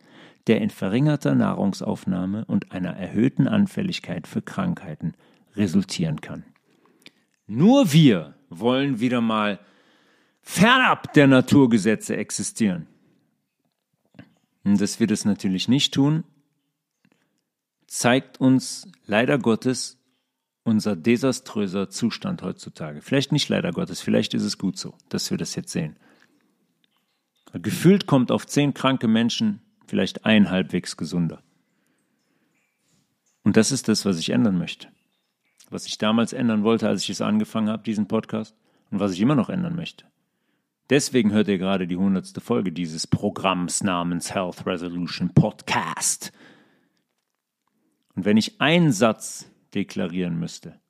der 0.47 0.61
in 0.61 0.69
verringerter 0.69 1.35
Nahrungsaufnahme 1.35 2.45
und 2.45 2.72
einer 2.72 2.91
erhöhten 2.91 3.47
Anfälligkeit 3.47 4.27
für 4.27 4.41
Krankheiten 4.41 5.13
resultieren 5.55 6.22
kann. 6.22 6.43
Nur 7.47 7.91
wir 7.91 8.35
wollen 8.49 8.99
wieder 8.99 9.22
mal 9.22 9.59
fernab 10.41 11.13
der 11.13 11.27
Naturgesetze 11.27 12.15
existieren. 12.18 12.88
Und 14.63 14.80
dass 14.80 14.99
wir 14.99 15.07
das 15.07 15.26
natürlich 15.26 15.68
nicht 15.68 15.93
tun, 15.93 16.23
zeigt 17.88 18.39
uns 18.39 18.88
leider 19.05 19.38
Gottes 19.38 19.97
unser 20.63 20.95
desaströser 20.95 21.89
Zustand 21.89 22.43
heutzutage. 22.43 23.01
Vielleicht 23.01 23.31
nicht 23.31 23.49
leider 23.49 23.72
Gottes, 23.72 24.01
vielleicht 24.01 24.34
ist 24.34 24.43
es 24.43 24.57
gut 24.57 24.77
so, 24.77 24.95
dass 25.09 25.31
wir 25.31 25.38
das 25.38 25.55
jetzt 25.55 25.72
sehen. 25.72 25.97
Gefühlt 27.53 28.05
kommt 28.05 28.31
auf 28.31 28.45
zehn 28.45 28.73
kranke 28.73 29.07
Menschen 29.07 29.61
vielleicht 29.88 30.26
ein 30.26 30.49
halbwegs 30.49 30.95
gesunder. 30.95 31.43
Und 33.43 33.57
das 33.57 33.72
ist 33.72 33.88
das, 33.88 34.05
was 34.05 34.19
ich 34.19 34.30
ändern 34.30 34.57
möchte. 34.57 34.88
Was 35.69 35.85
ich 35.85 35.97
damals 35.97 36.31
ändern 36.31 36.63
wollte, 36.63 36.88
als 36.88 37.03
ich 37.03 37.09
es 37.09 37.22
angefangen 37.22 37.69
habe, 37.69 37.84
diesen 37.84 38.07
Podcast, 38.07 38.55
und 38.91 38.99
was 38.99 39.13
ich 39.13 39.22
immer 39.22 39.35
noch 39.35 39.49
ändern 39.49 39.76
möchte. 39.76 40.05
Deswegen 40.91 41.31
hört 41.31 41.47
ihr 41.47 41.57
gerade 41.57 41.88
die 41.88 41.95
hundertste 41.95 42.41
Folge 42.41 42.73
dieses 42.73 43.07
Programms 43.07 43.81
namens 43.81 44.35
Health 44.35 44.65
Resolution 44.65 45.34
Podcast. 45.34 46.34
Und 48.13 48.26
wenn 48.26 48.35
ich 48.35 48.59
einen 48.59 48.91
Satz 48.91 49.49
deklarieren 49.73 50.38
müsste, 50.38 50.81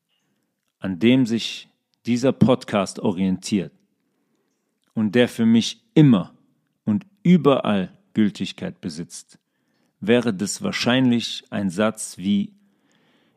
an 0.79 0.97
dem 0.97 1.27
sich 1.27 1.69
dieser 2.07 2.31
Podcast 2.31 2.97
orientiert 2.97 3.73
und 4.95 5.13
der 5.13 5.27
für 5.27 5.45
mich 5.45 5.85
immer 5.93 6.33
und 6.83 7.05
überall 7.21 7.95
Gültigkeit 8.15 8.81
besitzt, 8.81 9.37
wäre 9.99 10.33
das 10.33 10.63
wahrscheinlich 10.63 11.43
ein 11.51 11.69
Satz 11.69 12.17
wie 12.17 12.55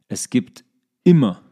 es 0.09 0.31
gibt 0.31 0.65
immer 1.03 1.43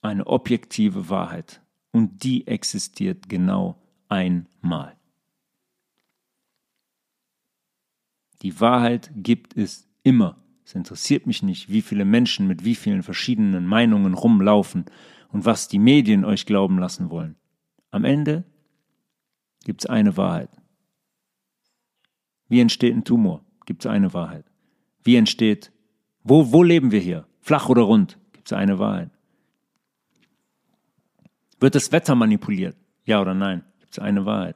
eine 0.00 0.26
objektive 0.26 1.10
Wahrheit 1.10 1.60
und 1.92 2.24
die 2.24 2.46
existiert 2.46 3.28
genau 3.28 3.76
einmal. 4.10 4.96
Die 8.42 8.60
Wahrheit 8.60 9.10
gibt 9.16 9.56
es 9.56 9.88
immer. 10.02 10.36
Es 10.64 10.74
interessiert 10.74 11.26
mich 11.26 11.42
nicht, 11.42 11.68
wie 11.68 11.82
viele 11.82 12.04
Menschen 12.04 12.46
mit 12.46 12.64
wie 12.64 12.74
vielen 12.74 13.02
verschiedenen 13.02 13.66
Meinungen 13.66 14.14
rumlaufen 14.14 14.84
und 15.28 15.44
was 15.44 15.68
die 15.68 15.78
Medien 15.78 16.24
euch 16.24 16.46
glauben 16.46 16.78
lassen 16.78 17.10
wollen. 17.10 17.36
Am 17.90 18.04
Ende 18.04 18.44
gibt 19.64 19.82
es 19.82 19.90
eine 19.90 20.16
Wahrheit. 20.16 20.50
Wie 22.48 22.60
entsteht 22.60 22.94
ein 22.94 23.04
Tumor? 23.04 23.44
Gibt 23.66 23.84
es 23.84 23.90
eine 23.90 24.12
Wahrheit. 24.12 24.44
Wie 25.02 25.16
entsteht, 25.16 25.72
wo, 26.22 26.52
wo 26.52 26.62
leben 26.62 26.90
wir 26.90 27.00
hier? 27.00 27.26
Flach 27.40 27.68
oder 27.68 27.82
rund? 27.82 28.18
Gibt 28.32 28.48
es 28.48 28.52
eine 28.52 28.78
Wahrheit. 28.78 29.10
Wird 31.58 31.74
das 31.74 31.92
Wetter 31.92 32.14
manipuliert? 32.14 32.76
Ja 33.04 33.20
oder 33.20 33.34
nein? 33.34 33.64
Gibt 33.90 33.98
es 33.98 34.04
eine 34.04 34.24
Wahrheit. 34.24 34.54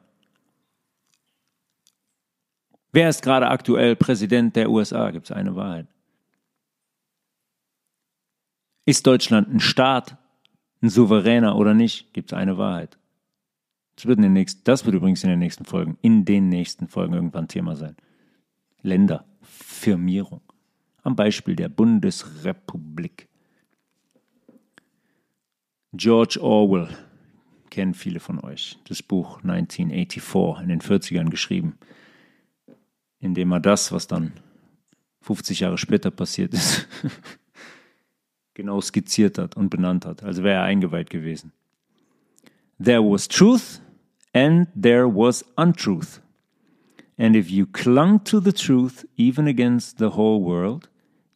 Wer 2.93 3.09
ist 3.09 3.20
gerade 3.20 3.48
aktuell 3.48 3.97
Präsident 3.97 4.55
der 4.55 4.70
USA? 4.70 5.11
Gibt 5.11 5.28
es 5.28 5.32
eine 5.32 5.56
Wahrheit. 5.56 5.89
Ist 8.86 9.05
Deutschland 9.09 9.52
ein 9.52 9.59
Staat, 9.59 10.16
ein 10.82 10.89
souveräner 10.89 11.56
oder 11.56 11.74
nicht? 11.74 12.15
Gibt 12.15 12.31
es 12.31 12.39
eine 12.39 12.59
Wahrheit. 12.59 12.97
Das 13.97 14.06
wird, 14.06 14.19
in 14.19 14.23
den 14.23 14.35
nächsten, 14.35 14.62
das 14.62 14.85
wird 14.85 14.94
übrigens 14.94 15.24
in 15.24 15.31
den 15.31 15.40
nächsten 15.40 15.65
Folgen, 15.65 15.98
in 16.01 16.24
den 16.24 16.48
nächsten 16.48 16.86
Folgen 16.86 17.15
irgendwann 17.15 17.48
Thema 17.48 17.74
sein. 17.74 17.97
Länder, 18.82 19.24
Firmierung. 19.43 20.43
Am 21.02 21.16
Beispiel 21.16 21.56
der 21.56 21.70
Bundesrepublik. 21.70 23.28
George 25.93 26.39
Orwell 26.40 26.89
kennen 27.74 27.94
viele 27.94 28.20
von 28.20 28.38
euch. 28.38 28.78
Das 28.84 29.02
Buch 29.02 29.42
1984 29.42 30.62
in 30.62 30.68
den 30.68 30.80
40ern 30.80 31.28
geschrieben, 31.28 31.76
in 33.18 33.34
dem 33.34 33.51
er 33.51 33.59
das, 33.59 33.90
was 33.90 34.06
dann 34.06 34.32
50 35.22 35.59
Jahre 35.59 35.76
später 35.76 36.12
passiert 36.12 36.55
ist, 36.55 36.86
genau 38.55 38.80
skizziert 38.80 39.38
hat 39.38 39.56
und 39.56 39.70
benannt 39.70 40.06
hat. 40.06 40.22
Also 40.22 40.44
wäre 40.44 40.59
er 40.59 40.62
eingeweiht 40.62 41.10
gewesen. 41.10 41.52
There 42.82 43.02
was 43.02 43.26
truth 43.26 43.80
and 44.32 44.68
there 44.80 45.09
was 45.09 45.44
untruth. 45.56 46.20
And 47.18 47.34
if 47.34 47.51
you 47.51 47.66
clung 47.66 48.22
to 48.22 48.38
the 48.38 48.52
truth 48.52 49.05
even 49.16 49.48
against 49.48 49.98
the 49.98 50.10
whole 50.16 50.44
world, 50.44 50.88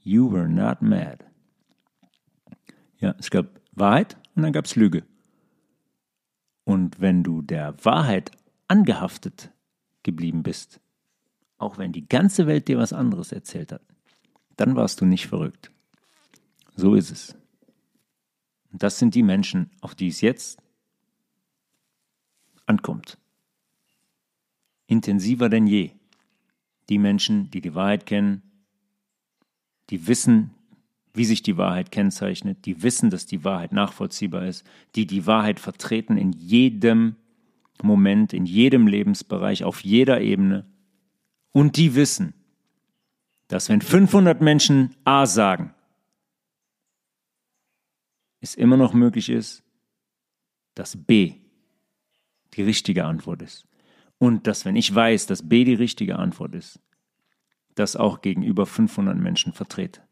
you 0.04 0.30
were 0.30 0.48
not 0.48 0.82
mad. 0.82 1.24
Ja, 3.00 3.16
es 3.18 3.28
gab 3.28 3.46
Wahrheit 3.72 4.16
und 4.36 4.42
dann 4.44 4.52
gab 4.52 4.66
es 4.66 4.76
Lüge. 4.76 5.02
Und 6.68 7.00
wenn 7.00 7.22
du 7.22 7.40
der 7.40 7.82
Wahrheit 7.82 8.30
angehaftet 8.66 9.50
geblieben 10.02 10.42
bist, 10.42 10.80
auch 11.56 11.78
wenn 11.78 11.92
die 11.92 12.06
ganze 12.06 12.46
Welt 12.46 12.68
dir 12.68 12.76
was 12.76 12.92
anderes 12.92 13.32
erzählt 13.32 13.72
hat, 13.72 13.80
dann 14.58 14.76
warst 14.76 15.00
du 15.00 15.06
nicht 15.06 15.28
verrückt. 15.28 15.70
So 16.76 16.94
ist 16.94 17.10
es. 17.10 17.34
Und 18.70 18.82
das 18.82 18.98
sind 18.98 19.14
die 19.14 19.22
Menschen, 19.22 19.70
auf 19.80 19.94
die 19.94 20.08
es 20.08 20.20
jetzt 20.20 20.60
ankommt. 22.66 23.16
Intensiver 24.88 25.48
denn 25.48 25.66
je. 25.66 25.92
Die 26.90 26.98
Menschen, 26.98 27.50
die 27.50 27.62
die 27.62 27.74
Wahrheit 27.74 28.04
kennen, 28.04 28.42
die 29.88 30.06
wissen, 30.06 30.50
wie 31.14 31.24
sich 31.24 31.42
die 31.42 31.56
Wahrheit 31.56 31.90
kennzeichnet, 31.90 32.64
die 32.64 32.82
wissen, 32.82 33.10
dass 33.10 33.26
die 33.26 33.44
Wahrheit 33.44 33.72
nachvollziehbar 33.72 34.46
ist, 34.46 34.64
die 34.94 35.06
die 35.06 35.26
Wahrheit 35.26 35.60
vertreten 35.60 36.16
in 36.16 36.32
jedem 36.32 37.16
Moment, 37.82 38.32
in 38.32 38.46
jedem 38.46 38.86
Lebensbereich, 38.86 39.64
auf 39.64 39.82
jeder 39.84 40.20
Ebene. 40.20 40.66
Und 41.52 41.76
die 41.76 41.94
wissen, 41.94 42.34
dass 43.48 43.68
wenn 43.68 43.80
500 43.80 44.40
Menschen 44.40 44.94
A 45.04 45.26
sagen, 45.26 45.74
es 48.40 48.54
immer 48.54 48.76
noch 48.76 48.92
möglich 48.92 49.30
ist, 49.30 49.64
dass 50.74 50.96
B 50.96 51.34
die 52.54 52.62
richtige 52.62 53.04
Antwort 53.04 53.42
ist. 53.42 53.66
Und 54.18 54.46
dass, 54.46 54.64
wenn 54.64 54.76
ich 54.76 54.94
weiß, 54.94 55.26
dass 55.26 55.48
B 55.48 55.64
die 55.64 55.74
richtige 55.74 56.16
Antwort 56.16 56.54
ist, 56.54 56.80
das 57.74 57.96
auch 57.96 58.20
gegenüber 58.20 58.66
500 58.66 59.16
Menschen 59.16 59.52
vertrete. 59.52 60.07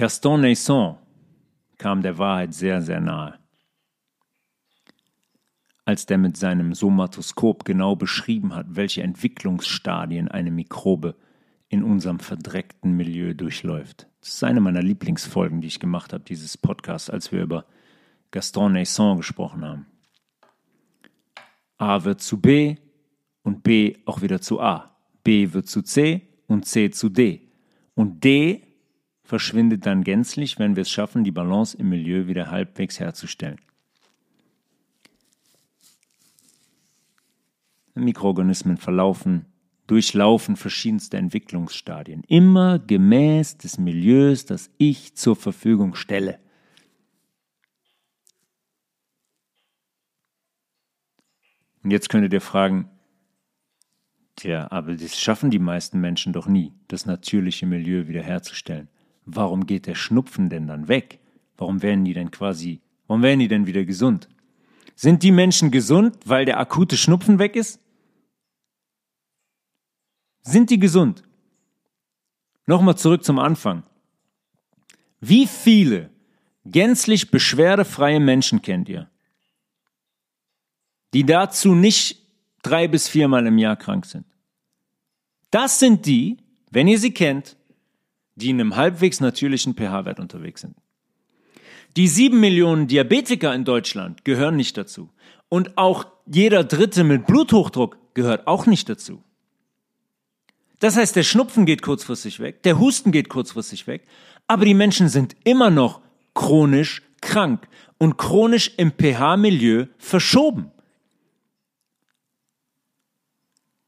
Gaston 0.00 0.40
Naisson 0.40 0.96
kam 1.76 2.00
der 2.00 2.16
Wahrheit 2.16 2.54
sehr, 2.54 2.80
sehr 2.80 3.00
nahe. 3.00 3.38
Als 5.84 6.06
der 6.06 6.16
mit 6.16 6.38
seinem 6.38 6.72
Somatoskop 6.72 7.66
genau 7.66 7.96
beschrieben 7.96 8.54
hat, 8.54 8.64
welche 8.70 9.02
Entwicklungsstadien 9.02 10.28
eine 10.28 10.50
Mikrobe 10.50 11.16
in 11.68 11.82
unserem 11.82 12.18
verdreckten 12.18 12.96
Milieu 12.96 13.34
durchläuft. 13.34 14.06
Das 14.20 14.30
ist 14.30 14.42
eine 14.42 14.62
meiner 14.62 14.80
Lieblingsfolgen, 14.80 15.60
die 15.60 15.68
ich 15.68 15.80
gemacht 15.80 16.14
habe, 16.14 16.24
dieses 16.24 16.56
Podcast, 16.56 17.10
als 17.10 17.30
wir 17.30 17.42
über 17.42 17.66
Gaston 18.30 18.72
Naisson 18.72 19.18
gesprochen 19.18 19.66
haben. 19.66 19.86
A 21.76 22.04
wird 22.04 22.22
zu 22.22 22.40
B 22.40 22.76
und 23.42 23.62
B 23.62 23.98
auch 24.06 24.22
wieder 24.22 24.40
zu 24.40 24.62
A. 24.62 24.96
B 25.24 25.52
wird 25.52 25.68
zu 25.68 25.82
C 25.82 26.22
und 26.46 26.64
C 26.64 26.90
zu 26.90 27.10
D. 27.10 27.50
Und 27.94 28.24
D 28.24 28.69
verschwindet 29.30 29.86
dann 29.86 30.02
gänzlich, 30.02 30.58
wenn 30.58 30.74
wir 30.74 30.80
es 30.80 30.90
schaffen, 30.90 31.22
die 31.22 31.30
Balance 31.30 31.76
im 31.76 31.88
Milieu 31.88 32.26
wieder 32.26 32.50
halbwegs 32.50 32.98
herzustellen. 32.98 33.60
Mikroorganismen 37.94 38.76
verlaufen 38.76 39.46
durchlaufen 39.86 40.56
verschiedenste 40.56 41.16
Entwicklungsstadien, 41.16 42.24
immer 42.26 42.80
gemäß 42.80 43.56
des 43.56 43.78
Milieus, 43.78 44.46
das 44.46 44.68
ich 44.78 45.14
zur 45.14 45.36
Verfügung 45.36 45.94
stelle. 45.94 46.40
Und 51.84 51.92
jetzt 51.92 52.08
könntet 52.08 52.32
ihr 52.32 52.40
fragen, 52.40 52.90
tja, 54.34 54.66
aber 54.72 54.96
das 54.96 55.16
schaffen 55.16 55.50
die 55.50 55.60
meisten 55.60 56.00
Menschen 56.00 56.32
doch 56.32 56.48
nie, 56.48 56.72
das 56.88 57.06
natürliche 57.06 57.66
Milieu 57.66 58.08
wiederherzustellen. 58.08 58.88
Warum 59.32 59.66
geht 59.66 59.86
der 59.86 59.94
Schnupfen 59.94 60.48
denn 60.48 60.66
dann 60.66 60.88
weg? 60.88 61.20
Warum 61.56 61.82
werden 61.82 62.04
die 62.04 62.14
denn 62.14 62.30
quasi, 62.30 62.80
warum 63.06 63.22
werden 63.22 63.38
die 63.38 63.48
denn 63.48 63.66
wieder 63.66 63.84
gesund? 63.84 64.28
Sind 64.96 65.22
die 65.22 65.30
Menschen 65.30 65.70
gesund, 65.70 66.16
weil 66.24 66.44
der 66.44 66.58
akute 66.58 66.96
Schnupfen 66.96 67.38
weg 67.38 67.54
ist? 67.54 67.80
Sind 70.42 70.70
die 70.70 70.78
gesund? 70.78 71.22
Nochmal 72.66 72.96
zurück 72.96 73.24
zum 73.24 73.38
Anfang. 73.38 73.84
Wie 75.20 75.46
viele 75.46 76.10
gänzlich 76.64 77.30
beschwerdefreie 77.30 78.20
Menschen 78.20 78.62
kennt 78.62 78.88
ihr, 78.88 79.08
die 81.14 81.24
dazu 81.24 81.74
nicht 81.74 82.26
drei 82.62 82.88
bis 82.88 83.08
viermal 83.08 83.46
im 83.46 83.58
Jahr 83.58 83.76
krank 83.76 84.06
sind? 84.06 84.26
Das 85.50 85.78
sind 85.78 86.06
die, 86.06 86.38
wenn 86.70 86.88
ihr 86.88 86.98
sie 86.98 87.12
kennt, 87.12 87.56
die 88.40 88.50
in 88.50 88.60
einem 88.60 88.76
halbwegs 88.76 89.20
natürlichen 89.20 89.74
pH-Wert 89.74 90.20
unterwegs 90.20 90.62
sind. 90.62 90.76
Die 91.96 92.08
sieben 92.08 92.40
Millionen 92.40 92.86
Diabetiker 92.86 93.54
in 93.54 93.64
Deutschland 93.64 94.24
gehören 94.24 94.56
nicht 94.56 94.76
dazu. 94.76 95.10
Und 95.48 95.76
auch 95.76 96.06
jeder 96.26 96.62
Dritte 96.62 97.02
mit 97.02 97.26
Bluthochdruck 97.26 97.98
gehört 98.14 98.46
auch 98.46 98.66
nicht 98.66 98.88
dazu. 98.88 99.22
Das 100.78 100.96
heißt, 100.96 101.14
der 101.14 101.24
Schnupfen 101.24 101.66
geht 101.66 101.82
kurzfristig 101.82 102.40
weg, 102.40 102.62
der 102.62 102.78
Husten 102.78 103.12
geht 103.12 103.28
kurzfristig 103.28 103.86
weg, 103.86 104.06
aber 104.46 104.64
die 104.64 104.74
Menschen 104.74 105.08
sind 105.08 105.36
immer 105.44 105.70
noch 105.70 106.00
chronisch 106.34 107.02
krank 107.20 107.68
und 107.98 108.16
chronisch 108.16 108.72
im 108.78 108.92
pH-Milieu 108.92 109.86
verschoben. 109.98 110.70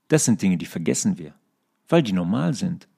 Das 0.08 0.26
sind 0.26 0.42
Dinge, 0.42 0.58
die 0.58 0.66
vergessen 0.66 1.16
wir, 1.16 1.34
weil 1.88 2.02
die 2.02 2.12
normal 2.12 2.52
sind. 2.52 2.88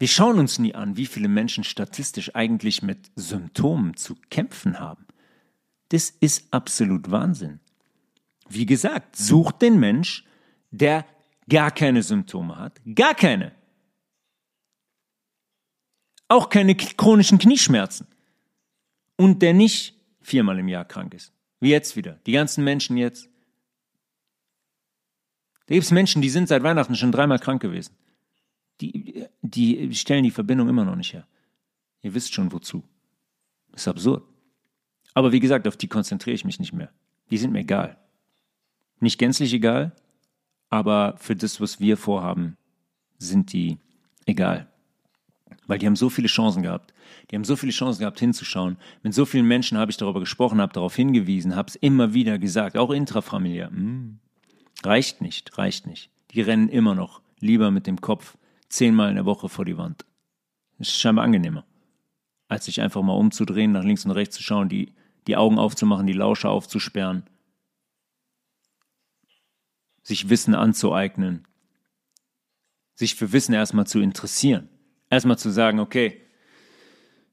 Wir 0.00 0.08
schauen 0.08 0.38
uns 0.38 0.58
nie 0.58 0.74
an, 0.74 0.96
wie 0.96 1.04
viele 1.04 1.28
Menschen 1.28 1.62
statistisch 1.62 2.34
eigentlich 2.34 2.82
mit 2.82 3.10
Symptomen 3.16 3.98
zu 3.98 4.16
kämpfen 4.30 4.80
haben. 4.80 5.06
Das 5.90 6.08
ist 6.08 6.54
absolut 6.54 7.10
Wahnsinn. 7.10 7.60
Wie 8.48 8.64
gesagt, 8.64 9.14
sucht 9.14 9.60
den 9.60 9.78
Mensch, 9.78 10.24
der 10.70 11.04
gar 11.50 11.70
keine 11.70 12.02
Symptome 12.02 12.56
hat, 12.56 12.80
gar 12.94 13.14
keine. 13.14 13.52
Auch 16.28 16.48
keine 16.48 16.74
chronischen 16.74 17.36
Knieschmerzen. 17.36 18.06
Und 19.16 19.42
der 19.42 19.52
nicht 19.52 20.00
viermal 20.22 20.58
im 20.60 20.68
Jahr 20.68 20.86
krank 20.86 21.12
ist. 21.12 21.34
Wie 21.60 21.68
jetzt 21.68 21.94
wieder. 21.94 22.14
Die 22.24 22.32
ganzen 22.32 22.64
Menschen 22.64 22.96
jetzt. 22.96 23.28
Da 25.66 25.74
gibt 25.74 25.84
es 25.84 25.90
Menschen, 25.90 26.22
die 26.22 26.30
sind 26.30 26.48
seit 26.48 26.62
Weihnachten 26.62 26.96
schon 26.96 27.12
dreimal 27.12 27.38
krank 27.38 27.60
gewesen 27.60 27.94
die, 28.80 29.26
die 29.50 29.94
stellen 29.94 30.24
die 30.24 30.30
Verbindung 30.30 30.68
immer 30.68 30.84
noch 30.84 30.96
nicht 30.96 31.12
her. 31.12 31.26
Ihr 32.02 32.14
wisst 32.14 32.32
schon 32.32 32.52
wozu. 32.52 32.82
Ist 33.74 33.88
absurd. 33.88 34.24
Aber 35.14 35.32
wie 35.32 35.40
gesagt, 35.40 35.66
auf 35.66 35.76
die 35.76 35.88
konzentriere 35.88 36.34
ich 36.34 36.44
mich 36.44 36.58
nicht 36.58 36.72
mehr. 36.72 36.90
Die 37.30 37.38
sind 37.38 37.52
mir 37.52 37.60
egal. 37.60 37.98
Nicht 39.00 39.18
gänzlich 39.18 39.52
egal, 39.52 39.92
aber 40.68 41.16
für 41.18 41.36
das, 41.36 41.60
was 41.60 41.80
wir 41.80 41.96
vorhaben, 41.96 42.56
sind 43.18 43.52
die 43.52 43.78
egal. 44.26 44.68
Weil 45.66 45.78
die 45.78 45.86
haben 45.86 45.96
so 45.96 46.10
viele 46.10 46.28
Chancen 46.28 46.62
gehabt. 46.62 46.92
Die 47.30 47.36
haben 47.36 47.44
so 47.44 47.56
viele 47.56 47.72
Chancen 47.72 48.00
gehabt, 48.00 48.20
hinzuschauen. 48.20 48.76
Mit 49.02 49.14
so 49.14 49.24
vielen 49.24 49.46
Menschen 49.46 49.78
habe 49.78 49.90
ich 49.90 49.96
darüber 49.96 50.20
gesprochen, 50.20 50.60
habe 50.60 50.72
darauf 50.72 50.96
hingewiesen, 50.96 51.56
habe 51.56 51.68
es 51.68 51.76
immer 51.76 52.14
wieder 52.14 52.38
gesagt, 52.38 52.76
auch 52.76 52.90
intrafamiliär. 52.90 53.68
Hm, 53.68 54.18
reicht 54.82 55.20
nicht, 55.20 55.56
reicht 55.58 55.86
nicht. 55.86 56.10
Die 56.32 56.40
rennen 56.40 56.68
immer 56.68 56.94
noch 56.94 57.20
lieber 57.40 57.70
mit 57.70 57.86
dem 57.86 58.00
Kopf 58.00 58.36
zehnmal 58.70 59.10
in 59.10 59.16
der 59.16 59.26
Woche 59.26 59.48
vor 59.48 59.64
die 59.64 59.76
Wand. 59.76 60.06
Das 60.78 60.88
ist 60.88 60.98
scheinbar 60.98 61.24
angenehmer, 61.24 61.66
als 62.48 62.64
sich 62.64 62.80
einfach 62.80 63.02
mal 63.02 63.12
umzudrehen, 63.12 63.72
nach 63.72 63.84
links 63.84 64.06
und 64.06 64.12
rechts 64.12 64.36
zu 64.36 64.42
schauen, 64.42 64.70
die, 64.70 64.94
die 65.26 65.36
Augen 65.36 65.58
aufzumachen, 65.58 66.06
die 66.06 66.14
Lauscher 66.14 66.48
aufzusperren, 66.48 67.24
sich 70.02 70.30
Wissen 70.30 70.54
anzueignen, 70.54 71.46
sich 72.94 73.14
für 73.14 73.32
Wissen 73.32 73.52
erstmal 73.52 73.86
zu 73.86 74.00
interessieren, 74.00 74.68
erstmal 75.10 75.38
zu 75.38 75.50
sagen, 75.50 75.80
okay, 75.80 76.22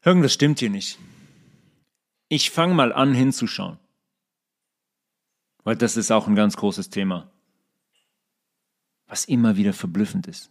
irgendwas 0.04 0.34
stimmt 0.34 0.60
hier 0.60 0.70
nicht. 0.70 1.00
Ich 2.28 2.52
fange 2.52 2.74
mal 2.74 2.92
an 2.92 3.14
hinzuschauen. 3.14 3.80
Weil 5.64 5.76
das 5.76 5.98
ist 5.98 6.12
auch 6.12 6.28
ein 6.28 6.36
ganz 6.36 6.56
großes 6.56 6.90
Thema, 6.90 7.30
was 9.06 9.26
immer 9.26 9.58
wieder 9.58 9.74
verblüffend 9.74 10.28
ist. 10.28 10.50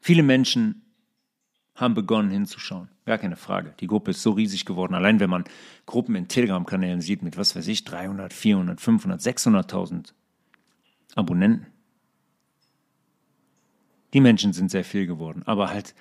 Viele 0.00 0.22
Menschen 0.22 0.82
haben 1.74 1.94
begonnen 1.94 2.30
hinzuschauen. 2.30 2.88
Gar 3.04 3.18
keine 3.18 3.36
Frage. 3.36 3.74
Die 3.80 3.86
Gruppe 3.86 4.10
ist 4.10 4.22
so 4.22 4.32
riesig 4.32 4.64
geworden. 4.64 4.94
Allein 4.94 5.20
wenn 5.20 5.30
man 5.30 5.44
Gruppen 5.84 6.16
in 6.16 6.26
Telegram-Kanälen 6.26 7.00
sieht 7.00 7.22
mit, 7.22 7.36
was 7.36 7.54
weiß 7.54 7.68
ich, 7.68 7.84
300, 7.84 8.32
400, 8.32 8.80
500, 8.80 9.20
600.000 9.20 10.12
Abonnenten. 11.14 11.66
Die 14.14 14.20
Menschen 14.20 14.52
sind 14.52 14.70
sehr 14.70 14.84
viel 14.84 15.06
geworden. 15.06 15.42
Aber 15.44 15.68
halt, 15.68 15.94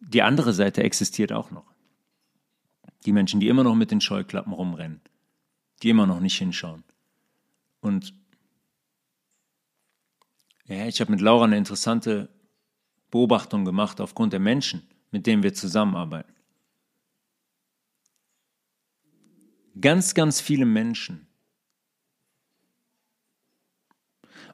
die 0.00 0.22
andere 0.22 0.52
Seite 0.52 0.82
existiert 0.82 1.32
auch 1.32 1.50
noch. 1.50 1.66
Die 3.04 3.12
Menschen, 3.12 3.40
die 3.40 3.48
immer 3.48 3.64
noch 3.64 3.74
mit 3.74 3.90
den 3.90 4.00
Scheuklappen 4.00 4.52
rumrennen. 4.52 5.00
Die 5.82 5.90
immer 5.90 6.06
noch 6.06 6.20
nicht 6.20 6.38
hinschauen. 6.38 6.84
Und 7.80 8.14
ja, 10.66 10.86
ich 10.86 11.00
habe 11.00 11.10
mit 11.10 11.20
Laura 11.20 11.44
eine 11.44 11.56
interessante 11.56 12.28
Beobachtung 13.10 13.64
gemacht 13.64 14.00
aufgrund 14.00 14.32
der 14.32 14.40
Menschen, 14.40 14.88
mit 15.10 15.26
denen 15.26 15.42
wir 15.42 15.54
zusammenarbeiten. 15.54 16.32
Ganz, 19.80 20.14
ganz 20.14 20.40
viele 20.40 20.66
Menschen, 20.66 21.26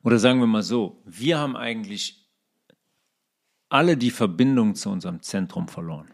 oder 0.06 0.20
sagen 0.20 0.38
wir 0.38 0.46
mal 0.46 0.62
so, 0.62 1.02
wir 1.04 1.38
haben 1.38 1.56
eigentlich 1.56 2.30
alle 3.68 3.96
die 3.96 4.12
Verbindung 4.12 4.76
zu 4.76 4.88
unserem 4.90 5.20
Zentrum 5.20 5.66
verloren. 5.66 6.12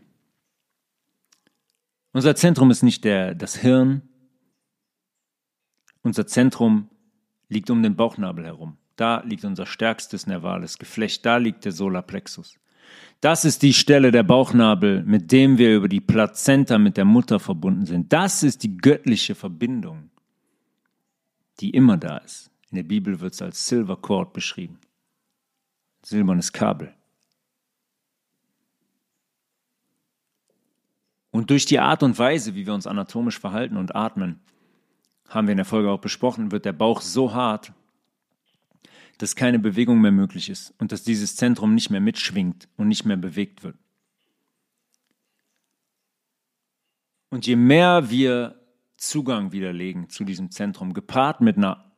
Unser 2.13 2.35
Zentrum 2.35 2.71
ist 2.71 2.83
nicht 2.83 3.05
der, 3.05 3.35
das 3.35 3.55
Hirn. 3.57 4.09
Unser 6.01 6.27
Zentrum 6.27 6.89
liegt 7.49 7.69
um 7.69 7.83
den 7.83 7.95
Bauchnabel 7.95 8.47
herum. 8.47 8.79
Da 8.97 9.23
liegt 9.23 9.45
unser 9.45 9.67
stärkstes 9.67 10.27
nervales 10.27 10.79
Geflecht, 10.79 11.25
da 11.25 11.37
liegt 11.39 11.65
der 11.65 11.73
Solarplexus. 11.73 12.59
Das 13.21 13.45
ist 13.45 13.63
die 13.63 13.73
Stelle 13.73 14.11
der 14.11 14.25
Bauchnabel, 14.25 15.05
mit 15.05 15.31
dem 15.31 15.57
wir 15.57 15.77
über 15.77 15.89
die 15.89 16.01
Plazenta 16.01 16.79
mit 16.79 16.97
der 16.97 17.05
Mutter 17.05 17.39
verbunden 17.39 17.87
sind. 17.87 18.13
Das 18.13 18.43
ist 18.43 18.65
die 18.65 18.77
göttliche 18.77 19.35
Verbindung, 19.35 20.11
die 21.61 21.71
immer 21.71 21.97
da 21.97 22.19
ist. 22.19 22.51
In 22.71 22.77
der 22.77 22.83
Bibel 22.83 23.21
wird 23.21 23.35
es 23.35 23.43
als 23.43 23.67
Silver 23.67 23.97
Cord 23.97 24.33
beschrieben. 24.33 24.79
Silbernes 26.03 26.53
Kabel. 26.53 26.93
Und 31.31 31.51
durch 31.51 31.65
die 31.65 31.79
Art 31.79 32.03
und 32.03 32.19
Weise, 32.19 32.55
wie 32.55 32.67
wir 32.67 32.75
uns 32.75 32.87
anatomisch 32.87 33.39
verhalten 33.39 33.77
und 33.77 33.95
atmen, 33.95 34.41
haben 35.29 35.47
wir 35.47 35.53
in 35.53 35.59
der 35.59 35.65
Folge 35.65 35.91
auch 35.91 36.01
besprochen, 36.01 36.51
wird 36.51 36.65
der 36.65 36.75
Bauch 36.75 37.01
so 37.01 37.33
hart, 37.33 37.73
dass 39.23 39.37
keine 39.37 39.61
Bewegung 39.61 40.01
mehr 40.01 40.11
möglich 40.11 40.51
ist 40.51 40.75
und 40.79 40.91
dass 40.91 41.05
dieses 41.05 41.37
Zentrum 41.37 41.77
nicht 41.77 41.91
mehr 41.91 42.01
mitschwingt 42.01 42.69
und 42.77 42.89
nicht 42.89 43.05
mehr 43.05 43.17
bewegt 43.17 43.63
wird. 43.63 43.77
Und 47.31 47.47
je 47.47 47.55
mehr 47.55 48.11
wir 48.11 48.61
Zugang 48.97 49.53
widerlegen 49.53 50.09
zu 50.09 50.25
diesem 50.25 50.51
Zentrum, 50.51 50.93
gepaart 50.93 51.41
mit 51.41 51.57
einer 51.57 51.93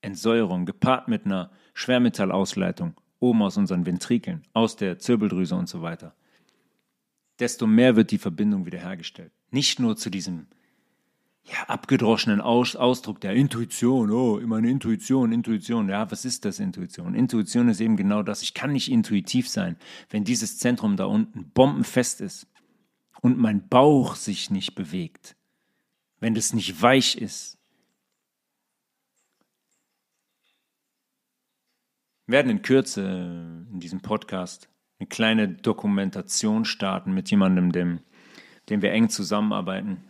Entsäuerung, 0.00 0.64
gepaart 0.64 1.06
mit 1.06 1.26
einer 1.26 1.50
Schwermetallausleitung 1.74 2.98
oben 3.18 3.42
aus 3.42 3.58
unseren 3.58 3.84
Ventrikeln, 3.84 4.44
aus 4.54 4.76
der 4.76 4.98
Zirbeldrüse 4.98 5.56
und 5.56 5.68
so 5.68 5.82
weiter, 5.82 6.14
desto 7.40 7.66
mehr 7.66 7.94
wird 7.94 8.10
die 8.10 8.16
Verbindung 8.16 8.64
wiederhergestellt. 8.64 9.32
Nicht 9.50 9.80
nur 9.80 9.98
zu 9.98 10.08
diesem 10.08 10.46
ja, 11.44 11.64
abgedroschenen 11.68 12.40
Aus 12.40 12.76
Ausdruck 12.76 13.20
der 13.20 13.34
Intuition. 13.34 14.10
Oh, 14.10 14.38
immer 14.38 14.56
eine 14.56 14.70
Intuition, 14.70 15.32
Intuition. 15.32 15.88
Ja, 15.88 16.10
was 16.10 16.24
ist 16.24 16.44
das 16.44 16.60
Intuition? 16.60 17.14
Intuition 17.14 17.68
ist 17.68 17.80
eben 17.80 17.96
genau 17.96 18.22
das. 18.22 18.42
Ich 18.42 18.54
kann 18.54 18.72
nicht 18.72 18.90
intuitiv 18.90 19.48
sein, 19.48 19.76
wenn 20.10 20.24
dieses 20.24 20.58
Zentrum 20.58 20.96
da 20.96 21.06
unten 21.06 21.50
bombenfest 21.50 22.20
ist 22.20 22.46
und 23.20 23.38
mein 23.38 23.68
Bauch 23.68 24.14
sich 24.14 24.50
nicht 24.50 24.74
bewegt, 24.74 25.36
wenn 26.20 26.34
das 26.34 26.52
nicht 26.52 26.80
weich 26.82 27.16
ist. 27.16 27.58
Wir 32.26 32.36
werden 32.36 32.50
in 32.50 32.62
Kürze 32.62 33.66
in 33.72 33.80
diesem 33.80 34.02
Podcast 34.02 34.68
eine 35.00 35.08
kleine 35.08 35.48
Dokumentation 35.48 36.64
starten 36.64 37.12
mit 37.12 37.30
jemandem, 37.30 37.72
dem, 37.72 38.00
dem 38.68 38.82
wir 38.82 38.92
eng 38.92 39.08
zusammenarbeiten 39.08 40.04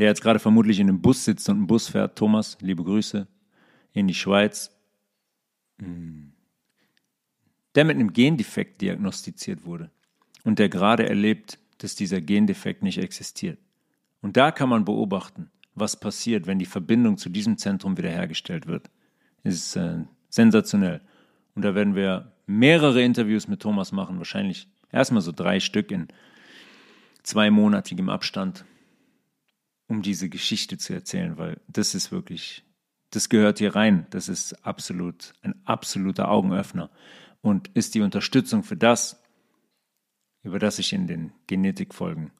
der 0.00 0.08
jetzt 0.08 0.22
gerade 0.22 0.38
vermutlich 0.38 0.80
in 0.80 0.88
einem 0.88 1.02
Bus 1.02 1.26
sitzt 1.26 1.46
und 1.50 1.56
einen 1.58 1.66
Bus 1.66 1.88
fährt. 1.88 2.16
Thomas, 2.16 2.56
liebe 2.62 2.82
Grüße 2.82 3.28
in 3.92 4.08
die 4.08 4.14
Schweiz. 4.14 4.74
Hm. 5.78 6.32
Der 7.74 7.84
mit 7.84 7.96
einem 7.96 8.14
Gendefekt 8.14 8.80
diagnostiziert 8.80 9.66
wurde 9.66 9.90
und 10.42 10.58
der 10.58 10.70
gerade 10.70 11.06
erlebt, 11.06 11.58
dass 11.76 11.96
dieser 11.96 12.22
Gendefekt 12.22 12.82
nicht 12.82 12.96
existiert. 12.96 13.58
Und 14.22 14.38
da 14.38 14.52
kann 14.52 14.70
man 14.70 14.86
beobachten, 14.86 15.50
was 15.74 16.00
passiert, 16.00 16.46
wenn 16.46 16.58
die 16.58 16.64
Verbindung 16.64 17.18
zu 17.18 17.28
diesem 17.28 17.58
Zentrum 17.58 17.98
wiederhergestellt 17.98 18.66
wird. 18.66 18.88
Ist 19.44 19.76
äh, 19.76 20.04
sensationell. 20.30 21.02
Und 21.54 21.62
da 21.62 21.74
werden 21.74 21.94
wir 21.94 22.32
mehrere 22.46 23.02
Interviews 23.02 23.48
mit 23.48 23.60
Thomas 23.60 23.92
machen, 23.92 24.16
wahrscheinlich 24.16 24.66
erstmal 24.90 25.20
so 25.20 25.32
drei 25.32 25.60
Stück 25.60 25.90
in 25.90 26.08
zweimonatigem 27.22 28.08
Abstand, 28.08 28.64
um 29.90 30.02
diese 30.02 30.28
Geschichte 30.28 30.78
zu 30.78 30.94
erzählen, 30.94 31.36
weil 31.36 31.60
das 31.66 31.96
ist 31.96 32.12
wirklich, 32.12 32.62
das 33.10 33.28
gehört 33.28 33.58
hier 33.58 33.74
rein. 33.74 34.06
Das 34.10 34.28
ist 34.28 34.64
absolut 34.64 35.34
ein 35.42 35.60
absoluter 35.66 36.30
Augenöffner 36.30 36.90
und 37.42 37.68
ist 37.74 37.96
die 37.96 38.00
Unterstützung 38.00 38.62
für 38.62 38.76
das, 38.76 39.20
über 40.44 40.60
das 40.60 40.78
ich 40.78 40.92
in 40.92 41.08
den 41.08 41.32
Genetikfolgen 41.48 42.30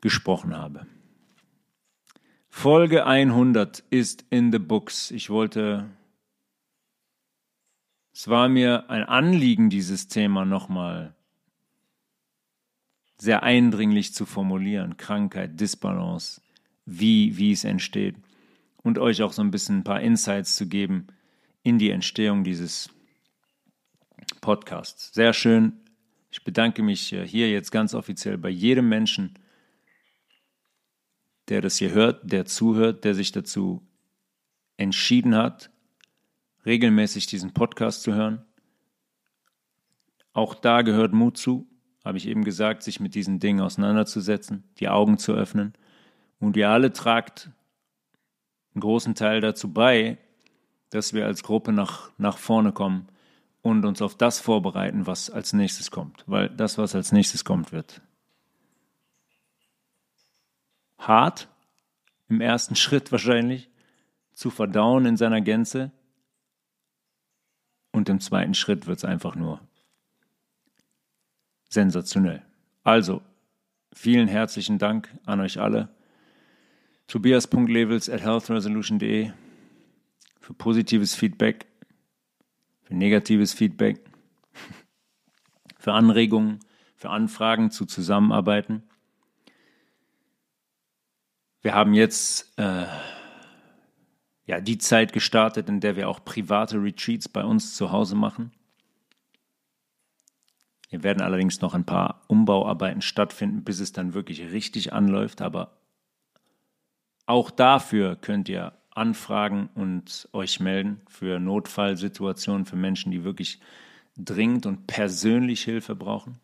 gesprochen 0.00 0.56
habe. 0.56 0.86
Folge 2.48 3.04
100 3.04 3.82
ist 3.90 4.24
in 4.30 4.52
the 4.52 4.60
books. 4.60 5.10
Ich 5.10 5.30
wollte, 5.30 5.90
es 8.12 8.28
war 8.28 8.48
mir 8.48 8.88
ein 8.90 9.02
Anliegen, 9.02 9.70
dieses 9.70 10.06
Thema 10.06 10.44
nochmal 10.44 11.16
sehr 13.18 13.42
eindringlich 13.42 14.14
zu 14.14 14.24
formulieren. 14.24 14.96
Krankheit, 14.96 15.58
Disbalance, 15.58 16.40
wie, 16.86 17.36
wie 17.36 17.52
es 17.52 17.64
entsteht. 17.64 18.16
Und 18.82 18.98
euch 18.98 19.22
auch 19.22 19.32
so 19.32 19.42
ein 19.42 19.50
bisschen 19.50 19.78
ein 19.78 19.84
paar 19.84 20.00
Insights 20.00 20.56
zu 20.56 20.66
geben 20.66 21.06
in 21.62 21.78
die 21.78 21.90
Entstehung 21.90 22.44
dieses 22.44 22.90
Podcasts. 24.40 25.12
Sehr 25.14 25.32
schön. 25.32 25.80
Ich 26.30 26.44
bedanke 26.44 26.82
mich 26.82 27.12
äh, 27.12 27.26
hier 27.26 27.50
jetzt 27.50 27.70
ganz 27.70 27.94
offiziell 27.94 28.36
bei 28.36 28.50
jedem 28.50 28.88
Menschen, 28.88 29.34
der 31.48 31.60
das 31.60 31.76
hier 31.76 31.92
hört, 31.92 32.30
der 32.30 32.44
zuhört, 32.46 33.04
der 33.04 33.14
sich 33.14 33.32
dazu 33.32 33.82
entschieden 34.76 35.34
hat, 35.34 35.70
regelmäßig 36.66 37.26
diesen 37.26 37.52
Podcast 37.52 38.02
zu 38.02 38.14
hören. 38.14 38.44
Auch 40.32 40.54
da 40.54 40.82
gehört 40.82 41.12
Mut 41.12 41.36
zu, 41.36 41.68
habe 42.04 42.18
ich 42.18 42.26
eben 42.26 42.44
gesagt, 42.44 42.82
sich 42.82 42.98
mit 43.00 43.14
diesen 43.14 43.38
Dingen 43.38 43.60
auseinanderzusetzen, 43.60 44.64
die 44.78 44.88
Augen 44.88 45.18
zu 45.18 45.32
öffnen. 45.32 45.74
Und 46.44 46.58
ihr 46.58 46.68
alle 46.68 46.92
tragt 46.92 47.48
einen 48.74 48.82
großen 48.82 49.14
Teil 49.14 49.40
dazu 49.40 49.72
bei, 49.72 50.18
dass 50.90 51.14
wir 51.14 51.24
als 51.24 51.42
Gruppe 51.42 51.72
nach, 51.72 52.10
nach 52.18 52.36
vorne 52.36 52.70
kommen 52.70 53.08
und 53.62 53.86
uns 53.86 54.02
auf 54.02 54.14
das 54.14 54.40
vorbereiten, 54.40 55.06
was 55.06 55.30
als 55.30 55.54
nächstes 55.54 55.90
kommt. 55.90 56.22
Weil 56.26 56.50
das, 56.50 56.76
was 56.76 56.94
als 56.94 57.12
nächstes 57.12 57.46
kommt, 57.46 57.72
wird 57.72 58.02
hart, 60.98 61.48
im 62.28 62.42
ersten 62.42 62.76
Schritt 62.76 63.10
wahrscheinlich, 63.10 63.70
zu 64.34 64.50
verdauen 64.50 65.06
in 65.06 65.16
seiner 65.16 65.40
Gänze. 65.40 65.92
Und 67.90 68.10
im 68.10 68.20
zweiten 68.20 68.52
Schritt 68.52 68.86
wird 68.86 68.98
es 68.98 69.04
einfach 69.06 69.34
nur 69.34 69.60
sensationell. 71.70 72.44
Also, 72.82 73.22
vielen 73.94 74.28
herzlichen 74.28 74.78
Dank 74.78 75.08
an 75.24 75.40
euch 75.40 75.58
alle. 75.58 75.93
Tobias.levels 77.06 78.08
at 78.08 78.22
healthresolution.de 78.22 79.30
für 80.40 80.54
positives 80.54 81.14
Feedback, 81.14 81.66
für 82.82 82.94
negatives 82.94 83.54
Feedback, 83.54 84.00
für 85.78 85.92
Anregungen, 85.92 86.60
für 86.96 87.10
Anfragen 87.10 87.70
zu 87.70 87.86
Zusammenarbeiten. 87.86 88.82
Wir 91.62 91.74
haben 91.74 91.94
jetzt 91.94 92.52
äh, 92.58 92.86
ja, 94.46 94.60
die 94.60 94.78
Zeit 94.78 95.12
gestartet, 95.12 95.68
in 95.68 95.80
der 95.80 95.96
wir 95.96 96.08
auch 96.08 96.24
private 96.24 96.82
Retreats 96.82 97.28
bei 97.28 97.44
uns 97.44 97.74
zu 97.74 97.90
Hause 97.90 98.14
machen. 98.14 98.52
Hier 100.88 101.02
werden 101.02 101.22
allerdings 101.22 101.60
noch 101.60 101.74
ein 101.74 101.86
paar 101.86 102.22
Umbauarbeiten 102.28 103.02
stattfinden, 103.02 103.64
bis 103.64 103.80
es 103.80 103.92
dann 103.92 104.14
wirklich 104.14 104.52
richtig 104.52 104.92
anläuft. 104.92 105.40
Aber 105.40 105.83
auch 107.26 107.50
dafür 107.50 108.16
könnt 108.16 108.48
ihr 108.48 108.72
anfragen 108.90 109.68
und 109.74 110.28
euch 110.32 110.60
melden 110.60 111.00
für 111.08 111.40
Notfallsituationen, 111.40 112.66
für 112.66 112.76
Menschen, 112.76 113.10
die 113.10 113.24
wirklich 113.24 113.60
dringend 114.16 114.66
und 114.66 114.86
persönlich 114.86 115.62
Hilfe 115.64 115.96
brauchen. 115.96 116.38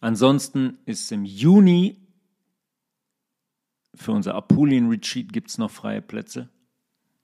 Ansonsten 0.00 0.78
ist 0.84 1.10
im 1.12 1.24
Juni 1.24 1.96
für 3.94 4.12
unser 4.12 4.34
Apulien 4.34 4.88
Retreat 4.88 5.32
gibt 5.32 5.50
es 5.50 5.58
noch 5.58 5.70
freie 5.70 6.00
Plätze. 6.00 6.48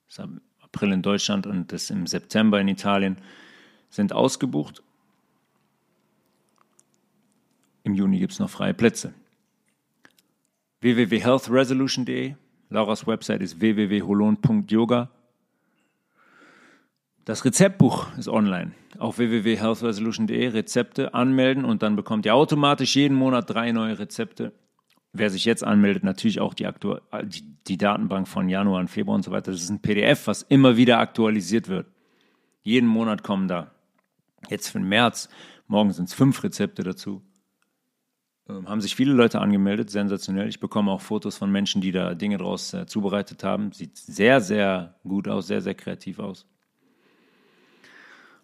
Das 0.06 0.18
ist 0.18 0.24
im 0.24 0.40
April 0.60 0.92
in 0.92 1.02
Deutschland 1.02 1.46
und 1.46 1.72
das 1.72 1.90
im 1.90 2.06
September 2.06 2.60
in 2.60 2.68
Italien 2.68 3.16
sind 3.90 4.12
ausgebucht. 4.12 4.82
Im 7.84 7.94
Juni 7.94 8.18
gibt 8.18 8.34
es 8.34 8.38
noch 8.38 8.50
freie 8.50 8.74
Plätze. 8.74 9.14
www.healthresolution.de 10.80 12.34
Lauras 12.70 13.06
Website 13.06 13.42
ist 13.42 13.60
www.holon.yoga. 13.60 15.10
Das 17.24 17.44
Rezeptbuch 17.44 18.06
ist 18.16 18.28
online 18.28 18.72
auf 18.98 19.18
www.healthresolution.de. 19.18 20.48
Rezepte 20.48 21.14
anmelden 21.14 21.64
und 21.64 21.82
dann 21.82 21.96
bekommt 21.96 22.26
ihr 22.26 22.34
automatisch 22.34 22.96
jeden 22.96 23.16
Monat 23.16 23.50
drei 23.50 23.72
neue 23.72 23.98
Rezepte 23.98 24.52
wer 25.12 25.30
sich 25.30 25.44
jetzt 25.44 25.64
anmeldet, 25.64 26.04
natürlich 26.04 26.40
auch 26.40 26.54
die, 26.54 26.66
Aktu 26.66 26.96
die, 27.24 27.42
die 27.66 27.78
Datenbank 27.78 28.28
von 28.28 28.48
Januar 28.48 28.80
und 28.80 28.88
Februar 28.88 29.16
und 29.16 29.24
so 29.24 29.30
weiter. 29.30 29.52
Das 29.52 29.62
ist 29.62 29.70
ein 29.70 29.80
PDF, 29.80 30.26
was 30.26 30.42
immer 30.42 30.76
wieder 30.76 30.98
aktualisiert 30.98 31.68
wird. 31.68 31.86
Jeden 32.62 32.88
Monat 32.88 33.22
kommen 33.22 33.48
da. 33.48 33.70
Jetzt 34.48 34.68
für 34.68 34.78
den 34.78 34.88
März, 34.88 35.28
morgen 35.66 35.92
sind 35.92 36.08
es 36.08 36.14
fünf 36.14 36.42
Rezepte 36.42 36.82
dazu. 36.82 37.22
Ähm, 38.48 38.68
haben 38.68 38.80
sich 38.80 38.96
viele 38.96 39.12
Leute 39.12 39.40
angemeldet, 39.40 39.90
sensationell. 39.90 40.48
Ich 40.48 40.60
bekomme 40.60 40.90
auch 40.90 41.00
Fotos 41.00 41.36
von 41.36 41.50
Menschen, 41.50 41.80
die 41.80 41.92
da 41.92 42.14
Dinge 42.14 42.38
draus 42.38 42.72
äh, 42.72 42.86
zubereitet 42.86 43.44
haben. 43.44 43.72
Sieht 43.72 43.96
sehr, 43.96 44.40
sehr 44.40 44.94
gut 45.04 45.28
aus, 45.28 45.46
sehr, 45.46 45.60
sehr 45.60 45.74
kreativ 45.74 46.18
aus. 46.18 46.46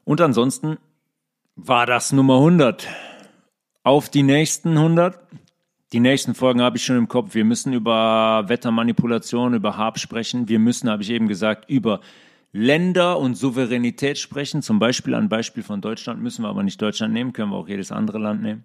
Und 0.05 0.21
ansonsten 0.21 0.77
war 1.57 1.87
das 1.87 2.13
Nummer 2.13 2.37
100. 2.37 2.87
Auf 3.83 4.09
die 4.09 4.23
nächsten 4.23 4.77
100. 4.77 5.19
Die 5.93 6.01
nächsten 6.01 6.35
Folgen 6.35 6.61
habe 6.61 6.77
ich 6.77 6.85
schon 6.85 6.97
im 6.97 7.09
Kopf. 7.09 7.35
Wir 7.35 7.45
müssen 7.45 7.73
über 7.73 8.45
Wettermanipulation, 8.49 9.55
über 9.55 9.77
Harp 9.77 9.99
sprechen. 9.99 10.49
Wir 10.49 10.59
müssen, 10.59 10.91
habe 10.91 11.03
ich 11.03 11.11
eben 11.11 11.29
gesagt, 11.29 11.71
über 11.71 12.01
Länder 12.53 13.19
und 13.19 13.37
Souveränität 13.37 14.19
sprechen. 14.19 14.61
Zum 14.61 14.79
Beispiel 14.79 15.15
ein 15.15 15.29
Beispiel 15.29 15.63
von 15.63 15.81
Deutschland 15.81 16.21
müssen 16.21 16.43
wir 16.43 16.49
aber 16.49 16.63
nicht 16.63 16.83
Deutschland 16.83 17.15
nehmen, 17.15 17.33
können 17.33 17.51
wir 17.51 17.57
auch 17.57 17.69
jedes 17.69 17.93
andere 17.93 18.19
Land 18.19 18.43
nehmen. 18.43 18.65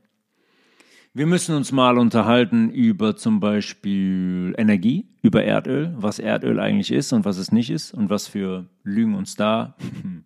Wir 1.20 1.26
müssen 1.26 1.54
uns 1.54 1.74
mal 1.74 1.98
unterhalten 1.98 2.70
über 2.70 3.18
zum 3.18 3.42
Beispiel 3.42 4.56
Energie, 4.58 5.06
über 5.22 5.44
Erdöl, 5.44 5.94
was 5.98 6.18
Erdöl 6.18 6.62
eigentlich 6.62 6.94
ist 6.94 7.12
und 7.12 7.26
was 7.26 7.36
es 7.36 7.52
nicht 7.52 7.70
ist 7.70 7.94
und 7.94 8.10
was 8.10 8.30
für 8.30 8.70
Lügen 8.86 9.16
uns 9.16 9.36
da 9.36 9.76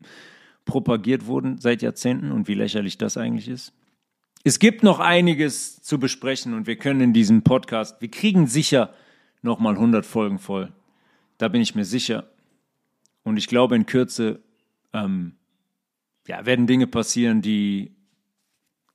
propagiert 0.65 1.25
wurden 1.25 1.57
seit 1.57 1.81
Jahrzehnten 1.81 2.31
und 2.31 2.47
wie 2.47 2.53
lächerlich 2.53 2.99
das 2.99 3.17
eigentlich 3.17 3.49
ist. 3.49 3.73
Es 4.43 4.59
gibt 4.59 4.83
noch 4.83 4.99
einiges 4.99 5.81
zu 5.81 5.97
besprechen 5.97 6.53
und 6.53 6.67
wir 6.67 6.75
können 6.75 7.01
in 7.01 7.11
diesem 7.11 7.41
Podcast, 7.41 7.99
wir 7.99 8.11
kriegen 8.11 8.45
sicher 8.45 8.93
nochmal 9.41 9.73
100 9.73 10.05
Folgen 10.05 10.37
voll. 10.37 10.71
Da 11.39 11.47
bin 11.47 11.61
ich 11.61 11.73
mir 11.73 11.85
sicher. 11.85 12.29
Und 13.23 13.37
ich 13.37 13.47
glaube, 13.47 13.75
in 13.75 13.87
Kürze 13.87 14.43
ähm, 14.93 15.37
ja, 16.27 16.45
werden 16.45 16.67
Dinge 16.67 16.85
passieren, 16.85 17.41
die 17.41 17.95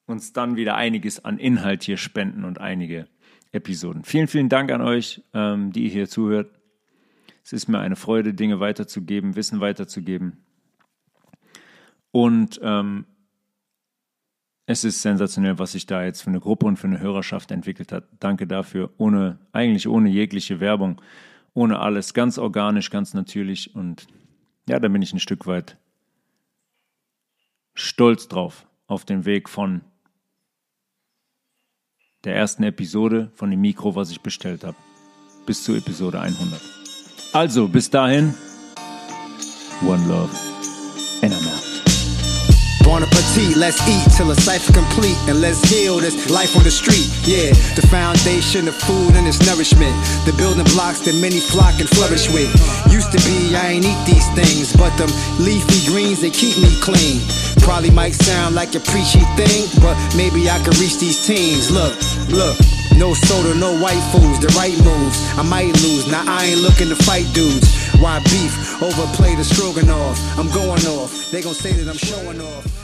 uns 0.09 0.33
dann 0.33 0.57
wieder 0.57 0.75
einiges 0.77 1.25
an 1.25 1.39
Inhalt 1.39 1.83
hier 1.83 1.97
spenden 1.97 2.45
und 2.45 2.61
einige 2.61 3.09
Episoden. 3.53 4.05
Vielen, 4.05 4.27
vielen 4.27 4.49
Dank 4.49 4.71
an 4.73 4.81
euch, 4.81 5.23
ähm, 5.35 5.73
die 5.73 5.85
ihr 5.85 5.91
hier 5.91 6.09
zuhört. 6.09 6.51
Es 7.45 7.53
ist 7.53 7.69
mir 7.69 7.79
eine 7.79 7.97
Freude, 7.97 8.35
Dinge 8.35 8.61
weiterzugeben, 8.61 9.37
Wissen 9.37 9.61
weiterzugeben. 9.61 10.45
Und 12.11 12.61
ähm, 12.63 13.07
es 14.67 14.85
ist 14.85 15.01
sensationell, 15.01 15.59
was 15.59 15.73
sich 15.73 15.87
da 15.87 16.05
jetzt 16.05 16.21
für 16.21 16.29
eine 16.29 16.41
Gruppe 16.41 16.67
und 16.67 16.77
für 16.77 16.87
eine 16.87 17.01
Hörerschaft 17.01 17.51
entwickelt 17.51 17.91
hat. 17.91 18.05
Danke 18.21 18.47
dafür. 18.47 18.93
Ohne, 18.99 19.39
eigentlich 19.53 19.89
ohne 19.89 20.11
jegliche 20.11 20.61
Werbung, 20.61 21.01
ohne 21.55 21.79
alles. 21.79 22.13
Ganz 22.13 22.37
organisch, 22.37 22.91
ganz 22.91 23.15
natürlich. 23.15 23.75
Und 23.75 24.07
ja, 24.69 24.79
da 24.79 24.89
bin 24.89 25.01
ich 25.01 25.15
ein 25.15 25.21
Stück 25.21 25.47
weit 25.47 25.79
stolz 27.75 28.29
drauf. 28.29 28.67
Auf 28.87 29.07
dem 29.07 29.25
Weg 29.25 29.49
von 29.49 29.83
der 32.25 32.37
ersten 32.37 32.63
Episode 32.65 33.31
von 33.35 33.51
dem 33.51 33.61
Mikro, 33.61 33.95
was 33.95 34.11
ich 34.11 34.21
bestellt 34.21 34.65
habe, 34.65 34.77
bis 35.47 35.63
zur 35.65 35.77
Episode 35.77 36.21
100. 36.21 36.61
Also, 37.33 37.69
bis 37.69 37.91
dahin, 37.91 38.35
One 39.83 40.07
Love. 40.09 40.58
Bon 42.99 43.07
appetit, 43.07 43.57
let's 43.57 43.79
eat 43.87 44.11
till 44.17 44.27
the 44.27 44.35
cipher 44.35 44.73
complete 44.73 45.15
and 45.31 45.41
let's 45.41 45.63
heal 45.71 46.03
this 46.03 46.29
life 46.31 46.57
on 46.57 46.65
the 46.65 46.71
street. 46.71 47.07
Yeah, 47.23 47.55
the 47.79 47.87
foundation 47.87 48.67
of 48.67 48.75
food 48.75 49.15
and 49.15 49.23
its 49.23 49.39
nourishment, 49.47 49.95
the 50.27 50.35
building 50.35 50.67
blocks 50.75 51.07
that 51.07 51.15
many 51.15 51.39
flock 51.39 51.79
and 51.79 51.87
flourish 51.89 52.27
with. 52.27 52.51
Used 52.91 53.15
to 53.15 53.23
be, 53.23 53.55
I 53.55 53.79
ain't 53.79 53.87
eat 53.87 54.03
these 54.03 54.27
things, 54.35 54.75
but 54.75 54.91
them 54.99 55.07
leafy 55.39 55.87
greens, 55.87 56.27
they 56.27 56.31
keep 56.35 56.59
me 56.59 56.75
clean. 56.83 57.23
Probably 57.63 57.95
might 57.95 58.19
sound 58.19 58.59
like 58.59 58.75
a 58.75 58.83
preachy 58.83 59.23
thing, 59.39 59.71
but 59.79 59.95
maybe 60.19 60.51
I 60.51 60.59
could 60.67 60.75
reach 60.83 60.99
these 60.99 61.23
teens. 61.23 61.71
Look, 61.71 61.95
look. 62.35 62.59
No 62.99 63.15
soda, 63.15 63.55
no 63.55 63.79
white 63.79 64.03
foods, 64.11 64.43
the 64.43 64.51
right 64.59 64.75
moves. 64.83 65.23
I 65.39 65.47
might 65.47 65.71
lose, 65.87 66.11
now 66.11 66.27
I 66.27 66.51
ain't 66.51 66.67
looking 66.67 66.91
to 66.91 66.99
fight 67.07 67.31
dudes. 67.31 67.71
Why 68.03 68.19
beef? 68.27 68.83
Overplay 68.83 69.39
the 69.39 69.47
stroganoff. 69.47 70.19
I'm 70.35 70.51
going 70.51 70.83
off. 70.99 71.31
They 71.31 71.43
gon' 71.43 71.55
say 71.55 71.71
that 71.79 71.87
I'm 71.87 71.97
showing 71.97 72.41
off. 72.41 72.78